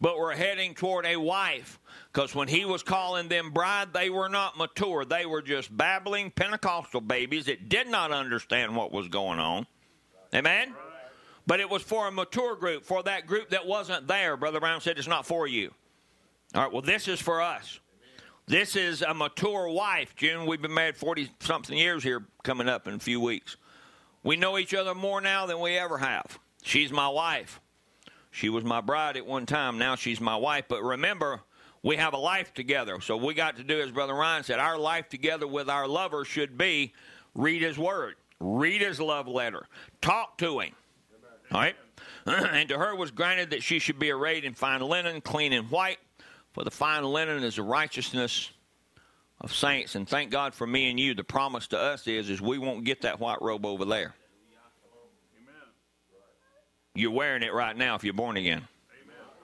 but 0.02 0.18
we're 0.18 0.36
heading 0.36 0.74
toward 0.74 1.06
a 1.06 1.16
wife. 1.16 1.80
Because 2.12 2.36
when 2.36 2.50
he 2.50 2.66
was 2.66 2.84
calling 2.84 3.30
them 3.30 3.52
bride, 3.52 3.94
they 3.94 4.10
were 4.10 4.28
not 4.28 4.58
mature. 4.58 5.06
They 5.06 5.26
were 5.26 5.42
just 5.42 5.76
babbling 5.76 6.32
Pentecostal 6.32 7.00
babies 7.00 7.46
that 7.46 7.70
did 7.70 7.88
not 7.88 8.12
understand 8.12 8.76
what 8.76 8.92
was 8.92 9.08
going 9.08 9.40
on. 9.40 9.68
Amen? 10.36 10.74
But 11.48 11.60
it 11.60 11.70
was 11.70 11.82
for 11.82 12.08
a 12.08 12.12
mature 12.12 12.56
group, 12.56 12.86
for 12.86 13.04
that 13.04 13.26
group 13.26 13.50
that 13.50 13.66
wasn't 13.66 14.08
there. 14.08 14.38
Brother 14.38 14.60
Branham 14.60 14.82
said 14.82 14.98
it's 14.98 15.08
not 15.08 15.26
for 15.26 15.48
you. 15.48 15.72
All 16.54 16.64
right, 16.64 16.72
well, 16.72 16.82
this 16.82 17.08
is 17.08 17.20
for 17.20 17.42
us. 17.42 17.80
This 18.48 18.76
is 18.76 19.02
a 19.02 19.14
mature 19.14 19.70
wife. 19.70 20.16
June, 20.16 20.46
we've 20.46 20.62
been 20.62 20.74
married 20.74 20.98
40 20.98 21.30
something 21.40 21.78
years 21.78 22.04
here 22.04 22.26
coming 22.44 22.68
up 22.68 22.88
in 22.88 22.96
a 22.96 23.00
few 23.00 23.22
weeks. 23.22 23.58
We 24.24 24.36
know 24.36 24.58
each 24.58 24.74
other 24.74 24.94
more 24.94 25.22
now 25.22 25.46
than 25.46 25.60
we 25.60 25.78
ever 25.78 25.98
have. 25.98 26.38
She's 26.62 26.92
my 26.92 27.08
wife. 27.08 27.60
She 28.30 28.50
was 28.50 28.64
my 28.64 28.82
bride 28.82 29.18
at 29.18 29.26
one 29.26 29.46
time. 29.46 29.78
Now 29.78 29.96
she's 29.96 30.22
my 30.22 30.36
wife. 30.36 30.66
But 30.68 30.84
remember, 30.84 31.42
we 31.84 31.98
have 31.98 32.14
a 32.14 32.18
life 32.18 32.54
together. 32.54 33.02
So 33.02 33.18
we 33.18 33.34
got 33.34 33.58
to 33.58 33.64
do, 33.64 33.80
as 33.82 33.92
Brother 33.92 34.14
Ryan 34.14 34.44
said, 34.44 34.60
our 34.60 34.78
life 34.78 35.10
together 35.10 35.48
with 35.48 35.70
our 35.70 35.88
lover 35.88 36.24
should 36.26 36.58
be 36.58 36.94
read 37.34 37.62
his 37.62 37.78
word, 37.78 38.16
read 38.40 38.82
his 38.82 39.00
love 39.00 39.28
letter, 39.28 39.66
talk 40.02 40.38
to 40.40 40.60
him. 40.60 40.74
All 41.52 41.60
right? 41.60 41.76
and 42.26 42.70
to 42.70 42.78
her 42.78 42.96
was 42.96 43.12
granted 43.12 43.52
that 43.52 43.64
she 43.64 43.80
should 43.80 44.00
be 44.00 44.12
arrayed 44.12 44.46
in 44.46 44.54
fine 44.54 44.82
linen, 44.82 45.22
clean 45.22 45.54
and 45.54 45.70
white, 45.70 45.98
for 46.54 46.64
the 46.64 46.72
fine 46.72 47.04
linen 47.04 47.44
is 47.44 47.56
the 47.56 47.64
righteousness 47.64 48.52
of 49.40 49.54
saints. 49.54 49.96
And 49.96 50.08
thank 50.08 50.32
God 50.32 50.54
for 50.54 50.68
me 50.68 50.90
and 50.90 51.00
you. 51.00 51.14
The 51.14 51.24
promise 51.24 51.68
to 51.68 51.80
us 51.80 52.08
is, 52.08 52.30
is 52.30 52.42
we 52.42 52.58
won't 52.58 52.84
get 52.86 53.02
that 53.02 53.20
white 53.20 53.42
robe 53.42 53.66
over 53.66 53.86
there. 53.86 54.14
You're 56.94 57.12
wearing 57.12 57.42
it 57.42 57.54
right 57.54 57.76
now 57.76 57.96
if 57.96 58.04
you're 58.04 58.14
born 58.14 58.38
again. 58.38 58.68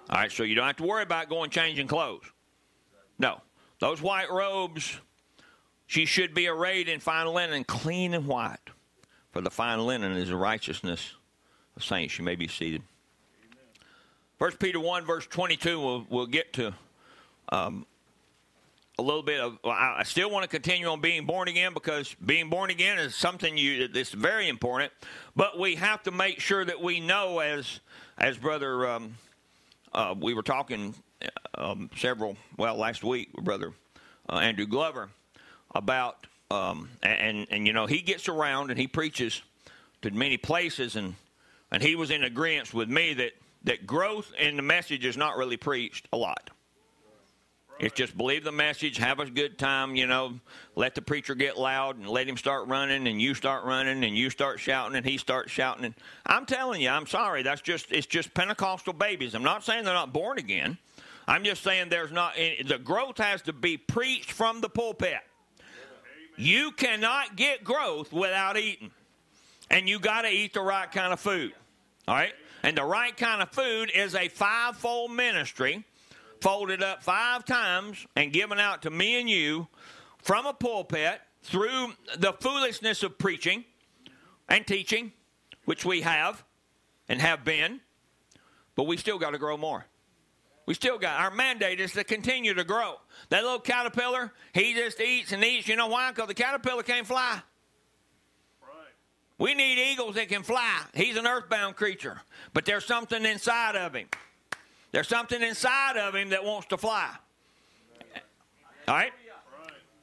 All 0.09 0.17
right, 0.17 0.31
so 0.31 0.43
you 0.43 0.55
don't 0.55 0.67
have 0.67 0.77
to 0.77 0.83
worry 0.83 1.03
about 1.03 1.29
going 1.29 1.49
changing 1.49 1.87
clothes. 1.87 2.23
No. 3.19 3.41
Those 3.79 4.01
white 4.01 4.31
robes, 4.31 4.99
she 5.85 6.05
should 6.05 6.33
be 6.33 6.47
arrayed 6.47 6.87
in 6.89 6.99
fine 6.99 7.27
linen, 7.27 7.63
clean 7.63 8.13
and 8.13 8.27
white. 8.27 8.59
For 9.31 9.41
the 9.41 9.49
fine 9.49 9.79
linen 9.85 10.13
is 10.13 10.29
the 10.29 10.35
righteousness 10.35 11.13
saints. 11.79 12.17
You 12.17 12.25
may 12.25 12.35
be 12.35 12.47
seated. 12.47 12.81
First 14.39 14.59
Peter 14.59 14.79
1, 14.79 15.05
verse 15.05 15.25
22, 15.25 15.79
we'll, 15.79 16.05
we'll 16.09 16.27
get 16.27 16.53
to 16.53 16.73
um, 17.49 17.85
a 18.99 19.01
little 19.01 19.23
bit 19.23 19.39
of. 19.39 19.57
I 19.65 20.03
still 20.03 20.29
want 20.29 20.43
to 20.43 20.49
continue 20.49 20.87
on 20.87 21.01
being 21.01 21.25
born 21.25 21.47
again 21.47 21.73
because 21.73 22.15
being 22.23 22.49
born 22.49 22.69
again 22.69 22.99
is 22.99 23.15
something 23.15 23.57
you 23.57 23.87
that's 23.87 24.11
very 24.11 24.47
important. 24.47 24.91
But 25.35 25.57
we 25.57 25.75
have 25.75 26.03
to 26.03 26.11
make 26.11 26.39
sure 26.39 26.63
that 26.63 26.81
we 26.81 26.99
know, 26.99 27.39
as 27.39 27.79
as 28.17 28.37
brother, 28.37 28.87
um, 28.87 29.15
uh, 29.93 30.13
we 30.19 30.33
were 30.33 30.43
talking 30.43 30.93
um, 31.55 31.89
several 31.97 32.37
well 32.57 32.75
last 32.75 33.03
week 33.03 33.31
brother 33.33 33.73
uh, 34.29 34.35
Andrew 34.35 34.65
Glover 34.65 35.09
about 35.73 36.27
um, 36.51 36.89
and 37.03 37.47
and 37.49 37.67
you 37.67 37.73
know 37.73 37.85
he 37.85 38.01
gets 38.01 38.27
around 38.29 38.69
and 38.69 38.79
he 38.79 38.87
preaches 38.87 39.41
to 40.01 40.11
many 40.11 40.37
places 40.37 40.95
and 40.95 41.15
and 41.71 41.81
he 41.83 41.95
was 41.95 42.11
in 42.11 42.23
agreement 42.23 42.73
with 42.73 42.89
me 42.89 43.13
that 43.15 43.31
that 43.63 43.85
growth 43.85 44.31
in 44.39 44.55
the 44.55 44.61
message 44.61 45.05
is 45.05 45.17
not 45.17 45.37
really 45.37 45.57
preached 45.57 46.07
a 46.13 46.17
lot. 46.17 46.49
It's 47.79 47.93
just 47.93 48.17
believe 48.17 48.43
the 48.43 48.51
message, 48.51 48.97
have 48.97 49.19
a 49.19 49.29
good 49.29 49.59
time, 49.59 49.95
you 49.95 50.07
know, 50.07 50.39
let 50.75 50.95
the 50.95 51.01
preacher 51.01 51.35
get 51.35 51.59
loud 51.59 51.97
and 51.97 52.09
let 52.09 52.27
him 52.27 52.35
start 52.35 52.67
running 52.67 53.07
and 53.07 53.21
you 53.21 53.35
start 53.35 53.65
running 53.65 54.03
and 54.03 54.17
you 54.17 54.31
start 54.31 54.59
shouting 54.59 54.95
and 54.95 55.05
he 55.05 55.17
starts 55.17 55.51
shouting. 55.51 55.85
And 55.85 55.93
I'm 56.25 56.47
telling 56.47 56.81
you, 56.81 56.89
I'm 56.89 57.05
sorry, 57.05 57.43
that's 57.43 57.61
just 57.61 57.91
it's 57.91 58.07
just 58.07 58.33
Pentecostal 58.33 58.93
babies. 58.93 59.35
I'm 59.35 59.43
not 59.43 59.63
saying 59.63 59.83
they're 59.85 59.93
not 59.93 60.11
born 60.11 60.39
again. 60.39 60.79
I'm 61.27 61.43
just 61.43 61.61
saying 61.61 61.89
there's 61.89 62.11
not 62.11 62.33
eh, 62.35 62.63
the 62.65 62.79
growth 62.79 63.19
has 63.19 63.43
to 63.43 63.53
be 63.53 63.77
preached 63.77 64.31
from 64.31 64.61
the 64.61 64.69
pulpit. 64.69 65.19
You 66.35 66.71
cannot 66.71 67.35
get 67.35 67.63
growth 67.63 68.11
without 68.11 68.57
eating. 68.57 68.91
And 69.69 69.87
you 69.87 69.99
got 69.99 70.21
to 70.21 70.29
eat 70.29 70.53
the 70.53 70.61
right 70.61 70.91
kind 70.91 71.13
of 71.13 71.19
food. 71.19 71.53
All 72.07 72.15
right? 72.15 72.33
And 72.63 72.77
the 72.77 72.83
right 72.83 73.15
kind 73.15 73.41
of 73.41 73.49
food 73.51 73.91
is 73.93 74.15
a 74.15 74.29
fivefold 74.29 75.11
ministry 75.11 75.83
folded 76.41 76.83
up 76.83 77.03
five 77.03 77.45
times 77.45 78.05
and 78.15 78.31
given 78.31 78.59
out 78.59 78.83
to 78.83 78.89
me 78.89 79.19
and 79.19 79.29
you 79.29 79.67
from 80.21 80.45
a 80.45 80.53
pulpit 80.53 81.19
through 81.43 81.93
the 82.17 82.33
foolishness 82.33 83.03
of 83.03 83.17
preaching 83.17 83.63
and 84.49 84.65
teaching, 84.65 85.11
which 85.65 85.85
we 85.85 86.01
have 86.01 86.43
and 87.09 87.21
have 87.21 87.43
been, 87.43 87.79
but 88.75 88.83
we 88.83 88.97
still 88.97 89.17
got 89.17 89.31
to 89.31 89.37
grow 89.37 89.57
more. 89.57 89.85
We 90.65 90.73
still 90.73 90.97
got 90.97 91.21
our 91.21 91.31
mandate 91.31 91.79
is 91.79 91.93
to 91.93 92.03
continue 92.03 92.53
to 92.53 92.65
grow. 92.65 92.95
That 93.29 93.43
little 93.43 93.59
caterpillar, 93.59 94.33
he 94.53 94.73
just 94.73 94.99
eats 94.99 95.31
and 95.31 95.43
eats. 95.43 95.67
You 95.67 95.77
know 95.77 95.87
why? 95.87 96.11
Because 96.11 96.27
the 96.27 96.33
caterpillar 96.33 96.83
can't 96.83 97.07
fly. 97.07 97.41
We 99.37 99.53
need 99.53 99.91
eagles 99.91 100.15
that 100.15 100.29
can 100.29 100.43
fly. 100.43 100.81
He's 100.93 101.15
an 101.15 101.27
earthbound 101.27 101.75
creature, 101.75 102.21
but 102.53 102.65
there's 102.65 102.85
something 102.85 103.23
inside 103.23 103.75
of 103.75 103.93
him. 103.93 104.07
There's 104.91 105.07
something 105.07 105.41
inside 105.41 105.97
of 105.97 106.15
him 106.15 106.29
that 106.29 106.43
wants 106.43 106.67
to 106.67 106.77
fly. 106.77 107.09
All 108.87 108.95
right? 108.95 109.11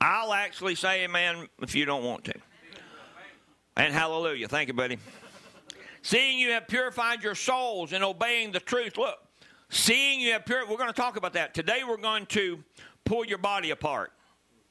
I'll 0.01 0.33
actually 0.33 0.75
say 0.75 1.05
amen 1.05 1.49
if 1.61 1.75
you 1.75 1.85
don't 1.85 2.05
want 2.05 2.25
to. 2.25 2.35
And 3.77 3.93
hallelujah. 3.93 4.47
Thank 4.47 4.69
you, 4.69 4.75
buddy. 4.75 4.99
Seeing 6.03 6.39
you 6.39 6.51
have 6.51 6.69
purified 6.69 7.23
your 7.23 7.35
souls 7.35 7.93
in 7.93 8.03
obeying 8.03 8.53
the 8.53 8.61
truth. 8.61 8.99
Look, 8.99 9.19
seeing 9.71 10.21
you 10.21 10.33
have 10.33 10.45
purified, 10.45 10.71
we're 10.71 10.77
going 10.77 10.93
to 10.93 11.01
talk 11.01 11.17
about 11.17 11.33
that. 11.33 11.55
Today 11.55 11.83
we're 11.89 11.97
going 11.97 12.27
to 12.27 12.63
pull 13.05 13.25
your 13.25 13.39
body 13.39 13.71
apart. 13.71 14.13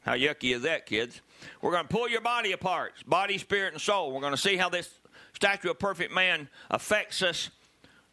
How 0.01 0.13
yucky 0.13 0.55
is 0.55 0.61
that, 0.61 0.85
kids? 0.85 1.21
We're 1.61 1.71
going 1.71 1.87
to 1.87 1.93
pull 1.93 2.09
your 2.09 2.21
body 2.21 2.51
apart 2.51 2.93
body, 3.07 3.37
spirit, 3.37 3.73
and 3.73 3.81
soul. 3.81 4.11
We're 4.11 4.21
going 4.21 4.33
to 4.33 4.37
see 4.37 4.57
how 4.57 4.69
this 4.69 4.89
statue 5.33 5.71
of 5.71 5.79
perfect 5.79 6.13
man 6.13 6.49
affects 6.69 7.21
us 7.21 7.49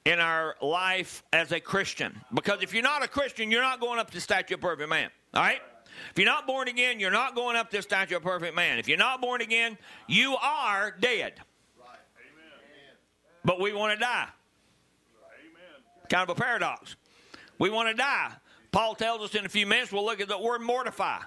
in 0.05 0.19
our 0.19 0.57
life 0.63 1.23
as 1.33 1.53
a 1.53 1.61
Christian. 1.61 2.21
Because 2.33 2.63
if 2.63 2.73
you're 2.73 2.83
not 2.83 3.05
a 3.05 3.09
Christian, 3.09 3.51
you're 3.51 3.63
not 3.63 3.81
going 3.81 3.99
up 3.99 4.09
to 4.09 4.15
the 4.15 4.21
statue 4.21 4.55
of 4.55 4.61
perfect 4.61 4.89
man. 4.89 5.11
All 5.35 5.43
right? 5.43 5.61
If 6.11 6.19
you're 6.19 6.27
not 6.27 6.47
born 6.47 6.69
again, 6.69 7.01
you're 7.01 7.11
not 7.11 7.35
going 7.35 7.57
up 7.57 7.71
to 7.71 7.77
the 7.77 7.83
statue 7.83 8.17
of 8.17 8.23
perfect 8.23 8.55
man. 8.55 8.79
If 8.79 8.89
you're 8.89 8.99
not 8.99 9.21
born 9.21 9.41
again, 9.41 9.77
you 10.07 10.37
are 10.37 10.95
dead. 10.99 11.35
But 13.45 13.61
we 13.61 13.73
want 13.73 13.95
to 13.95 14.01
die. 14.01 14.29
Kind 16.09 16.29
of 16.29 16.37
a 16.37 16.41
paradox. 16.41 16.97
We 17.59 17.71
want 17.71 17.89
to 17.89 17.95
die. 17.95 18.33
Paul 18.73 18.95
tells 18.95 19.23
us 19.23 19.35
in 19.35 19.45
a 19.45 19.49
few 19.49 19.67
minutes, 19.67 19.93
we'll 19.93 20.05
look 20.05 20.21
at 20.21 20.29
the 20.29 20.39
word 20.39 20.61
mortify. 20.61 21.19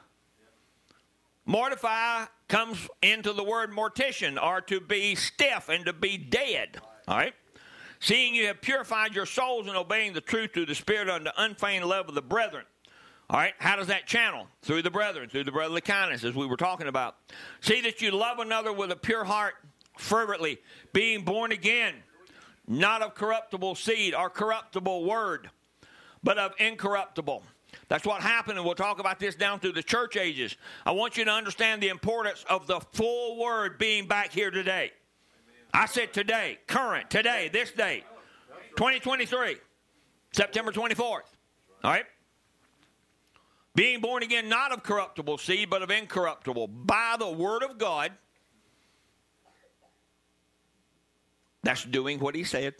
Mortify 1.45 2.25
comes 2.47 2.87
into 3.01 3.33
the 3.33 3.43
word 3.43 3.71
mortician, 3.71 4.41
or 4.41 4.61
to 4.61 4.79
be 4.79 5.15
stiff 5.15 5.69
and 5.69 5.85
to 5.85 5.93
be 5.93 6.17
dead. 6.17 6.77
All 7.07 7.17
right? 7.17 7.33
Seeing 7.99 8.35
you 8.35 8.47
have 8.47 8.61
purified 8.61 9.15
your 9.15 9.25
souls 9.25 9.67
in 9.67 9.75
obeying 9.75 10.13
the 10.13 10.21
truth 10.21 10.53
through 10.53 10.65
the 10.65 10.75
Spirit 10.75 11.09
unto 11.09 11.29
unfeigned 11.37 11.85
love 11.85 12.09
of 12.09 12.15
the 12.15 12.21
brethren. 12.21 12.65
All 13.29 13.39
right, 13.39 13.53
how 13.57 13.77
does 13.77 13.87
that 13.87 14.05
channel? 14.05 14.47
Through 14.61 14.81
the 14.81 14.91
brethren, 14.91 15.29
through 15.29 15.45
the 15.45 15.51
brotherly 15.51 15.81
kindness, 15.81 16.23
as 16.23 16.35
we 16.35 16.45
were 16.45 16.57
talking 16.57 16.87
about. 16.87 17.15
See 17.61 17.81
that 17.81 18.01
you 18.01 18.11
love 18.11 18.39
another 18.39 18.73
with 18.73 18.91
a 18.91 18.95
pure 18.95 19.23
heart, 19.23 19.55
fervently, 19.97 20.59
being 20.91 21.23
born 21.23 21.51
again, 21.51 21.95
not 22.67 23.01
of 23.01 23.15
corruptible 23.15 23.75
seed 23.75 24.13
or 24.13 24.29
corruptible 24.29 25.05
word, 25.05 25.49
but 26.21 26.37
of 26.37 26.53
incorruptible. 26.59 27.43
That's 27.87 28.05
what 28.05 28.21
happened, 28.21 28.57
and 28.57 28.65
we'll 28.65 28.75
talk 28.75 28.99
about 28.99 29.19
this 29.19 29.35
down 29.35 29.59
through 29.59 29.73
the 29.73 29.83
church 29.83 30.17
ages. 30.17 30.55
I 30.85 30.91
want 30.91 31.17
you 31.17 31.25
to 31.25 31.31
understand 31.31 31.81
the 31.81 31.89
importance 31.89 32.45
of 32.49 32.67
the 32.67 32.79
full 32.79 33.37
word 33.37 33.77
being 33.77 34.07
back 34.07 34.31
here 34.31 34.51
today. 34.51 34.91
I 35.73 35.87
said 35.87 36.13
today, 36.13 36.59
current, 36.67 37.09
today, 37.09 37.49
this 37.51 37.71
day, 37.71 38.03
2023, 38.75 39.57
September 40.31 40.71
24th. 40.71 41.01
All 41.01 41.21
right? 41.91 42.05
Being 43.75 44.01
born 44.01 44.21
again, 44.21 44.49
not 44.49 44.71
of 44.71 44.83
corruptible 44.83 45.39
seed, 45.39 45.69
but 45.69 45.81
of 45.81 45.89
incorruptible, 45.89 46.67
by 46.67 47.15
the 47.17 47.29
word 47.29 47.63
of 47.63 47.79
God. 47.79 48.11
That's 51.63 51.83
doing 51.83 52.19
what 52.19 52.35
he 52.35 52.43
said, 52.43 52.75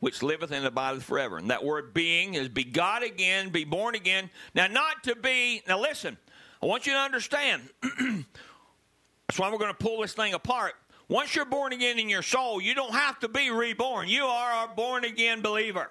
which 0.00 0.22
liveth 0.22 0.50
and 0.50 0.66
abideth 0.66 1.02
forever. 1.02 1.38
And 1.38 1.50
that 1.50 1.64
word 1.64 1.94
being 1.94 2.34
is 2.34 2.48
begot 2.48 3.02
again, 3.02 3.50
be 3.50 3.64
born 3.64 3.94
again. 3.94 4.30
Now, 4.54 4.66
not 4.66 5.04
to 5.04 5.14
be, 5.14 5.62
now 5.68 5.80
listen, 5.80 6.18
I 6.62 6.66
want 6.66 6.86
you 6.86 6.92
to 6.92 6.98
understand. 6.98 7.62
That's 7.82 9.38
why 9.38 9.50
we're 9.50 9.58
going 9.58 9.72
to 9.72 9.78
pull 9.78 10.02
this 10.02 10.12
thing 10.12 10.34
apart. 10.34 10.74
Once 11.08 11.34
you're 11.34 11.44
born 11.44 11.72
again 11.72 11.98
in 11.98 12.08
your 12.08 12.22
soul, 12.22 12.60
you 12.60 12.74
don't 12.74 12.92
have 12.94 13.18
to 13.20 13.28
be 13.28 13.50
reborn. 13.50 14.08
You 14.08 14.24
are 14.24 14.64
a 14.64 14.74
born 14.74 15.04
again 15.04 15.40
believer. 15.42 15.90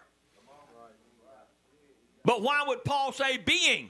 But 2.26 2.42
why 2.42 2.64
would 2.68 2.84
Paul 2.84 3.12
say 3.12 3.38
being? 3.38 3.90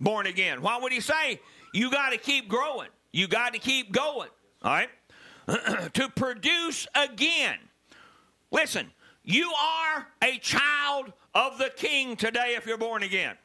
born 0.00 0.26
again. 0.26 0.62
Why 0.62 0.78
would 0.78 0.92
he 0.92 1.00
say 1.00 1.40
you 1.72 1.90
got 1.90 2.10
to 2.10 2.18
keep 2.18 2.48
growing? 2.48 2.88
You 3.12 3.28
got 3.28 3.54
to 3.54 3.58
keep 3.58 3.92
going. 3.92 4.28
All 4.62 4.72
right? 4.72 4.88
to 5.94 6.08
produce 6.14 6.86
again. 6.94 7.58
Listen, 8.50 8.90
you 9.26 9.52
are 9.52 10.06
a 10.22 10.38
child 10.38 11.12
of 11.34 11.58
the 11.58 11.70
king 11.76 12.16
today 12.16 12.54
if 12.56 12.64
you're 12.64 12.78
born 12.78 13.02
again. 13.02 13.36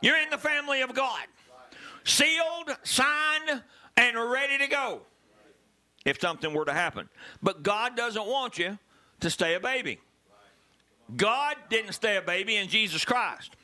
You're 0.00 0.18
in 0.18 0.30
the 0.30 0.38
family 0.38 0.80
of 0.80 0.94
God. 0.94 1.26
Sealed, 2.04 2.76
signed, 2.82 3.62
and 3.96 4.16
ready 4.18 4.58
to 4.58 4.66
go 4.66 5.02
if 6.04 6.20
something 6.20 6.54
were 6.54 6.64
to 6.64 6.72
happen. 6.72 7.08
But 7.42 7.62
God 7.62 7.96
doesn't 7.96 8.26
want 8.26 8.58
you 8.58 8.78
to 9.20 9.30
stay 9.30 9.54
a 9.54 9.60
baby. 9.60 10.00
God 11.14 11.56
didn't 11.68 11.92
stay 11.92 12.16
a 12.16 12.22
baby 12.22 12.56
in 12.56 12.68
Jesus 12.68 13.04
Christ. 13.04 13.54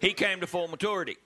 He 0.00 0.12
came 0.12 0.40
to 0.40 0.46
full 0.46 0.68
maturity. 0.68 1.16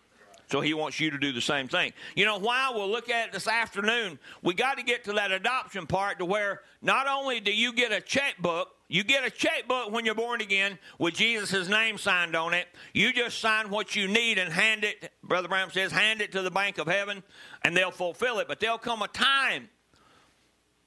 So 0.49 0.61
he 0.61 0.75
wants 0.75 1.01
you 1.01 1.11
to 1.11 1.19
do 1.19 1.33
the 1.33 1.41
same 1.41 1.67
thing. 1.67 1.93
You 2.15 2.25
know 2.25 2.39
why? 2.39 2.71
We'll 2.73 2.89
look 2.89 3.11
at 3.11 3.29
it 3.29 3.33
this 3.33 3.49
afternoon. 3.49 4.19
We 4.43 4.55
got 4.55 4.79
to 4.79 4.85
get 4.85 5.05
to 5.05 5.13
that 5.15 5.33
adoption 5.33 5.87
part 5.87 6.19
to 6.21 6.25
where 6.25 6.61
not 6.81 7.09
only 7.09 7.41
do 7.41 7.53
you 7.53 7.73
get 7.73 7.91
a 7.91 8.01
checkbook, 8.01 8.69
you 8.89 9.03
get 9.03 9.25
a 9.25 9.31
checkbook 9.31 9.91
when 9.91 10.05
you're 10.05 10.15
born 10.15 10.41
again 10.41 10.79
with 11.01 11.15
Jesus' 11.15 11.69
name 11.69 11.99
signed 11.99 12.37
on 12.37 12.55
it. 12.55 12.69
You 12.93 13.13
just 13.13 13.41
sign 13.41 13.71
what 13.71 13.97
you 13.97 14.07
need 14.07 14.39
and 14.39 14.53
hand 14.53 14.85
it, 14.85 15.11
Brother 15.25 15.49
Branham 15.49 15.73
says, 15.73 15.91
hand 15.91 16.21
it 16.21 16.31
to 16.33 16.43
the 16.43 16.51
bank 16.53 16.79
of 16.79 16.87
heaven 16.87 17.25
and 17.65 17.77
they'll 17.77 17.91
fulfill 17.91 18.39
it. 18.39 18.47
But 18.47 18.61
there'll 18.61 18.79
come 18.79 19.03
a 19.03 19.09
time. 19.09 19.69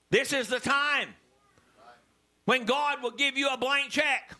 This 0.09 0.31
is 0.31 0.47
the 0.47 0.61
time 0.61 1.09
when 2.45 2.63
God 2.63 3.03
will 3.03 3.11
give 3.11 3.37
you 3.37 3.49
a 3.49 3.57
blank 3.57 3.91
check. 3.91 4.35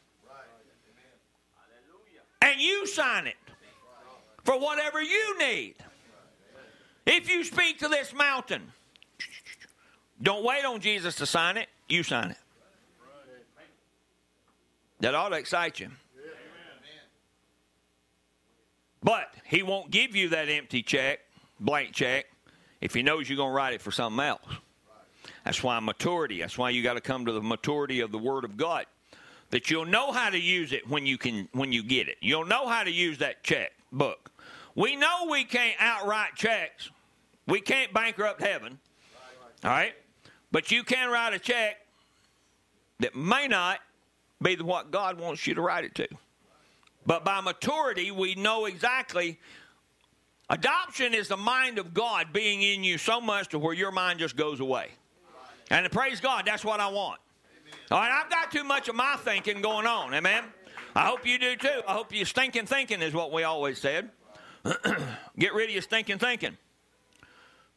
And 2.41 2.61
you 2.61 2.87
sign 2.87 3.27
it 3.27 3.35
for 4.43 4.59
whatever 4.59 5.01
you 5.01 5.37
need. 5.37 5.75
If 7.05 7.29
you 7.29 7.43
speak 7.43 7.79
to 7.79 7.87
this 7.87 8.13
mountain, 8.13 8.71
don't 10.21 10.43
wait 10.43 10.65
on 10.65 10.79
Jesus 10.79 11.15
to 11.15 11.25
sign 11.25 11.57
it, 11.57 11.67
you 11.87 12.03
sign 12.03 12.31
it. 12.31 12.37
That 14.99 15.15
ought 15.15 15.29
to 15.29 15.37
excite 15.37 15.79
you. 15.79 15.89
But 19.01 19.33
he 19.45 19.63
won't 19.63 19.91
give 19.91 20.15
you 20.15 20.29
that 20.29 20.49
empty 20.49 20.83
check, 20.83 21.21
blank 21.59 21.93
check, 21.93 22.25
if 22.81 22.93
he 22.93 23.01
knows 23.01 23.29
you're 23.29 23.37
going 23.37 23.51
to 23.51 23.55
write 23.55 23.73
it 23.73 23.81
for 23.81 23.91
something 23.91 24.23
else. 24.23 24.41
That's 25.45 25.63
why 25.63 25.79
maturity. 25.79 26.41
That's 26.41 26.57
why 26.57 26.69
you 26.71 26.83
got 26.83 26.95
to 26.95 27.01
come 27.01 27.25
to 27.25 27.31
the 27.31 27.41
maturity 27.41 28.01
of 28.01 28.11
the 28.11 28.17
Word 28.17 28.43
of 28.43 28.57
God. 28.57 28.85
That 29.51 29.71
you'll 29.71 29.85
know 29.85 30.11
how 30.11 30.29
to 30.29 30.37
use 30.37 30.73
it 30.73 30.87
when 30.87 31.05
you 31.05 31.17
can 31.17 31.47
when 31.53 31.71
you 31.71 31.81
get 31.81 32.07
it. 32.07 32.17
You'll 32.21 32.45
know 32.45 32.67
how 32.67 32.83
to 32.83 32.91
use 32.91 33.17
that 33.17 33.41
check 33.41 33.71
book. 33.91 34.31
We 34.75 34.95
know 34.95 35.27
we 35.29 35.43
can't 35.43 35.75
outright 35.79 36.35
checks. 36.35 36.89
We 37.47 37.61
can't 37.61 37.93
bankrupt 37.93 38.41
heaven. 38.41 38.79
All 39.63 39.71
right? 39.71 39.93
But 40.51 40.71
you 40.71 40.83
can 40.83 41.09
write 41.09 41.33
a 41.33 41.39
check 41.39 41.77
that 42.99 43.15
may 43.15 43.47
not 43.47 43.79
be 44.41 44.55
what 44.55 44.91
God 44.91 45.19
wants 45.19 45.45
you 45.47 45.53
to 45.55 45.61
write 45.61 45.83
it 45.83 45.95
to. 45.95 46.07
But 47.05 47.25
by 47.25 47.41
maturity, 47.41 48.11
we 48.11 48.35
know 48.35 48.65
exactly. 48.65 49.39
Adoption 50.49 51.13
is 51.13 51.27
the 51.27 51.37
mind 51.37 51.77
of 51.77 51.93
God 51.93 52.33
being 52.33 52.61
in 52.61 52.83
you 52.83 52.97
so 52.97 53.19
much 53.19 53.49
to 53.49 53.59
where 53.59 53.73
your 53.73 53.91
mind 53.91 54.19
just 54.19 54.35
goes 54.35 54.59
away. 54.59 54.89
And 55.69 55.89
praise 55.91 56.19
God, 56.19 56.45
that's 56.45 56.65
what 56.65 56.79
I 56.79 56.87
want. 56.87 57.19
All 57.91 57.99
right, 57.99 58.11
I've 58.11 58.29
got 58.29 58.51
too 58.51 58.63
much 58.63 58.87
of 58.87 58.95
my 58.95 59.15
thinking 59.17 59.61
going 59.61 59.85
on. 59.85 60.13
Amen. 60.13 60.43
I 60.99 61.03
hope 61.03 61.25
you 61.25 61.39
do 61.39 61.55
too. 61.55 61.81
I 61.87 61.93
hope 61.93 62.13
you 62.13 62.25
stinking 62.25 62.65
thinking 62.65 63.01
is 63.01 63.13
what 63.13 63.31
we 63.31 63.43
always 63.43 63.79
said. 63.79 64.09
Get 65.39 65.53
rid 65.53 65.69
of 65.69 65.71
your 65.71 65.81
stinking 65.81 66.19
thinking. 66.19 66.57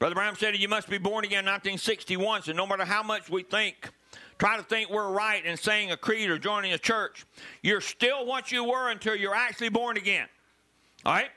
Brother 0.01 0.17
Branham 0.17 0.35
said 0.35 0.57
you 0.57 0.69
must 0.69 0.91
be 0.91 0.99
born 0.99 1.25
again 1.25 1.45
in 1.45 1.53
1961, 1.53 2.43
so 2.43 2.53
no 2.53 2.67
matter 2.67 2.85
how 2.85 3.05
much 3.05 3.31
we 3.31 3.45
think, 3.45 3.93
try 4.39 4.57
to 4.57 4.65
think 4.65 4.91
we're 4.91 5.13
right 5.13 5.45
in 5.45 5.57
saying 5.57 5.93
a 5.93 5.97
creed 5.97 6.31
or 6.31 6.37
joining 6.37 6.73
a 6.73 6.79
church, 6.79 7.25
you're 7.63 7.81
still 7.81 8.27
what 8.27 8.51
you 8.51 8.65
were 8.65 8.91
until 8.91 9.15
you're 9.15 9.37
actually 9.37 9.69
born 9.69 9.97
again. 9.97 10.27
All 11.07 11.13
right? 11.13 11.31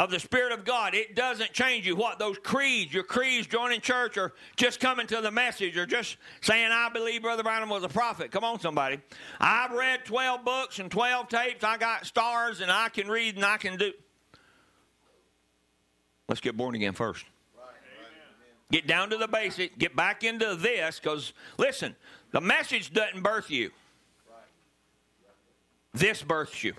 Of 0.00 0.10
the 0.10 0.18
Spirit 0.18 0.50
of 0.50 0.64
God. 0.64 0.94
It 0.94 1.14
doesn't 1.14 1.52
change 1.52 1.86
you. 1.86 1.94
What? 1.94 2.18
Those 2.18 2.38
creeds, 2.38 2.92
your 2.92 3.02
creeds 3.02 3.46
joining 3.46 3.82
church 3.82 4.16
or 4.16 4.32
just 4.56 4.80
coming 4.80 5.06
to 5.08 5.20
the 5.20 5.30
message 5.30 5.76
or 5.76 5.84
just 5.84 6.16
saying, 6.40 6.70
I 6.72 6.88
believe 6.88 7.20
Brother 7.20 7.42
Branham 7.42 7.68
was 7.68 7.84
a 7.84 7.88
prophet. 7.88 8.30
Come 8.30 8.42
on, 8.42 8.58
somebody. 8.60 8.98
I've 9.38 9.72
read 9.72 10.06
12 10.06 10.42
books 10.42 10.78
and 10.78 10.90
12 10.90 11.28
tapes. 11.28 11.62
I 11.62 11.76
got 11.76 12.06
stars 12.06 12.62
and 12.62 12.72
I 12.72 12.88
can 12.88 13.08
read 13.08 13.36
and 13.36 13.44
I 13.44 13.58
can 13.58 13.76
do. 13.76 13.92
Let's 16.28 16.40
get 16.40 16.56
born 16.56 16.74
again 16.74 16.94
first. 16.94 17.26
Get 18.72 18.86
down 18.86 19.10
to 19.10 19.18
the 19.18 19.28
basic. 19.28 19.76
Get 19.76 19.94
back 19.94 20.24
into 20.24 20.54
this 20.54 20.98
because, 20.98 21.34
listen, 21.58 21.94
the 22.30 22.40
message 22.40 22.90
doesn't 22.94 23.22
birth 23.22 23.50
you. 23.50 23.70
This 25.92 26.22
births 26.22 26.64
you. 26.64 26.72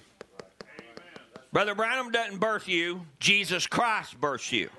Brother 1.51 1.75
Branham 1.75 2.11
doesn't 2.11 2.39
birth 2.39 2.67
you, 2.67 3.05
Jesus 3.19 3.67
Christ 3.67 4.19
births 4.19 4.51
you. 4.51 4.69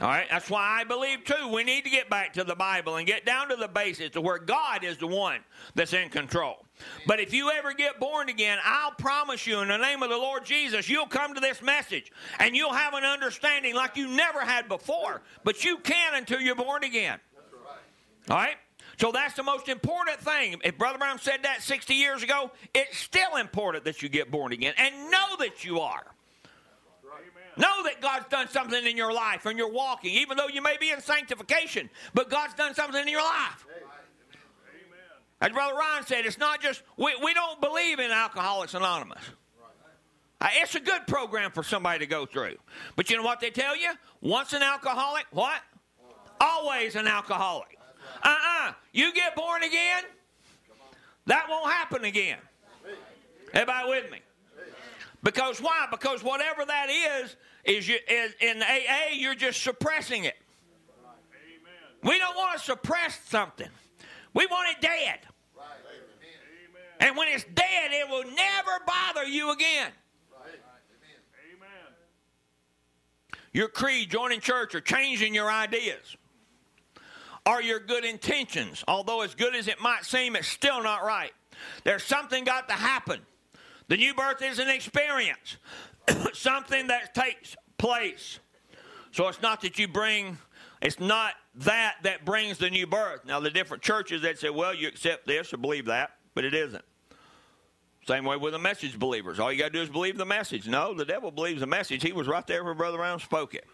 All 0.00 0.08
right, 0.08 0.26
that's 0.30 0.50
why 0.50 0.80
I 0.80 0.84
believe 0.84 1.24
too. 1.24 1.48
We 1.48 1.64
need 1.64 1.84
to 1.84 1.90
get 1.90 2.10
back 2.10 2.34
to 2.34 2.44
the 2.44 2.54
Bible 2.54 2.96
and 2.96 3.06
get 3.06 3.24
down 3.24 3.48
to 3.48 3.56
the 3.56 3.66
basics 3.66 4.12
to 4.12 4.20
where 4.20 4.38
God 4.38 4.84
is 4.84 4.98
the 4.98 5.06
one 5.06 5.40
that's 5.74 5.94
in 5.94 6.10
control. 6.10 6.66
But 7.06 7.18
if 7.18 7.32
you 7.32 7.50
ever 7.50 7.72
get 7.72 7.98
born 7.98 8.28
again, 8.28 8.58
I'll 8.62 8.92
promise 8.92 9.46
you 9.46 9.60
in 9.60 9.68
the 9.68 9.78
name 9.78 10.02
of 10.02 10.10
the 10.10 10.16
Lord 10.18 10.44
Jesus, 10.44 10.90
you'll 10.90 11.06
come 11.06 11.34
to 11.34 11.40
this 11.40 11.62
message 11.62 12.12
and 12.38 12.54
you'll 12.54 12.74
have 12.74 12.92
an 12.92 13.04
understanding 13.04 13.74
like 13.74 13.96
you 13.96 14.08
never 14.08 14.40
had 14.40 14.68
before. 14.68 15.22
But 15.44 15.64
you 15.64 15.78
can 15.78 16.14
until 16.14 16.40
you're 16.40 16.54
born 16.54 16.84
again. 16.84 17.18
All 18.28 18.36
right? 18.36 18.56
So 18.98 19.12
that's 19.12 19.34
the 19.34 19.42
most 19.42 19.68
important 19.68 20.20
thing. 20.20 20.56
If 20.64 20.78
Brother 20.78 20.98
Branham 20.98 21.18
said 21.18 21.42
that 21.42 21.62
60 21.62 21.94
years 21.94 22.22
ago, 22.22 22.50
it's 22.74 22.96
still 22.96 23.36
important 23.36 23.84
that 23.84 24.02
you 24.02 24.08
get 24.08 24.30
born 24.30 24.52
again 24.52 24.74
and 24.78 25.10
know 25.10 25.36
that 25.38 25.64
you 25.64 25.80
are. 25.80 26.04
Know 27.58 27.84
that 27.84 28.02
God's 28.02 28.28
done 28.28 28.48
something 28.48 28.86
in 28.86 28.96
your 28.96 29.12
life 29.12 29.46
and 29.46 29.58
you're 29.58 29.72
walking, 29.72 30.12
even 30.14 30.36
though 30.36 30.48
you 30.48 30.60
may 30.60 30.76
be 30.78 30.90
in 30.90 31.00
sanctification, 31.00 31.88
but 32.12 32.28
God's 32.28 32.54
done 32.54 32.74
something 32.74 33.00
in 33.00 33.08
your 33.08 33.22
life. 33.22 33.66
As 35.40 35.52
Brother 35.52 35.74
Ron 35.74 36.04
said, 36.06 36.24
it's 36.24 36.38
not 36.38 36.62
just, 36.62 36.82
we, 36.96 37.14
we 37.22 37.34
don't 37.34 37.60
believe 37.60 37.98
in 37.98 38.10
Alcoholics 38.10 38.74
Anonymous. 38.74 39.22
Uh, 40.40 40.48
it's 40.54 40.74
a 40.74 40.80
good 40.80 41.06
program 41.06 41.50
for 41.50 41.62
somebody 41.62 42.00
to 42.00 42.06
go 42.06 42.26
through. 42.26 42.56
But 42.94 43.10
you 43.10 43.16
know 43.16 43.22
what 43.22 43.40
they 43.40 43.50
tell 43.50 43.76
you? 43.76 43.90
Once 44.20 44.52
an 44.52 44.62
alcoholic, 44.62 45.26
what? 45.30 45.60
Always 46.40 46.94
an 46.94 47.06
alcoholic. 47.06 47.75
You 48.92 49.12
get 49.12 49.34
born 49.36 49.62
again, 49.62 50.04
that 51.26 51.46
won't 51.48 51.70
happen 51.70 52.04
again. 52.04 52.38
Everybody 53.52 53.88
with 53.88 54.10
me? 54.10 54.20
Because 55.22 55.60
why? 55.60 55.86
Because 55.90 56.22
whatever 56.22 56.64
that 56.64 56.88
is, 56.88 57.36
is, 57.64 57.88
you, 57.88 57.96
is 58.08 58.32
in 58.40 58.62
AA, 58.62 59.14
you're 59.14 59.34
just 59.34 59.62
suppressing 59.62 60.24
it. 60.24 60.36
We 62.02 62.18
don't 62.18 62.36
want 62.36 62.58
to 62.58 62.64
suppress 62.64 63.18
something. 63.28 63.68
We 64.34 64.46
want 64.46 64.68
it 64.76 64.80
dead. 64.80 65.18
And 67.00 67.16
when 67.16 67.28
it's 67.28 67.44
dead, 67.44 67.90
it 67.90 68.08
will 68.08 68.24
never 68.24 68.84
bother 68.86 69.24
you 69.24 69.50
again. 69.52 69.90
Your 73.52 73.68
creed, 73.68 74.10
joining 74.10 74.40
church, 74.40 74.74
or 74.74 74.80
changing 74.80 75.34
your 75.34 75.50
ideas 75.50 76.16
are 77.46 77.62
your 77.62 77.80
good 77.80 78.04
intentions. 78.04 78.84
Although 78.86 79.22
as 79.22 79.34
good 79.34 79.54
as 79.54 79.68
it 79.68 79.80
might 79.80 80.04
seem, 80.04 80.36
it's 80.36 80.48
still 80.48 80.82
not 80.82 81.04
right. 81.04 81.32
There's 81.84 82.02
something 82.02 82.44
got 82.44 82.68
to 82.68 82.74
happen. 82.74 83.20
The 83.88 83.96
new 83.96 84.14
birth 84.14 84.42
is 84.42 84.58
an 84.58 84.68
experience, 84.68 85.56
something 86.34 86.88
that 86.88 87.14
takes 87.14 87.56
place. 87.78 88.40
So 89.12 89.28
it's 89.28 89.40
not 89.40 89.60
that 89.62 89.78
you 89.78 89.86
bring, 89.88 90.36
it's 90.82 90.98
not 90.98 91.34
that 91.54 91.94
that 92.02 92.24
brings 92.24 92.58
the 92.58 92.68
new 92.68 92.86
birth. 92.86 93.24
Now, 93.24 93.40
the 93.40 93.50
different 93.50 93.82
churches 93.82 94.22
that 94.22 94.38
say, 94.38 94.50
well, 94.50 94.74
you 94.74 94.88
accept 94.88 95.26
this 95.26 95.54
or 95.54 95.56
believe 95.56 95.86
that, 95.86 96.10
but 96.34 96.44
it 96.44 96.52
isn't. 96.52 96.84
Same 98.06 98.24
way 98.24 98.36
with 98.36 98.52
the 98.52 98.58
message 98.58 98.98
believers. 98.98 99.40
All 99.40 99.50
you 99.50 99.58
got 99.58 99.66
to 99.66 99.72
do 99.72 99.82
is 99.82 99.88
believe 99.88 100.16
the 100.16 100.26
message. 100.26 100.68
No, 100.68 100.94
the 100.94 101.04
devil 101.04 101.30
believes 101.30 101.60
the 101.60 101.66
message. 101.66 102.02
He 102.02 102.12
was 102.12 102.28
right 102.28 102.46
there 102.46 102.62
where 102.62 102.74
Brother 102.74 102.98
Branham 102.98 103.18
spoke 103.18 103.54
it. 103.54 103.66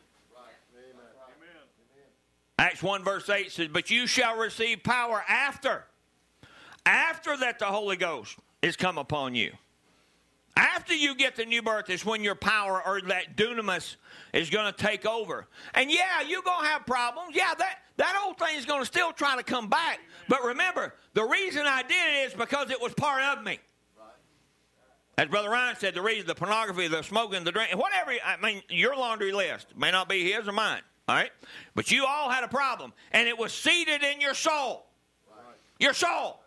Acts 2.63 2.81
1 2.81 3.03
verse 3.03 3.29
8 3.29 3.51
says, 3.51 3.69
But 3.73 3.91
you 3.91 4.07
shall 4.07 4.39
receive 4.39 4.85
power 4.85 5.25
after, 5.29 5.85
after 6.87 7.37
that 7.39 7.59
the 7.59 7.65
Holy 7.65 7.97
Ghost 7.97 8.37
is 8.63 8.77
come 8.77 8.99
upon 8.99 9.35
you. 9.35 9.51
After 10.57 10.95
you 10.95 11.17
get 11.17 11.35
the 11.35 11.45
new 11.45 11.61
birth 11.61 11.91
is 11.91 12.05
when 12.05 12.23
your 12.23 12.37
power 12.37 12.81
or 12.87 13.01
that 13.09 13.37
dunamis 13.37 13.97
is 14.33 14.49
going 14.49 14.73
to 14.73 14.79
take 14.79 15.05
over. 15.05 15.49
And 15.75 15.91
yeah, 15.91 16.21
you're 16.25 16.43
going 16.43 16.63
to 16.63 16.69
have 16.69 16.87
problems. 16.87 17.35
Yeah, 17.35 17.53
that, 17.53 17.79
that 17.97 18.23
old 18.25 18.39
thing 18.39 18.57
is 18.57 18.65
going 18.65 18.81
to 18.81 18.87
still 18.87 19.13
try 19.13 19.35
to 19.35 19.43
come 19.43 19.69
back. 19.69 19.99
But 20.29 20.45
remember, 20.45 20.95
the 21.15 21.25
reason 21.25 21.63
I 21.67 21.83
did 21.83 21.91
it 21.91 22.27
is 22.29 22.35
because 22.35 22.71
it 22.71 22.81
was 22.81 22.95
part 22.95 23.25
of 23.25 23.43
me. 23.43 23.59
As 25.19 25.27
Brother 25.27 25.51
Ryan 25.51 25.75
said, 25.81 25.95
the 25.95 26.03
reason 26.03 26.29
the 26.29 26.37
pornography, 26.37 26.87
the 26.87 27.03
smoking, 27.03 27.43
the 27.43 27.51
drink, 27.51 27.77
whatever. 27.77 28.13
I 28.25 28.37
mean, 28.41 28.63
your 28.69 28.95
laundry 28.95 29.33
list 29.33 29.77
may 29.77 29.91
not 29.91 30.09
be 30.09 30.31
his 30.31 30.47
or 30.47 30.53
mine. 30.53 30.83
All 31.09 31.17
right, 31.17 31.31
but 31.75 31.91
you 31.91 32.07
all 32.07 32.31
had 32.31 32.45
a 32.45 32.49
problem, 32.49 32.93
and 33.11 33.27
it 33.27 33.37
was 33.37 33.53
seated 33.53 34.03
in 34.03 34.21
your 34.21 34.35
soul. 34.35 34.87
Your 35.79 35.95
soul. 35.95 36.41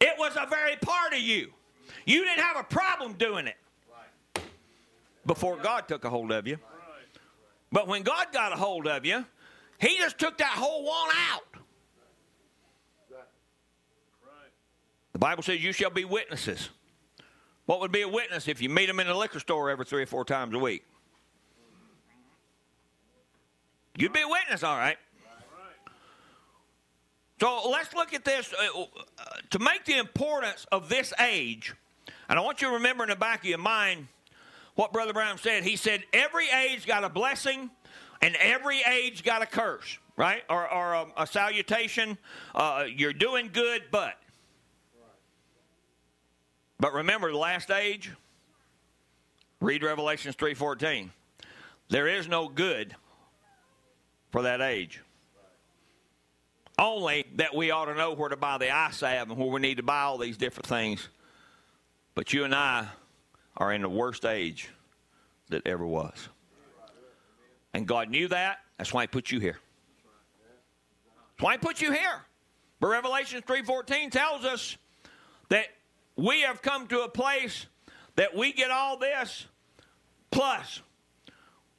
It 0.00 0.14
was 0.18 0.36
a 0.36 0.46
very 0.46 0.76
part 0.76 1.12
of 1.12 1.20
you. 1.20 1.52
You 2.04 2.24
didn't 2.24 2.42
have 2.42 2.56
a 2.56 2.64
problem 2.64 3.14
doing 3.14 3.46
it 3.46 3.56
before 5.24 5.56
God 5.56 5.88
took 5.88 6.04
a 6.04 6.10
hold 6.10 6.32
of 6.32 6.46
you. 6.46 6.58
But 7.72 7.88
when 7.88 8.02
God 8.02 8.26
got 8.32 8.52
a 8.52 8.56
hold 8.56 8.86
of 8.86 9.04
you, 9.04 9.24
He 9.78 9.96
just 9.98 10.18
took 10.18 10.38
that 10.38 10.52
whole 10.52 10.84
one 10.84 11.10
out. 11.32 11.42
The 15.12 15.18
Bible 15.18 15.42
says, 15.42 15.62
You 15.62 15.72
shall 15.72 15.90
be 15.90 16.04
witnesses. 16.04 16.68
What 17.64 17.80
would 17.80 17.90
be 17.90 18.02
a 18.02 18.08
witness 18.08 18.48
if 18.48 18.60
you 18.60 18.68
meet 18.68 18.86
them 18.86 19.00
in 19.00 19.08
a 19.08 19.16
liquor 19.16 19.40
store 19.40 19.70
every 19.70 19.84
three 19.84 20.02
or 20.02 20.06
four 20.06 20.24
times 20.24 20.54
a 20.54 20.58
week? 20.58 20.84
You'd 23.98 24.12
be 24.12 24.22
a 24.22 24.28
witness, 24.28 24.62
all 24.62 24.76
right. 24.76 24.98
So 27.40 27.68
let's 27.70 27.94
look 27.94 28.14
at 28.14 28.24
this 28.24 28.52
uh, 28.54 28.80
uh, 28.80 29.24
to 29.50 29.58
make 29.58 29.84
the 29.84 29.98
importance 29.98 30.66
of 30.72 30.88
this 30.88 31.12
age. 31.20 31.74
And 32.28 32.38
I 32.38 32.42
want 32.42 32.62
you 32.62 32.68
to 32.68 32.74
remember 32.74 33.04
in 33.04 33.10
the 33.10 33.16
back 33.16 33.40
of 33.40 33.44
your 33.44 33.58
mind 33.58 34.08
what 34.74 34.92
Brother 34.92 35.12
Branham 35.12 35.38
said. 35.38 35.62
He 35.62 35.76
said, 35.76 36.02
Every 36.12 36.48
age 36.48 36.86
got 36.86 37.04
a 37.04 37.10
blessing 37.10 37.70
and 38.22 38.36
every 38.36 38.80
age 38.82 39.22
got 39.22 39.42
a 39.42 39.46
curse, 39.46 39.98
right? 40.16 40.42
Or, 40.48 40.70
or 40.70 40.94
a, 40.94 41.06
a 41.18 41.26
salutation. 41.26 42.16
Uh, 42.54 42.84
you're 42.88 43.12
doing 43.12 43.50
good, 43.52 43.82
but. 43.90 44.14
But 46.78 46.92
remember 46.92 47.30
the 47.30 47.38
last 47.38 47.70
age? 47.70 48.12
Read 49.60 49.82
Revelations 49.82 50.36
3:14. 50.36 51.10
There 51.88 52.06
is 52.06 52.28
no 52.28 52.48
good 52.48 52.94
for 54.36 54.42
that 54.42 54.60
age. 54.60 55.00
Only 56.78 57.24
that 57.36 57.54
we 57.54 57.70
ought 57.70 57.86
to 57.86 57.94
know 57.94 58.12
where 58.12 58.28
to 58.28 58.36
buy 58.36 58.58
the 58.58 58.66
salve 58.90 59.30
and 59.30 59.38
where 59.38 59.48
we 59.48 59.60
need 59.60 59.78
to 59.78 59.82
buy 59.82 60.02
all 60.02 60.18
these 60.18 60.36
different 60.36 60.66
things. 60.66 61.08
But 62.14 62.34
you 62.34 62.44
and 62.44 62.54
I 62.54 62.86
are 63.56 63.72
in 63.72 63.80
the 63.80 63.88
worst 63.88 64.26
age 64.26 64.68
that 65.48 65.66
ever 65.66 65.86
was. 65.86 66.28
And 67.72 67.86
God 67.86 68.10
knew 68.10 68.28
that. 68.28 68.58
That's 68.76 68.92
why 68.92 69.04
He 69.04 69.06
put 69.06 69.30
you 69.30 69.40
here. 69.40 69.56
That's 71.30 71.42
why 71.42 71.52
He 71.52 71.58
put 71.58 71.80
you 71.80 71.92
here. 71.92 72.20
But 72.78 72.88
Revelation 72.88 73.40
3.14 73.40 74.10
tells 74.10 74.44
us 74.44 74.76
that 75.48 75.68
we 76.14 76.42
have 76.42 76.60
come 76.60 76.88
to 76.88 77.00
a 77.00 77.08
place 77.08 77.64
that 78.16 78.36
we 78.36 78.52
get 78.52 78.70
all 78.70 78.98
this 78.98 79.46
plus. 80.30 80.82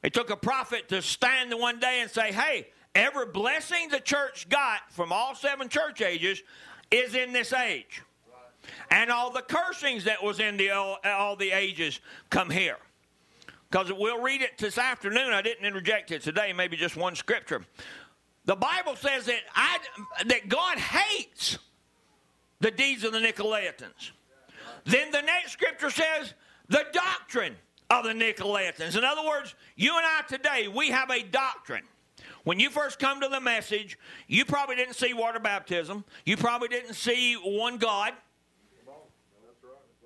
It 0.02 0.14
took 0.14 0.30
a 0.30 0.36
prophet 0.36 0.88
to 0.90 1.02
stand 1.02 1.52
one 1.58 1.80
day 1.80 2.00
and 2.00 2.10
say, 2.10 2.32
hey, 2.32 2.68
every 2.94 3.26
blessing 3.26 3.88
the 3.90 4.00
church 4.00 4.48
got 4.48 4.90
from 4.90 5.12
all 5.12 5.34
seven 5.34 5.68
church 5.68 6.00
ages 6.02 6.42
is 6.90 7.14
in 7.14 7.32
this 7.32 7.52
age. 7.52 8.02
And 8.90 9.10
all 9.10 9.30
the 9.30 9.42
cursings 9.42 10.04
that 10.04 10.22
was 10.22 10.40
in 10.40 10.56
the 10.56 10.70
all, 10.70 10.98
all 11.04 11.36
the 11.36 11.50
ages 11.50 12.00
come 12.30 12.50
here. 12.50 12.76
Because 13.70 13.92
we'll 13.92 14.22
read 14.22 14.40
it 14.40 14.56
this 14.58 14.78
afternoon. 14.78 15.32
I 15.32 15.42
didn't 15.42 15.64
interject 15.64 16.10
it 16.10 16.22
today, 16.22 16.52
maybe 16.52 16.76
just 16.76 16.96
one 16.96 17.14
scripture. 17.14 17.64
The 18.44 18.56
Bible 18.56 18.96
says 18.96 19.26
that 19.26 19.40
I 19.54 19.78
that 20.26 20.48
God 20.48 20.78
hates 20.78 21.58
the 22.60 22.70
deeds 22.70 23.04
of 23.04 23.12
the 23.12 23.18
Nicolaitans. 23.18 24.12
Then 24.84 25.10
the 25.10 25.20
next 25.20 25.52
scripture 25.52 25.90
says 25.90 26.32
the 26.68 26.86
doctrine 26.92 27.56
of 27.90 28.04
the 28.04 28.12
Nicolaitans. 28.12 28.96
In 28.96 29.04
other 29.04 29.26
words, 29.26 29.54
you 29.76 29.96
and 29.96 30.04
I 30.04 30.22
today, 30.28 30.68
we 30.68 30.90
have 30.90 31.10
a 31.10 31.22
doctrine. 31.22 31.84
When 32.44 32.60
you 32.60 32.70
first 32.70 32.98
come 32.98 33.20
to 33.20 33.28
the 33.28 33.40
message, 33.40 33.98
you 34.26 34.44
probably 34.44 34.76
didn't 34.76 34.94
see 34.94 35.12
water 35.12 35.38
baptism. 35.38 36.04
You 36.24 36.36
probably 36.36 36.68
didn't 36.68 36.94
see 36.94 37.34
one 37.34 37.78
God. 37.78 38.14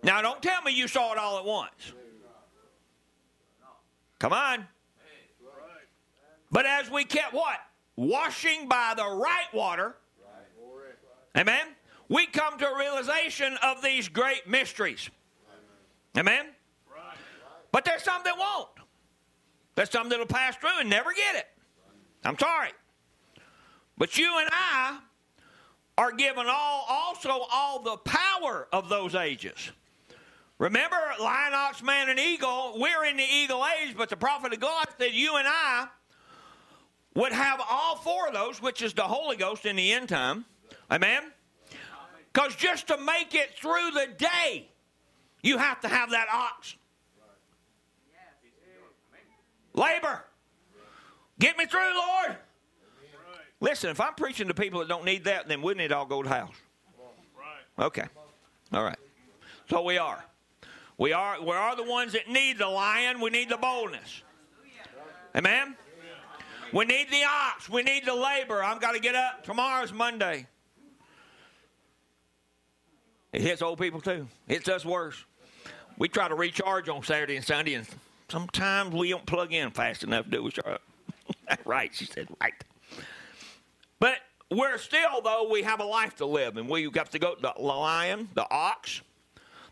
Now, 0.03 0.21
don't 0.21 0.43
tell 0.43 0.63
me 0.63 0.73
you 0.73 0.89
saw 0.89 1.13
it 1.13 1.19
all 1.19 1.39
at 1.39 1.45
once. 1.45 1.93
Come 4.19 4.33
on. 4.33 4.67
But 6.51 6.67
as 6.67 6.91
we 6.91 7.05
kept 7.05 7.33
what? 7.33 7.59
Washing 7.97 8.69
by 8.69 8.95
the 8.97 9.05
right 9.05 9.53
water. 9.55 9.97
Amen. 11.37 11.67
We 12.09 12.27
come 12.27 12.59
to 12.59 12.69
a 12.69 12.79
realization 12.79 13.57
of 13.63 13.83
these 13.83 14.09
great 14.09 14.47
mysteries. 14.47 15.09
Amen. 16.17 16.47
But 17.73 17.85
there's 17.85 18.03
some 18.03 18.23
that 18.25 18.39
won't. 18.39 18.69
There's 19.75 19.91
some 19.91 20.09
that'll 20.11 20.27
pass 20.27 20.55
through 20.57 20.81
and 20.81 20.91
never 20.91 21.13
get 21.13 21.37
it. 21.37 21.47
I'm 22.25 22.39
sorry. 22.39 22.71
But 23.99 24.17
you 24.19 24.39
and 24.39 24.49
I 24.53 24.99
are 25.99 26.13
given 26.13 26.47
all 26.49 26.87
also 26.89 27.47
all 27.51 27.83
the 27.83 27.97
power 27.99 28.69
of 28.73 28.89
those 28.89 29.15
ages. 29.15 29.73
Remember, 30.59 30.97
lion, 31.21 31.55
ox, 31.55 31.83
man, 31.83 32.09
and 32.09 32.21
eagle, 32.21 32.75
we're 32.77 33.05
in 33.05 33.17
the 33.17 33.25
eagle 33.25 33.65
age, 33.81 33.97
but 33.97 34.09
the 34.09 34.17
prophet 34.17 34.53
of 34.53 34.61
God 34.61 34.87
said 34.99 35.13
you 35.13 35.37
and 35.37 35.49
I 35.49 35.89
would 37.15 37.33
have 37.33 37.61
all 37.69 37.97
four 37.97 38.29
of 38.29 38.35
those, 38.35 38.63
which 38.63 38.81
is 38.81 38.95
the 38.95 39.03
Holy 39.03 39.37
Ghost 39.37 39.67
in 39.67 39.77
the 39.77 39.93
end 39.93 40.09
time. 40.09 40.45
Amen? 40.91 41.25
Because 42.33 42.55
just 42.55 42.87
to 42.89 42.99
make 42.99 43.35
it 43.35 43.55
through 43.57 43.91
the 43.93 44.09
day, 44.17 44.71
you 45.43 45.59
have 45.59 45.81
to 45.81 45.89
have 45.89 46.11
that 46.11 46.29
ox. 46.33 46.77
Labor. 49.75 50.25
Get 51.39 51.57
me 51.57 51.67
through, 51.67 51.95
Lord. 51.95 52.37
Listen, 53.61 53.91
if 53.91 54.01
I'm 54.01 54.15
preaching 54.15 54.49
to 54.49 54.55
people 54.55 54.81
that 54.81 54.89
don't 54.89 55.05
need 55.05 55.25
that, 55.25 55.49
then 55.49 55.63
wouldn't 55.63 55.85
it 55.85 55.93
all 55.93 56.05
go 56.05 56.23
to 56.23 56.29
house? 56.29 56.55
Okay. 57.79 58.05
All 58.73 58.83
right. 58.83 58.99
So 59.71 59.83
we 59.83 59.99
are. 59.99 60.23
We 60.99 61.13
are 61.13 61.41
we 61.41 61.53
are 61.53 61.75
the 61.75 61.85
ones 61.85 62.13
that 62.13 62.29
need 62.29 62.59
the 62.59 62.67
lion, 62.67 63.21
we 63.21 63.31
need 63.31 63.49
the 63.49 63.57
boldness. 63.57 64.23
Amen? 65.35 65.77
We 66.73 66.85
need 66.85 67.11
the 67.11 67.23
ox, 67.25 67.69
we 67.69 67.83
need 67.83 68.05
the 68.05 68.15
labor. 68.15 68.63
I've 68.63 68.81
got 68.81 68.93
to 68.93 69.01
get 69.01 69.15
up. 69.15 69.45
Tomorrow's 69.45 69.93
Monday. 69.93 70.47
It 73.33 73.41
hits 73.41 73.63
old 73.63 73.79
people 73.79 74.01
too. 74.01 74.29
It 74.49 74.55
hits 74.55 74.69
us 74.69 74.85
worse. 74.85 75.25
We 75.99 76.09
try 76.09 76.29
to 76.29 76.35
recharge 76.35 76.89
on 76.89 77.03
Saturday 77.03 77.37
and 77.37 77.45
Sunday, 77.45 77.75
and 77.75 77.87
sometimes 78.33 78.95
we 78.95 79.11
don't 79.11 79.27
plug 79.27 79.53
in 79.53 79.71
fast 79.71 80.03
enough, 80.03 80.29
do 80.29 80.43
we, 80.43 80.51
Charlotte? 80.51 80.81
right, 81.67 81.95
she 81.95 82.07
said, 82.07 82.27
right. 82.41 82.55
But 84.01 84.17
we're 84.51 84.79
still, 84.79 85.21
though, 85.23 85.49
we 85.51 85.63
have 85.63 85.81
a 85.81 85.85
life 85.85 86.17
to 86.17 86.27
live, 86.27 86.57
and 86.57 86.69
we've 86.69 86.93
got 86.93 87.13
to 87.13 87.19
go 87.19 87.37
the 87.41 87.53
lion, 87.63 88.31
the 88.35 88.47
ox, 88.51 89.03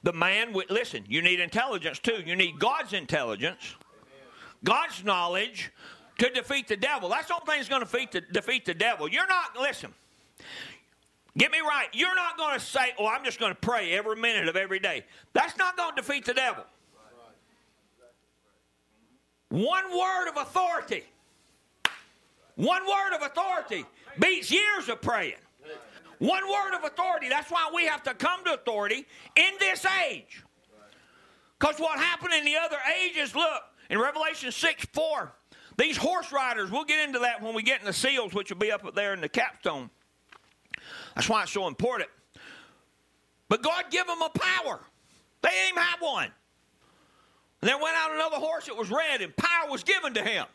the 0.03 0.13
man. 0.13 0.55
Listen, 0.69 1.05
you 1.09 1.23
need 1.23 1.41
intelligence 1.41 1.99
too. 1.99 2.23
You 2.25 2.37
need 2.37 2.59
God's 2.59 2.93
intelligence, 2.93 3.75
God's 4.63 5.03
knowledge 5.05 5.73
to 6.19 6.29
defeat 6.31 6.69
the 6.69 6.77
devil. 6.77 7.09
That's 7.09 7.29
the 7.29 7.35
only 7.35 7.47
thing 7.47 7.57
that's 7.57 7.69
going 7.69 8.07
to 8.09 8.21
defeat 8.33 8.67
the 8.67 8.75
devil. 8.75 9.09
You're 9.09 9.27
not, 9.27 9.57
listen, 9.59 9.95
get 11.37 11.51
me 11.51 11.61
right. 11.61 11.89
You're 11.95 12.15
not 12.15 12.37
going 12.37 12.59
to 12.59 12.65
say, 12.65 12.93
oh, 12.99 13.07
I'm 13.07 13.25
just 13.25 13.41
going 13.41 13.53
to 13.53 13.61
pray 13.61 13.93
every 13.93 14.17
minute 14.17 14.49
of 14.49 14.57
every 14.57 14.81
day. 14.81 15.05
That's 15.33 15.57
not 15.57 15.79
going 15.79 15.97
to 15.97 16.03
defeat 16.03 16.27
the 16.27 16.35
devil. 16.35 16.65
One 19.51 19.91
word 19.91 20.29
of 20.29 20.37
authority. 20.37 21.05
One 22.55 22.83
word 22.87 23.17
of 23.17 23.23
authority 23.23 23.85
beats 24.19 24.51
years 24.51 24.89
of 24.89 25.03
praying. 25.03 25.35
One 26.19 26.49
word 26.49 26.77
of 26.77 26.85
authority. 26.85 27.29
That's 27.29 27.51
why 27.51 27.71
we 27.75 27.85
have 27.87 28.03
to 28.05 28.15
come 28.15 28.45
to 28.45 28.55
authority 28.55 29.07
in 29.37 29.51
this 29.59 29.85
age. 30.07 30.45
Because 31.59 31.79
what 31.79 31.99
happened 31.99 32.33
in 32.35 32.45
the 32.45 32.57
other 32.57 32.77
ages, 33.03 33.35
look, 33.35 33.63
in 33.89 33.99
Revelation 33.99 34.53
6 34.53 34.87
4, 34.93 35.33
these 35.77 35.97
horse 35.97 36.31
riders, 36.31 36.71
we'll 36.71 36.85
get 36.85 37.07
into 37.07 37.21
that 37.21 37.43
when 37.43 37.55
we 37.55 37.63
get 37.63 37.81
in 37.81 37.87
the 37.87 37.93
seals, 37.93 38.33
which 38.33 38.51
will 38.51 38.59
be 38.59 38.71
up 38.71 38.95
there 38.95 39.15
in 39.15 39.21
the 39.21 39.29
capstone. 39.29 39.91
That's 41.15 41.29
why 41.29 41.43
it's 41.43 41.53
so 41.53 41.67
important. 41.67 42.11
But 43.49 43.63
God 43.63 43.87
give 43.91 44.07
them 44.07 44.23
a 44.23 44.31
power. 44.31 44.81
They 45.43 45.49
didn't 45.49 45.71
even 45.71 45.83
have 45.83 46.01
one. 46.01 46.31
And 47.63 47.69
there 47.69 47.79
went 47.79 47.97
out 47.97 48.15
another 48.15 48.37
horse 48.37 48.67
that 48.67 48.77
was 48.77 48.91
red, 48.91 49.21
and 49.21 49.37
power 49.37 49.71
was 49.71 49.85
given 49.85 50.15
to 50.15 50.23
him. 50.23 50.47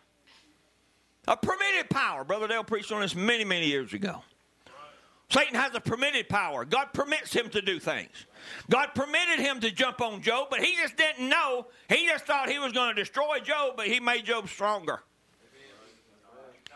A 1.27 1.37
permitted 1.37 1.89
power. 1.89 2.23
Brother 2.23 2.47
Dale 2.47 2.63
preached 2.63 2.91
on 2.91 3.01
this 3.01 3.15
many, 3.15 3.43
many 3.43 3.67
years 3.67 3.93
ago. 3.93 4.23
Satan 5.29 5.55
has 5.55 5.73
a 5.73 5.79
permitted 5.79 6.29
power. 6.29 6.65
God 6.65 6.93
permits 6.93 7.33
him 7.33 7.49
to 7.49 7.61
do 7.61 7.79
things. 7.79 8.11
God 8.69 8.89
permitted 8.93 9.39
him 9.39 9.59
to 9.61 9.71
jump 9.71 10.01
on 10.01 10.21
Job, 10.21 10.47
but 10.51 10.61
he 10.61 10.75
just 10.75 10.97
didn't 10.97 11.27
know. 11.27 11.67
He 11.89 12.05
just 12.07 12.25
thought 12.25 12.49
he 12.49 12.59
was 12.59 12.73
going 12.73 12.95
to 12.95 13.01
destroy 13.01 13.39
Job, 13.39 13.73
but 13.75 13.87
he 13.87 13.99
made 13.99 14.25
Job 14.25 14.47
stronger. 14.47 15.01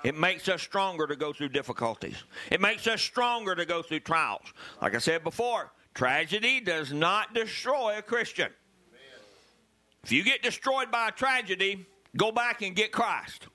It 0.03 0.17
makes 0.17 0.47
us 0.47 0.61
stronger 0.61 1.05
to 1.07 1.15
go 1.15 1.33
through 1.33 1.49
difficulties. 1.49 2.23
It 2.49 2.61
makes 2.61 2.87
us 2.87 3.01
stronger 3.01 3.53
to 3.53 3.65
go 3.65 3.83
through 3.83 3.99
trials. 3.99 4.53
Like 4.81 4.95
I 4.95 4.99
said 4.99 5.23
before, 5.23 5.71
Tragedy 5.93 6.61
does 6.61 6.93
not 6.93 7.33
destroy 7.33 7.97
a 7.97 8.01
Christian. 8.01 8.49
If 10.03 10.11
you 10.11 10.23
get 10.23 10.41
destroyed 10.41 10.91
by 10.91 11.09
a 11.09 11.11
tragedy, 11.11 11.85
go 12.15 12.31
back 12.31 12.61
and 12.61 12.75
get 12.75 12.91
Christ. 12.91 13.47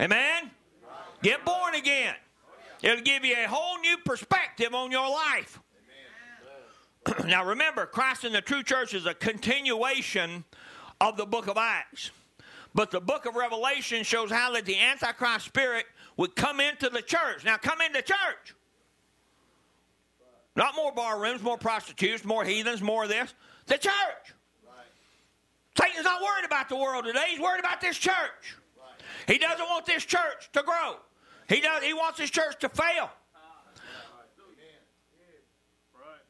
Amen? 0.00 0.50
Get 1.22 1.44
born 1.44 1.74
again. 1.74 2.14
It'll 2.82 3.04
give 3.04 3.24
you 3.24 3.36
a 3.36 3.48
whole 3.48 3.78
new 3.78 3.96
perspective 3.98 4.74
on 4.74 4.90
your 4.90 5.08
life. 5.08 5.60
now 7.26 7.44
remember, 7.44 7.86
Christ 7.86 8.24
in 8.24 8.32
the 8.32 8.40
true 8.40 8.62
church 8.62 8.94
is 8.94 9.06
a 9.06 9.14
continuation 9.14 10.44
of 11.00 11.16
the 11.16 11.26
book 11.26 11.46
of 11.46 11.56
Acts. 11.56 12.10
But 12.74 12.90
the 12.90 13.00
book 13.00 13.26
of 13.26 13.36
Revelation 13.36 14.02
shows 14.02 14.30
how 14.30 14.52
that 14.52 14.64
the 14.64 14.78
Antichrist 14.78 15.44
spirit 15.44 15.84
would 16.16 16.34
come 16.34 16.58
into 16.58 16.88
the 16.88 17.02
church. 17.02 17.44
Now, 17.44 17.56
come 17.56 17.80
into 17.80 18.00
church. 18.02 18.54
Not 20.56 20.74
more 20.74 20.92
bar 20.92 21.20
rooms, 21.20 21.42
more 21.42 21.58
prostitutes, 21.58 22.24
more 22.24 22.44
heathens, 22.44 22.82
more 22.82 23.04
of 23.04 23.08
this. 23.08 23.34
The 23.66 23.78
church. 23.78 24.31
Satan's 25.78 26.04
not 26.04 26.20
worried 26.20 26.44
about 26.44 26.68
the 26.68 26.76
world 26.76 27.04
today. 27.04 27.24
He's 27.30 27.40
worried 27.40 27.60
about 27.60 27.80
this 27.80 27.96
church. 27.96 28.56
He 29.26 29.38
doesn't 29.38 29.64
want 29.66 29.86
this 29.86 30.04
church 30.04 30.50
to 30.52 30.62
grow. 30.62 30.96
He 31.48 31.60
does. 31.60 31.82
He 31.82 31.94
wants 31.94 32.18
this 32.18 32.30
church 32.30 32.58
to 32.60 32.68
fail. 32.68 33.10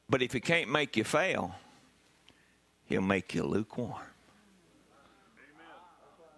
But 0.08 0.20
if 0.20 0.32
he 0.32 0.40
can't 0.40 0.70
make 0.70 0.96
you 0.96 1.04
fail, 1.04 1.54
he'll 2.84 3.00
make 3.00 3.34
you 3.34 3.44
lukewarm, 3.44 4.02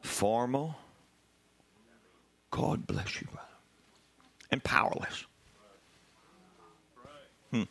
formal. 0.03 0.77
God 2.53 2.87
bless 2.87 3.21
you, 3.21 3.27
brother, 3.33 3.49
and 4.53 4.63
powerless. 4.63 5.25
Hmm. 7.51 7.65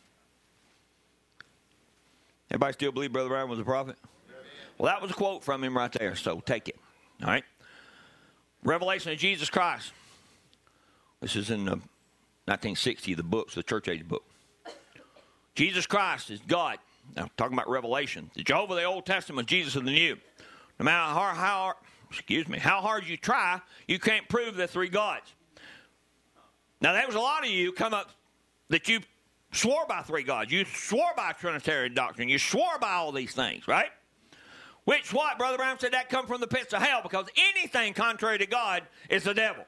Everybody 2.50 2.72
still 2.74 2.92
believe 2.92 3.12
Brother 3.12 3.30
Branham 3.30 3.48
was 3.48 3.60
a 3.60 3.64
prophet? 3.64 3.96
Well, 4.78 4.92
that 4.92 5.00
was 5.00 5.10
a 5.10 5.14
quote 5.14 5.44
from 5.44 5.62
him 5.62 5.76
right 5.76 5.92
there, 5.92 6.16
so 6.16 6.40
take 6.40 6.68
it. 6.68 6.76
All 7.22 7.28
right? 7.28 7.44
Revelation 8.62 9.12
of 9.12 9.18
Jesus 9.18 9.50
Christ. 9.50 9.92
This 11.20 11.36
is 11.36 11.50
in 11.50 11.64
the 11.64 11.72
1960, 12.46 13.14
the 13.14 13.22
books, 13.22 13.54
the 13.54 13.62
church 13.62 13.88
age 13.88 14.06
book. 14.06 14.24
Jesus 15.54 15.86
Christ 15.86 16.30
is 16.30 16.40
God. 16.46 16.78
Now, 17.16 17.28
talking 17.36 17.54
about 17.54 17.68
Revelation. 17.68 18.30
The 18.34 18.42
Jehovah 18.42 18.74
of 18.74 18.78
the 18.78 18.84
Old 18.84 19.06
Testament, 19.06 19.48
Jesus 19.48 19.76
of 19.76 19.84
the 19.84 19.92
New. 19.92 20.16
No 20.78 20.84
matter 20.84 21.14
how, 21.14 21.34
how, 21.34 21.74
excuse 22.10 22.48
me, 22.48 22.58
how 22.58 22.80
hard 22.80 23.06
you 23.06 23.16
try, 23.16 23.60
you 23.86 23.98
can't 23.98 24.28
prove 24.28 24.56
the 24.56 24.66
three 24.66 24.88
gods. 24.88 25.32
Now, 26.80 26.92
there 26.92 27.06
was 27.06 27.14
a 27.14 27.20
lot 27.20 27.44
of 27.44 27.50
you 27.50 27.72
come 27.72 27.94
up 27.94 28.10
that 28.68 28.88
you 28.88 29.00
swore 29.52 29.86
by 29.86 30.02
three 30.02 30.24
gods. 30.24 30.50
You 30.50 30.64
swore 30.64 31.12
by 31.16 31.32
Trinitarian 31.32 31.94
doctrine. 31.94 32.28
You 32.28 32.38
swore 32.38 32.78
by 32.80 32.92
all 32.92 33.12
these 33.12 33.32
things, 33.32 33.68
right? 33.68 33.90
Which 34.84 35.12
what? 35.12 35.38
Brother 35.38 35.56
Branham 35.56 35.78
said 35.78 35.92
that 35.92 36.08
come 36.08 36.26
from 36.26 36.40
the 36.40 36.46
pits 36.46 36.72
of 36.74 36.82
hell 36.82 37.00
because 37.02 37.26
anything 37.56 37.94
contrary 37.94 38.38
to 38.38 38.46
God 38.46 38.82
is 39.08 39.24
the 39.24 39.34
devil. 39.34 39.64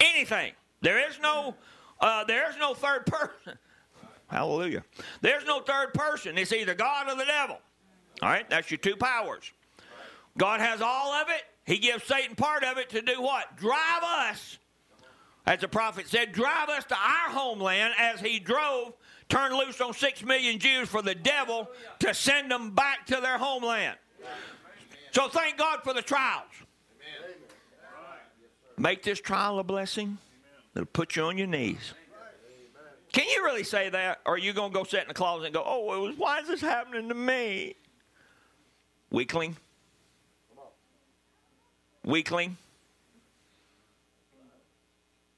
Anything. 0.00 0.52
There 0.80 1.08
is 1.08 1.18
no 1.20 1.54
uh, 2.00 2.24
there 2.24 2.48
is 2.50 2.56
no 2.58 2.74
third 2.74 3.06
person. 3.06 3.58
Hallelujah. 4.28 4.84
There's 5.20 5.44
no 5.46 5.60
third 5.60 5.94
person. 5.94 6.36
It's 6.38 6.52
either 6.52 6.74
God 6.74 7.08
or 7.08 7.16
the 7.16 7.24
devil. 7.24 7.58
All 8.22 8.28
right, 8.28 8.48
that's 8.50 8.70
your 8.70 8.78
two 8.78 8.96
powers. 8.96 9.50
God 10.36 10.60
has 10.60 10.80
all 10.80 11.12
of 11.12 11.28
it. 11.30 11.42
He 11.64 11.78
gives 11.78 12.04
Satan 12.04 12.34
part 12.34 12.64
of 12.64 12.78
it 12.78 12.90
to 12.90 13.02
do 13.02 13.20
what? 13.20 13.56
Drive 13.56 14.02
us, 14.02 14.58
as 15.46 15.60
the 15.60 15.68
prophet 15.68 16.08
said, 16.08 16.32
drive 16.32 16.68
us 16.68 16.84
to 16.84 16.94
our 16.94 17.30
homeland 17.30 17.94
as 17.98 18.20
he 18.20 18.38
drove, 18.38 18.94
turned 19.28 19.54
loose 19.54 19.80
on 19.80 19.92
six 19.92 20.22
million 20.22 20.58
Jews 20.58 20.88
for 20.88 21.02
the 21.02 21.14
devil 21.14 21.68
to 22.00 22.14
send 22.14 22.50
them 22.50 22.70
back 22.70 23.06
to 23.06 23.20
their 23.20 23.38
homeland. 23.38 23.96
So 25.12 25.28
thank 25.28 25.56
God 25.56 25.80
for 25.82 25.94
the 25.94 26.02
trials. 26.02 26.44
Make 28.76 29.02
this 29.02 29.20
trial 29.20 29.58
a 29.58 29.64
blessing. 29.64 30.18
It'll 30.74 30.86
put 30.86 31.16
you 31.16 31.24
on 31.24 31.36
your 31.36 31.48
knees. 31.48 31.94
Can 33.12 33.26
you 33.28 33.42
really 33.44 33.64
say 33.64 33.88
that? 33.88 34.20
Or 34.24 34.34
are 34.34 34.38
you 34.38 34.52
going 34.52 34.70
to 34.70 34.78
go 34.78 34.84
sit 34.84 35.02
in 35.02 35.08
the 35.08 35.14
closet 35.14 35.46
and 35.46 35.54
go, 35.54 35.64
oh, 35.64 36.02
was, 36.02 36.16
why 36.16 36.40
is 36.40 36.48
this 36.48 36.60
happening 36.60 37.08
to 37.08 37.14
me? 37.14 37.74
Weakling. 39.10 39.56
Weakling. 42.06 42.56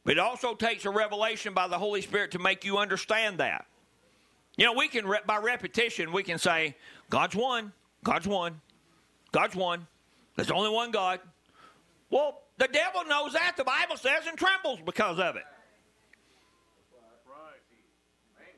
It 0.07 0.19
also 0.19 0.55
takes 0.55 0.85
a 0.85 0.91
revelation 0.91 1.55
by 1.55 1.69
the 1.69 1.79
Holy 1.79 2.03
Spirit 2.03 2.33
to 2.33 2.39
make 2.39 2.65
you 2.65 2.79
understand 2.79 3.39
that. 3.39 3.67
You 4.57 4.67
know, 4.67 4.73
we 4.73 4.89
can, 4.89 5.11
by 5.27 5.39
repetition, 5.39 6.13
we 6.13 6.23
can 6.23 6.39
say, 6.39 6.75
God's 7.09 7.37
one, 7.37 7.73
God's 8.03 8.27
one, 8.27 8.61
God's 9.33 9.55
one. 9.55 9.87
There's 10.37 10.51
only 10.51 10.71
one 10.71 10.91
God. 10.91 11.21
Well, 12.11 12.43
the 12.59 12.69
devil 12.69 13.05
knows 13.05 13.33
that, 13.35 13.57
the 13.57 13.65
Bible 13.65 13.97
says, 13.97 14.27
and 14.27 14.37
trembles 14.37 14.81
because 14.85 15.19
of 15.19 15.37
it. 15.37 15.45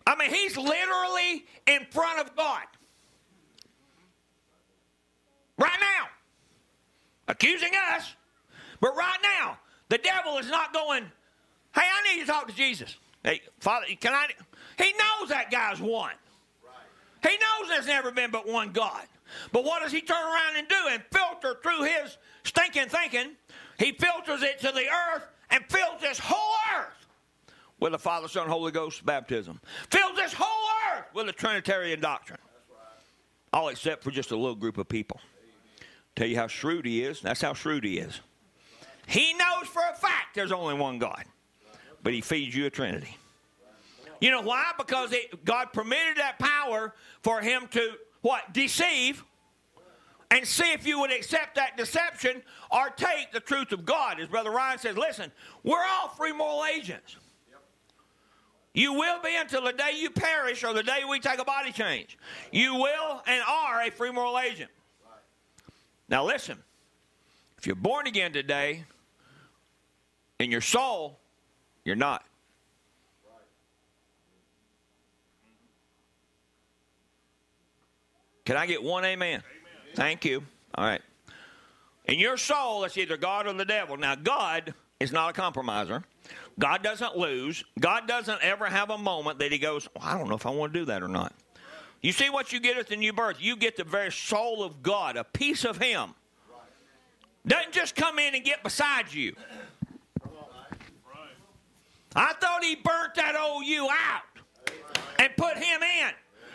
I 0.07 0.17
mean, 0.17 0.31
he's 0.31 0.57
literally 0.57 1.45
in 1.67 1.87
front 1.91 2.21
of 2.21 2.35
God. 2.35 2.65
Right 5.59 5.79
now. 5.81 6.09
Accusing 7.29 7.71
us. 7.95 8.15
But 8.81 8.97
right 8.97 9.19
now, 9.23 9.59
the 9.89 9.99
devil 9.99 10.39
is 10.39 10.49
not 10.49 10.73
going, 10.73 11.05
hey, 11.75 11.83
I 11.83 12.15
need 12.15 12.21
to 12.23 12.27
talk 12.27 12.49
to 12.49 12.55
Jesus. 12.55 12.97
Hey, 13.23 13.41
Father, 13.61 13.87
can 14.01 14.13
I? 14.13 14.27
He 14.77 14.93
knows 14.93 15.29
that 15.29 15.51
guy's 15.51 15.81
one. 15.81 16.15
He 17.23 17.29
knows 17.29 17.69
there's 17.69 17.87
never 17.87 18.11
been 18.11 18.33
but 18.33 18.49
one 18.49 18.73
God. 18.73 19.05
But 19.53 19.65
what 19.65 19.83
does 19.83 19.93
he 19.93 20.01
turn 20.01 20.23
around 20.23 20.57
and 20.57 20.69
do? 20.69 20.77
And 20.91 21.03
filter 21.11 21.59
through 21.63 21.85
his 21.85 22.17
stinking 22.45 22.89
thinking. 22.89 23.33
He 23.79 23.93
filters 23.93 24.43
it 24.43 24.61
to 24.61 24.73
the 24.73 24.87
earth 24.89 25.27
and 25.51 25.65
fills 25.69 26.01
this 26.01 26.19
whole 26.19 26.57
earth 26.77 27.07
with 27.81 27.93
the 27.93 27.99
Father, 27.99 28.29
Son, 28.29 28.49
Holy 28.49 28.71
Ghost 28.71 29.05
baptism. 29.05 29.61
Fills 29.91 30.15
this 30.17 30.33
whole 30.33 30.71
earth 30.95 31.07
with 31.15 31.29
a 31.29 31.33
Trinitarian 31.33 32.01
doctrine. 32.01 32.39
All 33.53 33.69
except 33.69 34.05
for 34.05 34.11
just 34.11 34.31
a 34.31 34.37
little 34.37 34.55
group 34.55 34.79
of 34.79 34.89
people. 34.89 35.21
Tell 36.15 36.27
you 36.27 36.37
how 36.37 36.47
shrewd 36.47 36.87
he 36.87 37.03
is. 37.03 37.21
That's 37.21 37.41
how 37.41 37.55
shrewd 37.55 37.85
he 37.85 37.99
is. 37.99 38.21
He 39.07 39.35
knows 39.35 39.67
for 39.67 39.83
a 39.91 39.95
fact 39.95 40.35
there's 40.35 40.53
only 40.53 40.75
one 40.75 40.99
God, 40.99 41.25
but 42.03 42.13
he 42.13 42.21
feeds 42.21 42.55
you 42.55 42.67
a 42.67 42.71
Trinity. 42.71 43.17
You 44.21 44.31
know 44.31 44.43
why? 44.43 44.71
Because 44.79 45.13
it, 45.13 45.45
God 45.45 45.73
permitted 45.73 46.19
that 46.19 46.39
power 46.39 46.95
for 47.23 47.41
him 47.41 47.67
to 47.73 47.95
what? 48.23 48.53
Deceive 48.53 49.23
and 50.31 50.47
see 50.47 50.73
if 50.73 50.87
you 50.87 50.99
would 51.01 51.13
accept 51.13 51.57
that 51.57 51.77
deception 51.77 52.43
or 52.71 52.89
take 52.91 53.33
the 53.33 53.41
truth 53.41 53.71
of 53.73 53.85
God. 53.85 54.19
As 54.19 54.29
Brother 54.29 54.51
Ryan 54.51 54.79
says, 54.79 54.97
listen, 54.97 55.31
we're 55.63 55.85
all 55.85 56.09
free 56.09 56.33
moral 56.33 56.65
agents. 56.65 57.17
You 58.75 58.95
will 58.95 59.21
be 59.21 59.37
until 59.37 59.65
the 59.65 59.73
day 59.73 59.93
you 59.99 60.09
perish 60.09 60.65
or 60.65 60.73
the 60.73 60.83
day 60.83 61.01
we 61.09 61.21
take 61.21 61.39
a 61.39 61.45
body 61.45 61.73
change. 61.73 62.17
You 62.51 62.75
will 62.75 63.23
and 63.27 63.43
are 63.47 63.83
a 63.83 63.91
free 63.91 64.11
moral 64.11 64.39
agent. 64.39 64.71
Now, 66.09 66.25
listen, 66.25 66.57
if 67.59 67.67
you're 67.67 67.77
born 67.77 68.07
again 68.07 68.33
today 68.33 68.85
in 70.39 70.51
your 70.51 70.63
soul, 70.63 71.19
you're 71.85 71.97
not. 71.97 72.25
Can 78.45 78.57
I 78.57 78.67
get 78.67 78.83
one 78.83 79.05
amen? 79.05 79.29
amen? 79.29 79.43
Thank 79.95 80.25
you. 80.25 80.43
All 80.75 80.85
right. 80.85 81.03
In 82.07 82.19
your 82.19 82.37
soul, 82.37 82.85
it's 82.85 82.97
either 82.97 83.17
God 83.17 83.47
or 83.47 83.53
the 83.53 83.65
devil. 83.65 83.97
Now, 83.97 84.15
God 84.17 84.75
is 84.99 85.13
not 85.13 85.31
a 85.31 85.33
compromiser. 85.33 86.03
God 86.59 86.83
doesn't 86.83 87.17
lose. 87.17 87.65
God 87.79 88.09
doesn't 88.09 88.41
ever 88.43 88.67
have 88.67 88.91
a 88.91 88.99
moment 88.99 89.39
that 89.39 89.53
He 89.53 89.59
goes, 89.59 89.89
well, 89.95 90.05
I 90.05 90.19
don't 90.19 90.29
know 90.29 90.35
if 90.35 90.47
I 90.47 90.51
want 90.51 90.73
to 90.73 90.81
do 90.81 90.85
that 90.87 91.03
or 91.03 91.09
not. 91.09 91.33
You 92.01 92.11
see 92.11 92.31
what 92.31 92.53
you 92.53 92.59
get 92.59 92.77
at 92.77 92.89
the 92.89 92.97
new 92.97 93.13
birth? 93.13 93.37
You 93.41 93.57
get 93.57 93.77
the 93.77 93.85
very 93.85 94.11
soul 94.11 94.65
of 94.65 94.83
God, 94.83 95.17
a 95.17 95.25
piece 95.25 95.65
of 95.65 95.79
Him. 95.79 96.15
Doesn't 97.47 97.73
just 97.73 97.95
come 97.95 98.19
in 98.19 98.35
and 98.35 98.45
get 98.45 98.63
beside 98.63 99.13
you. 99.13 99.35
I 102.15 102.35
thought 102.35 102.63
He 102.65 102.75
burnt 102.75 103.15
that 103.15 103.37
old 103.37 103.65
you 103.65 103.89
out 103.89 104.23
and 105.19 105.31
put 105.37 105.57
Him 105.57 105.83
in. 105.83 106.11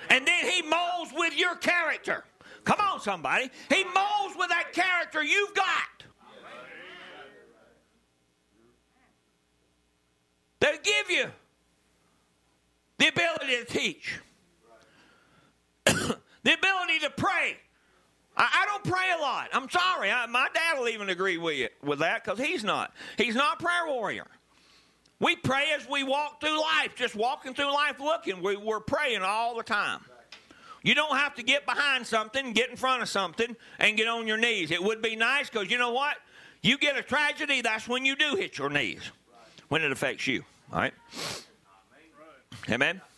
And 0.09 0.25
then 0.25 0.45
he 0.45 0.61
molds 0.63 1.11
with 1.15 1.37
your 1.37 1.55
character. 1.55 2.23
Come 2.63 2.79
on, 2.79 2.99
somebody. 2.99 3.49
He 3.69 3.83
molds 3.83 4.35
with 4.37 4.49
that 4.49 4.73
character 4.73 5.23
you've 5.23 5.53
got. 5.53 5.97
They 10.59 10.77
give 10.83 11.09
you 11.09 11.25
the 12.97 13.07
ability 13.07 13.57
to 13.57 13.65
teach, 13.65 14.19
the 15.85 16.17
ability 16.43 16.99
to 17.03 17.09
pray. 17.11 17.57
I, 18.35 18.49
I, 18.61 18.65
don't 18.65 18.83
pray 18.83 19.11
a 19.17 19.21
lot. 19.21 19.49
I'm 19.53 19.69
sorry. 19.69 20.11
I, 20.11 20.25
my 20.25 20.47
dad 20.53 20.79
will 20.79 20.89
even 20.89 21.09
agree 21.09 21.37
with 21.37 21.55
you 21.55 21.69
with 21.83 21.99
that 21.99 22.23
because 22.23 22.39
he's 22.39 22.63
not. 22.63 22.91
He's 23.17 23.35
not 23.35 23.59
a 23.59 23.63
prayer 23.63 23.87
warrior. 23.87 24.27
We 25.19 25.35
pray 25.35 25.71
as 25.75 25.87
we 25.89 26.03
walk 26.03 26.39
through 26.39 26.59
life, 26.59 26.95
just 26.95 27.15
walking 27.15 27.53
through 27.53 27.73
life 27.73 27.99
looking. 27.99 28.41
We, 28.41 28.55
we're 28.55 28.79
praying 28.79 29.21
all 29.23 29.57
the 29.57 29.63
time. 29.63 30.01
You 30.83 30.93
don't 30.93 31.17
have 31.17 31.35
to 31.35 31.43
get 31.43 31.65
behind 31.65 32.05
something, 32.05 32.53
get 32.53 32.69
in 32.69 32.75
front 32.75 33.01
of 33.01 33.09
something, 33.09 33.55
and 33.79 33.97
get 33.97 34.07
on 34.07 34.27
your 34.27 34.37
knees. 34.37 34.71
It 34.71 34.81
would 34.81 35.01
be 35.01 35.15
nice 35.15 35.49
because 35.49 35.71
you 35.71 35.77
know 35.77 35.91
what? 35.91 36.15
You 36.61 36.77
get 36.77 36.97
a 36.97 37.01
tragedy, 37.01 37.61
that's 37.61 37.87
when 37.87 38.05
you 38.05 38.15
do 38.15 38.35
hit 38.35 38.57
your 38.57 38.69
knees, 38.69 39.11
when 39.69 39.81
it 39.81 39.91
affects 39.91 40.27
you. 40.27 40.43
All 40.71 40.79
right? 40.79 40.93
Amen? 42.69 43.01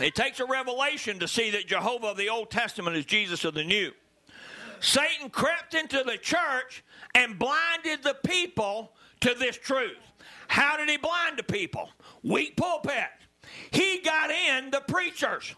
It 0.00 0.14
takes 0.14 0.40
a 0.40 0.46
revelation 0.46 1.18
to 1.18 1.28
see 1.28 1.50
that 1.50 1.66
Jehovah 1.66 2.08
of 2.08 2.16
the 2.16 2.30
Old 2.30 2.50
Testament 2.50 2.96
is 2.96 3.04
Jesus 3.04 3.44
of 3.44 3.52
the 3.52 3.64
New. 3.64 3.92
Satan 4.80 5.28
crept 5.28 5.74
into 5.74 6.02
the 6.04 6.16
church 6.16 6.82
and 7.14 7.38
blinded 7.38 8.02
the 8.02 8.16
people 8.24 8.92
to 9.20 9.34
this 9.34 9.58
truth. 9.58 9.98
How 10.48 10.76
did 10.76 10.88
he 10.88 10.96
blind 10.96 11.38
the 11.38 11.42
people? 11.44 11.90
Weak 12.22 12.56
pulpit. 12.56 13.08
He 13.70 14.00
got 14.00 14.30
in 14.30 14.70
the 14.70 14.80
preachers. 14.80 15.54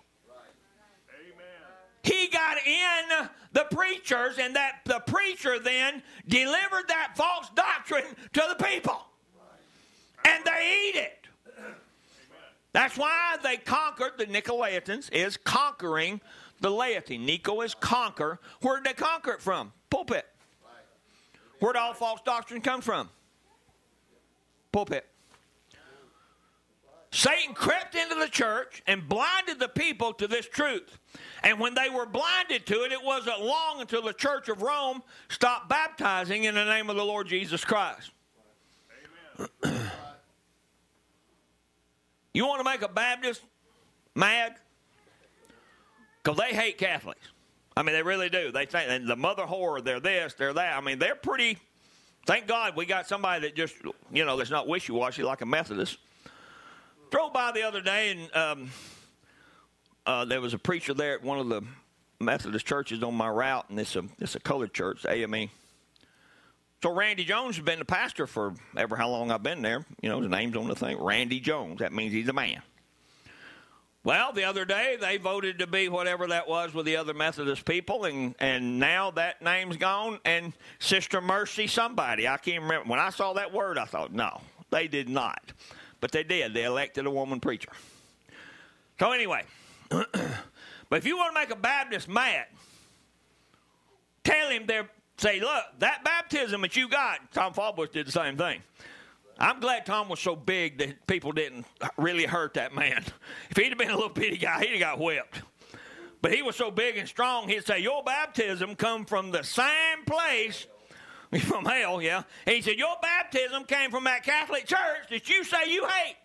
He 2.02 2.28
got 2.28 2.56
in 2.66 3.28
the 3.52 3.64
preachers, 3.70 4.38
and 4.38 4.56
that 4.56 4.80
the 4.84 5.00
preacher 5.06 5.58
then 5.58 6.02
delivered 6.26 6.88
that 6.88 7.12
false 7.14 7.48
doctrine 7.54 8.04
to 8.32 8.42
the 8.48 8.64
people. 8.64 9.00
And 10.26 10.44
they 10.44 10.88
eat 10.88 10.96
it. 10.96 11.26
That's 12.72 12.96
why 12.96 13.36
they 13.42 13.56
conquered 13.56 14.12
the 14.16 14.26
Nicolaitans 14.26 15.12
is 15.12 15.36
conquering 15.36 16.20
the 16.60 16.70
laity. 16.70 17.18
Nico 17.18 17.62
is 17.62 17.74
conquer. 17.74 18.38
Where 18.60 18.76
did 18.76 18.84
they 18.84 18.92
conquer 18.92 19.32
it 19.32 19.42
from? 19.42 19.72
Pulpit. 19.90 20.26
Where 21.58 21.72
did 21.72 21.78
all 21.78 21.94
false 21.94 22.20
doctrine 22.22 22.60
come 22.60 22.80
from? 22.80 23.10
Pulpit. 24.72 25.06
Satan 27.12 27.54
crept 27.54 27.96
into 27.96 28.14
the 28.14 28.28
church 28.28 28.82
and 28.86 29.08
blinded 29.08 29.58
the 29.58 29.68
people 29.68 30.12
to 30.14 30.28
this 30.28 30.46
truth. 30.46 30.98
And 31.42 31.58
when 31.58 31.74
they 31.74 31.90
were 31.90 32.06
blinded 32.06 32.66
to 32.66 32.84
it, 32.84 32.92
it 32.92 33.02
wasn't 33.02 33.40
long 33.40 33.80
until 33.80 34.02
the 34.02 34.12
church 34.12 34.48
of 34.48 34.62
Rome 34.62 35.02
stopped 35.28 35.68
baptizing 35.68 36.44
in 36.44 36.54
the 36.54 36.64
name 36.64 36.88
of 36.88 36.94
the 36.96 37.04
Lord 37.04 37.26
Jesus 37.26 37.64
Christ. 37.64 38.12
you 42.32 42.46
want 42.46 42.60
to 42.60 42.64
make 42.64 42.82
a 42.82 42.88
Baptist 42.88 43.42
mad? 44.14 44.54
Because 46.22 46.38
they 46.38 46.54
hate 46.54 46.78
Catholics. 46.78 47.26
I 47.76 47.82
mean, 47.82 47.94
they 47.94 48.02
really 48.02 48.28
do. 48.28 48.52
They 48.52 48.66
think 48.66 49.06
the 49.06 49.16
mother 49.16 49.44
whore, 49.44 49.82
they're 49.82 50.00
this, 50.00 50.34
they're 50.34 50.52
that. 50.52 50.76
I 50.76 50.80
mean, 50.80 50.98
they're 50.98 51.14
pretty. 51.14 51.58
Thank 52.26 52.46
God 52.46 52.76
we 52.76 52.86
got 52.86 53.08
somebody 53.08 53.42
that 53.42 53.56
just, 53.56 53.74
you 54.12 54.24
know, 54.24 54.36
that's 54.36 54.50
not 54.50 54.68
wishy 54.68 54.92
washy 54.92 55.22
like 55.22 55.40
a 55.40 55.46
Methodist. 55.46 55.98
Drove 57.10 57.32
by 57.32 57.50
the 57.52 57.62
other 57.62 57.80
day 57.80 58.10
and 58.10 58.36
um, 58.36 58.70
uh, 60.06 60.24
there 60.24 60.40
was 60.40 60.54
a 60.54 60.58
preacher 60.58 60.94
there 60.94 61.14
at 61.14 61.22
one 61.22 61.38
of 61.38 61.48
the 61.48 61.62
Methodist 62.20 62.66
churches 62.66 63.02
on 63.02 63.14
my 63.14 63.28
route, 63.28 63.66
and 63.70 63.80
it's 63.80 63.96
a, 63.96 64.04
it's 64.18 64.34
a 64.34 64.40
colored 64.40 64.74
church, 64.74 65.06
AME. 65.08 65.48
So 66.82 66.92
Randy 66.92 67.24
Jones 67.24 67.56
has 67.56 67.64
been 67.64 67.78
the 67.78 67.84
pastor 67.84 68.26
for 68.26 68.54
ever 68.76 68.96
how 68.96 69.10
long 69.10 69.30
I've 69.30 69.42
been 69.42 69.62
there. 69.62 69.84
You 70.02 70.08
know, 70.08 70.20
his 70.20 70.30
name's 70.30 70.56
on 70.56 70.66
the 70.66 70.74
thing, 70.74 70.98
Randy 70.98 71.40
Jones. 71.40 71.80
That 71.80 71.92
means 71.92 72.12
he's 72.12 72.28
a 72.28 72.32
man. 72.32 72.62
Well, 74.02 74.32
the 74.32 74.44
other 74.44 74.64
day 74.64 74.96
they 74.98 75.18
voted 75.18 75.58
to 75.58 75.66
be 75.66 75.90
whatever 75.90 76.26
that 76.28 76.48
was 76.48 76.72
with 76.72 76.86
the 76.86 76.96
other 76.96 77.12
Methodist 77.12 77.66
people, 77.66 78.06
and, 78.06 78.34
and 78.38 78.78
now 78.78 79.10
that 79.12 79.42
name's 79.42 79.76
gone. 79.76 80.20
And 80.24 80.54
Sister 80.78 81.20
Mercy, 81.20 81.66
somebody, 81.66 82.26
I 82.26 82.38
can't 82.38 82.62
remember. 82.62 82.88
When 82.88 82.98
I 82.98 83.10
saw 83.10 83.34
that 83.34 83.52
word, 83.52 83.76
I 83.76 83.84
thought, 83.84 84.12
no, 84.12 84.40
they 84.70 84.88
did 84.88 85.10
not. 85.10 85.52
But 86.00 86.12
they 86.12 86.22
did. 86.22 86.54
They 86.54 86.64
elected 86.64 87.04
a 87.04 87.10
woman 87.10 87.40
preacher. 87.40 87.68
So, 88.98 89.12
anyway, 89.12 89.44
but 89.90 90.06
if 90.92 91.04
you 91.04 91.18
want 91.18 91.34
to 91.34 91.40
make 91.40 91.50
a 91.50 91.56
Baptist 91.56 92.08
mad, 92.08 92.46
tell 94.24 94.48
him 94.48 94.64
they're, 94.66 94.88
say, 95.18 95.40
look, 95.40 95.64
that 95.80 96.04
baptism 96.04 96.62
that 96.62 96.74
you 96.74 96.88
got, 96.88 97.32
Tom 97.32 97.52
Fallbush 97.52 97.92
did 97.92 98.06
the 98.06 98.12
same 98.12 98.38
thing. 98.38 98.62
I'm 99.40 99.58
glad 99.58 99.86
Tom 99.86 100.10
was 100.10 100.20
so 100.20 100.36
big 100.36 100.78
that 100.78 101.06
people 101.06 101.32
didn't 101.32 101.64
really 101.96 102.26
hurt 102.26 102.54
that 102.54 102.74
man. 102.74 103.02
If 103.48 103.56
he'd 103.56 103.70
have 103.70 103.78
been 103.78 103.90
a 103.90 103.94
little 103.94 104.10
bitty 104.10 104.36
guy, 104.36 104.60
he'd 104.60 104.72
have 104.72 104.80
got 104.80 104.98
whipped. 104.98 105.40
But 106.20 106.34
he 106.34 106.42
was 106.42 106.54
so 106.56 106.70
big 106.70 106.98
and 106.98 107.08
strong, 107.08 107.48
he'd 107.48 107.66
say, 107.66 107.78
Your 107.80 108.02
baptism 108.04 108.76
come 108.76 109.06
from 109.06 109.30
the 109.30 109.42
same 109.42 110.04
place 110.04 110.66
from 111.40 111.64
hell, 111.64 112.02
yeah. 112.02 112.22
And 112.46 112.56
he 112.56 112.60
said, 112.60 112.76
Your 112.76 112.96
baptism 113.00 113.64
came 113.64 113.90
from 113.90 114.04
that 114.04 114.24
Catholic 114.24 114.66
church 114.66 115.08
that 115.08 115.28
you 115.30 115.42
say 115.44 115.72
you 115.72 115.86
hate. 115.86 116.16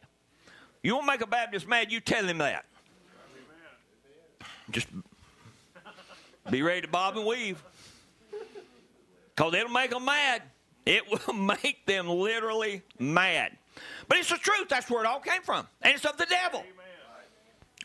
You 0.84 0.96
won't 0.96 1.08
make 1.08 1.22
a 1.22 1.28
Baptist 1.28 1.68
mad, 1.68 1.92
you 1.92 2.02
tell 2.02 2.26
him 2.26 2.40
that. 2.40 2.66
Just 4.72 4.88
be 6.50 6.62
ready 6.62 6.82
to 6.82 6.88
bob 6.88 7.18
and 7.18 7.26
weave. 7.26 7.64
Because 9.36 9.54
it'll 9.54 9.70
make 9.70 9.92
them 9.92 10.06
mad. 10.06 10.42
It 10.86 11.04
will 11.28 11.34
make 11.34 11.86
them 11.86 12.08
literally 12.08 12.82
mad. 13.00 13.58
But 14.08 14.18
it's 14.18 14.30
the 14.30 14.38
truth. 14.38 14.70
That's 14.70 14.90
where 14.90 15.04
it 15.04 15.08
all 15.08 15.20
came 15.20 15.42
from. 15.42 15.68
And 15.82 15.94
it's 15.94 16.06
of 16.06 16.18
the 16.18 16.28
devil. 16.28 16.64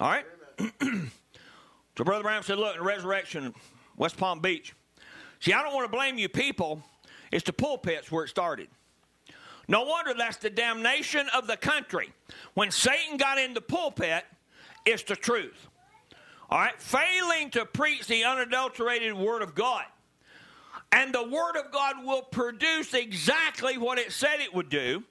All 0.00 0.08
right? 0.08 0.24
so 1.98 2.04
Brother 2.04 2.22
Branham 2.22 2.42
said, 2.42 2.58
look, 2.58 2.76
in 2.76 2.82
resurrection, 2.82 3.54
West 3.96 4.16
Palm 4.16 4.40
Beach. 4.40 4.74
See, 5.40 5.52
I 5.52 5.62
don't 5.62 5.74
want 5.74 5.90
to 5.90 5.96
blame 5.96 6.18
you 6.18 6.28
people. 6.28 6.82
It's 7.32 7.44
the 7.44 7.52
pulpits 7.52 8.10
where 8.10 8.24
it 8.24 8.28
started. 8.28 8.68
No 9.68 9.84
wonder 9.84 10.12
that's 10.14 10.36
the 10.36 10.50
damnation 10.50 11.28
of 11.34 11.46
the 11.46 11.56
country. 11.56 12.12
When 12.54 12.70
Satan 12.70 13.16
got 13.16 13.38
in 13.38 13.54
the 13.54 13.60
pulpit, 13.60 14.24
it's 14.84 15.02
the 15.04 15.16
truth. 15.16 15.68
All 16.50 16.58
right? 16.58 16.80
Failing 16.80 17.50
to 17.50 17.64
preach 17.64 18.06
the 18.06 18.24
unadulterated 18.24 19.14
Word 19.14 19.42
of 19.42 19.54
God. 19.54 19.84
And 20.92 21.14
the 21.14 21.22
Word 21.22 21.56
of 21.56 21.70
God 21.70 22.04
will 22.04 22.22
produce 22.22 22.94
exactly 22.94 23.78
what 23.78 23.98
it 23.98 24.12
said 24.12 24.40
it 24.40 24.52
would 24.52 24.68
do. 24.68 25.04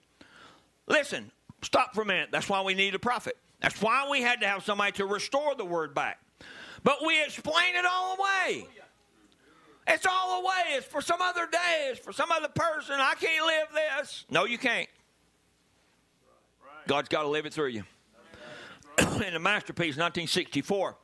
Listen, 0.87 1.31
stop 1.61 1.93
for 1.93 2.01
a 2.01 2.05
minute. 2.05 2.29
That's 2.31 2.49
why 2.49 2.61
we 2.61 2.73
need 2.73 2.95
a 2.95 2.99
prophet. 2.99 3.37
That's 3.61 3.81
why 3.81 4.07
we 4.09 4.21
had 4.21 4.41
to 4.41 4.47
have 4.47 4.63
somebody 4.63 4.93
to 4.93 5.05
restore 5.05 5.55
the 5.55 5.65
Word 5.65 5.93
back. 5.93 6.19
But 6.83 7.05
we 7.05 7.21
explain 7.23 7.75
it 7.75 7.85
all 7.85 8.17
away. 8.17 8.67
It's 9.87 10.05
all 10.05 10.41
away. 10.41 10.75
It's 10.75 10.85
for 10.85 11.01
some 11.01 11.21
other 11.21 11.47
day. 11.47 11.89
It's 11.89 11.99
for 11.99 12.13
some 12.13 12.31
other 12.31 12.47
person. 12.49 12.95
I 12.99 13.15
can't 13.15 13.45
live 13.45 13.67
this. 13.73 14.25
No, 14.29 14.45
you 14.45 14.57
can't. 14.57 14.87
God's 16.87 17.09
got 17.09 17.23
to 17.23 17.27
live 17.27 17.45
it 17.45 17.53
through 17.53 17.69
you. 17.69 17.83
In 19.25 19.33
the 19.33 19.39
masterpiece, 19.39 19.95
1964, 19.97 20.95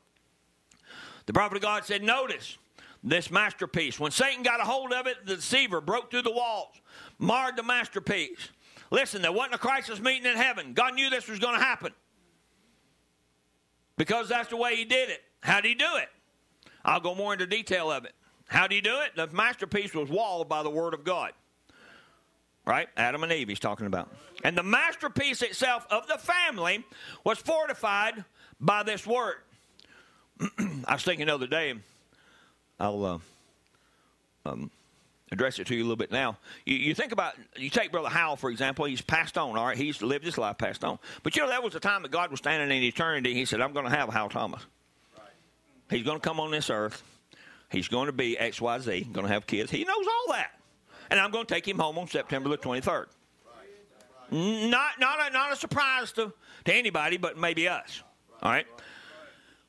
the 1.26 1.34
prophet 1.34 1.55
of 1.55 1.61
God 1.61 1.86
said, 1.86 2.03
Notice 2.03 2.57
this 3.05 3.29
masterpiece. 3.29 3.99
When 3.99 4.11
Satan 4.11 4.43
got 4.43 4.59
a 4.59 4.63
hold 4.63 4.91
of 4.91 5.05
it, 5.05 5.25
the 5.25 5.35
deceiver 5.35 5.79
broke 5.79 6.09
through 6.09 6.23
the 6.23 6.31
walls, 6.31 6.81
marred 7.19 7.55
the 7.55 7.63
masterpiece. 7.63 8.49
Listen, 8.89 9.21
there 9.21 9.31
wasn't 9.31 9.55
a 9.55 9.59
crisis 9.59 9.99
meeting 9.99 10.29
in 10.29 10.35
heaven. 10.35 10.73
God 10.73 10.95
knew 10.95 11.09
this 11.09 11.27
was 11.27 11.39
going 11.39 11.57
to 11.57 11.63
happen 11.63 11.93
because 13.95 14.27
that's 14.27 14.49
the 14.49 14.57
way 14.57 14.75
He 14.75 14.85
did 14.85 15.09
it. 15.09 15.21
How 15.41 15.61
did 15.61 15.69
He 15.69 15.75
do 15.75 15.97
it? 15.97 16.09
I'll 16.83 16.99
go 16.99 17.15
more 17.15 17.33
into 17.33 17.45
detail 17.45 17.91
of 17.91 18.05
it. 18.05 18.13
How 18.47 18.67
did 18.67 18.75
He 18.75 18.81
do 18.81 18.99
it? 19.01 19.15
The 19.15 19.27
masterpiece 19.27 19.93
was 19.93 20.09
walled 20.09 20.49
by 20.49 20.63
the 20.63 20.69
Word 20.69 20.93
of 20.95 21.03
God. 21.03 21.31
Right? 22.65 22.87
Adam 22.97 23.21
and 23.21 23.31
Eve, 23.31 23.47
he's 23.47 23.59
talking 23.59 23.85
about. 23.85 24.11
And 24.43 24.57
the 24.57 24.63
masterpiece 24.63 25.43
itself 25.43 25.85
of 25.91 26.07
the 26.07 26.17
family 26.17 26.83
was 27.23 27.37
fortified 27.37 28.25
by 28.59 28.81
this 28.81 29.05
Word. 29.05 29.35
I 30.85 30.93
was 30.93 31.03
thinking 31.03 31.27
the 31.27 31.35
other 31.35 31.45
day, 31.45 31.75
I'll 32.80 33.05
uh, 33.05 33.19
um, 34.45 34.71
address 35.32 35.59
it 35.59 35.67
to 35.67 35.76
you 35.76 35.82
a 35.82 35.86
little 35.86 35.95
bit 35.95 36.11
now. 36.11 36.38
You, 36.65 36.76
you, 36.76 36.95
think 36.95 37.11
about, 37.11 37.34
you 37.55 37.69
take 37.69 37.91
Brother 37.91 38.09
Howell, 38.09 38.36
for 38.36 38.49
example, 38.49 38.86
he's 38.86 39.01
passed 39.01 39.38
on, 39.38 39.57
all 39.57 39.65
right? 39.65 39.78
He's 39.78 40.01
lived 40.01 40.26
his 40.26 40.38
life 40.38 40.57
passed 40.57 40.84
on. 40.84 40.99
But 41.23 41.36
you 41.36 41.43
know, 41.43 41.49
that 41.49 41.63
was 41.63 41.73
the 41.73 41.80
time 41.80 42.03
that 42.03 42.11
God 42.11 42.32
was 42.32 42.39
standing 42.39 42.76
in 42.76 42.84
eternity. 42.84 43.34
He 43.34 43.45
said, 43.45 43.61
I'm 43.61 43.73
going 43.73 43.86
to 43.86 43.95
have 43.95 44.09
Howell 44.09 44.29
Thomas. 44.29 44.66
He's 45.89 46.04
going 46.04 46.20
to 46.20 46.28
come 46.28 46.39
on 46.39 46.51
this 46.51 46.70
earth. 46.70 47.04
He's 47.70 47.87
going 47.87 48.08
to 48.08 48.13
be 48.13 48.37
XYZ, 48.39 49.12
going 49.12 49.28
to 49.28 49.33
have 49.33 49.45
kids. 49.47 49.71
He 49.71 49.83
knows 49.83 50.05
all 50.08 50.33
that. 50.33 50.51
And 51.09 51.20
I'm 51.20 51.32
going 51.32 51.45
to 51.45 51.54
take 51.54 51.67
him 51.67 51.78
home 51.78 51.97
on 51.97 52.08
September 52.08 52.49
the 52.49 52.58
23rd. 52.58 53.05
Not, 54.32 54.99
not, 54.99 55.29
a, 55.29 55.32
not 55.32 55.54
a 55.54 55.55
surprise 55.55 56.12
to, 56.13 56.33
to 56.66 56.74
anybody, 56.74 57.17
but 57.17 57.37
maybe 57.37 57.67
us. 57.67 58.01
All 58.41 58.51
right? 58.51 58.66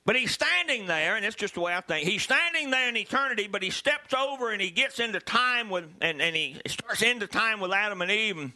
But 0.07 0.15
he's 0.15 0.31
standing 0.31 0.87
there, 0.87 1.17
and 1.17 1.27
it's 1.27 1.35
just 1.35 1.55
the 1.55 1.61
way 1.61 1.75
I 1.75 1.81
think. 1.81 2.07
He's 2.07 2.23
standing 2.23 2.71
there 2.71 2.89
in 2.89 2.97
eternity, 2.97 3.49
but 3.49 3.61
he 3.61 3.71
steps 3.71 4.15
over 4.15 4.53
and 4.53 4.63
he 4.63 4.71
gets 4.71 5.01
into 5.01 5.19
time 5.19 5.69
with, 5.69 5.85
and, 6.01 6.23
and 6.23 6.37
he 6.37 6.61
starts 6.69 7.03
into 7.03 7.27
time 7.27 7.59
with 7.59 7.73
Adam 7.73 8.01
and 8.01 8.11
Eve. 8.11 8.39
And 8.39 8.53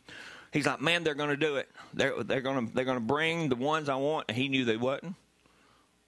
he's 0.52 0.64
like, 0.64 0.81
man, 0.81 1.02
they're 1.02 1.14
going 1.14 1.31
to 1.31 1.36
do 1.36 1.56
it. 1.56 1.68
They're, 1.93 2.22
they're 2.22 2.40
going 2.40 2.68
to 2.68 2.72
they're 2.72 2.85
to 2.85 3.01
bring 3.01 3.48
the 3.48 3.56
ones 3.56 3.89
I 3.89 3.97
want. 3.97 4.27
And 4.28 4.36
he 4.36 4.48
knew 4.48 4.64
they 4.64 4.77
wouldn't. 4.77 5.16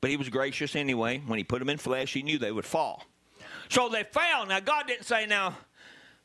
But 0.00 0.10
he 0.10 0.16
was 0.16 0.28
gracious 0.28 0.76
anyway. 0.76 1.20
When 1.26 1.38
he 1.38 1.44
put 1.44 1.58
them 1.58 1.68
in 1.68 1.78
flesh, 1.78 2.12
he 2.12 2.22
knew 2.22 2.38
they 2.38 2.52
would 2.52 2.64
fall. 2.64 3.04
So 3.68 3.88
they 3.88 4.04
fell. 4.04 4.46
Now, 4.46 4.60
God 4.60 4.86
didn't 4.86 5.06
say, 5.06 5.26
now, 5.26 5.56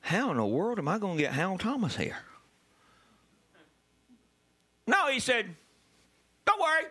how 0.01 0.29
in 0.29 0.37
the 0.37 0.45
world 0.45 0.77
am 0.77 0.87
I 0.87 0.99
going 0.99 1.17
to 1.17 1.23
get 1.23 1.33
Hal 1.33 1.57
Thomas 1.57 1.95
here? 1.95 2.17
No, 4.85 5.07
he 5.07 5.19
said, 5.19 5.55
don't 6.45 6.61
worry. 6.61 6.83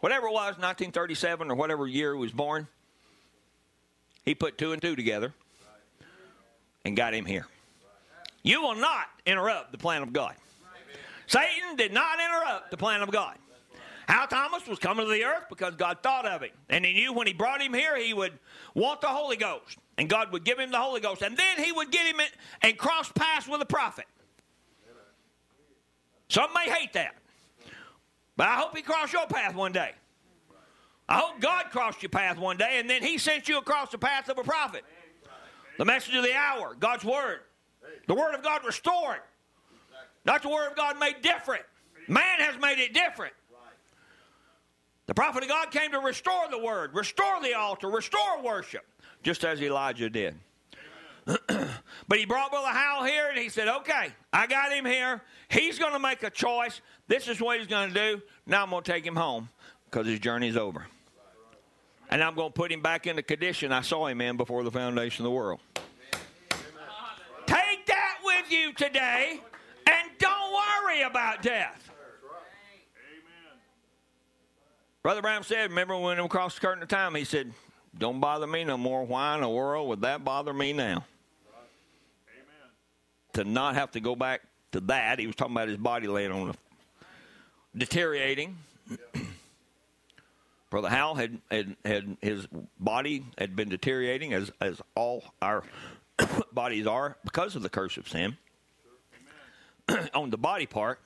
Whatever 0.00 0.28
it 0.28 0.32
was, 0.32 0.58
1937 0.58 1.50
or 1.50 1.54
whatever 1.54 1.86
year 1.86 2.14
he 2.14 2.20
was 2.20 2.32
born, 2.32 2.68
he 4.24 4.34
put 4.34 4.58
two 4.58 4.72
and 4.72 4.80
two 4.80 4.94
together 4.94 5.34
and 6.84 6.96
got 6.96 7.14
him 7.14 7.24
here. 7.24 7.46
You 8.42 8.62
will 8.62 8.76
not 8.76 9.06
interrupt 9.26 9.72
the 9.72 9.78
plan 9.78 10.02
of 10.02 10.12
God. 10.12 10.34
Satan 11.26 11.76
did 11.76 11.92
not 11.92 12.18
interrupt 12.20 12.70
the 12.70 12.76
plan 12.76 13.02
of 13.02 13.10
God. 13.10 13.36
Hal 14.08 14.26
Thomas 14.26 14.66
was 14.66 14.78
coming 14.78 15.04
to 15.04 15.12
the 15.12 15.24
earth 15.24 15.44
because 15.50 15.74
God 15.74 15.98
thought 16.02 16.24
of 16.24 16.40
him. 16.40 16.50
And 16.70 16.84
he 16.84 16.94
knew 16.94 17.12
when 17.12 17.26
he 17.26 17.34
brought 17.34 17.60
him 17.60 17.74
here, 17.74 17.94
he 17.98 18.14
would 18.14 18.32
want 18.74 19.02
the 19.02 19.08
Holy 19.08 19.36
Ghost. 19.36 19.76
And 19.98 20.08
God 20.08 20.32
would 20.32 20.44
give 20.44 20.58
him 20.58 20.70
the 20.70 20.78
Holy 20.78 21.02
Ghost. 21.02 21.20
And 21.20 21.36
then 21.36 21.62
he 21.62 21.72
would 21.72 21.90
get 21.90 22.06
him 22.06 22.18
in, 22.18 22.26
and 22.62 22.78
cross 22.78 23.12
paths 23.12 23.46
with 23.46 23.60
a 23.60 23.66
prophet. 23.66 24.06
Some 26.30 26.50
may 26.54 26.70
hate 26.70 26.94
that. 26.94 27.16
But 28.38 28.46
I 28.46 28.54
hope 28.54 28.74
he 28.76 28.82
crossed 28.82 29.12
your 29.12 29.26
path 29.26 29.56
one 29.56 29.72
day. 29.72 29.90
I 31.08 31.18
hope 31.18 31.40
God 31.40 31.66
crossed 31.72 32.04
your 32.04 32.10
path 32.10 32.38
one 32.38 32.56
day 32.56 32.78
and 32.78 32.88
then 32.88 33.02
he 33.02 33.18
sent 33.18 33.48
you 33.48 33.58
across 33.58 33.90
the 33.90 33.98
path 33.98 34.28
of 34.28 34.38
a 34.38 34.44
prophet. 34.44 34.84
The 35.76 35.84
message 35.84 36.14
of 36.14 36.22
the 36.22 36.34
hour, 36.34 36.76
God's 36.78 37.04
word. 37.04 37.40
The 38.06 38.14
word 38.14 38.36
of 38.36 38.44
God 38.44 38.64
restored. 38.64 39.18
Not 40.24 40.42
the 40.42 40.50
word 40.50 40.68
of 40.68 40.76
God 40.76 41.00
made 41.00 41.20
different. 41.20 41.64
Man 42.06 42.38
has 42.38 42.60
made 42.60 42.78
it 42.78 42.94
different. 42.94 43.34
The 45.06 45.14
prophet 45.14 45.42
of 45.42 45.48
God 45.48 45.72
came 45.72 45.90
to 45.90 45.98
restore 45.98 46.48
the 46.48 46.58
word, 46.58 46.94
restore 46.94 47.42
the 47.42 47.54
altar, 47.54 47.90
restore 47.90 48.40
worship, 48.40 48.86
just 49.24 49.44
as 49.44 49.60
Elijah 49.60 50.10
did. 50.10 50.36
but 52.08 52.18
he 52.18 52.24
brought 52.24 52.50
Brother 52.50 52.68
Howell 52.68 53.04
here 53.04 53.28
and 53.28 53.38
he 53.38 53.48
said, 53.48 53.68
Okay, 53.68 54.12
I 54.32 54.46
got 54.46 54.72
him 54.72 54.84
here. 54.84 55.22
He's 55.48 55.78
going 55.78 55.92
to 55.92 55.98
make 55.98 56.22
a 56.22 56.30
choice. 56.30 56.80
This 57.08 57.26
is 57.26 57.40
what 57.40 57.58
he's 57.58 57.66
going 57.66 57.92
to 57.92 57.94
do. 57.94 58.22
Now 58.46 58.62
I'm 58.62 58.70
going 58.70 58.84
to 58.84 58.92
take 58.92 59.04
him 59.04 59.16
home 59.16 59.48
because 59.86 60.06
his 60.06 60.20
journey's 60.20 60.56
over. 60.56 60.86
And 62.10 62.22
I'm 62.22 62.34
going 62.34 62.50
to 62.50 62.54
put 62.54 62.70
him 62.70 62.82
back 62.82 63.06
in 63.06 63.16
the 63.16 63.22
condition 63.22 63.72
I 63.72 63.80
saw 63.80 64.06
him 64.06 64.20
in 64.20 64.36
before 64.36 64.62
the 64.62 64.70
foundation 64.70 65.24
of 65.24 65.30
the 65.30 65.34
world. 65.34 65.60
Take 67.46 67.86
that 67.86 68.18
with 68.22 68.50
you 68.50 68.72
today 68.74 69.40
and 69.86 70.10
don't 70.18 70.52
worry 70.52 71.02
about 71.02 71.42
death. 71.42 71.90
Amen. 72.94 73.58
Brother 75.02 75.22
Branham 75.22 75.42
said, 75.42 75.70
remember 75.70 75.96
when 75.98 76.22
we 76.22 76.28
crossed 76.28 76.60
the 76.60 76.66
curtain 76.66 76.82
of 76.82 76.88
time, 76.88 77.14
he 77.14 77.24
said, 77.24 77.52
Don't 77.98 78.20
bother 78.20 78.46
me 78.46 78.64
no 78.64 78.76
more. 78.76 79.04
Why 79.04 79.34
in 79.34 79.40
the 79.40 79.48
world 79.48 79.88
would 79.88 80.02
that 80.02 80.24
bother 80.24 80.52
me 80.52 80.74
now? 80.74 81.04
Amen. 82.34 82.70
To 83.34 83.44
not 83.44 83.74
have 83.74 83.92
to 83.92 84.00
go 84.00 84.14
back 84.14 84.42
to 84.72 84.80
that, 84.80 85.18
he 85.18 85.26
was 85.26 85.36
talking 85.36 85.54
about 85.54 85.68
his 85.68 85.78
body 85.78 86.06
laying 86.06 86.32
on 86.32 86.48
the 86.48 86.54
deteriorating. 87.78 88.56
Brother 90.70 90.90
Hal 90.90 91.14
had, 91.14 91.40
had, 91.50 91.76
had 91.84 92.16
his 92.20 92.46
body 92.78 93.24
had 93.38 93.56
been 93.56 93.68
deteriorating 93.68 94.34
as, 94.34 94.50
as 94.60 94.80
all 94.94 95.24
our 95.40 95.64
bodies 96.52 96.86
are 96.86 97.16
because 97.24 97.56
of 97.56 97.62
the 97.62 97.70
curse 97.70 97.96
of 97.96 98.08
sin 98.08 98.36
on 100.14 100.30
the 100.30 100.38
body 100.38 100.66
part. 100.66 101.00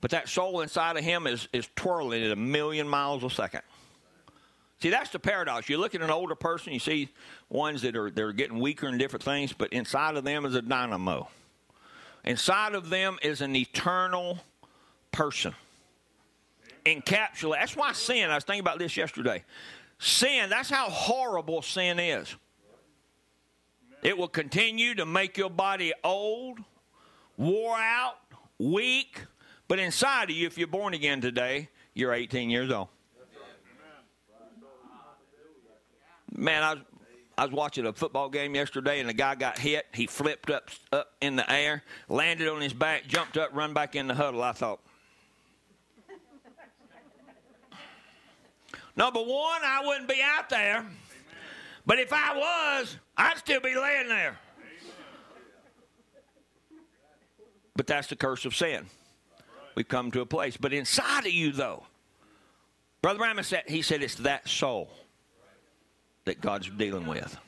But 0.00 0.12
that 0.12 0.28
soul 0.28 0.60
inside 0.60 0.96
of 0.96 1.04
him 1.04 1.26
is, 1.26 1.48
is 1.52 1.68
twirling 1.76 2.22
at 2.24 2.30
a 2.30 2.36
million 2.36 2.88
miles 2.88 3.22
a 3.24 3.30
second. 3.30 3.62
See, 4.80 4.88
that's 4.88 5.10
the 5.10 5.18
paradox. 5.18 5.68
You 5.68 5.76
look 5.76 5.94
at 5.94 6.00
an 6.00 6.10
older 6.10 6.34
person, 6.34 6.72
you 6.72 6.78
see 6.78 7.10
ones 7.50 7.82
that 7.82 7.96
are 7.96 8.10
they're 8.10 8.32
getting 8.32 8.58
weaker 8.60 8.88
in 8.88 8.96
different 8.96 9.22
things, 9.22 9.52
but 9.52 9.72
inside 9.74 10.16
of 10.16 10.24
them 10.24 10.46
is 10.46 10.54
a 10.54 10.62
dynamo. 10.62 11.28
Inside 12.24 12.74
of 12.74 12.88
them 12.88 13.18
is 13.22 13.42
an 13.42 13.54
eternal 13.56 14.38
person. 15.12 15.54
Encapsulate. 16.94 17.60
That's 17.60 17.76
why 17.76 17.92
sin, 17.92 18.30
I 18.30 18.34
was 18.34 18.44
thinking 18.44 18.60
about 18.60 18.78
this 18.78 18.96
yesterday. 18.96 19.44
Sin, 19.98 20.48
that's 20.48 20.70
how 20.70 20.88
horrible 20.88 21.62
sin 21.62 21.98
is. 21.98 22.34
It 24.02 24.16
will 24.16 24.28
continue 24.28 24.94
to 24.94 25.04
make 25.04 25.36
your 25.36 25.50
body 25.50 25.92
old, 26.02 26.58
wore 27.36 27.76
out, 27.76 28.16
weak, 28.58 29.20
but 29.68 29.78
inside 29.78 30.30
of 30.30 30.36
you, 30.36 30.46
if 30.46 30.56
you're 30.56 30.66
born 30.66 30.94
again 30.94 31.20
today, 31.20 31.68
you're 31.94 32.12
18 32.12 32.50
years 32.50 32.70
old. 32.70 32.88
Man, 36.32 36.62
I 36.62 36.74
was, 36.74 36.82
I 37.36 37.44
was 37.44 37.52
watching 37.52 37.86
a 37.86 37.92
football 37.92 38.30
game 38.30 38.54
yesterday, 38.54 39.00
and 39.00 39.10
a 39.10 39.12
guy 39.12 39.34
got 39.34 39.58
hit. 39.58 39.86
He 39.92 40.06
flipped 40.06 40.48
up 40.50 40.70
up 40.92 41.12
in 41.20 41.36
the 41.36 41.50
air, 41.50 41.82
landed 42.08 42.48
on 42.48 42.60
his 42.60 42.72
back, 42.72 43.06
jumped 43.06 43.36
up, 43.36 43.50
run 43.52 43.74
back 43.74 43.96
in 43.96 44.06
the 44.06 44.14
huddle. 44.14 44.42
I 44.42 44.52
thought, 44.52 44.80
number 49.00 49.20
one, 49.20 49.62
I 49.64 49.82
wouldn't 49.84 50.08
be 50.08 50.20
out 50.22 50.50
there, 50.50 50.84
but 51.86 51.98
if 51.98 52.12
I 52.12 52.36
was, 52.36 52.98
I'd 53.16 53.38
still 53.38 53.60
be 53.60 53.74
laying 53.74 54.08
there. 54.08 54.38
But 57.74 57.86
that's 57.86 58.08
the 58.08 58.16
curse 58.16 58.44
of 58.44 58.54
sin. 58.54 58.84
We've 59.74 59.88
come 59.88 60.10
to 60.10 60.20
a 60.20 60.26
place. 60.26 60.58
But 60.58 60.74
inside 60.74 61.20
of 61.20 61.32
you, 61.32 61.50
though, 61.52 61.84
Brother 63.00 63.18
Branham 63.18 63.42
said, 63.42 63.62
he 63.66 63.80
said 63.80 64.02
it's 64.02 64.16
that 64.16 64.46
soul 64.46 64.90
that 66.26 66.42
God's 66.42 66.68
dealing 66.68 67.06
with. 67.06 67.38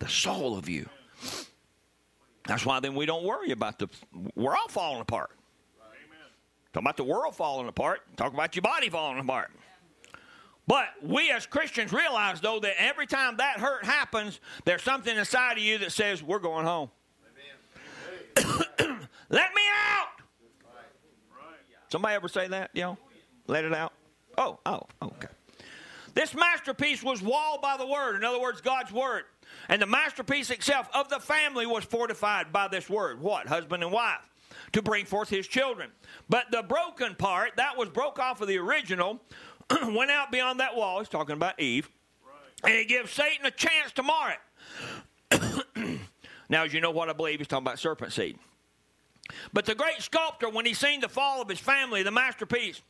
The 0.00 0.08
soul 0.08 0.58
of 0.58 0.68
you. 0.68 0.86
That's 2.46 2.66
why 2.66 2.80
then 2.80 2.94
we 2.94 3.06
don't 3.06 3.24
worry 3.24 3.52
about 3.52 3.78
the, 3.78 3.88
we're 4.34 4.54
all 4.54 4.68
falling 4.68 5.00
apart. 5.00 5.30
Talk 6.74 6.82
about 6.82 6.98
the 6.98 7.04
world 7.04 7.34
falling 7.34 7.68
apart. 7.68 8.02
Talk 8.16 8.34
about 8.34 8.54
your 8.54 8.62
body 8.62 8.90
falling 8.90 9.18
apart. 9.18 9.50
But 10.68 10.88
we 11.02 11.30
as 11.30 11.46
Christians 11.46 11.92
realize, 11.92 12.42
though, 12.42 12.60
that 12.60 12.80
every 12.80 13.06
time 13.06 13.38
that 13.38 13.58
hurt 13.58 13.84
happens, 13.84 14.38
there's 14.66 14.82
something 14.82 15.16
inside 15.16 15.52
of 15.52 15.64
you 15.64 15.78
that 15.78 15.92
says, 15.92 16.22
We're 16.22 16.38
going 16.38 16.66
home. 16.66 16.90
Let 18.38 19.54
me 19.54 19.62
out. 19.90 20.08
Somebody 21.90 22.14
ever 22.14 22.28
say 22.28 22.48
that, 22.48 22.74
know? 22.74 22.98
Let 23.46 23.64
it 23.64 23.72
out? 23.72 23.94
Oh, 24.36 24.58
oh, 24.66 24.82
okay. 25.02 25.28
This 26.12 26.34
masterpiece 26.34 27.02
was 27.02 27.22
walled 27.22 27.62
by 27.62 27.76
the 27.76 27.86
word. 27.86 28.16
In 28.16 28.24
other 28.24 28.40
words, 28.40 28.60
God's 28.60 28.92
word. 28.92 29.24
And 29.68 29.80
the 29.80 29.86
masterpiece 29.86 30.50
itself 30.50 30.88
of 30.94 31.08
the 31.08 31.18
family 31.18 31.64
was 31.64 31.84
fortified 31.84 32.52
by 32.52 32.68
this 32.68 32.90
word. 32.90 33.20
What? 33.20 33.46
Husband 33.46 33.82
and 33.82 33.90
wife. 33.90 34.20
To 34.72 34.82
bring 34.82 35.06
forth 35.06 35.30
his 35.30 35.46
children. 35.46 35.90
But 36.28 36.46
the 36.50 36.62
broken 36.62 37.14
part, 37.14 37.52
that 37.56 37.78
was 37.78 37.88
broke 37.88 38.18
off 38.18 38.40
of 38.40 38.48
the 38.48 38.58
original, 38.58 39.20
went 39.94 40.10
out 40.10 40.30
beyond 40.30 40.60
that 40.60 40.76
wall. 40.76 40.98
He's 40.98 41.08
talking 41.08 41.34
about 41.34 41.60
Eve. 41.60 41.90
Right. 42.24 42.70
And 42.70 42.78
he 42.78 42.84
gives 42.84 43.12
Satan 43.12 43.46
a 43.46 43.50
chance 43.50 43.92
to 43.92 44.02
mar 44.02 44.34
it. 45.30 46.00
now, 46.48 46.64
as 46.64 46.72
you 46.72 46.80
know 46.80 46.90
what 46.90 47.08
I 47.08 47.12
believe, 47.12 47.38
he's 47.38 47.48
talking 47.48 47.66
about 47.66 47.78
serpent 47.78 48.12
seed. 48.12 48.38
But 49.52 49.66
the 49.66 49.74
great 49.74 50.00
sculptor, 50.00 50.48
when 50.48 50.64
he 50.64 50.74
seen 50.74 51.00
the 51.00 51.08
fall 51.08 51.42
of 51.42 51.48
his 51.48 51.58
family, 51.58 52.02
the 52.02 52.10
masterpiece, 52.10 52.80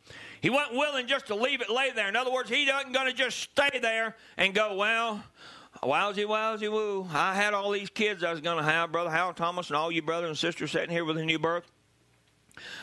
he 0.40 0.50
wasn't 0.50 0.76
willing 0.76 1.06
just 1.06 1.26
to 1.26 1.34
leave 1.34 1.60
it 1.60 1.68
lay 1.70 1.90
there. 1.90 2.08
In 2.08 2.16
other 2.16 2.32
words, 2.32 2.48
he 2.48 2.68
wasn't 2.70 2.94
going 2.94 3.08
to 3.08 3.12
just 3.12 3.38
stay 3.38 3.78
there 3.80 4.14
and 4.36 4.54
go, 4.54 4.76
well, 4.76 5.22
wowsy, 5.82 6.24
wowsy, 6.24 6.70
woo. 6.70 7.08
I 7.12 7.34
had 7.34 7.54
all 7.54 7.70
these 7.72 7.90
kids 7.90 8.22
I 8.22 8.30
was 8.30 8.40
going 8.40 8.58
to 8.58 8.62
have, 8.62 8.92
Brother 8.92 9.10
Hal 9.10 9.34
Thomas 9.34 9.68
and 9.68 9.76
all 9.76 9.90
you 9.90 10.02
brothers 10.02 10.28
and 10.28 10.38
sisters 10.38 10.70
sitting 10.70 10.90
here 10.90 11.04
with 11.04 11.18
a 11.18 11.24
new 11.24 11.38
birth. 11.38 11.70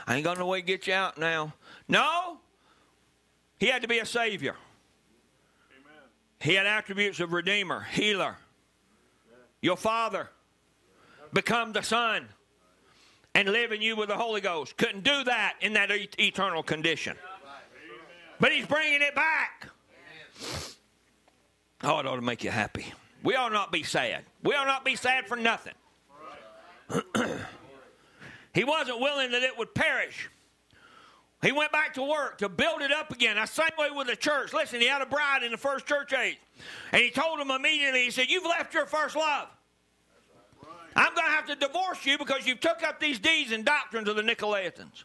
I 0.07 0.15
ain't 0.15 0.23
got 0.23 0.37
no 0.37 0.47
way 0.47 0.61
to 0.61 0.65
get 0.65 0.87
you 0.87 0.93
out 0.93 1.17
now. 1.17 1.53
No, 1.87 2.39
he 3.59 3.67
had 3.67 3.81
to 3.81 3.87
be 3.87 3.99
a 3.99 4.05
savior. 4.05 4.55
Amen. 5.71 6.01
He 6.39 6.53
had 6.55 6.65
attributes 6.65 7.19
of 7.19 7.33
redeemer, 7.33 7.81
healer, 7.91 8.37
your 9.61 9.77
father, 9.77 10.29
become 11.33 11.73
the 11.73 11.81
son 11.81 12.27
and 13.33 13.49
live 13.49 13.71
in 13.71 13.81
you 13.81 13.95
with 13.95 14.09
the 14.09 14.15
Holy 14.15 14.41
Ghost. 14.41 14.77
Couldn't 14.77 15.03
do 15.03 15.23
that 15.25 15.55
in 15.61 15.73
that 15.73 15.91
e- 15.91 16.09
eternal 16.19 16.63
condition. 16.63 17.17
But 18.39 18.51
He's 18.51 18.65
bringing 18.65 19.01
it 19.01 19.15
back. 19.15 19.67
Oh, 21.83 21.99
it 21.99 22.05
ought 22.05 22.15
to 22.15 22.21
make 22.21 22.43
you 22.43 22.51
happy. 22.51 22.93
We 23.23 23.35
ought 23.35 23.51
not 23.51 23.71
be 23.71 23.83
sad. 23.83 24.23
We 24.43 24.53
ought 24.55 24.67
not 24.67 24.85
be 24.85 24.95
sad 24.95 25.27
for 25.27 25.35
nothing. 25.35 25.73
he 28.53 28.63
wasn't 28.63 28.99
willing 28.99 29.31
that 29.31 29.43
it 29.43 29.57
would 29.57 29.73
perish. 29.73 30.29
He 31.41 31.51
went 31.51 31.71
back 31.71 31.93
to 31.95 32.03
work 32.03 32.39
to 32.39 32.49
build 32.49 32.81
it 32.81 32.91
up 32.91 33.11
again. 33.11 33.35
The 33.35 33.45
same 33.45 33.69
way 33.77 33.89
with 33.91 34.07
the 34.07 34.15
church. 34.15 34.53
Listen, 34.53 34.81
he 34.81 34.87
had 34.87 35.01
a 35.01 35.05
bride 35.05 35.43
in 35.43 35.51
the 35.51 35.57
first 35.57 35.85
church 35.85 36.13
age. 36.13 36.39
And 36.91 37.01
he 37.01 37.11
told 37.11 37.39
them 37.39 37.51
immediately, 37.51 38.05
he 38.05 38.11
said, 38.11 38.29
You've 38.29 38.45
left 38.45 38.73
your 38.73 38.85
first 38.85 39.15
love. 39.15 39.47
I'm 40.95 41.13
going 41.13 41.27
to 41.27 41.31
have 41.31 41.45
to 41.47 41.55
divorce 41.55 42.05
you 42.05 42.17
because 42.17 42.47
you've 42.47 42.61
took 42.61 42.81
up 42.81 42.99
these 42.99 43.19
deeds 43.19 43.51
and 43.51 43.65
doctrines 43.65 44.07
of 44.07 44.15
the 44.15 44.21
Nicolaitans. 44.21 45.03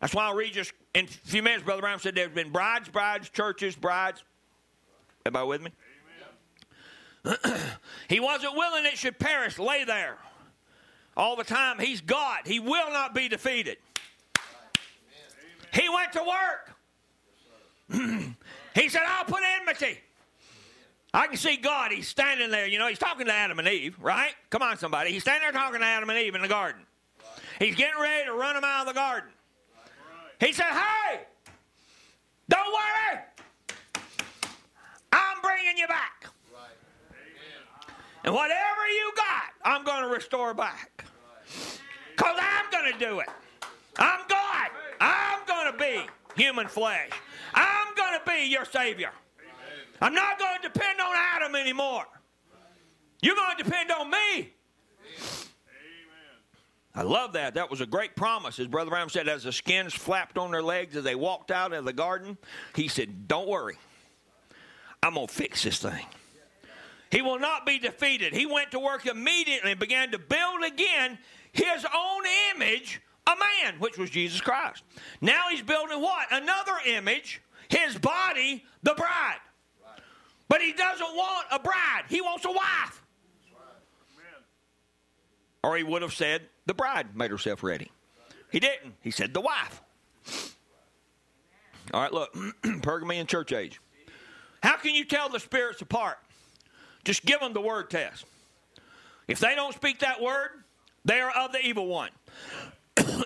That's 0.00 0.12
why 0.12 0.24
I'll 0.24 0.34
read 0.34 0.52
just 0.52 0.72
in 0.94 1.04
a 1.04 1.08
few 1.08 1.42
minutes. 1.42 1.62
Brother 1.62 1.80
Branham 1.80 2.00
said 2.00 2.16
there's 2.16 2.32
been 2.32 2.50
brides, 2.50 2.88
brides, 2.88 3.28
churches, 3.28 3.76
brides. 3.76 4.24
Everybody 5.24 5.46
with 5.46 5.62
me? 5.62 5.70
he 8.08 8.18
wasn't 8.18 8.56
willing 8.56 8.84
it 8.84 8.98
should 8.98 9.18
perish, 9.20 9.60
lay 9.60 9.84
there. 9.84 10.18
All 11.16 11.36
the 11.36 11.44
time, 11.44 11.78
he's 11.78 12.00
God. 12.00 12.40
He 12.44 12.58
will 12.58 12.90
not 12.90 13.14
be 13.14 13.28
defeated. 13.28 13.76
He 15.72 15.88
went 15.88 16.12
to 16.12 16.22
work. 16.22 16.70
he 18.74 18.88
said, 18.88 19.02
I'll 19.06 19.24
put 19.24 19.42
enmity. 19.60 19.98
I 21.14 21.26
can 21.26 21.36
see 21.36 21.56
God. 21.56 21.92
He's 21.92 22.08
standing 22.08 22.50
there. 22.50 22.66
You 22.66 22.78
know, 22.78 22.88
he's 22.88 22.98
talking 22.98 23.26
to 23.26 23.32
Adam 23.32 23.58
and 23.58 23.68
Eve, 23.68 23.96
right? 24.00 24.32
Come 24.50 24.62
on, 24.62 24.78
somebody. 24.78 25.12
He's 25.12 25.22
standing 25.22 25.42
there 25.42 25.52
talking 25.52 25.80
to 25.80 25.86
Adam 25.86 26.08
and 26.08 26.18
Eve 26.18 26.34
in 26.34 26.42
the 26.42 26.48
garden. 26.48 26.82
He's 27.58 27.74
getting 27.74 28.00
ready 28.00 28.24
to 28.26 28.32
run 28.32 28.54
them 28.54 28.64
out 28.64 28.82
of 28.82 28.94
the 28.94 28.98
garden. 28.98 29.30
He 30.40 30.52
said, 30.52 30.70
Hey, 30.70 31.20
don't 32.48 32.66
worry. 32.66 33.20
I'm 35.12 35.40
bringing 35.42 35.76
you 35.76 35.86
back. 35.86 36.26
And 38.24 38.34
whatever 38.34 38.88
you 38.88 39.12
got, 39.16 39.52
I'm 39.64 39.84
going 39.84 40.02
to 40.02 40.08
restore 40.08 40.54
back. 40.54 41.04
Because 42.16 42.38
I'm 42.38 42.70
going 42.70 42.92
to 42.92 42.98
do 42.98 43.20
it. 43.20 43.28
I'm 43.98 44.20
God. 44.28 44.70
I'm 45.02 45.44
going 45.46 45.72
to 45.72 45.78
be 45.78 46.06
human 46.40 46.68
flesh. 46.68 47.10
I'm 47.54 47.94
going 47.96 48.20
to 48.20 48.30
be 48.30 48.46
your 48.46 48.64
Savior. 48.64 49.10
I'm 50.00 50.14
not 50.14 50.38
going 50.38 50.62
to 50.62 50.68
depend 50.68 51.00
on 51.00 51.14
Adam 51.34 51.56
anymore. 51.56 52.04
You're 53.20 53.34
going 53.34 53.56
to 53.56 53.64
depend 53.64 53.90
on 53.90 54.10
me. 54.10 54.52
I 56.94 57.02
love 57.02 57.32
that. 57.32 57.54
That 57.54 57.70
was 57.70 57.80
a 57.80 57.86
great 57.86 58.14
promise. 58.14 58.58
As 58.58 58.68
Brother 58.68 58.90
Branham 58.90 59.08
said, 59.08 59.28
as 59.28 59.44
the 59.44 59.52
skins 59.52 59.92
flapped 59.94 60.38
on 60.38 60.50
their 60.52 60.62
legs 60.62 60.96
as 60.96 61.04
they 61.04 61.14
walked 61.14 61.50
out 61.50 61.72
of 61.72 61.84
the 61.84 61.92
garden, 61.92 62.36
he 62.76 62.86
said, 62.86 63.26
Don't 63.26 63.48
worry. 63.48 63.78
I'm 65.02 65.14
going 65.14 65.26
to 65.26 65.32
fix 65.32 65.64
this 65.64 65.78
thing. 65.78 66.06
He 67.10 67.22
will 67.22 67.38
not 67.38 67.66
be 67.66 67.78
defeated. 67.78 68.34
He 68.34 68.46
went 68.46 68.70
to 68.70 68.78
work 68.78 69.06
immediately 69.06 69.72
and 69.72 69.80
began 69.80 70.12
to 70.12 70.18
build 70.18 70.62
again 70.64 71.18
his 71.52 71.84
own 71.94 72.22
image, 72.54 73.00
a 73.26 73.34
man, 73.36 73.74
which 73.78 73.98
was 73.98 74.10
Jesus 74.10 74.40
Christ. 74.40 74.82
Now 75.20 75.44
he's 75.50 75.62
building 75.62 76.00
what? 76.00 76.26
Another 76.30 76.72
image, 76.86 77.40
his 77.68 77.96
body, 77.98 78.64
the 78.82 78.94
bride. 78.94 79.38
But 80.48 80.60
he 80.60 80.72
doesn't 80.72 81.14
want 81.14 81.46
a 81.50 81.58
bride, 81.58 82.04
he 82.08 82.20
wants 82.20 82.44
a 82.44 82.52
wife. 82.52 83.02
Or 85.64 85.76
he 85.76 85.84
would 85.84 86.02
have 86.02 86.12
said, 86.12 86.42
the 86.66 86.74
bride 86.74 87.16
made 87.16 87.30
herself 87.30 87.62
ready. 87.62 87.90
He 88.50 88.60
didn't. 88.60 88.94
He 89.00 89.10
said, 89.10 89.32
the 89.32 89.40
wife. 89.40 89.80
All 91.94 92.02
right, 92.02 92.12
look, 92.12 92.36
Pergamean 92.82 93.26
church 93.26 93.52
age. 93.52 93.80
How 94.62 94.76
can 94.76 94.94
you 94.94 95.04
tell 95.04 95.28
the 95.28 95.40
spirits 95.40 95.80
apart? 95.80 96.18
Just 97.04 97.24
give 97.24 97.40
them 97.40 97.52
the 97.52 97.60
word 97.60 97.90
test. 97.90 98.24
If 99.26 99.40
they 99.40 99.54
don't 99.54 99.74
speak 99.74 100.00
that 100.00 100.20
word, 100.20 100.50
they 101.04 101.20
are 101.20 101.30
of 101.30 101.52
the 101.52 101.60
evil 101.60 101.86
one. 101.86 102.10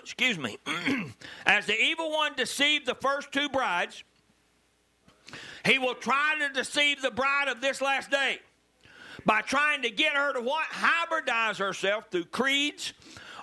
Excuse 0.07 0.39
me. 0.39 0.57
As 1.45 1.65
the 1.65 1.77
evil 1.77 2.09
one 2.09 2.31
deceived 2.33 2.85
the 2.85 2.95
first 2.95 3.33
two 3.33 3.49
brides, 3.49 4.05
he 5.65 5.79
will 5.79 5.95
try 5.95 6.35
to 6.39 6.53
deceive 6.53 7.01
the 7.01 7.11
bride 7.11 7.49
of 7.49 7.59
this 7.59 7.81
last 7.81 8.09
day 8.09 8.39
by 9.25 9.41
trying 9.41 9.81
to 9.81 9.89
get 9.89 10.13
her 10.13 10.31
to 10.31 10.39
what? 10.39 10.65
Hybridize 10.69 11.57
herself 11.57 12.05
through 12.09 12.23
creeds 12.23 12.93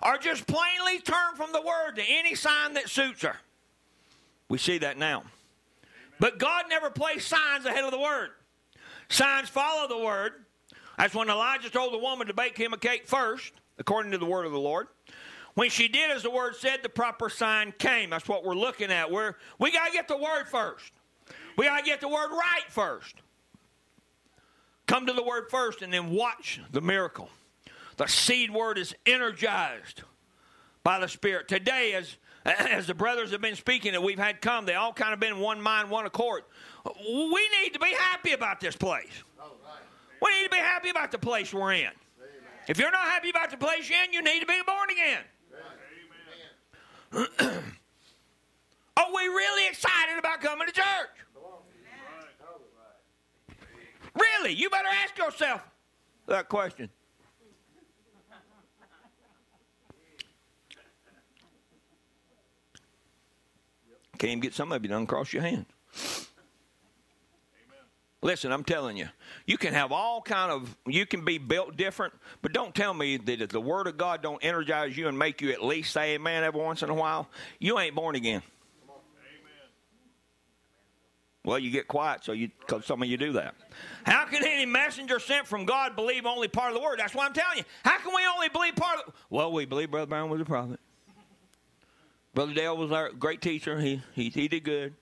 or 0.03 0.17
just 0.17 0.47
plainly 0.47 1.01
turn 1.01 1.37
from 1.37 1.53
the 1.53 1.61
word 1.61 1.97
to 1.97 2.03
any 2.03 2.35
sign 2.35 2.73
that 2.73 2.89
suits 2.89 3.21
her. 3.21 3.37
We 4.49 4.57
see 4.57 4.79
that 4.79 4.97
now. 4.97 5.25
But 6.19 6.39
God 6.39 6.65
never 6.71 6.89
placed 6.89 7.29
signs 7.29 7.67
ahead 7.67 7.85
of 7.85 7.91
the 7.91 8.01
word. 8.01 8.31
Signs 9.11 9.51
follow 9.51 9.87
the 9.87 10.03
word. 10.03 10.33
That's 10.97 11.15
when 11.15 11.29
Elijah 11.29 11.69
told 11.69 11.93
the 11.93 11.99
woman 11.99 12.29
to 12.29 12.33
bake 12.33 12.57
him 12.57 12.73
a 12.73 12.79
cake 12.79 13.07
first, 13.07 13.53
according 13.79 14.13
to 14.13 14.19
the 14.19 14.25
word 14.25 14.47
of 14.47 14.53
the 14.53 14.59
Lord. 14.59 14.87
When 15.55 15.71
she 15.71 15.89
did 15.89 16.11
as 16.11 16.25
the 16.25 16.31
word 16.31 16.57
said, 16.57 16.83
the 16.83 16.89
proper 16.89 17.29
sign 17.29 17.73
came. 17.79 18.11
That's 18.11 18.29
what 18.29 18.45
we're 18.45 18.57
looking 18.57 18.91
at. 18.91 19.11
We're, 19.11 19.35
we 19.59 19.71
got 19.71 19.87
to 19.87 19.93
get 19.93 20.09
the 20.09 20.17
word 20.17 20.47
first. 20.51 20.93
We 21.57 21.67
got 21.67 21.79
to 21.79 21.85
get 21.85 22.01
the 22.01 22.09
word 22.09 22.31
right 22.31 22.65
first. 22.69 23.15
Come 24.87 25.07
to 25.07 25.13
the 25.13 25.23
word 25.23 25.45
first 25.51 25.83
and 25.83 25.93
then 25.93 26.11
watch 26.11 26.61
the 26.73 26.81
miracle. 26.81 27.29
The 27.97 28.07
seed 28.07 28.51
word 28.51 28.79
is 28.79 28.95
energized 29.07 30.03
by 30.83 30.99
the 30.99 31.09
Spirit. 31.09 31.47
Today, 31.47 31.95
as, 31.95 32.17
as 32.45 32.89
the 32.89 32.95
brothers 32.95 33.31
have 33.31 33.41
been 33.41 33.57
speaking 33.57 33.93
that 33.93 34.03
we've 34.03 34.19
had 34.19 34.41
come, 34.41 34.67
they 34.67 34.75
all 34.75 34.93
kind 34.93 35.15
of 35.15 35.21
been 35.21 35.39
one 35.39 35.61
mind, 35.61 35.89
one 35.89 36.05
accord. 36.05 36.43
We 36.85 37.49
need 37.63 37.73
to 37.73 37.79
be 37.79 37.95
happy 37.97 38.33
about 38.33 38.61
this 38.61 38.77
place. 38.77 39.23
We 40.21 40.31
need 40.37 40.45
to 40.45 40.51
be 40.51 40.57
happy 40.57 40.91
about 40.91 41.13
the 41.13 41.19
place 41.19 41.55
we're 41.55 41.73
in. 41.73 41.91
If 42.67 42.79
you're 42.79 42.91
not 42.91 43.07
happy 43.07 43.31
about 43.31 43.51
the 43.51 43.57
place 43.57 43.89
you're 43.89 44.03
in, 44.03 44.13
you 44.13 44.23
need 44.23 44.41
to 44.41 44.47
be 44.47 44.61
born 44.67 44.91
again. 44.91 45.23
Are 48.97 49.07
we 49.15 49.23
really 49.23 49.69
excited 49.69 50.19
about 50.19 50.41
coming 50.41 50.67
to 50.67 50.73
church? 50.73 50.85
Really? 54.19 54.53
You 54.53 54.69
better 54.71 54.89
ask 55.03 55.17
yourself 55.17 55.63
that 56.27 56.49
question. 56.49 56.89
Can't 64.19 64.31
even 64.31 64.41
get 64.41 64.55
some 64.55 64.73
of 64.73 64.83
you 64.83 64.89
to 64.89 64.97
uncross 64.97 65.33
your 65.33 65.43
hands. 65.43 65.67
Listen, 68.25 68.53
I'm 68.53 68.65
telling 68.65 68.97
you, 68.97 69.07
you 69.45 69.59
can 69.59 69.75
have 69.75 69.93
all 69.93 70.23
kind 70.23 70.51
of, 70.51 70.75
you 70.87 71.05
can 71.05 71.27
be 71.27 71.37
built 71.37 71.77
different, 71.77 72.15
but 72.41 72.55
don't 72.55 72.75
tell 72.75 72.95
me 72.95 73.19
that 73.19 73.43
if 73.43 73.51
the 73.51 73.61
Word 73.61 73.87
of 73.87 73.99
God 73.99 74.23
don't 74.23 74.43
energize 74.43 74.97
you 74.97 75.09
and 75.09 75.19
make 75.19 75.43
you 75.43 75.53
at 75.53 75.63
least 75.63 75.93
say 75.93 76.15
amen 76.15 76.43
every 76.43 76.59
once 76.59 76.83
in 76.83 76.89
a 76.89 76.95
while, 76.95 77.29
you 77.59 77.79
ain't 77.79 77.95
born 77.95 78.17
again. 78.17 78.41
Amen. 78.89 79.03
Well, 81.45 81.59
you 81.59 81.71
get 81.71 81.87
quiet, 81.87 82.25
so 82.25 82.33
you, 82.33 82.51
cause 82.67 82.87
some 82.87 83.03
of 83.03 83.09
you 83.11 83.19
do 83.19 83.33
that. 83.33 83.57
How 84.05 84.25
can 84.25 84.43
any 84.43 84.65
messenger 84.65 85.21
sent 85.21 85.47
from 85.47 85.67
God 85.67 85.95
believe 85.95 86.25
only 86.25 86.49
part 86.49 86.71
of 86.71 86.77
the 86.77 86.83
word? 86.83 87.01
That's 87.01 87.15
what 87.15 87.27
I'm 87.27 87.35
telling 87.35 87.59
you. 87.59 87.65
How 87.85 87.99
can 87.99 88.15
we 88.17 88.23
only 88.35 88.49
believe 88.49 88.75
part 88.75 89.01
of? 89.01 89.05
The, 89.05 89.13
well, 89.29 89.53
we 89.53 89.67
believe 89.67 89.91
Brother 89.91 90.07
Branham 90.07 90.31
was 90.31 90.41
a 90.41 90.47
prophet. 90.47 90.81
Brother 92.33 92.55
Dale 92.55 92.75
was 92.75 92.91
our 92.91 93.11
great 93.11 93.43
teacher. 93.43 93.79
He 93.79 94.01
he, 94.15 94.31
he 94.31 94.49
did 94.49 94.65
good. 94.65 94.95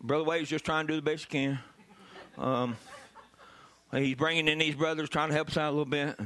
Brother 0.00 0.22
Wade's 0.22 0.48
just 0.48 0.64
trying 0.64 0.86
to 0.86 0.92
do 0.92 0.96
the 0.96 1.02
best 1.02 1.24
he 1.24 1.30
can. 1.30 1.58
Um, 2.38 2.76
he's 3.92 4.16
bringing 4.16 4.48
in 4.48 4.58
these 4.58 4.74
brothers, 4.74 5.08
trying 5.08 5.28
to 5.28 5.34
help 5.34 5.48
us 5.48 5.56
out 5.56 5.68
a 5.68 5.76
little 5.76 5.84
bit. 5.84 6.18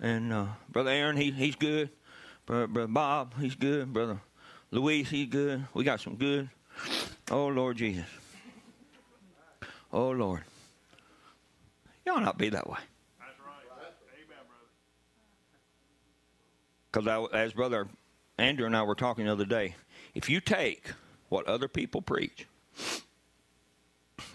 And 0.00 0.32
uh, 0.32 0.46
Brother 0.70 0.90
Aaron, 0.90 1.16
he 1.16 1.30
he's 1.30 1.56
good. 1.56 1.90
Brother, 2.46 2.66
Brother 2.66 2.92
Bob, 2.92 3.34
he's 3.38 3.54
good. 3.54 3.92
Brother 3.92 4.20
Luis, 4.70 5.10
he's 5.10 5.28
good. 5.28 5.66
We 5.74 5.84
got 5.84 6.00
some 6.00 6.16
good. 6.16 6.48
Oh 7.30 7.48
Lord 7.48 7.76
Jesus. 7.76 8.06
Oh, 9.92 10.10
Lord. 10.10 10.42
Ought 12.08 12.22
not 12.24 12.38
be 12.38 12.48
that 12.48 12.68
way. 12.68 12.78
That's 13.20 13.38
right. 13.38 13.54
Amen, 14.24 14.38
brother. 16.90 17.28
Because 17.28 17.30
as 17.32 17.52
Brother 17.52 17.86
Andrew 18.36 18.66
and 18.66 18.76
I 18.76 18.82
were 18.82 18.96
talking 18.96 19.26
the 19.26 19.32
other 19.32 19.44
day, 19.44 19.76
if 20.14 20.28
you 20.28 20.40
take 20.40 20.90
what 21.28 21.46
other 21.46 21.68
people 21.68 22.02
preach 22.02 22.46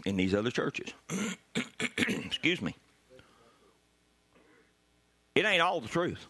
in 0.05 0.15
these 0.15 0.33
other 0.33 0.51
churches, 0.51 0.93
excuse 1.97 2.61
me, 2.61 2.75
it 5.33 5.45
ain't 5.45 5.61
all 5.61 5.81
the 5.81 5.87
truth. 5.87 6.25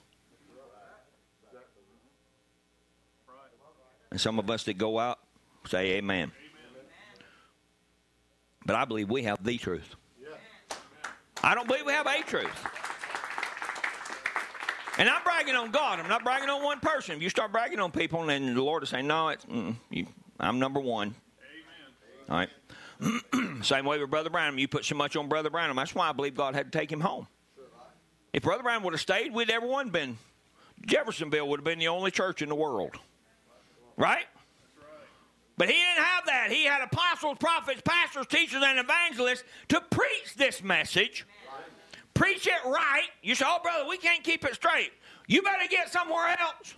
And 4.12 4.22
some 4.22 4.40
of 4.40 4.50
us 4.50 4.64
that 4.64 4.78
go 4.78 4.98
out 4.98 5.20
say 5.68 5.98
amen. 5.98 6.32
But 8.66 8.76
I 8.76 8.86
believe 8.86 9.10
we 9.10 9.24
have 9.24 9.44
the 9.44 9.58
truth. 9.58 9.96
I 11.44 11.54
don't 11.54 11.68
believe 11.68 11.86
we 11.86 11.92
have 11.92 12.08
a 12.08 12.24
truth. 12.24 12.66
And 14.98 15.10
I'm 15.10 15.22
bragging 15.24 15.56
on 15.56 15.72
God. 15.72 16.00
I'm 16.00 16.08
not 16.08 16.24
bragging 16.24 16.50
on 16.50 16.64
one 16.64 16.80
person. 16.80 17.18
If 17.18 17.22
you 17.22 17.30
start 17.30 17.52
bragging 17.52 17.80
on 17.80 17.92
people, 17.92 18.26
then 18.26 18.56
the 18.56 18.64
Lord 18.64 18.82
will 18.82 18.88
say, 18.88 19.02
"No, 19.02 19.28
it's 19.28 19.46
mm, 19.46 19.76
you, 19.90 20.08
I'm 20.40 20.58
number 20.58 20.80
one." 20.80 21.10
Amen. 21.10 22.30
All 22.30 22.38
right. 22.38 22.50
Same 23.62 23.86
way 23.86 24.00
with 24.00 24.10
Brother 24.10 24.30
Branham. 24.30 24.58
You 24.58 24.68
put 24.68 24.86
so 24.86 24.96
much 24.96 25.16
on 25.16 25.28
Brother 25.28 25.50
Branham. 25.50 25.76
That's 25.76 25.94
why 25.94 26.10
I 26.10 26.12
believe 26.12 26.36
God 26.36 26.56
had 26.56 26.72
to 26.72 26.78
take 26.78 26.92
him 26.92 27.02
home. 27.02 27.28
If 28.34 28.44
Brother 28.44 28.64
Branham 28.64 28.84
would 28.84 28.94
have 28.94 29.02
stayed, 29.02 29.34
we'd 29.34 29.50
everyone 29.50 29.90
been. 29.90 30.18
Jeffersonville 30.86 31.48
would 31.48 31.62
have 31.62 31.66
been 31.66 31.80
the 31.80 31.88
only 31.88 32.12
church 32.12 32.42
in 32.42 32.50
the 32.50 32.56
world. 32.56 32.98
Right? 33.98 34.26
But 35.58 35.70
he 35.70 35.74
didn't 35.74 36.04
have 36.04 36.26
that. 36.26 36.52
He 36.52 36.66
had 36.66 36.82
apostles, 36.82 37.38
prophets, 37.40 37.82
pastors, 37.84 38.28
teachers, 38.28 38.62
and 38.66 38.78
evangelists 38.78 39.44
to 39.70 39.82
preach 39.90 40.36
this 40.36 40.62
message. 40.62 41.26
Preach 42.14 42.48
it 42.48 42.66
right. 42.66 43.08
You 43.22 43.36
say, 43.36 43.46
oh, 43.48 43.60
brother, 43.64 43.88
we 43.88 43.98
can't 43.98 44.24
keep 44.24 44.44
it 44.44 44.56
straight. 44.56 44.92
You 45.28 45.42
better 45.42 45.68
get 45.70 45.92
somewhere 45.92 46.36
else. 46.40 46.76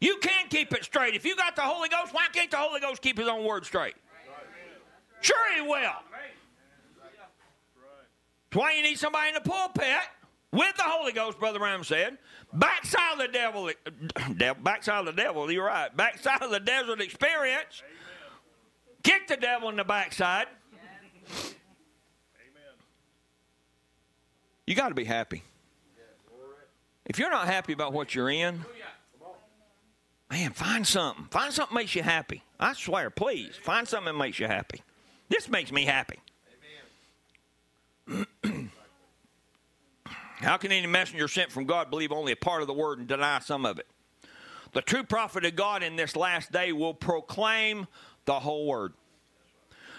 You 0.00 0.18
can 0.18 0.48
keep 0.48 0.74
it 0.74 0.84
straight. 0.84 1.14
If 1.14 1.24
you 1.24 1.36
got 1.36 1.56
the 1.56 1.62
Holy 1.62 1.88
Ghost, 1.88 2.12
why 2.12 2.26
can't 2.32 2.50
the 2.50 2.58
Holy 2.58 2.80
Ghost 2.80 3.00
keep 3.00 3.18
his 3.18 3.28
own 3.28 3.44
word 3.44 3.64
straight? 3.64 3.94
Sure, 5.20 5.54
he 5.54 5.62
will. 5.62 5.80
That's 8.50 8.62
why 8.62 8.74
you 8.74 8.82
need 8.82 8.98
somebody 8.98 9.28
in 9.28 9.34
the 9.34 9.40
pulpit 9.40 9.86
with 10.52 10.76
the 10.76 10.84
Holy 10.84 11.12
Ghost, 11.12 11.38
Brother 11.38 11.58
Branham 11.58 11.84
said. 11.84 12.16
Backside 12.52 13.12
of 13.14 13.18
the 13.18 13.28
devil, 13.28 13.70
backside 14.62 15.00
of 15.00 15.06
the 15.06 15.22
devil, 15.22 15.50
you're 15.50 15.66
right. 15.66 15.94
Backside 15.94 16.42
of 16.42 16.50
the 16.50 16.60
desert 16.60 17.00
experience. 17.00 17.82
Kick 19.02 19.28
the 19.28 19.36
devil 19.36 19.68
in 19.68 19.76
the 19.76 19.84
backside. 19.84 20.46
You 24.66 24.74
got 24.74 24.88
to 24.88 24.94
be 24.94 25.04
happy. 25.04 25.42
If 27.04 27.18
you're 27.18 27.30
not 27.30 27.46
happy 27.46 27.72
about 27.72 27.92
what 27.92 28.14
you're 28.14 28.30
in, 28.30 28.64
man, 30.30 30.50
find 30.52 30.84
something. 30.86 31.26
Find 31.30 31.52
something 31.52 31.74
that 31.74 31.80
makes 31.80 31.94
you 31.94 32.02
happy. 32.02 32.42
I 32.58 32.72
swear, 32.72 33.10
please, 33.10 33.54
find 33.62 33.86
something 33.86 34.12
that 34.12 34.18
makes 34.18 34.40
you 34.40 34.46
happy. 34.48 34.82
This 35.28 35.48
makes 35.48 35.72
me 35.72 35.84
happy. 35.84 36.18
How 40.36 40.56
can 40.58 40.70
any 40.70 40.86
messenger 40.86 41.28
sent 41.28 41.50
from 41.50 41.64
God 41.64 41.90
believe 41.90 42.12
only 42.12 42.32
a 42.32 42.36
part 42.36 42.60
of 42.60 42.68
the 42.68 42.74
word 42.74 42.98
and 42.98 43.08
deny 43.08 43.40
some 43.40 43.66
of 43.66 43.78
it? 43.78 43.86
The 44.72 44.82
true 44.82 45.02
prophet 45.02 45.44
of 45.44 45.56
God 45.56 45.82
in 45.82 45.96
this 45.96 46.14
last 46.14 46.52
day 46.52 46.72
will 46.72 46.94
proclaim 46.94 47.86
the 48.26 48.38
whole 48.38 48.66
word. 48.66 48.92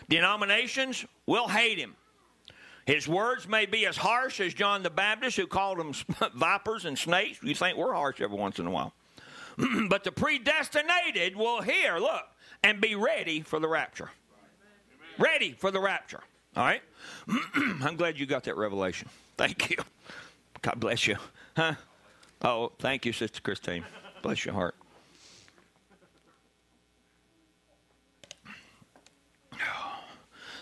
Denominations 0.10 1.06
will 1.26 1.48
hate 1.48 1.78
him. 1.78 1.96
His 2.86 3.08
words 3.08 3.48
may 3.48 3.66
be 3.66 3.86
as 3.86 3.98
harsh 3.98 4.40
as 4.40 4.54
John 4.54 4.84
the 4.84 4.90
Baptist, 4.90 5.36
who 5.36 5.48
called 5.48 5.80
them 5.80 5.94
vipers 6.36 6.86
and 6.86 6.98
snakes. 6.98 7.40
You 7.44 7.54
think 7.54 7.78
we're 7.78 7.94
harsh 7.94 8.22
every 8.22 8.38
once 8.38 8.60
in 8.60 8.68
a 8.68 8.72
while. 8.72 8.94
but 9.90 10.04
the 10.04 10.12
predestinated 10.12 11.36
will 11.36 11.62
hear, 11.62 11.98
look, 11.98 12.24
and 12.64 12.80
be 12.80 12.96
ready 12.96 13.42
for 13.42 13.60
the 13.60 13.68
rapture. 13.68 14.12
Ready 15.18 15.54
for 15.54 15.72
the 15.72 15.80
rapture. 15.80 16.22
All 16.56 16.64
right? 16.64 16.82
I'm 17.84 17.96
glad 17.96 18.20
you 18.20 18.26
got 18.26 18.44
that 18.46 18.58
revelation. 18.58 19.10
Thank 19.38 19.70
you. 19.70 19.78
God 20.62 20.80
bless 20.80 21.08
you. 21.08 21.18
Huh? 21.56 21.74
Oh, 22.42 22.72
thank 22.80 23.06
you, 23.06 23.14
Sister 23.14 23.42
Christine. 23.42 23.84
Bless 24.22 24.46
your 24.46 24.54
heart. 24.54 24.76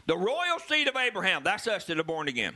The 0.07 0.15
royal 0.17 0.59
seed 0.67 0.87
of 0.87 0.95
Abraham, 0.95 1.43
that's 1.43 1.67
us 1.67 1.85
that 1.85 1.97
are 1.97 2.03
born 2.03 2.27
again. 2.27 2.53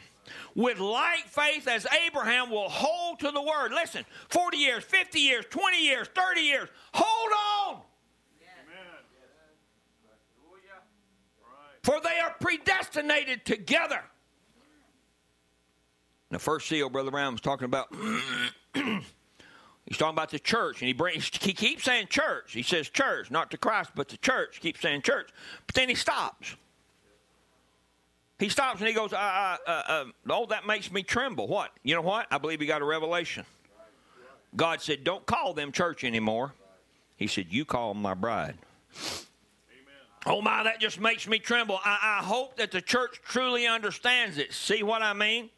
With 0.54 0.80
like 0.80 1.26
faith 1.28 1.68
as 1.68 1.88
Abraham 2.06 2.52
will 2.52 2.70
hold 2.70 3.20
to 3.22 3.32
the 3.32 3.42
word. 3.42 3.72
Listen, 3.72 4.06
40 4.30 4.58
years, 4.58 4.84
50 4.84 5.20
years, 5.20 5.46
20 5.50 5.84
years, 5.84 6.08
30 6.10 6.42
years. 6.42 6.70
Hold 6.94 7.76
on. 7.76 7.82
For 11.84 12.00
they 12.02 12.20
are 12.20 12.36
predestinated 12.40 13.46
together. 13.46 14.02
The 16.30 16.40
first 16.40 16.68
seal, 16.68 16.90
Brother 16.90 17.12
Branham 17.12 17.34
was 17.34 17.42
talking 17.42 17.66
about. 17.66 17.88
he's 18.74 19.98
talking 19.98 20.10
about 20.10 20.30
the 20.30 20.40
church, 20.40 20.82
and 20.82 20.88
he 20.88 20.94
brings. 20.94 21.30
He 21.42 21.54
keeps 21.54 21.84
saying 21.84 22.08
church. 22.08 22.54
He 22.54 22.62
says 22.62 22.90
church, 22.90 23.32
not 23.32 23.50
to 23.52 23.58
Christ, 23.58 23.92
but 23.96 24.10
the 24.10 24.18
church. 24.18 24.58
He 24.58 24.62
keeps 24.62 24.82
saying 24.82 25.02
church, 25.02 25.30
but 25.66 25.76
then 25.76 25.90
he 25.90 25.96
stops. 25.96 26.56
He 28.38 28.48
stops 28.48 28.80
and 28.80 28.88
he 28.88 28.94
goes, 28.94 29.12
uh, 29.12 29.18
uh, 29.18 29.58
uh, 29.68 30.06
"Oh, 30.30 30.46
that 30.46 30.66
makes 30.66 30.92
me 30.92 31.04
tremble." 31.04 31.48
What? 31.48 31.72
You 31.84 31.96
know 31.96 32.02
what? 32.02 32.28
I 32.32 32.38
believe 32.38 32.62
he 32.62 32.66
got 32.66 32.82
a 32.82 32.86
revelation. 32.86 33.46
God 34.56 34.82
said, 34.82 35.04
"Don't 35.04 35.26
call 35.26 35.54
them 35.54 35.72
church 35.72 36.04
anymore." 36.04 36.54
He 37.18 37.28
said, 37.28 37.48
"You 37.50 37.66
call 37.66 37.94
them 37.94 38.02
my 38.02 38.14
bride." 38.14 38.58
Oh 40.30 40.44
my, 40.44 40.62
that 40.62 40.80
just 40.80 41.00
makes 41.02 41.28
me 41.28 41.40
tremble. 41.40 41.80
I, 41.84 42.20
I 42.20 42.24
hope 42.24 42.58
that 42.58 42.70
the 42.70 42.82
church 42.82 43.20
truly 43.24 43.66
understands 43.66 44.38
it. 44.38 44.54
See 44.54 44.84
what 44.84 45.02
I 45.02 45.14
mean? 45.14 45.50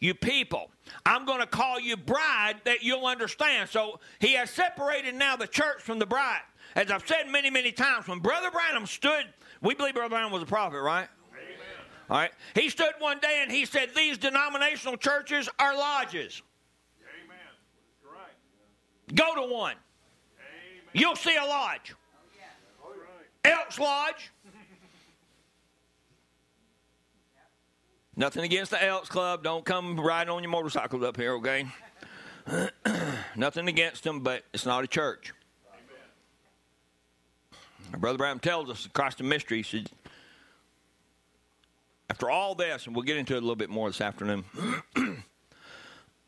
You 0.00 0.14
people, 0.14 0.70
I'm 1.04 1.26
going 1.26 1.40
to 1.40 1.46
call 1.46 1.78
you 1.78 1.94
bride 1.96 2.54
that 2.64 2.82
you'll 2.82 3.04
understand. 3.04 3.68
So 3.68 4.00
he 4.18 4.32
has 4.32 4.48
separated 4.48 5.14
now 5.14 5.36
the 5.36 5.46
church 5.46 5.82
from 5.82 5.98
the 5.98 6.06
bride. 6.06 6.40
As 6.74 6.90
I've 6.90 7.06
said 7.06 7.28
many, 7.28 7.50
many 7.50 7.70
times, 7.70 8.08
when 8.08 8.20
Brother 8.20 8.50
Branham 8.50 8.86
stood, 8.86 9.26
we 9.60 9.74
believe 9.74 9.94
Brother 9.94 10.08
Branham 10.08 10.32
was 10.32 10.42
a 10.42 10.46
prophet, 10.46 10.80
right? 10.80 11.08
All 12.08 12.16
right. 12.16 12.30
He 12.54 12.70
stood 12.70 12.92
one 13.00 13.18
day 13.18 13.40
and 13.42 13.52
he 13.52 13.66
said, 13.66 13.90
These 13.94 14.16
denominational 14.16 14.96
churches 14.96 15.50
are 15.58 15.76
lodges. 15.76 16.40
Amen. 17.24 17.36
Right. 18.02 19.14
Go 19.14 19.34
to 19.34 19.52
one. 19.52 19.76
You'll 20.94 21.16
see 21.16 21.36
a 21.36 21.44
lodge. 21.44 21.94
Elks 23.48 23.78
Lodge. 23.78 24.30
Nothing 28.16 28.44
against 28.44 28.72
the 28.72 28.82
Elks 28.82 29.08
Club. 29.08 29.44
Don't 29.44 29.64
come 29.64 29.98
riding 29.98 30.32
on 30.32 30.42
your 30.42 30.50
motorcycles 30.50 31.04
up 31.04 31.16
here, 31.16 31.34
okay? 31.34 31.66
Nothing 33.36 33.68
against 33.68 34.02
them, 34.02 34.20
but 34.20 34.42
it's 34.52 34.66
not 34.66 34.82
a 34.82 34.88
church. 34.88 35.32
Brother 37.96 38.18
Branham 38.18 38.40
tells 38.40 38.68
us 38.70 38.86
across 38.86 39.14
the 39.14 39.24
mystery, 39.24 39.62
said, 39.62 39.88
after 42.10 42.28
all 42.28 42.54
this, 42.54 42.86
and 42.86 42.96
we'll 42.96 43.04
get 43.04 43.16
into 43.16 43.34
it 43.34 43.38
a 43.38 43.40
little 43.40 43.56
bit 43.56 43.70
more 43.70 43.88
this 43.88 44.00
afternoon. 44.00 44.44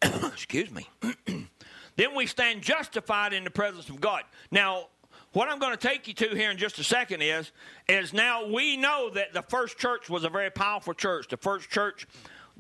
Excuse 0.03 0.71
me. 0.71 0.87
then 1.97 2.15
we 2.15 2.27
stand 2.27 2.63
justified 2.63 3.33
in 3.33 3.45
the 3.45 3.51
presence 3.51 3.89
of 3.89 4.01
God. 4.01 4.23
Now, 4.51 4.87
what 5.33 5.49
I'm 5.49 5.59
going 5.59 5.77
to 5.77 5.89
take 5.89 6.09
you 6.09 6.15
to 6.15 6.35
here 6.35 6.51
in 6.51 6.59
just 6.59 6.79
a 6.79 6.85
second 6.85 7.23
is, 7.23 7.53
is 7.89 8.13
now 8.13 8.47
we 8.47 8.77
know 8.77 9.11
that 9.11 9.33
the 9.33 9.43
first 9.43 9.79
church 9.79 10.11
was 10.11 10.25
a 10.25 10.29
very 10.29 10.51
powerful 10.51 10.95
church. 10.95 11.29
The 11.29 11.37
first 11.37 11.71
church 11.71 12.07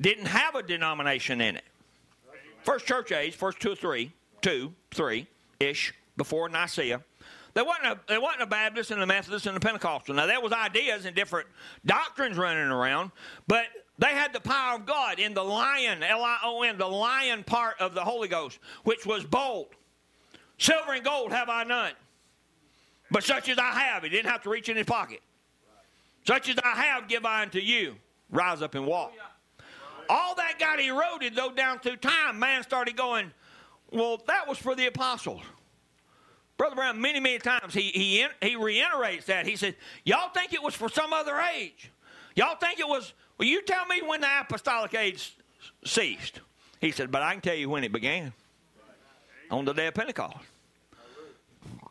didn't 0.00 0.26
have 0.26 0.54
a 0.54 0.62
denomination 0.62 1.40
in 1.40 1.56
it. 1.56 1.64
First 2.62 2.86
church 2.86 3.10
age, 3.10 3.34
first 3.34 3.58
two 3.60 3.72
or 3.72 3.76
three, 3.76 4.12
two, 4.40 4.72
three 4.90 5.26
ish, 5.58 5.94
before 6.16 6.48
Nicaea. 6.48 7.02
There 7.54 7.64
wasn't 7.64 7.86
a 7.86 8.00
there 8.06 8.20
wasn't 8.20 8.42
a 8.42 8.46
Baptist 8.46 8.90
and 8.90 9.02
a 9.02 9.06
Methodist 9.06 9.46
and 9.46 9.56
a 9.56 9.60
Pentecostal. 9.60 10.14
Now 10.14 10.26
there 10.26 10.40
was 10.40 10.52
ideas 10.52 11.04
and 11.04 11.16
different 11.16 11.48
doctrines 11.84 12.36
running 12.36 12.68
around, 12.68 13.10
but 13.48 13.64
they 13.98 14.08
had 14.08 14.32
the 14.32 14.40
power 14.40 14.76
of 14.76 14.86
God 14.86 15.18
in 15.18 15.34
the 15.34 15.42
lion, 15.42 16.02
L-I-O-N, 16.02 16.78
the 16.78 16.86
lion 16.86 17.42
part 17.42 17.80
of 17.80 17.94
the 17.94 18.02
Holy 18.02 18.28
Ghost, 18.28 18.58
which 18.84 19.04
was 19.04 19.24
bold. 19.24 19.68
Silver 20.58 20.92
and 20.92 21.04
gold 21.04 21.32
have 21.32 21.48
I 21.48 21.64
none. 21.64 21.92
But 23.10 23.24
such 23.24 23.48
as 23.48 23.58
I 23.58 23.72
have, 23.72 24.02
he 24.02 24.08
didn't 24.08 24.30
have 24.30 24.42
to 24.42 24.50
reach 24.50 24.68
in 24.68 24.76
his 24.76 24.86
pocket. 24.86 25.20
Such 26.26 26.48
as 26.48 26.56
I 26.62 26.74
have, 26.82 27.08
give 27.08 27.24
I 27.24 27.42
unto 27.42 27.58
you. 27.58 27.96
Rise 28.30 28.62
up 28.62 28.74
and 28.74 28.86
walk. 28.86 29.12
All 30.08 30.34
that 30.36 30.58
got 30.58 30.80
eroded, 30.80 31.34
though, 31.34 31.52
down 31.52 31.78
through 31.80 31.96
time. 31.96 32.38
Man 32.38 32.62
started 32.62 32.96
going, 32.96 33.32
well, 33.90 34.22
that 34.26 34.48
was 34.48 34.58
for 34.58 34.74
the 34.74 34.86
apostles. 34.86 35.42
Brother 36.56 36.76
Branham, 36.76 37.00
many, 37.00 37.20
many 37.20 37.38
times, 37.38 37.72
he, 37.72 37.90
he, 37.94 38.26
he 38.42 38.54
reiterates 38.54 39.26
that. 39.26 39.46
He 39.46 39.56
said, 39.56 39.76
Y'all 40.04 40.28
think 40.28 40.52
it 40.52 40.62
was 40.62 40.74
for 40.74 40.90
some 40.90 41.12
other 41.12 41.38
age. 41.56 41.90
Y'all 42.36 42.56
think 42.56 42.78
it 42.78 42.86
was, 42.86 43.14
well, 43.38 43.48
you 43.48 43.62
tell 43.62 43.86
me 43.86 44.02
when 44.02 44.20
the 44.20 44.28
apostolic 44.40 44.94
age 44.94 45.34
ceased. 45.84 46.40
He 46.80 46.90
said, 46.90 47.10
But 47.10 47.22
I 47.22 47.32
can 47.32 47.40
tell 47.40 47.54
you 47.54 47.70
when 47.70 47.82
it 47.82 47.92
began 47.92 48.32
on 49.50 49.64
the 49.64 49.72
day 49.72 49.86
of 49.86 49.94
Pentecost. 49.94 50.36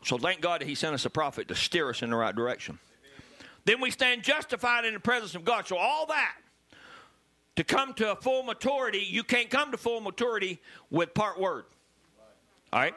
So 0.02 0.18
thank 0.18 0.40
God 0.40 0.60
that 0.60 0.68
He 0.68 0.74
sent 0.74 0.94
us 0.94 1.04
a 1.04 1.10
prophet 1.10 1.48
to 1.48 1.54
steer 1.54 1.90
us 1.90 2.02
in 2.02 2.10
the 2.10 2.16
right 2.16 2.34
direction. 2.34 2.78
Then 3.64 3.80
we 3.80 3.90
stand 3.90 4.22
justified 4.22 4.84
in 4.84 4.94
the 4.94 5.00
presence 5.00 5.34
of 5.34 5.44
God. 5.44 5.66
So 5.66 5.76
all 5.76 6.06
that 6.06 6.36
to 7.56 7.64
come 7.64 7.92
to 7.94 8.12
a 8.12 8.16
full 8.16 8.42
maturity, 8.42 9.06
you 9.06 9.22
can't 9.22 9.50
come 9.50 9.70
to 9.72 9.76
full 9.76 10.00
maturity 10.00 10.60
with 10.90 11.12
part 11.12 11.38
word. 11.38 11.64
All 12.72 12.80
right? 12.80 12.94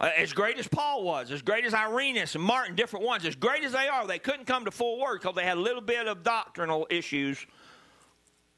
Uh, 0.00 0.10
as 0.16 0.32
great 0.32 0.58
as 0.58 0.66
Paul 0.66 1.04
was, 1.04 1.30
as 1.30 1.42
great 1.42 1.64
as 1.64 1.72
Irenaeus 1.72 2.34
and 2.34 2.42
Martin, 2.42 2.74
different 2.74 3.06
ones, 3.06 3.24
as 3.24 3.36
great 3.36 3.62
as 3.62 3.70
they 3.70 3.86
are, 3.86 4.04
they 4.04 4.18
couldn't 4.18 4.46
come 4.46 4.64
to 4.64 4.72
full 4.72 5.00
word 5.00 5.20
because 5.20 5.36
they 5.36 5.44
had 5.44 5.58
a 5.58 5.60
little 5.60 5.80
bit 5.80 6.08
of 6.08 6.24
doctrinal 6.24 6.88
issues, 6.90 7.46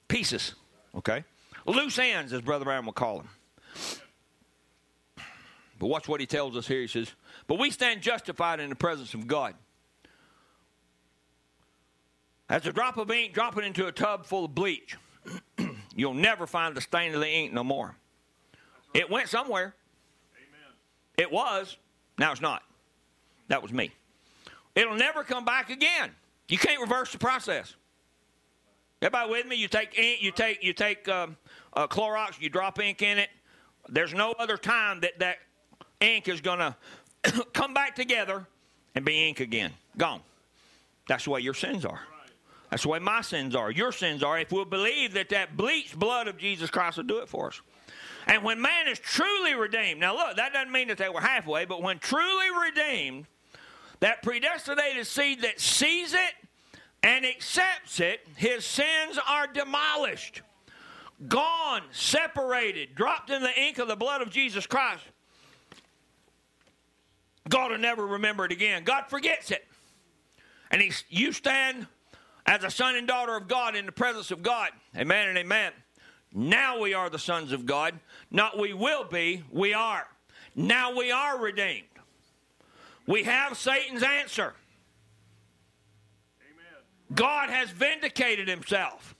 pieces, 0.09 0.55
okay? 0.97 1.23
Loose 1.66 1.99
ends, 1.99 2.33
as 2.33 2.41
Brother 2.41 2.65
Branham 2.65 2.87
will 2.87 2.95
call 2.95 3.19
them. 3.19 3.29
But 5.79 5.89
watch 5.89 6.09
what 6.09 6.21
he 6.21 6.27
tells 6.27 6.57
us 6.57 6.66
here. 6.66 6.81
He 6.81 6.87
says, 6.87 7.12
But 7.47 7.59
we 7.59 7.71
stand 7.71 8.03
justified 8.03 8.61
in 8.61 8.71
the 8.71 8.77
presence 8.77 9.15
of 9.15 9.27
God. 9.27 9.55
As 12.49 12.66
a 12.66 12.73
drop 12.73 12.97
of 12.99 13.11
ink 13.11 13.33
dropping 13.33 13.65
into 13.65 13.87
a 13.87 13.93
tub 13.93 14.27
full 14.27 14.45
of 14.45 14.55
bleach, 14.55 14.97
you'll 15.97 16.15
never 16.15 16.47
find 16.47 16.77
the 16.77 16.81
stain 16.81 17.15
of 17.15 17.21
the 17.21 17.29
ink 17.29 17.53
no 17.53 17.65
more. 17.65 17.97
It 18.93 19.11
went 19.11 19.29
somewhere. 19.29 19.75
Amen. 20.37 20.73
It 21.19 21.33
was. 21.33 21.77
Now 22.19 22.33
it's 22.33 22.41
not. 22.41 22.62
That 23.49 23.62
was 23.62 23.73
me. 23.73 23.91
It'll 24.75 24.97
never 24.97 25.25
come 25.25 25.45
back 25.45 25.71
again. 25.71 26.11
You 26.49 26.59
can't 26.59 26.81
reverse 26.81 27.12
the 27.12 27.19
process. 27.19 27.75
Everybody 29.01 29.31
with 29.31 29.47
me? 29.47 29.57
You 29.57 29.69
take 29.69 29.99
ink, 29.99 30.23
you 30.23 30.31
take 30.31 30.62
you 30.62 30.73
take 30.73 31.09
um, 31.09 31.37
uh, 31.75 31.87
Clorox, 31.87 32.41
you 32.41 32.49
drop 32.49 32.81
ink 32.81 33.03
in 33.03 33.19
it. 33.19 33.29
There's 33.89 34.15
no 34.15 34.35
other 34.39 34.57
time 34.57 35.01
that 35.01 35.19
that 35.19 35.39
ink 36.01 36.29
is 36.29 36.41
going 36.41 36.59
to 36.59 36.77
come 37.52 37.74
back 37.74 37.94
together 37.94 38.46
and 38.94 39.05
be 39.05 39.28
ink 39.28 39.40
again. 39.40 39.72
Gone. 39.96 40.20
That's 41.09 41.24
the 41.24 41.30
way 41.30 41.40
your 41.40 41.55
sins 41.55 41.84
are. 41.84 42.01
That's 42.70 42.82
the 42.82 42.88
way 42.88 42.98
my 42.98 43.20
sins 43.20 43.55
are. 43.55 43.70
Your 43.70 43.92
sins 43.92 44.22
are. 44.22 44.38
If 44.38 44.51
we'll 44.51 44.64
believe 44.64 45.14
that 45.14 45.28
that 45.28 45.56
bleached 45.56 45.98
blood 45.98 46.28
of 46.28 46.36
Jesus 46.38 46.70
Christ 46.70 46.96
will 46.96 47.05
do 47.05 47.18
it 47.18 47.28
for 47.28 47.48
us. 47.48 47.60
And 48.26 48.42
when 48.42 48.60
man 48.60 48.88
is 48.88 48.98
truly 48.98 49.55
redeemed, 49.55 50.01
now 50.01 50.16
look, 50.16 50.36
that 50.36 50.52
doesn't 50.52 50.72
mean 50.72 50.88
that 50.88 50.98
they 50.98 51.09
were 51.09 51.20
halfway, 51.20 51.66
but 51.66 51.82
when 51.82 51.98
truly 51.98 52.46
redeemed, 52.66 53.26
that 54.01 54.22
predestinated 54.22 55.06
seed 55.06 55.42
that 55.42 55.60
sees 55.60 56.14
it 56.14 56.32
and 57.02 57.24
accepts 57.26 58.01
it, 58.01 58.26
his 58.36 58.64
sins 58.64 59.18
are 59.28 59.46
demolished, 59.46 60.42
gone, 61.28 61.82
separated, 61.92 62.94
dropped 62.94 63.30
in 63.30 63.42
the 63.42 63.60
ink 63.60 63.78
of 63.78 63.88
the 63.88 63.96
blood 63.96 64.22
of 64.22 64.30
Jesus 64.30 64.66
Christ. 64.66 65.05
God 67.49 67.71
will 67.71 67.79
never 67.79 68.07
remember 68.07 68.45
it 68.45 68.53
again. 68.53 68.85
God 68.85 69.05
forgets 69.09 69.51
it. 69.51 69.66
And 70.71 70.81
he, 70.81 70.93
you 71.09 71.33
stand 71.33 71.87
as 72.47 72.65
a 72.65 72.71
son 72.71 72.97
and 72.97 73.07
daughter 73.07 73.37
of 73.37 73.49
God 73.49 73.77
in 73.77 73.87
the 73.87 73.93
presence 73.93 74.31
of 74.31 74.43
God. 74.43 74.71
Amen 74.97 75.29
and 75.29 75.39
amen. 75.39 75.73
Now 76.33 76.81
we 76.81 76.95
are 76.95 77.09
the 77.09 77.19
sons 77.19 77.53
of 77.53 77.65
God. 77.66 77.99
Not 78.31 78.59
we 78.59 78.73
will 78.73 79.05
be, 79.05 79.45
we 79.53 79.73
are. 79.73 80.07
Now 80.57 80.97
we 80.97 81.11
are 81.11 81.39
redeemed. 81.39 81.85
We 83.07 83.25
have 83.25 83.57
Satan's 83.57 84.03
answer. 84.03 84.55
Amen. 86.41 87.15
God 87.15 87.51
has 87.51 87.71
vindicated 87.71 88.49
himself. 88.49 89.15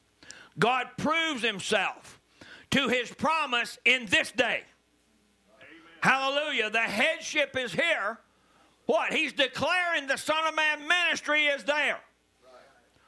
God 0.59 0.89
proves 0.97 1.43
himself 1.43 2.21
to 2.71 2.89
his 2.89 3.13
promise 3.13 3.79
in 3.85 4.07
this 4.07 4.33
day. 4.33 4.63
Hallelujah. 6.05 6.69
The 6.69 6.81
headship 6.81 7.57
is 7.57 7.73
here. 7.73 8.19
What? 8.85 9.15
He's 9.15 9.33
declaring 9.33 10.07
the 10.07 10.19
Son 10.19 10.47
of 10.47 10.55
Man 10.55 10.87
ministry 10.87 11.47
is 11.47 11.65
there. 11.65 11.99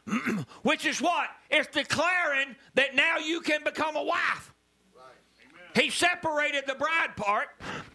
Which 0.63 0.87
is 0.87 1.03
what? 1.03 1.29
It's 1.51 1.69
declaring 1.69 2.57
that 2.73 2.95
now 2.95 3.19
you 3.19 3.43
can 3.43 3.63
become 3.65 3.97
a 3.97 4.03
wife. 4.03 4.55
He 5.75 5.91
separated 5.91 6.65
the 6.67 6.75
bride 6.75 7.15
part. 7.17 7.49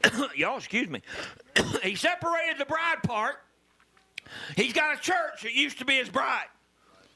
Y'all, 0.37 0.57
excuse 0.57 0.87
me. 0.87 1.01
he 1.81 1.95
separated 1.95 2.59
the 2.59 2.65
bride 2.65 3.01
part. 3.01 3.37
He's 4.55 4.73
got 4.73 4.95
a 4.95 5.01
church 5.01 5.41
that 5.41 5.53
used 5.53 5.79
to 5.79 5.85
be 5.85 5.95
his 5.95 6.09
bride. 6.09 6.45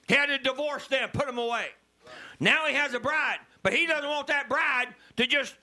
He 0.07 0.15
had 0.15 0.25
to 0.25 0.39
divorce 0.39 0.87
them, 0.87 1.09
put 1.13 1.27
them 1.27 1.37
away. 1.37 1.67
Now 2.39 2.65
he 2.65 2.73
has 2.73 2.95
a 2.95 2.99
bride, 2.99 3.37
but 3.61 3.73
he 3.73 3.85
doesn't 3.85 4.09
want 4.09 4.25
that 4.25 4.49
bride 4.49 4.87
to 5.17 5.27
just. 5.27 5.53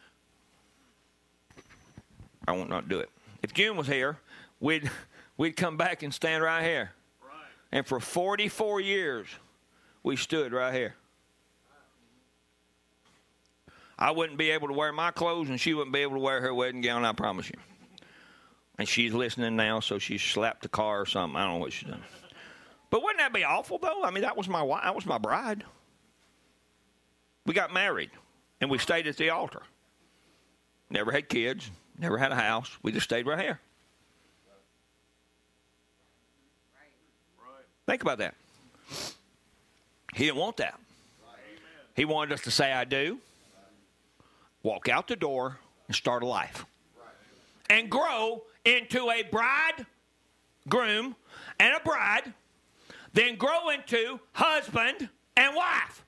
I 2.53 2.55
won't 2.55 2.69
not 2.69 2.87
do 2.87 2.99
it. 2.99 3.09
If 3.43 3.55
June 3.55 3.79
was 3.79 3.87
here, 3.87 4.19
we'd 4.61 4.91
we'd 5.39 5.57
come 5.57 5.79
back 5.79 6.03
and 6.03 6.13
stand 6.13 6.45
right 6.45 6.63
here. 6.63 6.93
And 7.73 7.87
for 7.87 7.99
44 7.99 8.81
years, 8.83 9.27
we 10.03 10.17
stood 10.17 10.53
right 10.53 10.75
here. 10.75 10.95
I 13.99 14.11
wouldn't 14.11 14.37
be 14.37 14.51
able 14.51 14.69
to 14.69 14.75
wear 14.75 14.93
my 14.93 15.11
clothes, 15.13 15.49
and 15.49 15.59
she 15.59 15.73
wouldn't 15.73 15.95
be 15.95 16.01
able 16.01 16.17
to 16.17 16.21
wear 16.21 16.43
her 16.43 16.53
wedding 16.53 16.83
gown, 16.83 17.07
I 17.07 17.13
promise 17.13 17.49
you. 17.49 17.59
And 18.79 18.87
she's 18.87 19.15
listening 19.15 19.57
now, 19.57 19.81
so 19.81 19.99
she 19.99 20.19
slapped 20.19 20.63
the 20.63 20.69
car 20.69 21.01
or 21.01 21.07
something. 21.07 21.37
I 21.37 21.45
don't 21.45 21.55
know 21.55 21.59
what 21.61 21.73
she's 21.73 21.89
done. 21.89 22.03
But 22.91 23.03
wouldn't 23.03 23.21
that 23.21 23.33
be 23.33 23.45
awful, 23.45 23.79
though? 23.79 24.03
I 24.03 24.11
mean, 24.11 24.25
that 24.25 24.37
was 24.37 24.49
my 24.49 24.63
wife, 24.63 24.83
that 24.83 24.95
was 24.95 25.07
my 25.07 25.19
bride. 25.19 25.65
We 27.47 27.55
got 27.55 27.73
married, 27.73 28.11
and 28.61 28.71
we 28.71 28.77
stayed 28.77 29.07
at 29.07 29.17
the 29.17 29.31
altar. 29.31 29.63
Never 30.91 31.11
had 31.11 31.31
kids, 31.31 31.71
never 32.03 32.19
had 32.19 32.33
a 32.33 32.37
house. 32.37 32.77
We 32.83 32.93
just 32.93 33.05
stayed 33.05 33.27
right 33.27 33.41
here. 33.41 33.61
Think 37.87 38.03
about 38.03 38.19
that. 38.19 38.35
He 40.15 40.25
didn't 40.27 40.37
want 40.37 40.57
that. 40.59 40.79
He 41.95 42.05
wanted 42.05 42.33
us 42.33 42.43
to 42.43 42.51
say, 42.51 42.73
I 42.73 42.85
do, 42.85 43.19
walk 44.63 44.89
out 44.89 45.09
the 45.09 45.17
door, 45.17 45.59
and 45.87 45.95
start 45.95 46.23
a 46.23 46.27
life. 46.27 46.65
And 47.71 47.91
grow 47.91 48.43
into 48.65 49.11
a 49.11 49.23
bride, 49.23 49.87
groom, 50.69 51.17
and 51.59 51.75
a 51.75 51.81
bride, 51.81 52.33
then 53.13 53.37
grow 53.37 53.69
into 53.69 54.21
husband 54.33 55.09
and 55.37 55.55
wife. 55.55 56.05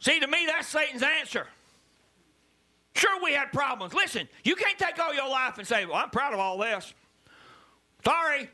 See, 0.00 0.18
to 0.18 0.26
me, 0.26 0.46
that's 0.46 0.66
Satan's 0.66 1.02
answer. 1.02 1.46
Sure, 3.00 3.18
we 3.24 3.32
had 3.32 3.50
problems. 3.50 3.94
Listen, 3.94 4.28
you 4.44 4.54
can't 4.54 4.78
take 4.78 4.98
all 4.98 5.14
your 5.14 5.26
life 5.26 5.56
and 5.56 5.66
say, 5.66 5.86
Well, 5.86 5.94
I'm 5.94 6.10
proud 6.10 6.34
of 6.34 6.38
all 6.38 6.58
this. 6.58 6.92
Sorry. 8.04 8.50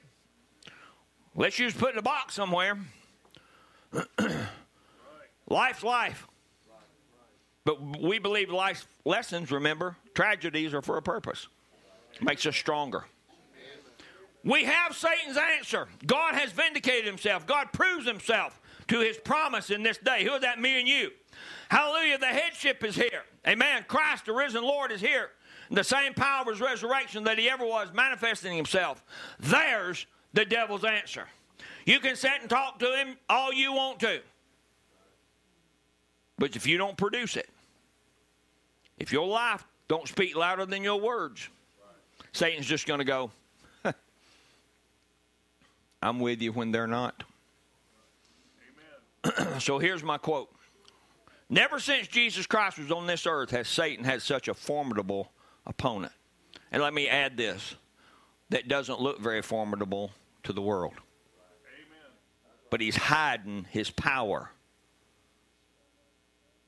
Let's 1.35 1.57
just 1.57 1.77
put 1.77 1.95
in 1.95 1.99
a 1.99 2.03
box 2.03 2.35
somewhere. 2.35 2.79
Life's 5.49 5.83
life. 5.83 6.29
But 7.65 7.99
we 8.01 8.21
believe 8.21 8.49
life's 8.51 8.87
lessons, 9.05 9.51
remember, 9.51 9.97
tragedies 10.15 10.73
are 10.73 10.83
for 10.83 10.97
a 10.97 11.03
purpose. 11.03 11.49
Makes 12.21 12.47
us 12.47 12.55
stronger. 12.55 13.05
We 14.45 14.63
have 14.63 14.95
Satan's 14.95 15.37
answer. 15.37 15.89
God 16.07 16.37
has 16.37 16.53
vindicated 16.53 17.07
himself. 17.07 17.49
God 17.49 17.73
proves 17.73 18.07
himself 18.07 18.61
to 18.87 19.01
his 19.01 19.17
promise 19.17 19.71
in 19.71 19.83
this 19.83 19.99
day. 19.99 20.23
Who 20.23 20.35
is 20.35 20.43
that? 20.43 20.61
Me 20.61 20.79
and 20.79 20.87
you. 20.87 21.11
Hallelujah. 21.69 22.19
The 22.19 22.27
headship 22.27 22.85
is 22.85 22.95
here. 22.95 23.23
Amen. 23.47 23.85
Christ, 23.89 24.27
the 24.27 24.33
risen 24.33 24.63
Lord, 24.63 24.93
is 24.93 25.01
here 25.01 25.31
the 25.71 25.85
same 25.85 26.15
power 26.15 26.43
of 26.43 26.49
his 26.49 26.61
resurrection 26.61 27.25
that 27.25 27.39
he 27.39 27.51
ever 27.51 27.65
was 27.65 27.89
manifesting 27.93 28.57
himself. 28.57 29.05
There's 29.41 30.07
the 30.33 30.45
devil's 30.45 30.85
answer. 30.85 31.27
You 31.85 32.01
can 32.01 32.17
sit 32.17 32.33
and 32.41 32.51
talk 32.51 32.79
to 32.81 32.87
him 32.87 33.17
all 33.29 33.53
you 33.53 33.73
want 33.73 34.01
to. 34.01 34.21
But 36.39 36.55
if 36.57 36.67
you 36.67 36.77
don't 36.79 36.97
produce 36.97 37.37
it, 37.37 37.49
if 38.99 39.13
your 39.13 39.27
life 39.27 39.65
don't 39.89 40.07
speak 40.07 40.37
louder 40.37 40.67
than 40.67 40.83
your 40.83 41.01
words, 41.01 41.49
Satan's 42.33 42.67
just 42.67 42.87
going 42.87 42.99
to 42.99 43.05
go, 43.05 43.31
I'm 46.03 46.21
with 46.21 46.43
you 46.43 46.53
when 46.53 46.71
they're 46.71 46.87
not. 46.87 47.25
so 49.59 49.79
here's 49.79 50.03
my 50.03 50.19
quote. 50.19 50.55
Never 51.49 51.79
since 51.79 52.09
Jesus 52.09 52.47
Christ 52.47 52.79
was 52.79 52.91
on 52.91 53.07
this 53.07 53.27
earth 53.27 53.51
has 53.51 53.69
Satan 53.69 54.05
had 54.05 54.21
such 54.23 54.49
a 54.49 54.55
formidable 54.55 55.31
opponent. 55.65 56.13
And 56.73 56.83
let 56.83 56.93
me 56.93 57.09
add 57.09 57.37
this 57.37 57.77
that 58.51 58.69
doesn't 58.69 59.01
look 59.01 59.21
very 59.21 59.43
formidable 59.43 60.11
to 60.43 60.53
the 60.53 60.63
world. 60.63 60.95
Amen. 60.95 62.13
But 62.71 62.81
he's 62.81 62.97
hiding 62.97 63.67
his 63.71 63.91
power 63.91 64.51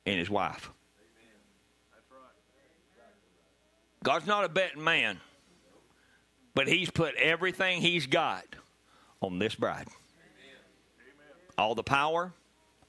in 0.05 0.19
his 0.19 0.31
wife. 0.31 0.71
God's 4.05 4.27
not 4.27 4.45
a 4.45 4.49
betting 4.49 4.83
man, 4.83 5.21
but 6.55 6.69
he's 6.69 6.89
put 6.89 7.17
everything 7.17 7.81
he's 7.81 8.07
got 8.07 8.45
on 9.21 9.41
this 9.41 9.57
bride. 9.57 9.89
All 11.57 11.75
the 11.75 11.83
power, 11.83 12.33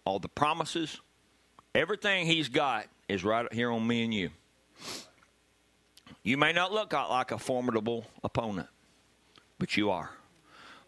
all 0.06 0.20
the 0.20 0.30
promises, 0.30 1.02
everything 1.76 2.26
he's 2.26 2.50
got 2.50 2.88
is 3.08 3.24
right 3.24 3.52
here 3.54 3.72
on 3.72 3.86
me 3.86 4.04
and 4.04 4.14
you. 4.14 4.30
You 6.24 6.38
may 6.38 6.54
not 6.54 6.72
look 6.72 6.94
like 6.94 7.32
a 7.32 7.38
formidable 7.38 8.06
opponent, 8.24 8.68
but 9.58 9.78
you 9.78 9.90
are. 9.92 10.10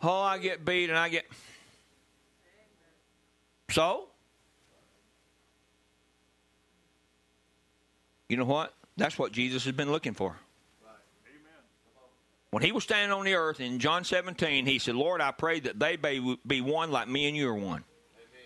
Oh, 0.04 0.22
I 0.22 0.38
get 0.38 0.66
beat 0.66 0.90
and 0.90 0.98
I 0.98 1.10
get. 1.10 1.26
So? 3.70 4.08
You 8.28 8.38
know 8.38 8.46
what? 8.46 8.74
That's 8.98 9.18
what 9.18 9.32
Jesus 9.32 9.66
has 9.66 9.74
been 9.74 9.92
looking 9.92 10.14
for. 10.14 10.36
When 12.52 12.64
he 12.64 12.74
was 12.74 12.84
standing 12.84 13.18
on 13.18 13.24
the 13.24 13.36
earth 13.36 13.62
in 13.62 13.80
John 13.80 14.04
17, 14.04 14.66
he 14.66 14.78
said, 14.78 14.96
Lord, 14.96 15.22
I 15.22 15.32
pray 15.32 15.62
that 15.62 15.80
they 15.80 15.96
may 15.96 16.36
be 16.46 16.60
one 16.60 16.92
like 16.92 17.08
me 17.08 17.28
and 17.28 17.38
you 17.38 17.48
are 17.48 17.56
one. 17.56 17.86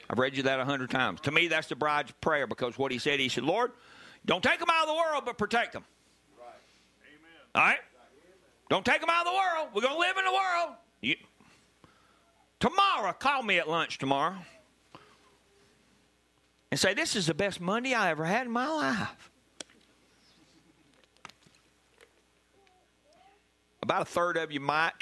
I've 0.09 0.19
read 0.19 0.37
you 0.37 0.43
that 0.43 0.59
a 0.59 0.65
hundred 0.65 0.89
times. 0.91 1.21
To 1.21 1.31
me, 1.31 1.47
that's 1.47 1.67
the 1.67 1.75
bride's 1.75 2.11
prayer 2.21 2.47
because 2.47 2.77
what 2.77 2.91
he 2.91 2.99
said, 2.99 3.19
he 3.19 3.29
said, 3.29 3.43
Lord, 3.43 3.71
don't 4.25 4.43
take 4.43 4.59
them 4.59 4.69
out 4.71 4.83
of 4.83 4.89
the 4.89 4.95
world, 4.95 5.23
but 5.25 5.37
protect 5.37 5.73
them. 5.73 5.83
All 7.53 7.61
right? 7.61 7.79
Don't 8.69 8.85
take 8.85 8.99
them 8.99 9.09
out 9.09 9.25
of 9.25 9.33
the 9.33 9.37
world. 9.37 9.69
We're 9.73 9.81
going 9.81 9.93
to 9.93 9.99
live 9.99 10.17
in 10.17 10.25
the 10.25 10.31
world. 10.31 10.75
You, 11.01 11.15
tomorrow, 12.59 13.13
call 13.13 13.43
me 13.43 13.59
at 13.59 13.69
lunch 13.69 13.97
tomorrow 13.97 14.37
and 16.71 16.79
say, 16.79 16.93
This 16.93 17.15
is 17.15 17.27
the 17.27 17.33
best 17.33 17.61
Monday 17.61 17.93
I 17.93 18.09
ever 18.09 18.25
had 18.25 18.47
in 18.47 18.51
my 18.51 18.67
life. 18.67 19.31
About 23.81 24.01
a 24.01 24.05
third 24.05 24.35
of 24.37 24.51
you 24.51 24.59
might, 24.59 24.93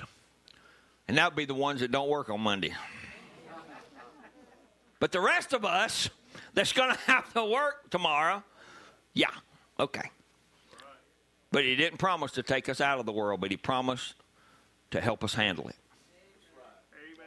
and 1.08 1.18
that 1.18 1.32
would 1.32 1.38
be 1.38 1.46
the 1.46 1.54
ones 1.54 1.80
that 1.80 1.92
don't 1.92 2.10
work 2.10 2.30
on 2.30 2.42
Monday. 2.42 2.74
But 5.04 5.12
the 5.12 5.20
rest 5.20 5.52
of 5.52 5.66
us 5.66 6.10
that's 6.54 6.72
going 6.72 6.90
to 6.96 6.98
have 7.12 7.34
to 7.34 7.44
work 7.44 7.90
tomorrow, 7.90 8.42
yeah, 9.14 9.28
okay. 9.78 10.10
But 11.52 11.66
he 11.66 11.76
didn't 11.76 11.98
promise 11.98 12.32
to 12.32 12.42
take 12.42 12.70
us 12.70 12.80
out 12.80 13.02
of 13.02 13.06
the 13.06 13.12
world, 13.12 13.42
but 13.42 13.52
he 13.52 13.58
promised 13.58 14.14
to 14.92 15.02
help 15.02 15.26
us 15.26 15.34
handle 15.34 15.68
it. 15.68 15.76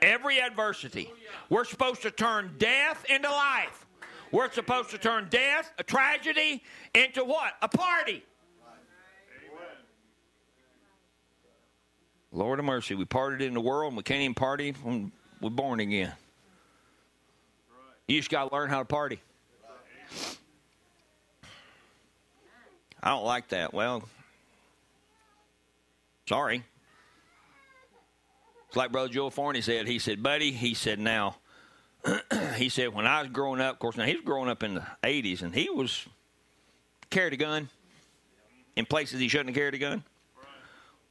Every 0.01 0.40
adversity, 0.40 1.12
we're 1.51 1.66
supposed 1.66 2.01
to 2.01 2.11
turn 2.11 2.55
death 2.57 3.05
into 3.11 3.28
life. 3.28 3.85
We're 4.32 4.51
supposed 4.53 4.89
to 4.93 4.98
turn 4.98 5.27
death, 5.28 5.70
a 5.78 5.82
tragedy, 5.82 6.62
into 6.94 7.24
what? 7.24 7.53
A 7.61 7.69
party. 7.69 8.24
Lord 12.32 12.59
of 12.59 12.65
mercy, 12.65 12.94
we 12.94 13.05
partied 13.05 13.43
in 13.43 13.53
the 13.53 13.61
world 13.61 13.90
and 13.90 13.98
we 13.98 14.03
can't 14.03 14.23
even 14.23 14.35
party 14.35 14.74
when 14.82 15.12
we're 15.43 15.51
born 15.51 15.81
again. 15.81 16.15
You 18.06 18.18
just 18.18 18.30
got 18.30 18.48
to 18.48 18.54
learn 18.54 18.70
how 18.70 18.78
to 18.78 18.84
party. 18.84 19.20
I 23.02 23.10
don't 23.10 23.24
like 23.24 23.48
that. 23.48 23.72
Well, 23.74 24.02
sorry. 26.28 26.64
It's 28.68 28.76
like 28.76 28.92
Brother 28.92 29.08
Joe 29.08 29.30
Forney 29.30 29.60
said. 29.60 29.86
He 29.86 29.98
said, 29.98 30.22
buddy, 30.22 30.50
he 30.52 30.74
said, 30.74 30.98
now, 30.98 31.36
he 32.56 32.68
said, 32.68 32.94
when 32.94 33.06
I 33.06 33.22
was 33.22 33.30
growing 33.30 33.60
up, 33.60 33.74
of 33.74 33.78
course, 33.78 33.96
now 33.96 34.04
he 34.04 34.14
was 34.14 34.24
growing 34.24 34.48
up 34.48 34.62
in 34.62 34.74
the 34.74 34.86
80s, 35.02 35.42
and 35.42 35.54
he 35.54 35.70
was 35.70 36.06
carried 37.10 37.32
a 37.32 37.36
gun 37.36 37.68
in 38.76 38.86
places 38.86 39.20
he 39.20 39.28
shouldn't 39.28 39.50
have 39.50 39.56
carried 39.56 39.74
a 39.74 39.78
gun. 39.78 40.04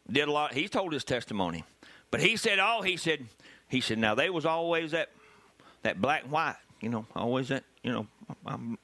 Did 0.09 0.27
a 0.27 0.31
lot. 0.31 0.53
He 0.53 0.67
told 0.67 0.93
his 0.93 1.03
testimony. 1.03 1.63
But 2.11 2.22
he 2.22 2.38
said, 2.38 2.59
oh, 2.59 2.81
he 2.81 2.97
said, 2.97 3.26
he 3.67 3.81
said, 3.81 3.97
now, 3.97 4.15
they 4.15 4.30
was 4.30 4.45
always 4.45 4.91
that, 4.91 5.09
that 5.81 5.99
black 6.01 6.23
and 6.23 6.31
white, 6.31 6.55
you 6.86 6.91
know, 6.91 7.03
always 7.16 7.48
that, 7.48 7.64
you 7.82 7.91
know, 7.91 8.06
I'm 8.45 8.78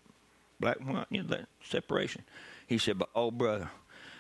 black 0.60 0.80
and 0.80 0.92
white, 0.92 1.06
you 1.12 1.22
know, 1.22 1.28
that 1.30 1.46
separation. 1.64 2.24
He 2.66 2.80
said, 2.80 2.98
but, 2.98 3.10
oh, 3.14 3.30
brother, 3.30 3.70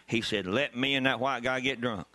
he 0.06 0.22
said, 0.22 0.46
let 0.46 0.78
me 0.78 0.94
and 0.94 1.08
that 1.08 1.20
white 1.20 1.42
guy 1.42 1.62
get 1.62 1.82
drunk. 1.82 2.06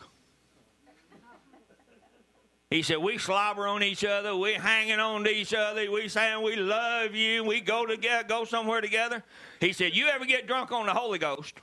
He 2.70 2.82
said, 2.82 2.98
We 2.98 3.16
slobber 3.16 3.68
on 3.68 3.84
each 3.84 4.05
other. 4.05 4.34
We 4.36 4.55
hanging 4.55 4.98
on 4.98 5.22
to 5.22 5.30
each 5.30 5.55
other. 5.55 5.88
We 5.88 6.09
saying 6.09 6.43
we 6.43 6.56
love 6.56 7.14
you. 7.14 7.44
We 7.44 7.60
go 7.60 7.86
together, 7.86 8.26
go 8.26 8.44
somewhere 8.44 8.80
together. 8.80 9.22
He 9.60 9.72
said, 9.72 9.94
You 9.94 10.09
ever 10.09 10.24
get 10.24 10.48
drunk 10.48 10.72
on 10.72 10.86
the 10.86 10.93
Holy 10.93 11.20
Ghost? 11.20 11.55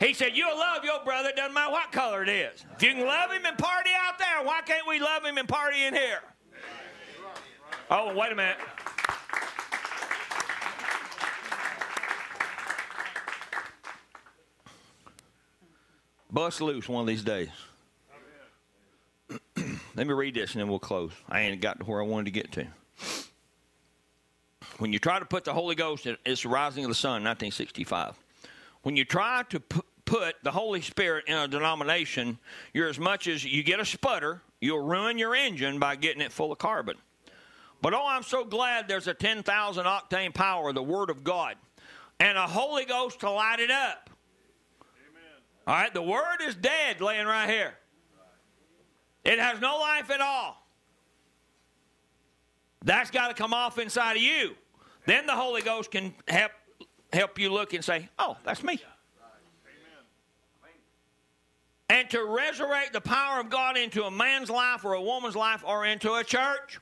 He 0.00 0.12
said, 0.12 0.32
You'll 0.34 0.58
love 0.58 0.84
your 0.84 1.04
brother, 1.04 1.30
doesn't 1.36 1.54
matter 1.54 1.70
what 1.70 1.92
color 1.92 2.24
it 2.24 2.28
is. 2.28 2.64
If 2.74 2.82
you 2.82 2.94
can 2.94 3.06
love 3.06 3.30
him 3.30 3.46
and 3.46 3.56
party 3.56 3.90
out 3.96 4.18
there, 4.18 4.44
why 4.44 4.60
can't 4.62 4.88
we 4.88 4.98
love 4.98 5.24
him 5.24 5.38
and 5.38 5.48
party 5.48 5.84
in 5.84 5.94
here? 5.94 6.18
Oh, 7.90 8.14
wait 8.14 8.32
a 8.32 8.34
minute. 8.34 8.58
Bust 16.30 16.60
loose 16.60 16.86
one 16.86 17.00
of 17.00 17.06
these 17.06 17.22
days. 17.22 17.48
Let 19.96 20.06
me 20.06 20.12
read 20.12 20.34
this 20.34 20.52
and 20.52 20.60
then 20.60 20.68
we'll 20.68 20.78
close. 20.78 21.12
I 21.30 21.40
ain't 21.40 21.62
got 21.62 21.78
to 21.80 21.86
where 21.86 22.02
I 22.02 22.04
wanted 22.04 22.26
to 22.26 22.30
get 22.30 22.52
to. 22.52 22.66
When 24.78 24.92
you 24.92 24.98
try 24.98 25.18
to 25.18 25.24
put 25.24 25.44
the 25.44 25.54
Holy 25.54 25.74
Ghost, 25.74 26.06
it's 26.26 26.42
the 26.42 26.48
rising 26.50 26.84
of 26.84 26.90
the 26.90 26.94
sun, 26.94 27.24
1965. 27.24 28.14
When 28.82 28.96
you 28.96 29.06
try 29.06 29.44
to 29.48 29.60
put 29.60 30.36
the 30.42 30.50
Holy 30.50 30.82
Spirit 30.82 31.24
in 31.26 31.36
a 31.36 31.48
denomination, 31.48 32.38
you're 32.74 32.88
as 32.88 32.98
much 32.98 33.26
as 33.26 33.44
you 33.44 33.62
get 33.62 33.80
a 33.80 33.84
sputter, 33.86 34.42
you'll 34.60 34.84
ruin 34.84 35.16
your 35.18 35.34
engine 35.34 35.78
by 35.78 35.96
getting 35.96 36.20
it 36.20 36.32
full 36.32 36.52
of 36.52 36.58
carbon. 36.58 36.96
But 37.80 37.94
oh, 37.94 38.04
I'm 38.06 38.22
so 38.22 38.44
glad 38.44 38.88
there's 38.88 39.06
a 39.06 39.14
10,000 39.14 39.84
octane 39.84 40.34
power, 40.34 40.72
the 40.72 40.82
Word 40.82 41.10
of 41.10 41.22
God, 41.22 41.56
and 42.18 42.36
a 42.36 42.46
Holy 42.46 42.84
Ghost 42.84 43.20
to 43.20 43.30
light 43.30 43.60
it 43.60 43.70
up. 43.70 44.10
Amen. 45.08 45.22
All 45.66 45.74
right, 45.74 45.94
the 45.94 46.02
Word 46.02 46.38
is 46.42 46.56
dead 46.56 47.00
laying 47.00 47.26
right 47.26 47.48
here. 47.48 47.74
It 49.24 49.38
has 49.38 49.60
no 49.60 49.78
life 49.78 50.10
at 50.10 50.20
all. 50.20 50.66
That's 52.84 53.10
got 53.10 53.28
to 53.28 53.34
come 53.34 53.52
off 53.52 53.78
inside 53.78 54.16
of 54.16 54.22
you. 54.22 54.54
Then 55.06 55.26
the 55.26 55.34
Holy 55.34 55.62
Ghost 55.62 55.90
can 55.90 56.14
help 56.26 56.52
help 57.12 57.38
you 57.38 57.52
look 57.52 57.72
and 57.74 57.84
say, 57.84 58.08
"Oh, 58.18 58.36
that's 58.44 58.62
me." 58.62 58.80
And 61.90 62.08
to 62.10 62.24
resurrect 62.24 62.92
the 62.92 63.00
power 63.00 63.40
of 63.40 63.48
God 63.48 63.78
into 63.78 64.04
a 64.04 64.10
man's 64.10 64.50
life 64.50 64.84
or 64.84 64.92
a 64.92 65.02
woman's 65.02 65.34
life 65.34 65.64
or 65.66 65.86
into 65.86 66.14
a 66.14 66.24
church. 66.24 66.78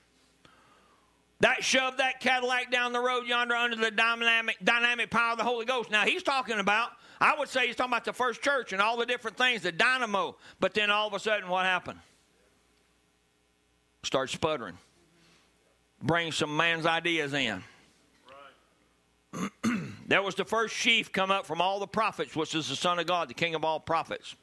That 1.41 1.63
shoved 1.63 1.99
that 1.99 2.21
Cadillac 2.21 2.71
down 2.71 2.93
the 2.93 3.01
road 3.01 3.27
yonder 3.27 3.55
under 3.55 3.77
the 3.77 3.91
dynamic, 3.91 4.57
dynamic 4.65 5.11
power 5.11 5.33
of 5.33 5.39
the 5.39 5.45
Holy 5.45 5.67
Ghost. 5.67 5.91
Now, 5.91 6.05
he's 6.05 6.23
talking 6.23 6.59
about, 6.59 6.91
I 7.21 7.35
would 7.39 7.49
say 7.49 7.67
he's 7.67 7.77
talking 7.77 7.93
about 7.93 8.05
the 8.05 8.15
first 8.15 8.41
church 8.41 8.73
and 8.73 8.81
all 8.81 8.97
the 8.97 9.05
different 9.05 9.37
things, 9.37 9.63
the 9.63 9.73
dynamo. 9.73 10.37
But 10.61 10.73
then 10.73 10.91
all 10.91 11.07
of 11.07 11.13
a 11.13 11.21
sudden, 11.21 11.49
what 11.49 11.67
happened? 11.67 11.99
Start 14.03 14.31
sputtering. 14.31 14.79
Bring 16.03 16.33
some 16.33 16.57
man's 16.57 16.87
ideas 16.87 17.35
in. 17.35 17.63
there 20.07 20.23
was 20.23 20.37
the 20.37 20.45
first 20.45 20.75
sheaf 20.75 21.13
come 21.13 21.31
up 21.31 21.45
from 21.45 21.61
all 21.61 21.81
the 21.81 21.87
prophets, 21.87 22.35
which 22.35 22.55
is 22.55 22.69
the 22.69 22.77
Son 22.77 22.99
of 22.99 23.07
God, 23.07 23.29
the 23.29 23.35
King 23.35 23.55
of 23.55 23.65
all 23.65 23.79
prophets. 23.79 24.35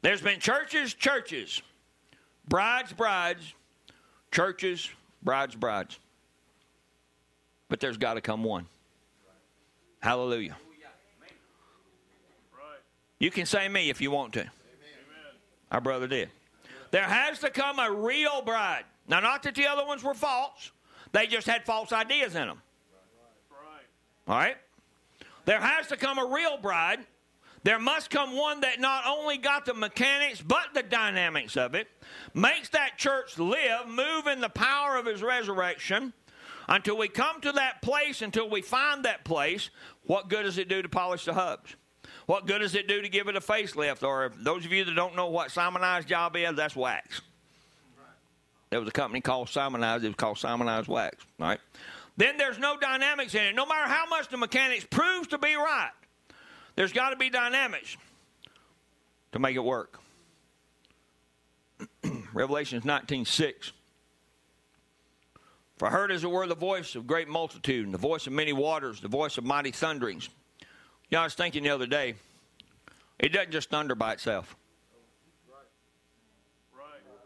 There's 0.00 0.22
been 0.22 0.40
churches, 0.40 0.94
churches, 0.94 1.60
brides, 2.46 2.92
brides, 2.92 3.52
churches, 4.30 4.88
brides, 5.22 5.54
brides. 5.54 5.98
But 7.68 7.80
there's 7.80 7.96
got 7.96 8.14
to 8.14 8.20
come 8.20 8.44
one. 8.44 8.66
Hallelujah. 10.00 10.56
You 13.18 13.30
can 13.30 13.46
say 13.46 13.68
me 13.68 13.90
if 13.90 14.00
you 14.00 14.10
want 14.10 14.32
to. 14.34 14.46
Our 15.70 15.80
brother 15.80 16.06
did. 16.06 16.30
There 16.90 17.02
has 17.02 17.40
to 17.40 17.50
come 17.50 17.78
a 17.78 17.90
real 17.90 18.42
bride. 18.42 18.84
Now, 19.06 19.20
not 19.20 19.42
that 19.42 19.54
the 19.54 19.66
other 19.66 19.84
ones 19.84 20.02
were 20.02 20.14
false, 20.14 20.70
they 21.12 21.26
just 21.26 21.46
had 21.46 21.64
false 21.64 21.92
ideas 21.92 22.34
in 22.34 22.46
them. 22.46 22.62
All 24.26 24.36
right? 24.36 24.56
There 25.44 25.60
has 25.60 25.88
to 25.88 25.96
come 25.96 26.18
a 26.18 26.26
real 26.26 26.58
bride. 26.58 27.00
There 27.64 27.78
must 27.78 28.10
come 28.10 28.36
one 28.36 28.60
that 28.60 28.80
not 28.80 29.04
only 29.06 29.36
got 29.36 29.66
the 29.66 29.74
mechanics 29.74 30.40
but 30.40 30.74
the 30.74 30.82
dynamics 30.82 31.56
of 31.56 31.74
it, 31.74 31.88
makes 32.34 32.68
that 32.70 32.98
church 32.98 33.38
live, 33.38 33.88
move 33.88 34.26
in 34.26 34.40
the 34.40 34.48
power 34.48 34.96
of 34.96 35.06
his 35.06 35.22
resurrection. 35.22 36.12
Until 36.68 36.98
we 36.98 37.08
come 37.08 37.40
to 37.40 37.52
that 37.52 37.80
place, 37.80 38.20
until 38.20 38.48
we 38.50 38.60
find 38.60 39.04
that 39.04 39.24
place, 39.24 39.70
what 40.04 40.28
good 40.28 40.42
does 40.42 40.58
it 40.58 40.68
do 40.68 40.82
to 40.82 40.88
polish 40.88 41.24
the 41.24 41.32
hubs? 41.32 41.74
What 42.26 42.46
good 42.46 42.58
does 42.58 42.74
it 42.74 42.86
do 42.86 43.00
to 43.00 43.08
give 43.08 43.28
it 43.28 43.36
a 43.36 43.40
facelift? 43.40 44.02
Or 44.02 44.30
those 44.36 44.66
of 44.66 44.72
you 44.72 44.84
that 44.84 44.94
don't 44.94 45.16
know 45.16 45.28
what 45.28 45.50
Simonized 45.50 46.06
job 46.06 46.36
is, 46.36 46.54
that's 46.56 46.76
wax. 46.76 47.22
There 48.68 48.80
was 48.80 48.88
a 48.88 48.92
company 48.92 49.22
called 49.22 49.48
Simonized. 49.48 50.04
It 50.04 50.08
was 50.08 50.16
called 50.16 50.36
Simonized 50.36 50.88
Wax. 50.88 51.24
Right? 51.38 51.58
Then 52.18 52.36
there's 52.36 52.58
no 52.58 52.76
dynamics 52.76 53.34
in 53.34 53.44
it. 53.44 53.54
No 53.54 53.64
matter 53.64 53.88
how 53.90 54.06
much 54.10 54.28
the 54.28 54.36
mechanics 54.36 54.84
proves 54.84 55.28
to 55.28 55.38
be 55.38 55.54
right, 55.54 55.90
there's 56.78 56.92
got 56.92 57.10
to 57.10 57.16
be 57.16 57.28
dynamics 57.28 57.96
to 59.32 59.40
make 59.40 59.56
it 59.56 59.64
work. 59.64 59.98
Revelations 62.32 62.84
19:6. 62.84 63.72
For 65.76 65.88
I 65.88 65.90
heard 65.90 66.12
as 66.12 66.22
it 66.22 66.30
were 66.30 66.46
the 66.46 66.54
voice 66.54 66.94
of 66.94 67.04
great 67.04 67.26
multitude, 67.26 67.84
and 67.84 67.92
the 67.92 67.98
voice 67.98 68.28
of 68.28 68.32
many 68.32 68.52
waters, 68.52 69.00
the 69.00 69.08
voice 69.08 69.38
of 69.38 69.44
mighty 69.44 69.72
thunderings. 69.72 70.28
You 70.60 71.16
know, 71.16 71.22
I 71.22 71.24
was 71.24 71.34
thinking 71.34 71.64
the 71.64 71.70
other 71.70 71.88
day, 71.88 72.14
it 73.18 73.30
doesn't 73.30 73.50
just 73.50 73.70
thunder 73.70 73.96
by 73.96 74.12
itself. 74.12 74.54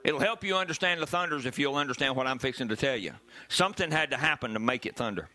It'll 0.03 0.19
help 0.19 0.45
you 0.45 0.57
understand 0.57 1.03
the 1.03 1.07
thunders 1.07 1.45
if 1.45 1.59
you'll 1.59 1.77
understand 1.77 2.17
what 2.17 2.27
I'm 2.27 2.39
fixing 2.39 2.69
to 2.69 2.77
tell 2.77 2.97
you. 2.97 3.13
Something 3.49 3.91
had 3.91 4.13
to 4.13 4.17
happen 4.17 4.55
to 4.55 4.59
make 4.59 4.87
it 4.87 4.97
thunder. 4.97 5.29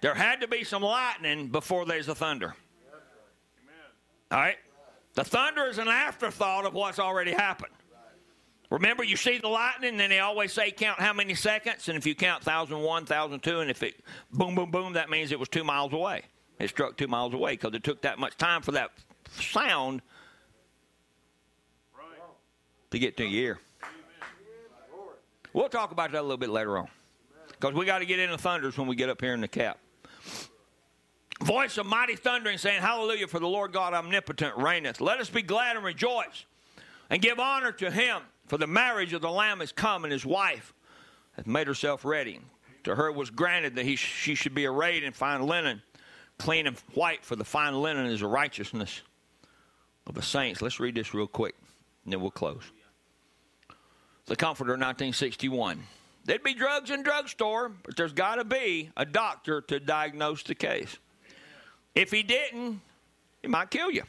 There 0.00 0.14
had 0.14 0.40
to 0.40 0.48
be 0.48 0.64
some 0.64 0.82
lightning 0.82 1.48
before 1.48 1.84
there's 1.84 2.08
a 2.08 2.14
thunder. 2.14 2.54
All 4.30 4.38
right? 4.38 4.56
The 5.14 5.24
thunder 5.24 5.66
is 5.66 5.78
an 5.78 5.88
afterthought 5.88 6.64
of 6.64 6.74
what's 6.74 6.98
already 6.98 7.32
happened. 7.32 7.72
Remember, 8.70 9.02
you 9.02 9.16
see 9.16 9.38
the 9.38 9.48
lightning, 9.48 9.92
and 9.92 10.00
then 10.00 10.10
they 10.10 10.20
always 10.20 10.52
say 10.52 10.70
count 10.70 11.00
how 11.00 11.14
many 11.14 11.34
seconds, 11.34 11.88
and 11.88 11.96
if 11.96 12.06
you 12.06 12.14
count 12.14 12.44
1,001, 12.44 12.84
1,002, 12.84 13.60
and 13.60 13.70
if 13.70 13.82
it 13.82 13.94
boom, 14.30 14.54
boom, 14.54 14.70
boom, 14.70 14.92
that 14.92 15.08
means 15.08 15.32
it 15.32 15.40
was 15.40 15.48
two 15.48 15.64
miles 15.64 15.92
away. 15.92 16.22
It 16.58 16.68
struck 16.68 16.96
two 16.96 17.08
miles 17.08 17.32
away 17.32 17.52
because 17.52 17.74
it 17.74 17.82
took 17.82 18.02
that 18.02 18.18
much 18.18 18.36
time 18.36 18.60
for 18.60 18.72
that 18.72 18.90
sound 19.30 20.02
to 22.90 22.98
get 22.98 23.16
to 23.16 23.24
your 23.24 23.42
ear. 23.42 23.60
We'll 25.54 25.68
talk 25.68 25.92
about 25.92 26.12
that 26.12 26.20
a 26.20 26.22
little 26.22 26.36
bit 26.36 26.50
later 26.50 26.78
on 26.78 26.88
because 27.48 27.74
we 27.74 27.86
got 27.86 28.00
to 28.00 28.06
get 28.06 28.18
into 28.18 28.36
thunders 28.36 28.76
when 28.76 28.86
we 28.86 28.96
get 28.96 29.08
up 29.08 29.20
here 29.20 29.32
in 29.32 29.40
the 29.40 29.48
cap. 29.48 29.78
Voice 31.42 31.78
of 31.78 31.86
mighty 31.86 32.16
thundering 32.16 32.58
saying, 32.58 32.82
Hallelujah, 32.82 33.28
for 33.28 33.38
the 33.38 33.46
Lord 33.46 33.72
God 33.72 33.94
omnipotent 33.94 34.56
reigneth. 34.56 35.00
Let 35.00 35.20
us 35.20 35.30
be 35.30 35.42
glad 35.42 35.76
and 35.76 35.84
rejoice 35.84 36.46
and 37.10 37.22
give 37.22 37.38
honor 37.38 37.72
to 37.72 37.90
him, 37.90 38.22
for 38.46 38.58
the 38.58 38.66
marriage 38.66 39.12
of 39.12 39.22
the 39.22 39.30
Lamb 39.30 39.60
is 39.60 39.70
come, 39.70 40.04
and 40.04 40.12
his 40.12 40.26
wife 40.26 40.74
hath 41.32 41.46
made 41.46 41.66
herself 41.66 42.04
ready. 42.04 42.40
To 42.84 42.94
her 42.94 43.12
was 43.12 43.30
granted 43.30 43.76
that 43.76 43.84
he, 43.84 43.96
she 43.96 44.34
should 44.34 44.54
be 44.54 44.66
arrayed 44.66 45.04
in 45.04 45.12
fine 45.12 45.46
linen 45.46 45.82
clean 46.38 46.66
and 46.66 46.78
white, 46.94 47.24
for 47.24 47.36
the 47.36 47.44
fine 47.44 47.74
linen 47.82 48.06
is 48.06 48.20
the 48.20 48.26
righteousness 48.26 49.02
of 50.06 50.14
the 50.14 50.22
saints. 50.22 50.62
Let's 50.62 50.80
read 50.80 50.94
this 50.94 51.12
real 51.12 51.26
quick, 51.26 51.54
and 52.04 52.12
then 52.12 52.20
we'll 52.20 52.30
close. 52.30 52.62
The 54.26 54.36
Comforter, 54.36 54.72
1961. 54.72 55.82
There'd 56.28 56.42
be 56.42 56.52
drugs 56.52 56.90
in 56.90 57.02
drugstore, 57.02 57.70
but 57.70 57.96
there's 57.96 58.12
got 58.12 58.34
to 58.34 58.44
be 58.44 58.90
a 58.98 59.06
doctor 59.06 59.62
to 59.62 59.80
diagnose 59.80 60.42
the 60.42 60.54
case. 60.54 60.98
If 61.94 62.10
he 62.10 62.22
didn't, 62.22 62.82
he 63.40 63.48
might 63.48 63.70
kill 63.70 63.90
you. 63.90 64.02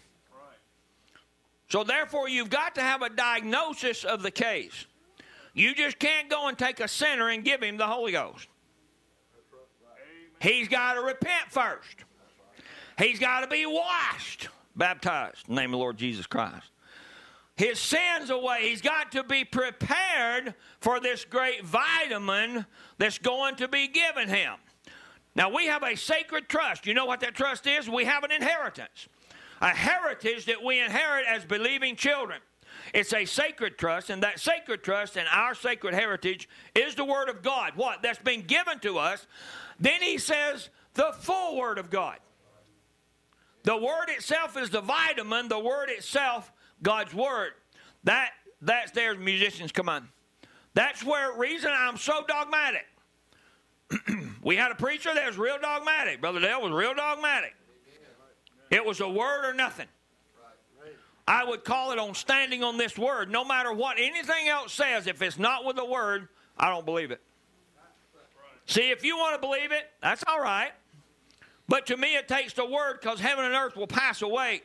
So 1.69 1.85
therefore, 1.85 2.27
you've 2.27 2.49
got 2.49 2.75
to 2.75 2.81
have 2.81 3.03
a 3.03 3.09
diagnosis 3.09 4.03
of 4.03 4.21
the 4.21 4.31
case. 4.31 4.85
You 5.53 5.73
just 5.73 5.97
can't 5.97 6.29
go 6.29 6.49
and 6.49 6.57
take 6.57 6.81
a 6.81 6.89
sinner 6.89 7.29
and 7.29 7.41
give 7.41 7.63
him 7.63 7.77
the 7.77 7.87
Holy 7.87 8.11
Ghost. 8.11 8.49
He's 10.41 10.67
got 10.67 10.95
to 10.95 11.01
repent 11.01 11.51
first. 11.51 12.03
He's 12.97 13.17
got 13.17 13.41
to 13.41 13.47
be 13.47 13.65
washed, 13.65 14.49
baptized 14.75 15.47
in 15.47 15.55
the 15.55 15.61
name 15.61 15.69
of 15.69 15.77
the 15.77 15.77
Lord 15.77 15.95
Jesus 15.95 16.27
Christ. 16.27 16.69
His 17.59 17.77
sins 17.77 18.29
away. 18.29 18.69
He's 18.69 18.81
got 18.81 19.11
to 19.11 19.21
be 19.21 19.43
prepared 19.43 20.55
for 20.79 21.01
this 21.01 21.25
great 21.25 21.65
vitamin 21.65 22.65
that's 22.97 23.17
going 23.17 23.57
to 23.57 23.67
be 23.67 23.89
given 23.89 24.29
him. 24.29 24.53
Now, 25.35 25.53
we 25.53 25.65
have 25.65 25.83
a 25.83 25.97
sacred 25.97 26.47
trust. 26.47 26.87
You 26.87 26.93
know 26.93 27.05
what 27.05 27.19
that 27.19 27.35
trust 27.35 27.67
is? 27.67 27.89
We 27.89 28.05
have 28.05 28.23
an 28.23 28.31
inheritance, 28.31 29.09
a 29.59 29.71
heritage 29.71 30.45
that 30.45 30.63
we 30.63 30.79
inherit 30.79 31.25
as 31.27 31.43
believing 31.43 31.97
children. 31.97 32.39
It's 32.93 33.13
a 33.13 33.25
sacred 33.25 33.77
trust, 33.77 34.09
and 34.09 34.23
that 34.23 34.39
sacred 34.39 34.81
trust 34.81 35.17
and 35.17 35.27
our 35.29 35.53
sacred 35.53 35.93
heritage 35.93 36.47
is 36.73 36.95
the 36.95 37.03
Word 37.03 37.27
of 37.27 37.41
God. 37.41 37.73
What? 37.75 38.01
That's 38.01 38.19
been 38.19 38.43
given 38.43 38.79
to 38.79 38.99
us. 38.99 39.27
Then 39.81 40.01
he 40.01 40.17
says, 40.17 40.69
the 40.93 41.11
full 41.11 41.57
Word 41.57 41.77
of 41.77 41.89
God. 41.89 42.19
The 43.63 43.75
Word 43.75 44.05
itself 44.07 44.55
is 44.55 44.69
the 44.69 44.79
vitamin, 44.79 45.49
the 45.49 45.59
Word 45.59 45.89
itself, 45.89 46.53
God's 46.81 47.13
Word. 47.13 47.51
That 48.03 48.31
that's 48.61 48.91
there, 48.91 49.15
musicians, 49.15 49.71
come 49.71 49.89
on. 49.89 50.09
That's 50.73 51.03
where 51.03 51.37
reason 51.37 51.71
I'm 51.73 51.97
so 51.97 52.23
dogmatic. 52.27 52.85
we 54.43 54.55
had 54.55 54.71
a 54.71 54.75
preacher 54.75 55.13
that 55.13 55.25
was 55.25 55.37
real 55.37 55.57
dogmatic. 55.59 56.21
Brother 56.21 56.39
Dale 56.39 56.61
was 56.61 56.71
real 56.71 56.93
dogmatic. 56.93 57.55
It 58.69 58.85
was 58.85 58.99
a 58.99 59.09
word 59.09 59.49
or 59.49 59.53
nothing. 59.53 59.87
I 61.27 61.43
would 61.43 61.63
call 61.63 61.91
it 61.91 61.99
on 61.99 62.15
standing 62.15 62.63
on 62.63 62.77
this 62.77 62.97
word. 62.97 63.31
No 63.31 63.45
matter 63.45 63.71
what 63.71 63.97
anything 63.99 64.47
else 64.47 64.73
says, 64.73 65.05
if 65.05 65.21
it's 65.21 65.37
not 65.37 65.63
with 65.63 65.75
the 65.75 65.85
word, 65.85 66.27
I 66.57 66.69
don't 66.69 66.85
believe 66.85 67.11
it. 67.11 67.21
See, 68.65 68.89
if 68.89 69.03
you 69.03 69.17
want 69.17 69.35
to 69.35 69.41
believe 69.47 69.71
it, 69.71 69.85
that's 70.01 70.23
all 70.27 70.39
right. 70.39 70.71
But 71.67 71.85
to 71.87 71.97
me, 71.97 72.15
it 72.15 72.27
takes 72.27 72.53
the 72.53 72.65
word 72.65 72.99
because 72.99 73.19
heaven 73.19 73.45
and 73.45 73.53
earth 73.53 73.75
will 73.75 73.87
pass 73.87 74.23
away. 74.23 74.63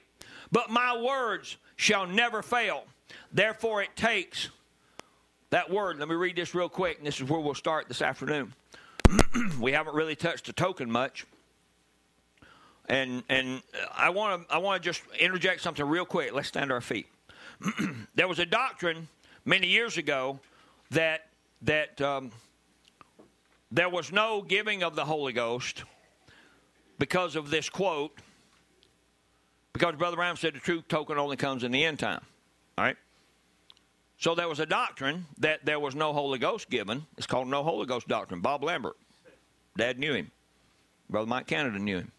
But 0.52 0.70
my 0.70 0.96
words 0.96 1.58
shall 1.76 2.06
never 2.06 2.42
fail. 2.42 2.84
Therefore, 3.32 3.82
it 3.82 3.94
takes 3.96 4.50
that 5.50 5.70
word. 5.70 5.98
Let 5.98 6.08
me 6.08 6.14
read 6.14 6.36
this 6.36 6.54
real 6.54 6.68
quick, 6.68 6.98
and 6.98 7.06
this 7.06 7.20
is 7.20 7.28
where 7.28 7.40
we'll 7.40 7.54
start 7.54 7.88
this 7.88 8.02
afternoon. 8.02 8.52
we 9.60 9.72
haven't 9.72 9.94
really 9.94 10.16
touched 10.16 10.46
the 10.46 10.52
token 10.52 10.90
much. 10.90 11.26
And 12.86 13.22
and 13.28 13.62
I 13.96 14.10
want 14.10 14.46
to 14.48 14.54
I 14.54 14.58
want 14.58 14.82
to 14.82 14.86
just 14.86 15.02
interject 15.18 15.62
something 15.62 15.86
real 15.86 16.04
quick. 16.04 16.34
Let's 16.34 16.48
stand 16.48 16.68
to 16.68 16.74
our 16.74 16.80
feet. 16.80 17.06
there 18.14 18.28
was 18.28 18.38
a 18.38 18.46
doctrine 18.46 19.08
many 19.44 19.68
years 19.68 19.96
ago 19.96 20.38
that 20.90 21.28
that 21.62 22.00
um, 22.00 22.30
there 23.70 23.88
was 23.88 24.12
no 24.12 24.42
giving 24.42 24.82
of 24.82 24.96
the 24.96 25.04
Holy 25.04 25.32
Ghost 25.32 25.84
because 26.98 27.36
of 27.36 27.50
this 27.50 27.68
quote. 27.68 28.18
Because 29.74 29.96
Brother 29.96 30.16
Branham 30.16 30.36
said 30.36 30.54
the 30.54 30.60
true 30.60 30.80
token 30.82 31.18
only 31.18 31.36
comes 31.36 31.64
in 31.64 31.72
the 31.72 31.84
end 31.84 31.98
time. 31.98 32.22
All 32.78 32.84
right. 32.84 32.96
So 34.16 34.34
there 34.34 34.48
was 34.48 34.60
a 34.60 34.66
doctrine 34.66 35.26
that 35.38 35.66
there 35.66 35.80
was 35.80 35.94
no 35.94 36.12
Holy 36.12 36.38
Ghost 36.38 36.70
given. 36.70 37.04
It's 37.18 37.26
called 37.26 37.48
no 37.48 37.62
Holy 37.62 37.84
Ghost 37.84 38.08
doctrine. 38.08 38.40
Bob 38.40 38.62
Lambert, 38.62 38.96
Dad 39.76 39.98
knew 39.98 40.14
him. 40.14 40.30
Brother 41.10 41.26
Mike 41.26 41.48
Canada 41.48 41.78
knew 41.78 41.98
him. 41.98 42.12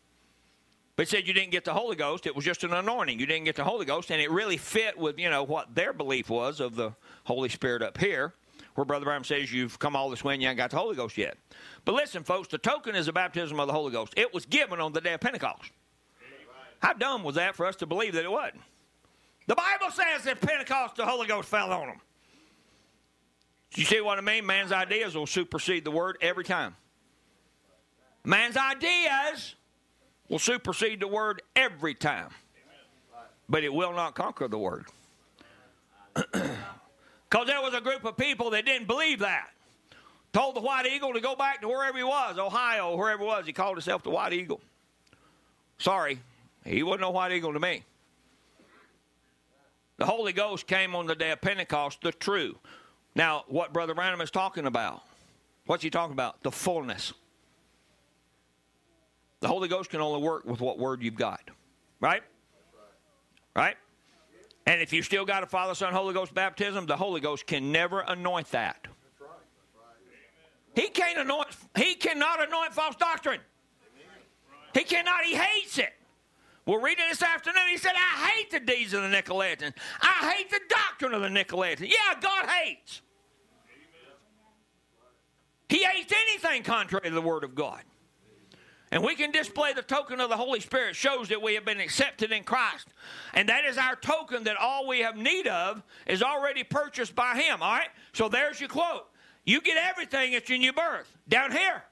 But 0.96 1.08
he 1.08 1.16
said 1.16 1.28
you 1.28 1.34
didn't 1.34 1.52
get 1.52 1.66
the 1.66 1.74
Holy 1.74 1.96
Ghost. 1.96 2.26
It 2.26 2.36
was 2.36 2.46
just 2.46 2.64
an 2.64 2.74
anointing. 2.74 3.20
You 3.20 3.26
didn't 3.26 3.46
get 3.46 3.56
the 3.56 3.64
Holy 3.64 3.86
Ghost, 3.86 4.12
and 4.12 4.22
it 4.22 4.30
really 4.30 4.58
fit 4.58 4.98
with 4.98 5.18
you 5.18 5.30
know 5.30 5.44
what 5.44 5.74
their 5.74 5.94
belief 5.94 6.30
was 6.30 6.60
of 6.60 6.76
the 6.76 6.94
Holy 7.24 7.50
Spirit 7.50 7.82
up 7.82 7.98
here, 7.98 8.34
where 8.76 8.86
Brother 8.86 9.06
Brown 9.06 9.24
says 9.24 9.52
you've 9.52 9.80
come 9.80 9.96
all 9.96 10.10
this 10.10 10.24
way 10.24 10.34
and 10.34 10.44
you 10.44 10.50
ain't 10.50 10.58
got 10.58 10.72
the 10.72 10.78
Holy 10.78 10.96
Ghost 10.96 11.18
yet. 11.18 11.38
But 11.86 11.96
listen, 11.96 12.24
folks, 12.24 12.50
the 12.50 12.58
token 12.58 12.96
is 12.96 13.08
the 13.08 13.14
baptism 13.14 13.60
of 13.60 13.68
the 13.68 13.74
Holy 13.74 13.92
Ghost. 13.92 14.14
It 14.18 14.34
was 14.34 14.46
given 14.46 14.80
on 14.80 14.94
the 14.94 15.02
day 15.02 15.14
of 15.14 15.22
Pentecost. 15.22 15.72
How 16.86 16.94
dumb 16.94 17.24
was 17.24 17.34
that 17.34 17.56
for 17.56 17.66
us 17.66 17.76
to 17.78 17.88
believe 17.88 18.14
that 18.14 18.26
it 18.26 18.32
wasn't? 18.32 18.62
The 19.48 19.56
Bible 19.56 19.90
says 19.90 20.24
that 20.26 20.40
Pentecost, 20.40 20.98
the 20.98 21.06
Holy 21.08 21.26
Ghost 21.26 21.50
fell 21.50 21.74
on 21.74 21.88
them. 21.88 22.00
You 23.74 23.86
see 23.86 24.02
what 24.02 24.20
I 24.20 24.22
mean? 24.22 24.46
Man's 24.46 24.72
ideas 24.72 25.16
will 25.16 25.26
supersede 25.26 25.84
the 25.84 25.90
word 25.90 26.20
every 26.22 26.44
time. 26.44 26.76
Man's 28.24 28.56
ideas 28.56 29.56
will 30.30 30.38
supersede 30.38 31.00
the 31.00 31.08
word 31.08 31.42
every 31.56 31.96
time. 31.96 32.30
But 33.50 33.64
it 33.64 33.74
will 33.74 33.94
not 33.94 34.14
conquer 34.14 34.48
the 34.48 34.60
word. 34.60 34.86
Because 37.28 37.48
there 37.48 37.62
was 37.62 37.74
a 37.74 37.82
group 37.82 38.06
of 38.06 38.16
people 38.16 38.52
that 38.52 38.66
didn't 38.66 38.86
believe 38.86 39.20
that. 39.20 39.50
Told 40.32 40.56
the 40.56 40.62
white 40.62 40.86
eagle 40.86 41.12
to 41.14 41.20
go 41.20 41.36
back 41.36 41.60
to 41.62 41.68
wherever 41.68 41.98
he 41.98 42.04
was, 42.04 42.38
Ohio, 42.38 42.96
wherever 42.96 43.24
it 43.24 43.26
was. 43.26 43.48
He 43.48 43.52
called 43.52 43.76
himself 43.76 44.04
the 44.04 44.12
white 44.12 44.32
eagle. 44.32 44.62
Sorry, 45.80 46.20
he 46.66 46.84
wasn't 46.84 47.02
no 47.02 47.12
white 47.12 47.32
eagle 47.32 47.54
to 47.54 47.60
me. 47.60 47.84
The 49.98 50.06
Holy 50.06 50.34
Ghost 50.34 50.68
came 50.68 50.96
on 50.96 51.08
the 51.08 51.16
day 51.16 51.32
of 51.32 51.40
Pentecost, 51.42 52.02
the 52.02 52.12
true. 52.12 52.58
Now, 53.16 53.46
what 53.48 53.72
Brother 53.72 53.94
Branham 53.94 54.20
is 54.20 54.32
talking 54.32 54.66
about, 54.66 55.02
what's 55.68 55.84
he 55.84 55.90
talking 55.90 56.14
about? 56.14 56.44
The 56.44 56.52
fullness. 56.52 57.14
The 59.40 59.48
Holy 59.48 59.68
Ghost 59.68 59.90
can 59.90 60.02
only 60.02 60.22
work 60.22 60.46
with 60.46 60.60
what 60.60 60.78
word 60.78 61.02
you've 61.02 61.16
got. 61.16 61.50
Right? 62.02 62.24
Right? 63.56 63.78
And 64.66 64.82
if 64.82 64.92
you 64.92 65.04
still 65.04 65.26
got 65.26 65.44
a 65.44 65.46
Father, 65.46 65.76
Son, 65.76 65.94
Holy 65.94 66.14
Ghost 66.14 66.34
baptism, 66.34 66.88
the 66.88 66.98
Holy 66.98 67.22
Ghost 67.22 67.46
can 67.46 67.72
never 67.72 68.02
anoint 68.02 68.52
that. 68.52 68.88
He 70.74 70.90
can't 70.90 71.20
anoint 71.20 71.48
he 71.78 71.96
cannot 71.96 72.46
anoint 72.46 72.74
false 72.74 72.98
doctrine. 72.98 73.40
He 74.74 74.84
cannot, 74.84 75.24
he 75.24 75.36
hates 75.36 75.78
it. 75.78 75.94
We're 76.66 76.82
reading 76.82 77.06
this 77.10 77.22
afternoon. 77.22 77.64
He 77.70 77.78
said, 77.78 77.94
I 77.96 78.28
hate 78.28 78.50
the 78.50 78.60
deeds 78.60 78.94
of 78.94 79.04
the 79.04 79.08
Nicolaitans. 79.08 79.74
I 80.02 80.34
hate 80.36 80.50
the 80.50 80.62
doctrine 80.68 81.14
of 81.14 81.22
the 81.22 81.28
Nicolaitans. 81.28 81.90
Yeah, 81.90 82.20
God 82.20 82.48
hates. 82.48 83.02
He 85.70 85.84
hates 85.84 86.12
anything 86.30 86.64
contrary 86.64 87.10
to 87.10 87.16
the 87.16 87.22
Word 87.22 87.44
of 87.44 87.54
God. 87.54 87.82
And 88.92 89.04
we 89.04 89.16
can 89.16 89.32
display 89.32 89.74
the 89.74 89.82
token 89.82 90.20
of 90.20 90.30
the 90.30 90.38
Holy 90.38 90.60
Spirit 90.60 90.96
shows 90.96 91.28
that 91.30 91.42
we 91.42 91.54
have 91.56 91.66
been 91.66 91.80
accepted 91.80 92.32
in 92.32 92.44
Christ. 92.44 92.88
And 93.34 93.50
that 93.50 93.66
is 93.66 93.78
our 93.78 93.96
token 93.96 94.44
that 94.46 94.58
all 94.58 94.88
we 94.88 95.00
have 95.00 95.18
need 95.18 95.48
of 95.48 95.84
is 96.08 96.24
already 96.24 96.64
purchased 96.64 97.16
by 97.16 97.36
Him. 97.36 97.62
All 97.62 97.74
right? 97.74 97.90
So 98.14 98.30
there's 98.30 98.60
your 98.60 98.70
quote. 98.70 99.08
You 99.44 99.62
get 99.62 99.78
everything 99.78 100.34
in 100.34 100.42
your 100.48 100.58
new 100.58 100.74
birth. 100.74 101.16
Down 101.28 101.52
here. 101.52 101.84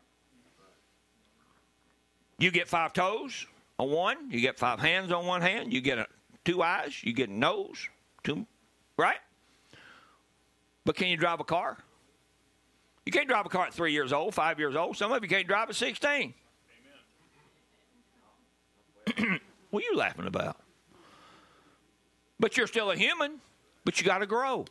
You 2.39 2.51
get 2.51 2.67
five 2.67 2.93
toes 2.93 3.45
on 3.83 3.91
one, 3.91 4.31
you 4.31 4.39
get 4.41 4.57
five 4.57 4.79
hands 4.79 5.11
on 5.11 5.25
one 5.25 5.41
hand, 5.41 5.73
you 5.73 5.81
get 5.81 5.97
a, 5.97 6.07
two 6.45 6.61
eyes, 6.63 7.03
you 7.03 7.13
get 7.13 7.29
a 7.29 7.33
nose, 7.33 7.89
two 8.23 8.45
right? 8.97 9.19
But 10.85 10.95
can 10.95 11.07
you 11.07 11.17
drive 11.17 11.39
a 11.39 11.43
car? 11.43 11.77
You 13.05 13.11
can't 13.11 13.27
drive 13.27 13.45
a 13.45 13.49
car 13.49 13.65
at 13.67 13.73
three 13.73 13.91
years 13.91 14.13
old, 14.13 14.33
five 14.33 14.59
years 14.59 14.75
old. 14.75 14.97
Some 14.97 15.11
of 15.11 15.21
you 15.23 15.29
can't 15.29 15.47
drive 15.47 15.69
at 15.69 15.75
16. 15.75 16.33
what 19.69 19.83
are 19.83 19.85
you 19.85 19.95
laughing 19.95 20.27
about? 20.27 20.57
But 22.39 22.57
you're 22.57 22.67
still 22.67 22.91
a 22.91 22.95
human, 22.95 23.39
but 23.85 23.99
you 23.99 24.05
got 24.05 24.19
to 24.19 24.25
grow. 24.25 24.65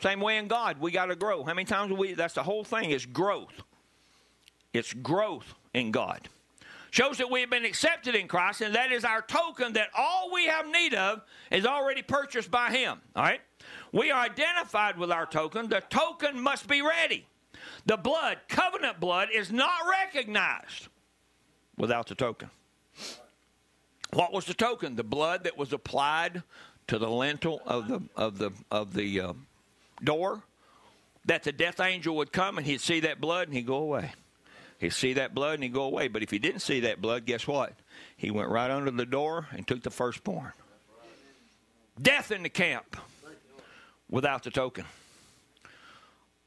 Same 0.00 0.20
way 0.20 0.38
in 0.38 0.48
God, 0.48 0.78
we 0.80 0.90
got 0.90 1.06
to 1.06 1.16
grow. 1.16 1.44
How 1.44 1.54
many 1.54 1.66
times 1.66 1.92
we, 1.92 2.14
that's 2.14 2.34
the 2.34 2.42
whole 2.42 2.64
thing, 2.64 2.90
is 2.90 3.04
growth. 3.06 3.62
It's 4.72 4.92
growth 4.92 5.54
in 5.74 5.90
God. 5.90 6.28
Shows 6.90 7.18
that 7.18 7.30
we 7.30 7.40
have 7.40 7.50
been 7.50 7.64
accepted 7.64 8.14
in 8.16 8.26
Christ, 8.26 8.60
and 8.62 8.74
that 8.74 8.90
is 8.90 9.04
our 9.04 9.22
token 9.22 9.74
that 9.74 9.88
all 9.96 10.32
we 10.32 10.46
have 10.46 10.66
need 10.66 10.94
of 10.94 11.22
is 11.50 11.64
already 11.64 12.02
purchased 12.02 12.50
by 12.50 12.70
Him. 12.70 13.00
All 13.14 13.22
right? 13.22 13.40
We 13.92 14.10
are 14.10 14.20
identified 14.20 14.98
with 14.98 15.12
our 15.12 15.26
token. 15.26 15.68
The 15.68 15.82
token 15.88 16.40
must 16.40 16.66
be 16.66 16.82
ready. 16.82 17.26
The 17.86 17.96
blood, 17.96 18.38
covenant 18.48 18.98
blood, 18.98 19.28
is 19.32 19.52
not 19.52 19.80
recognized 19.88 20.88
without 21.76 22.08
the 22.08 22.14
token. 22.14 22.50
What 24.12 24.32
was 24.32 24.44
the 24.44 24.54
token? 24.54 24.96
The 24.96 25.04
blood 25.04 25.44
that 25.44 25.56
was 25.56 25.72
applied 25.72 26.42
to 26.88 26.98
the 26.98 27.08
lintel 27.08 27.62
of 27.66 27.86
the 27.86 28.02
of 28.16 28.38
the 28.38 28.50
of 28.70 28.94
the 28.94 29.20
uh, 29.20 29.32
door. 30.02 30.42
That 31.26 31.44
the 31.44 31.52
death 31.52 31.80
angel 31.80 32.16
would 32.16 32.32
come 32.32 32.58
and 32.58 32.66
he'd 32.66 32.80
see 32.80 33.00
that 33.00 33.20
blood 33.20 33.48
and 33.48 33.56
he'd 33.56 33.66
go 33.66 33.76
away. 33.76 34.12
He'd 34.80 34.94
see 34.94 35.12
that 35.12 35.34
blood 35.34 35.54
and 35.54 35.62
he'd 35.62 35.74
go 35.74 35.82
away. 35.82 36.08
But 36.08 36.22
if 36.22 36.30
he 36.30 36.38
didn't 36.38 36.60
see 36.60 36.80
that 36.80 37.02
blood, 37.02 37.26
guess 37.26 37.46
what? 37.46 37.74
He 38.16 38.30
went 38.30 38.48
right 38.48 38.70
under 38.70 38.90
the 38.90 39.04
door 39.04 39.46
and 39.52 39.66
took 39.66 39.82
the 39.82 39.90
firstborn. 39.90 40.52
Death 42.00 42.32
in 42.32 42.42
the 42.42 42.48
camp 42.48 42.96
without 44.10 44.42
the 44.42 44.50
token. 44.50 44.86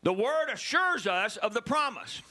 The 0.01 0.13
word 0.13 0.49
assures 0.51 1.05
us 1.05 1.37
of 1.37 1.53
the 1.53 1.61
promise. 1.61 2.23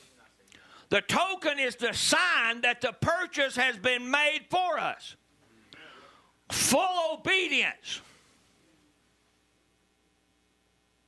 The 0.89 1.03
token 1.03 1.61
is 1.61 1.77
the 1.77 1.93
sign 1.95 2.62
that 2.62 2.81
the 2.81 2.93
purchase 2.93 3.55
has 3.55 3.79
been 3.79 4.11
made 4.11 4.47
for 4.51 4.81
us. 4.81 5.15
Full 6.51 7.15
obedience. 7.15 8.01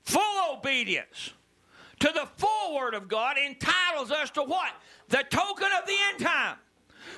Full 0.04 0.56
obedience 0.56 1.32
to 2.04 2.12
the 2.12 2.28
full 2.36 2.74
word 2.74 2.92
of 2.92 3.08
God 3.08 3.38
entitles 3.38 4.10
us 4.10 4.30
to 4.32 4.42
what? 4.42 4.72
The 5.08 5.24
token 5.30 5.68
of 5.80 5.86
the 5.86 5.94
end 6.10 6.20
time. 6.20 6.56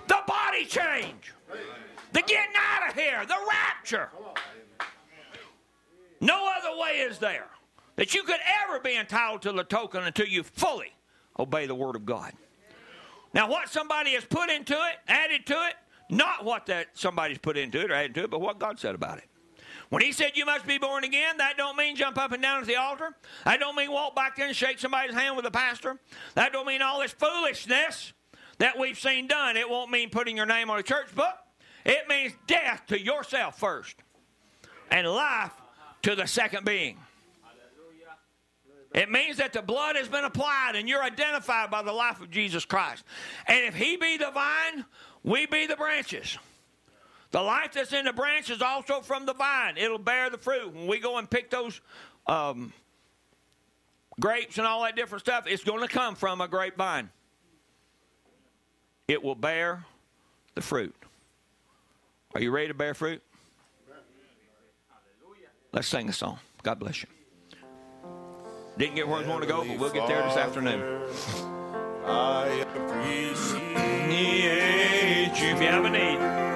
The 0.07 0.19
body 0.29 0.65
change. 0.65 1.33
The 2.13 2.23
getting 2.23 2.55
out 2.57 2.91
of 2.91 2.95
here. 2.95 3.27
The 3.27 3.35
rapture. 3.51 4.11
No 6.21 6.49
other 6.57 6.81
way 6.81 7.01
is 7.01 7.19
there 7.19 7.49
that 7.97 8.15
you 8.15 8.23
could 8.23 8.39
ever 8.63 8.79
be 8.79 8.97
entitled 8.97 9.43
to 9.43 9.51
the 9.51 9.65
token 9.65 10.05
until 10.05 10.27
you 10.27 10.45
fully 10.45 10.93
obey 11.37 11.67
the 11.67 11.75
word 11.75 11.97
of 11.97 12.07
God. 12.07 12.33
Now, 13.35 13.51
what 13.51 13.69
somebody 13.69 14.13
has 14.13 14.25
put 14.25 14.51
into 14.51 14.75
it, 14.75 14.99
added 15.09 15.47
to 15.47 15.55
it, 15.67 15.75
not 16.11 16.45
what 16.45 16.67
that 16.67 16.91
somebody's 16.95 17.39
put 17.39 17.57
into 17.57 17.81
it 17.81 17.91
or 17.91 17.95
added 17.95 18.15
to 18.15 18.25
it, 18.25 18.31
but 18.31 18.41
what 18.41 18.61
God 18.61 18.79
said 18.79 18.95
about 18.95 19.19
it. 19.19 19.25
When 19.89 20.03
he 20.03 20.13
said 20.13 20.33
you 20.35 20.45
must 20.45 20.67
be 20.67 20.79
born 20.79 21.05
again, 21.05 21.37
that 21.39 21.57
don't 21.57 21.77
mean 21.77 21.95
jump 21.97 22.19
up 22.19 22.33
and 22.33 22.43
down 22.43 22.61
at 22.61 22.67
the 22.67 22.77
altar. 22.77 23.15
That 23.45 23.61
don't 23.61 23.77
mean 23.77 23.93
walk 23.93 24.17
back 24.17 24.37
there 24.37 24.47
and 24.47 24.57
shake 24.57 24.79
somebody's 24.79 25.15
hand 25.15 25.37
with 25.37 25.47
a 25.47 25.51
pastor. 25.51 25.99
That 26.35 26.53
don't 26.53 26.67
mean 26.67 26.83
all 26.83 27.01
this 27.01 27.13
foolishness 27.13 28.13
that 28.59 28.79
we've 28.79 28.99
seen 28.99 29.27
done. 29.27 29.57
It 29.57 29.69
won't 29.69 29.91
mean 29.91 30.11
putting 30.11 30.37
your 30.37 30.47
name 30.47 30.71
on 30.71 30.79
a 30.79 30.83
church 30.83 31.15
book. 31.15 31.35
It 31.85 32.09
means 32.09 32.33
death 32.49 32.83
to 32.89 33.01
yourself 33.01 33.59
first 33.59 33.97
and 34.91 35.07
life 35.07 35.53
to 36.03 36.17
the 36.17 36.27
second 36.27 36.65
being. 36.65 36.99
It 38.93 39.11
means 39.11 39.37
that 39.37 39.53
the 39.53 39.63
blood 39.63 39.95
has 39.97 40.09
been 40.09 40.25
applied 40.25 40.73
and 40.75 40.89
you're 40.89 41.03
identified 41.03 41.71
by 41.71 41.83
the 41.83 41.93
life 41.93 42.21
of 42.21 42.31
Jesus 42.31 42.65
Christ. 42.65 43.05
And 43.47 43.65
if 43.65 43.75
He 43.75 43.97
be 43.97 44.17
the 44.17 44.31
vine, 44.31 44.85
we 45.23 45.47
be 45.47 45.67
the 45.67 45.77
branches. 45.77 46.39
The 47.31 47.41
life 47.41 47.73
that's 47.75 47.93
in 47.93 48.05
the 48.05 48.13
branch 48.13 48.51
is 48.51 48.63
also 48.63 49.01
from 49.01 49.27
the 49.27 49.35
vine. 49.35 49.77
It'll 49.77 49.99
bear 49.99 50.31
the 50.31 50.39
fruit. 50.39 50.75
When 50.75 50.87
we 50.87 50.99
go 50.99 51.19
and 51.19 51.29
pick 51.29 51.51
those 51.51 51.81
um, 52.27 52.73
grapes 54.21 54.59
and 54.59 54.67
all 54.67 54.83
that 54.85 54.97
different 54.97 55.25
stuff, 55.25 55.45
it's 55.47 55.65
going 55.65 55.81
to 55.81 55.89
come 55.89 56.15
from 56.15 56.41
a 56.41 56.49
grapevine. 56.49 57.11
It 59.09 59.23
will 59.23 59.35
bear 59.35 59.85
the 60.55 60.63
fruit. 60.63 60.95
Are 62.35 62.41
you 62.41 62.51
ready 62.51 62.69
to 62.69 62.75
bear 62.75 62.95
fruit? 62.95 63.23
Let's 65.73 65.89
sing 65.89 66.09
a 66.09 66.13
song. 66.13 66.39
God 66.63 66.79
bless 66.79 67.03
you. 67.03 67.09
Didn't 68.79 68.95
get 68.95 69.09
where 69.09 69.23
we 69.23 69.29
want 69.29 69.43
to 69.43 69.49
go, 69.49 69.65
but 69.65 69.79
we'll 69.79 69.93
get 69.93 70.09
there 70.09 70.23
this 70.23 70.37
afternoon. 70.37 71.03
I 72.05 72.65
appreciate 72.75 73.67
you 75.41 75.49
if 75.49 75.61
you 75.61 75.67
have 75.69 75.85
a 75.85 75.91
need. 75.91 76.56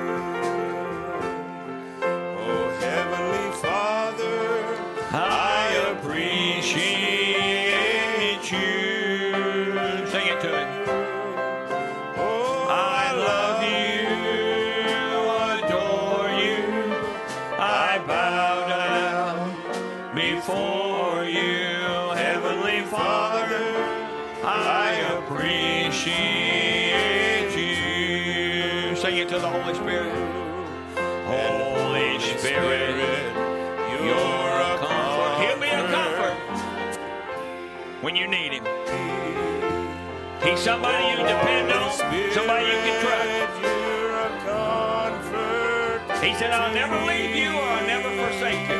Somebody 40.60 41.04
you 41.08 41.16
depend 41.16 41.72
on, 41.72 41.90
somebody 42.34 42.66
you 42.66 42.78
can 42.84 43.00
trust. 43.00 43.28
You're 43.64 44.12
a 44.12 44.28
comfort. 44.44 46.02
He 46.22 46.34
said, 46.34 46.50
I'll 46.50 46.74
never 46.74 47.00
leave 47.06 47.34
you 47.34 47.48
or 47.48 47.62
I'll 47.62 47.86
never 47.86 48.10
forsake 48.10 48.68
you. 48.68 48.76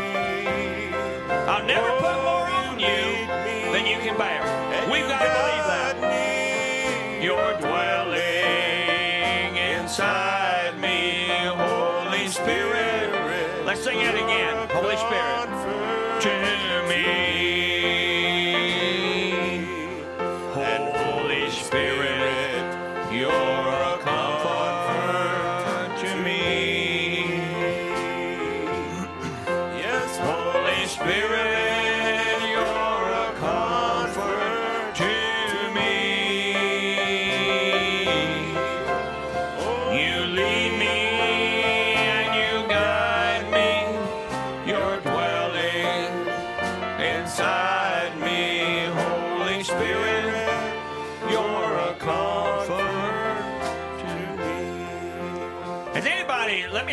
I'll 1.49 1.65
never 1.65 1.91
put 2.05 2.23
more 2.23 2.47
on 2.65 2.79
you 2.79 3.27
than 3.73 3.87
you 3.87 3.99
can 4.05 4.19
bear. 4.19 4.43
We've 4.93 5.09
got 5.09 5.23
to 5.25 5.31
believe 5.41 5.67
that. 5.73 5.97
You're 7.23 7.57
dwelling 7.61 9.57
inside 9.57 10.79
me, 10.79 11.29
Holy 11.49 12.29
Spirit. 12.29 13.65
Let's 13.65 13.83
sing 13.83 14.01
it 14.01 14.15
again. 14.15 14.69
Holy 14.69 14.97
Spirit. 14.97 16.70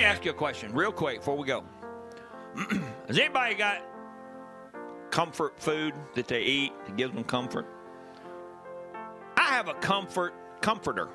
Ask 0.07 0.23
you 0.23 0.31
a 0.31 0.33
question 0.33 0.73
real 0.73 0.91
quick 0.91 1.19
before 1.19 1.35
we 1.35 1.45
go. 1.45 1.65
Has 3.07 3.19
anybody 3.19 3.55
got 3.55 3.83
comfort 5.11 5.59
food 5.59 5.93
that 6.15 6.29
they 6.29 6.43
eat 6.43 6.71
that 6.85 6.95
gives 6.95 7.13
them 7.13 7.25
comfort? 7.25 7.65
I 9.35 9.49
have 9.49 9.67
a 9.67 9.73
comfort 9.73 10.33
comforter. 10.61 11.09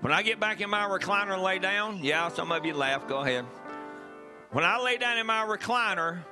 When 0.00 0.12
I 0.12 0.22
get 0.22 0.40
back 0.40 0.60
in 0.60 0.68
my 0.68 0.82
recliner 0.82 1.34
and 1.34 1.42
lay 1.42 1.60
down, 1.60 2.00
yeah, 2.02 2.28
some 2.28 2.50
of 2.50 2.66
you 2.66 2.74
laugh, 2.74 3.06
go 3.06 3.20
ahead. 3.20 3.44
When 4.50 4.64
I 4.64 4.80
lay 4.80 4.96
down 4.96 5.16
in 5.16 5.26
my 5.26 5.46
recliner, 5.46 6.24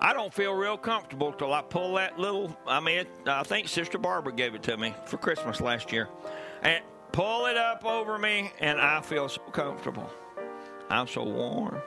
I 0.00 0.12
don't 0.12 0.32
feel 0.32 0.52
real 0.52 0.76
comfortable 0.76 1.32
till 1.32 1.52
I 1.52 1.62
pull 1.62 1.94
that 1.94 2.20
little. 2.20 2.56
I 2.68 2.78
mean, 2.78 2.98
it, 2.98 3.08
I 3.26 3.42
think 3.42 3.66
Sister 3.66 3.98
Barbara 3.98 4.32
gave 4.32 4.54
it 4.54 4.62
to 4.62 4.76
me 4.76 4.94
for 5.06 5.16
Christmas 5.16 5.60
last 5.60 5.90
year, 5.90 6.08
and 6.62 6.84
pull 7.10 7.46
it 7.46 7.56
up 7.56 7.84
over 7.84 8.16
me, 8.16 8.52
and 8.60 8.80
I 8.80 9.00
feel 9.00 9.28
so 9.28 9.40
comfortable. 9.50 10.08
I'm 10.90 11.06
so 11.06 11.24
warm. 11.24 11.80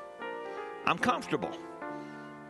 I'm 0.85 0.97
comfortable. 0.97 1.51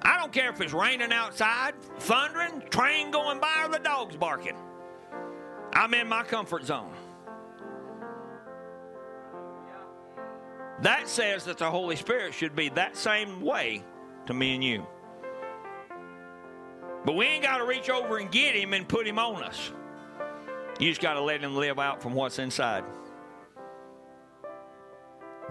I 0.02 0.18
don't 0.18 0.32
care 0.32 0.50
if 0.50 0.62
it's 0.62 0.74
raining 0.74 1.12
outside, 1.12 1.74
thundering, 2.00 2.64
train 2.70 3.12
going 3.12 3.40
by, 3.40 3.66
or 3.66 3.70
the 3.70 3.80
dogs 3.80 4.16
barking. 4.16 4.56
I'm 5.74 5.94
in 5.94 6.08
my 6.08 6.24
comfort 6.24 6.66
zone. 6.66 6.94
That 10.82 11.10
says 11.10 11.44
that 11.46 11.58
the 11.58 11.70
Holy 11.70 11.98
Spirit 11.98 12.34
should 12.34 12.56
be 12.56 12.70
that 12.70 12.96
same 12.96 13.42
way 13.42 13.84
to 14.26 14.34
me 14.34 14.56
and 14.56 14.64
you. 14.64 14.88
But 17.06 17.16
we 17.16 17.26
ain't 17.26 17.44
got 17.44 17.58
to 17.58 17.66
reach 17.66 17.90
over 17.90 18.18
and 18.18 18.32
get 18.32 18.56
him 18.56 18.74
and 18.74 18.88
put 18.88 19.06
him 19.06 19.20
on 19.20 19.44
us. 19.44 19.72
You 20.80 20.90
just 20.90 21.02
got 21.02 21.16
to 21.16 21.22
let 21.22 21.42
him 21.42 21.56
live 21.56 21.80
out 21.80 22.02
from 22.02 22.14
what's 22.14 22.40
inside. 22.40 22.86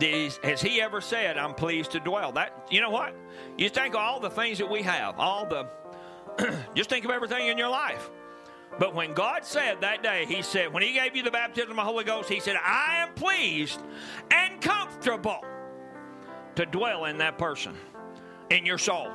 Has 0.00 0.60
he 0.60 0.80
ever 0.80 1.00
said, 1.00 1.38
I'm 1.38 1.54
pleased 1.54 1.92
to 1.92 2.00
dwell? 2.00 2.32
That 2.32 2.68
you 2.70 2.80
know 2.80 2.90
what? 2.90 3.14
You 3.56 3.68
think 3.68 3.94
of 3.94 4.00
all 4.00 4.20
the 4.20 4.30
things 4.30 4.58
that 4.58 4.70
we 4.70 4.82
have, 4.82 5.18
all 5.18 5.46
the 5.46 5.66
just 6.74 6.88
think 6.88 7.04
of 7.04 7.10
everything 7.10 7.48
in 7.48 7.58
your 7.58 7.68
life. 7.68 8.10
But 8.78 8.94
when 8.94 9.12
God 9.12 9.44
said 9.44 9.80
that 9.80 10.02
day, 10.02 10.24
He 10.26 10.42
said, 10.42 10.72
when 10.72 10.82
He 10.82 10.92
gave 10.92 11.16
you 11.16 11.22
the 11.22 11.30
baptism 11.30 11.70
of 11.70 11.76
the 11.76 11.82
Holy 11.82 12.04
Ghost, 12.04 12.28
He 12.28 12.40
said, 12.40 12.56
I 12.62 12.98
am 12.98 13.14
pleased 13.14 13.80
and 14.30 14.60
comfortable 14.60 15.44
to 16.54 16.66
dwell 16.66 17.06
in 17.06 17.18
that 17.18 17.38
person, 17.38 17.74
in 18.50 18.64
your 18.64 18.78
soul. 18.78 19.10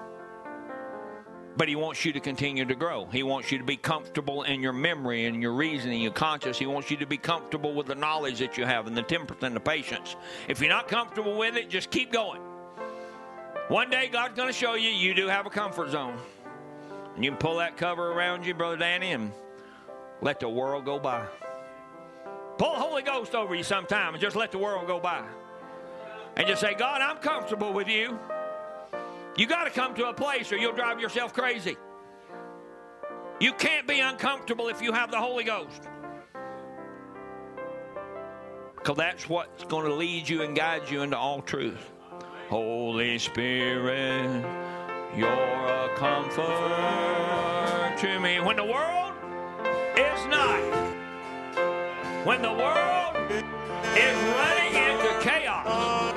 But 1.55 1.67
He 1.67 1.75
wants 1.75 2.03
you 2.03 2.13
to 2.13 2.19
continue 2.19 2.65
to 2.65 2.75
grow. 2.75 3.05
He 3.05 3.23
wants 3.23 3.51
you 3.51 3.57
to 3.59 3.63
be 3.63 3.77
comfortable 3.77 4.43
in 4.43 4.61
your 4.61 4.73
memory 4.73 5.25
and 5.25 5.41
your 5.41 5.53
reasoning, 5.53 6.01
your 6.01 6.11
conscience. 6.11 6.57
He 6.57 6.65
wants 6.65 6.89
you 6.89 6.97
to 6.97 7.05
be 7.05 7.17
comfortable 7.17 7.73
with 7.73 7.87
the 7.87 7.95
knowledge 7.95 8.39
that 8.39 8.57
you 8.57 8.65
have 8.65 8.87
and 8.87 8.97
the 8.97 9.03
temperance 9.03 9.43
and 9.43 9.55
the 9.55 9.59
patience. 9.59 10.15
If 10.47 10.59
you're 10.59 10.69
not 10.69 10.87
comfortable 10.87 11.37
with 11.37 11.55
it, 11.55 11.69
just 11.69 11.91
keep 11.91 12.11
going. 12.11 12.41
One 13.67 13.89
day 13.89 14.09
God's 14.11 14.35
going 14.35 14.49
to 14.49 14.53
show 14.53 14.73
you 14.73 14.89
you 14.89 15.13
do 15.13 15.27
have 15.27 15.45
a 15.45 15.49
comfort 15.49 15.91
zone. 15.91 16.17
And 17.15 17.23
you 17.23 17.31
can 17.31 17.37
pull 17.37 17.57
that 17.57 17.77
cover 17.77 18.11
around 18.11 18.45
you, 18.45 18.53
Brother 18.53 18.77
Danny, 18.77 19.11
and 19.11 19.31
let 20.21 20.39
the 20.39 20.49
world 20.49 20.85
go 20.85 20.99
by. 20.99 21.25
Pull 22.57 22.73
the 22.73 22.79
Holy 22.79 23.01
Ghost 23.03 23.35
over 23.35 23.53
you 23.55 23.63
sometime 23.63 24.13
and 24.13 24.21
just 24.21 24.35
let 24.35 24.51
the 24.51 24.57
world 24.57 24.87
go 24.87 24.99
by. 24.99 25.23
And 26.35 26.47
just 26.47 26.61
say, 26.61 26.73
God, 26.73 27.01
I'm 27.01 27.17
comfortable 27.17 27.73
with 27.73 27.87
you. 27.87 28.19
You 29.35 29.47
got 29.47 29.63
to 29.63 29.71
come 29.71 29.95
to 29.95 30.09
a 30.09 30.13
place 30.13 30.51
or 30.51 30.57
you'll 30.57 30.75
drive 30.75 30.99
yourself 30.99 31.33
crazy. 31.33 31.75
You 33.39 33.51
can't 33.53 33.87
be 33.87 33.99
uncomfortable 33.99 34.67
if 34.67 34.79
you 34.81 34.93
have 34.93 35.09
the 35.09 35.17
Holy 35.17 35.43
Ghost. 35.43 35.89
Because 38.75 38.97
that's 38.97 39.27
what's 39.27 39.63
going 39.63 39.85
to 39.85 39.95
lead 39.95 40.29
you 40.29 40.43
and 40.43 40.55
guide 40.55 40.87
you 40.89 41.01
into 41.01 41.17
all 41.17 41.41
truth. 41.41 41.91
Holy 42.49 43.17
Spirit, 43.17 44.45
you're 45.15 45.27
a 45.27 45.89
comfort 45.95 47.97
to 47.99 48.19
me. 48.19 48.39
When 48.39 48.55
the 48.55 48.65
world 48.65 49.13
is 49.97 50.25
not, 50.27 50.61
when 52.25 52.41
the 52.41 52.53
world 52.53 53.31
is 53.31 54.15
running 54.37 54.75
into 54.75 55.19
chaos, 55.21 56.13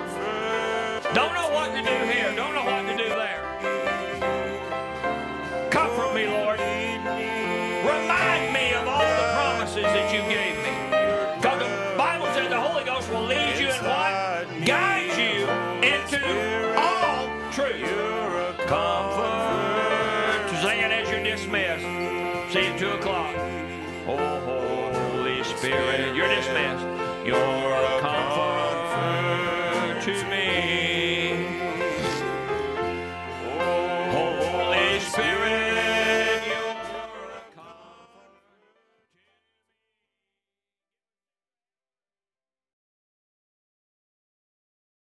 don't 1.14 1.34
know 1.34 1.48
what 1.54 1.74
to 1.74 1.82
do 1.82 2.12
here, 2.12 2.34
don't 2.36 2.54
know 2.54 2.64
what 2.64 2.82
to 2.82 2.95
do 2.95 2.95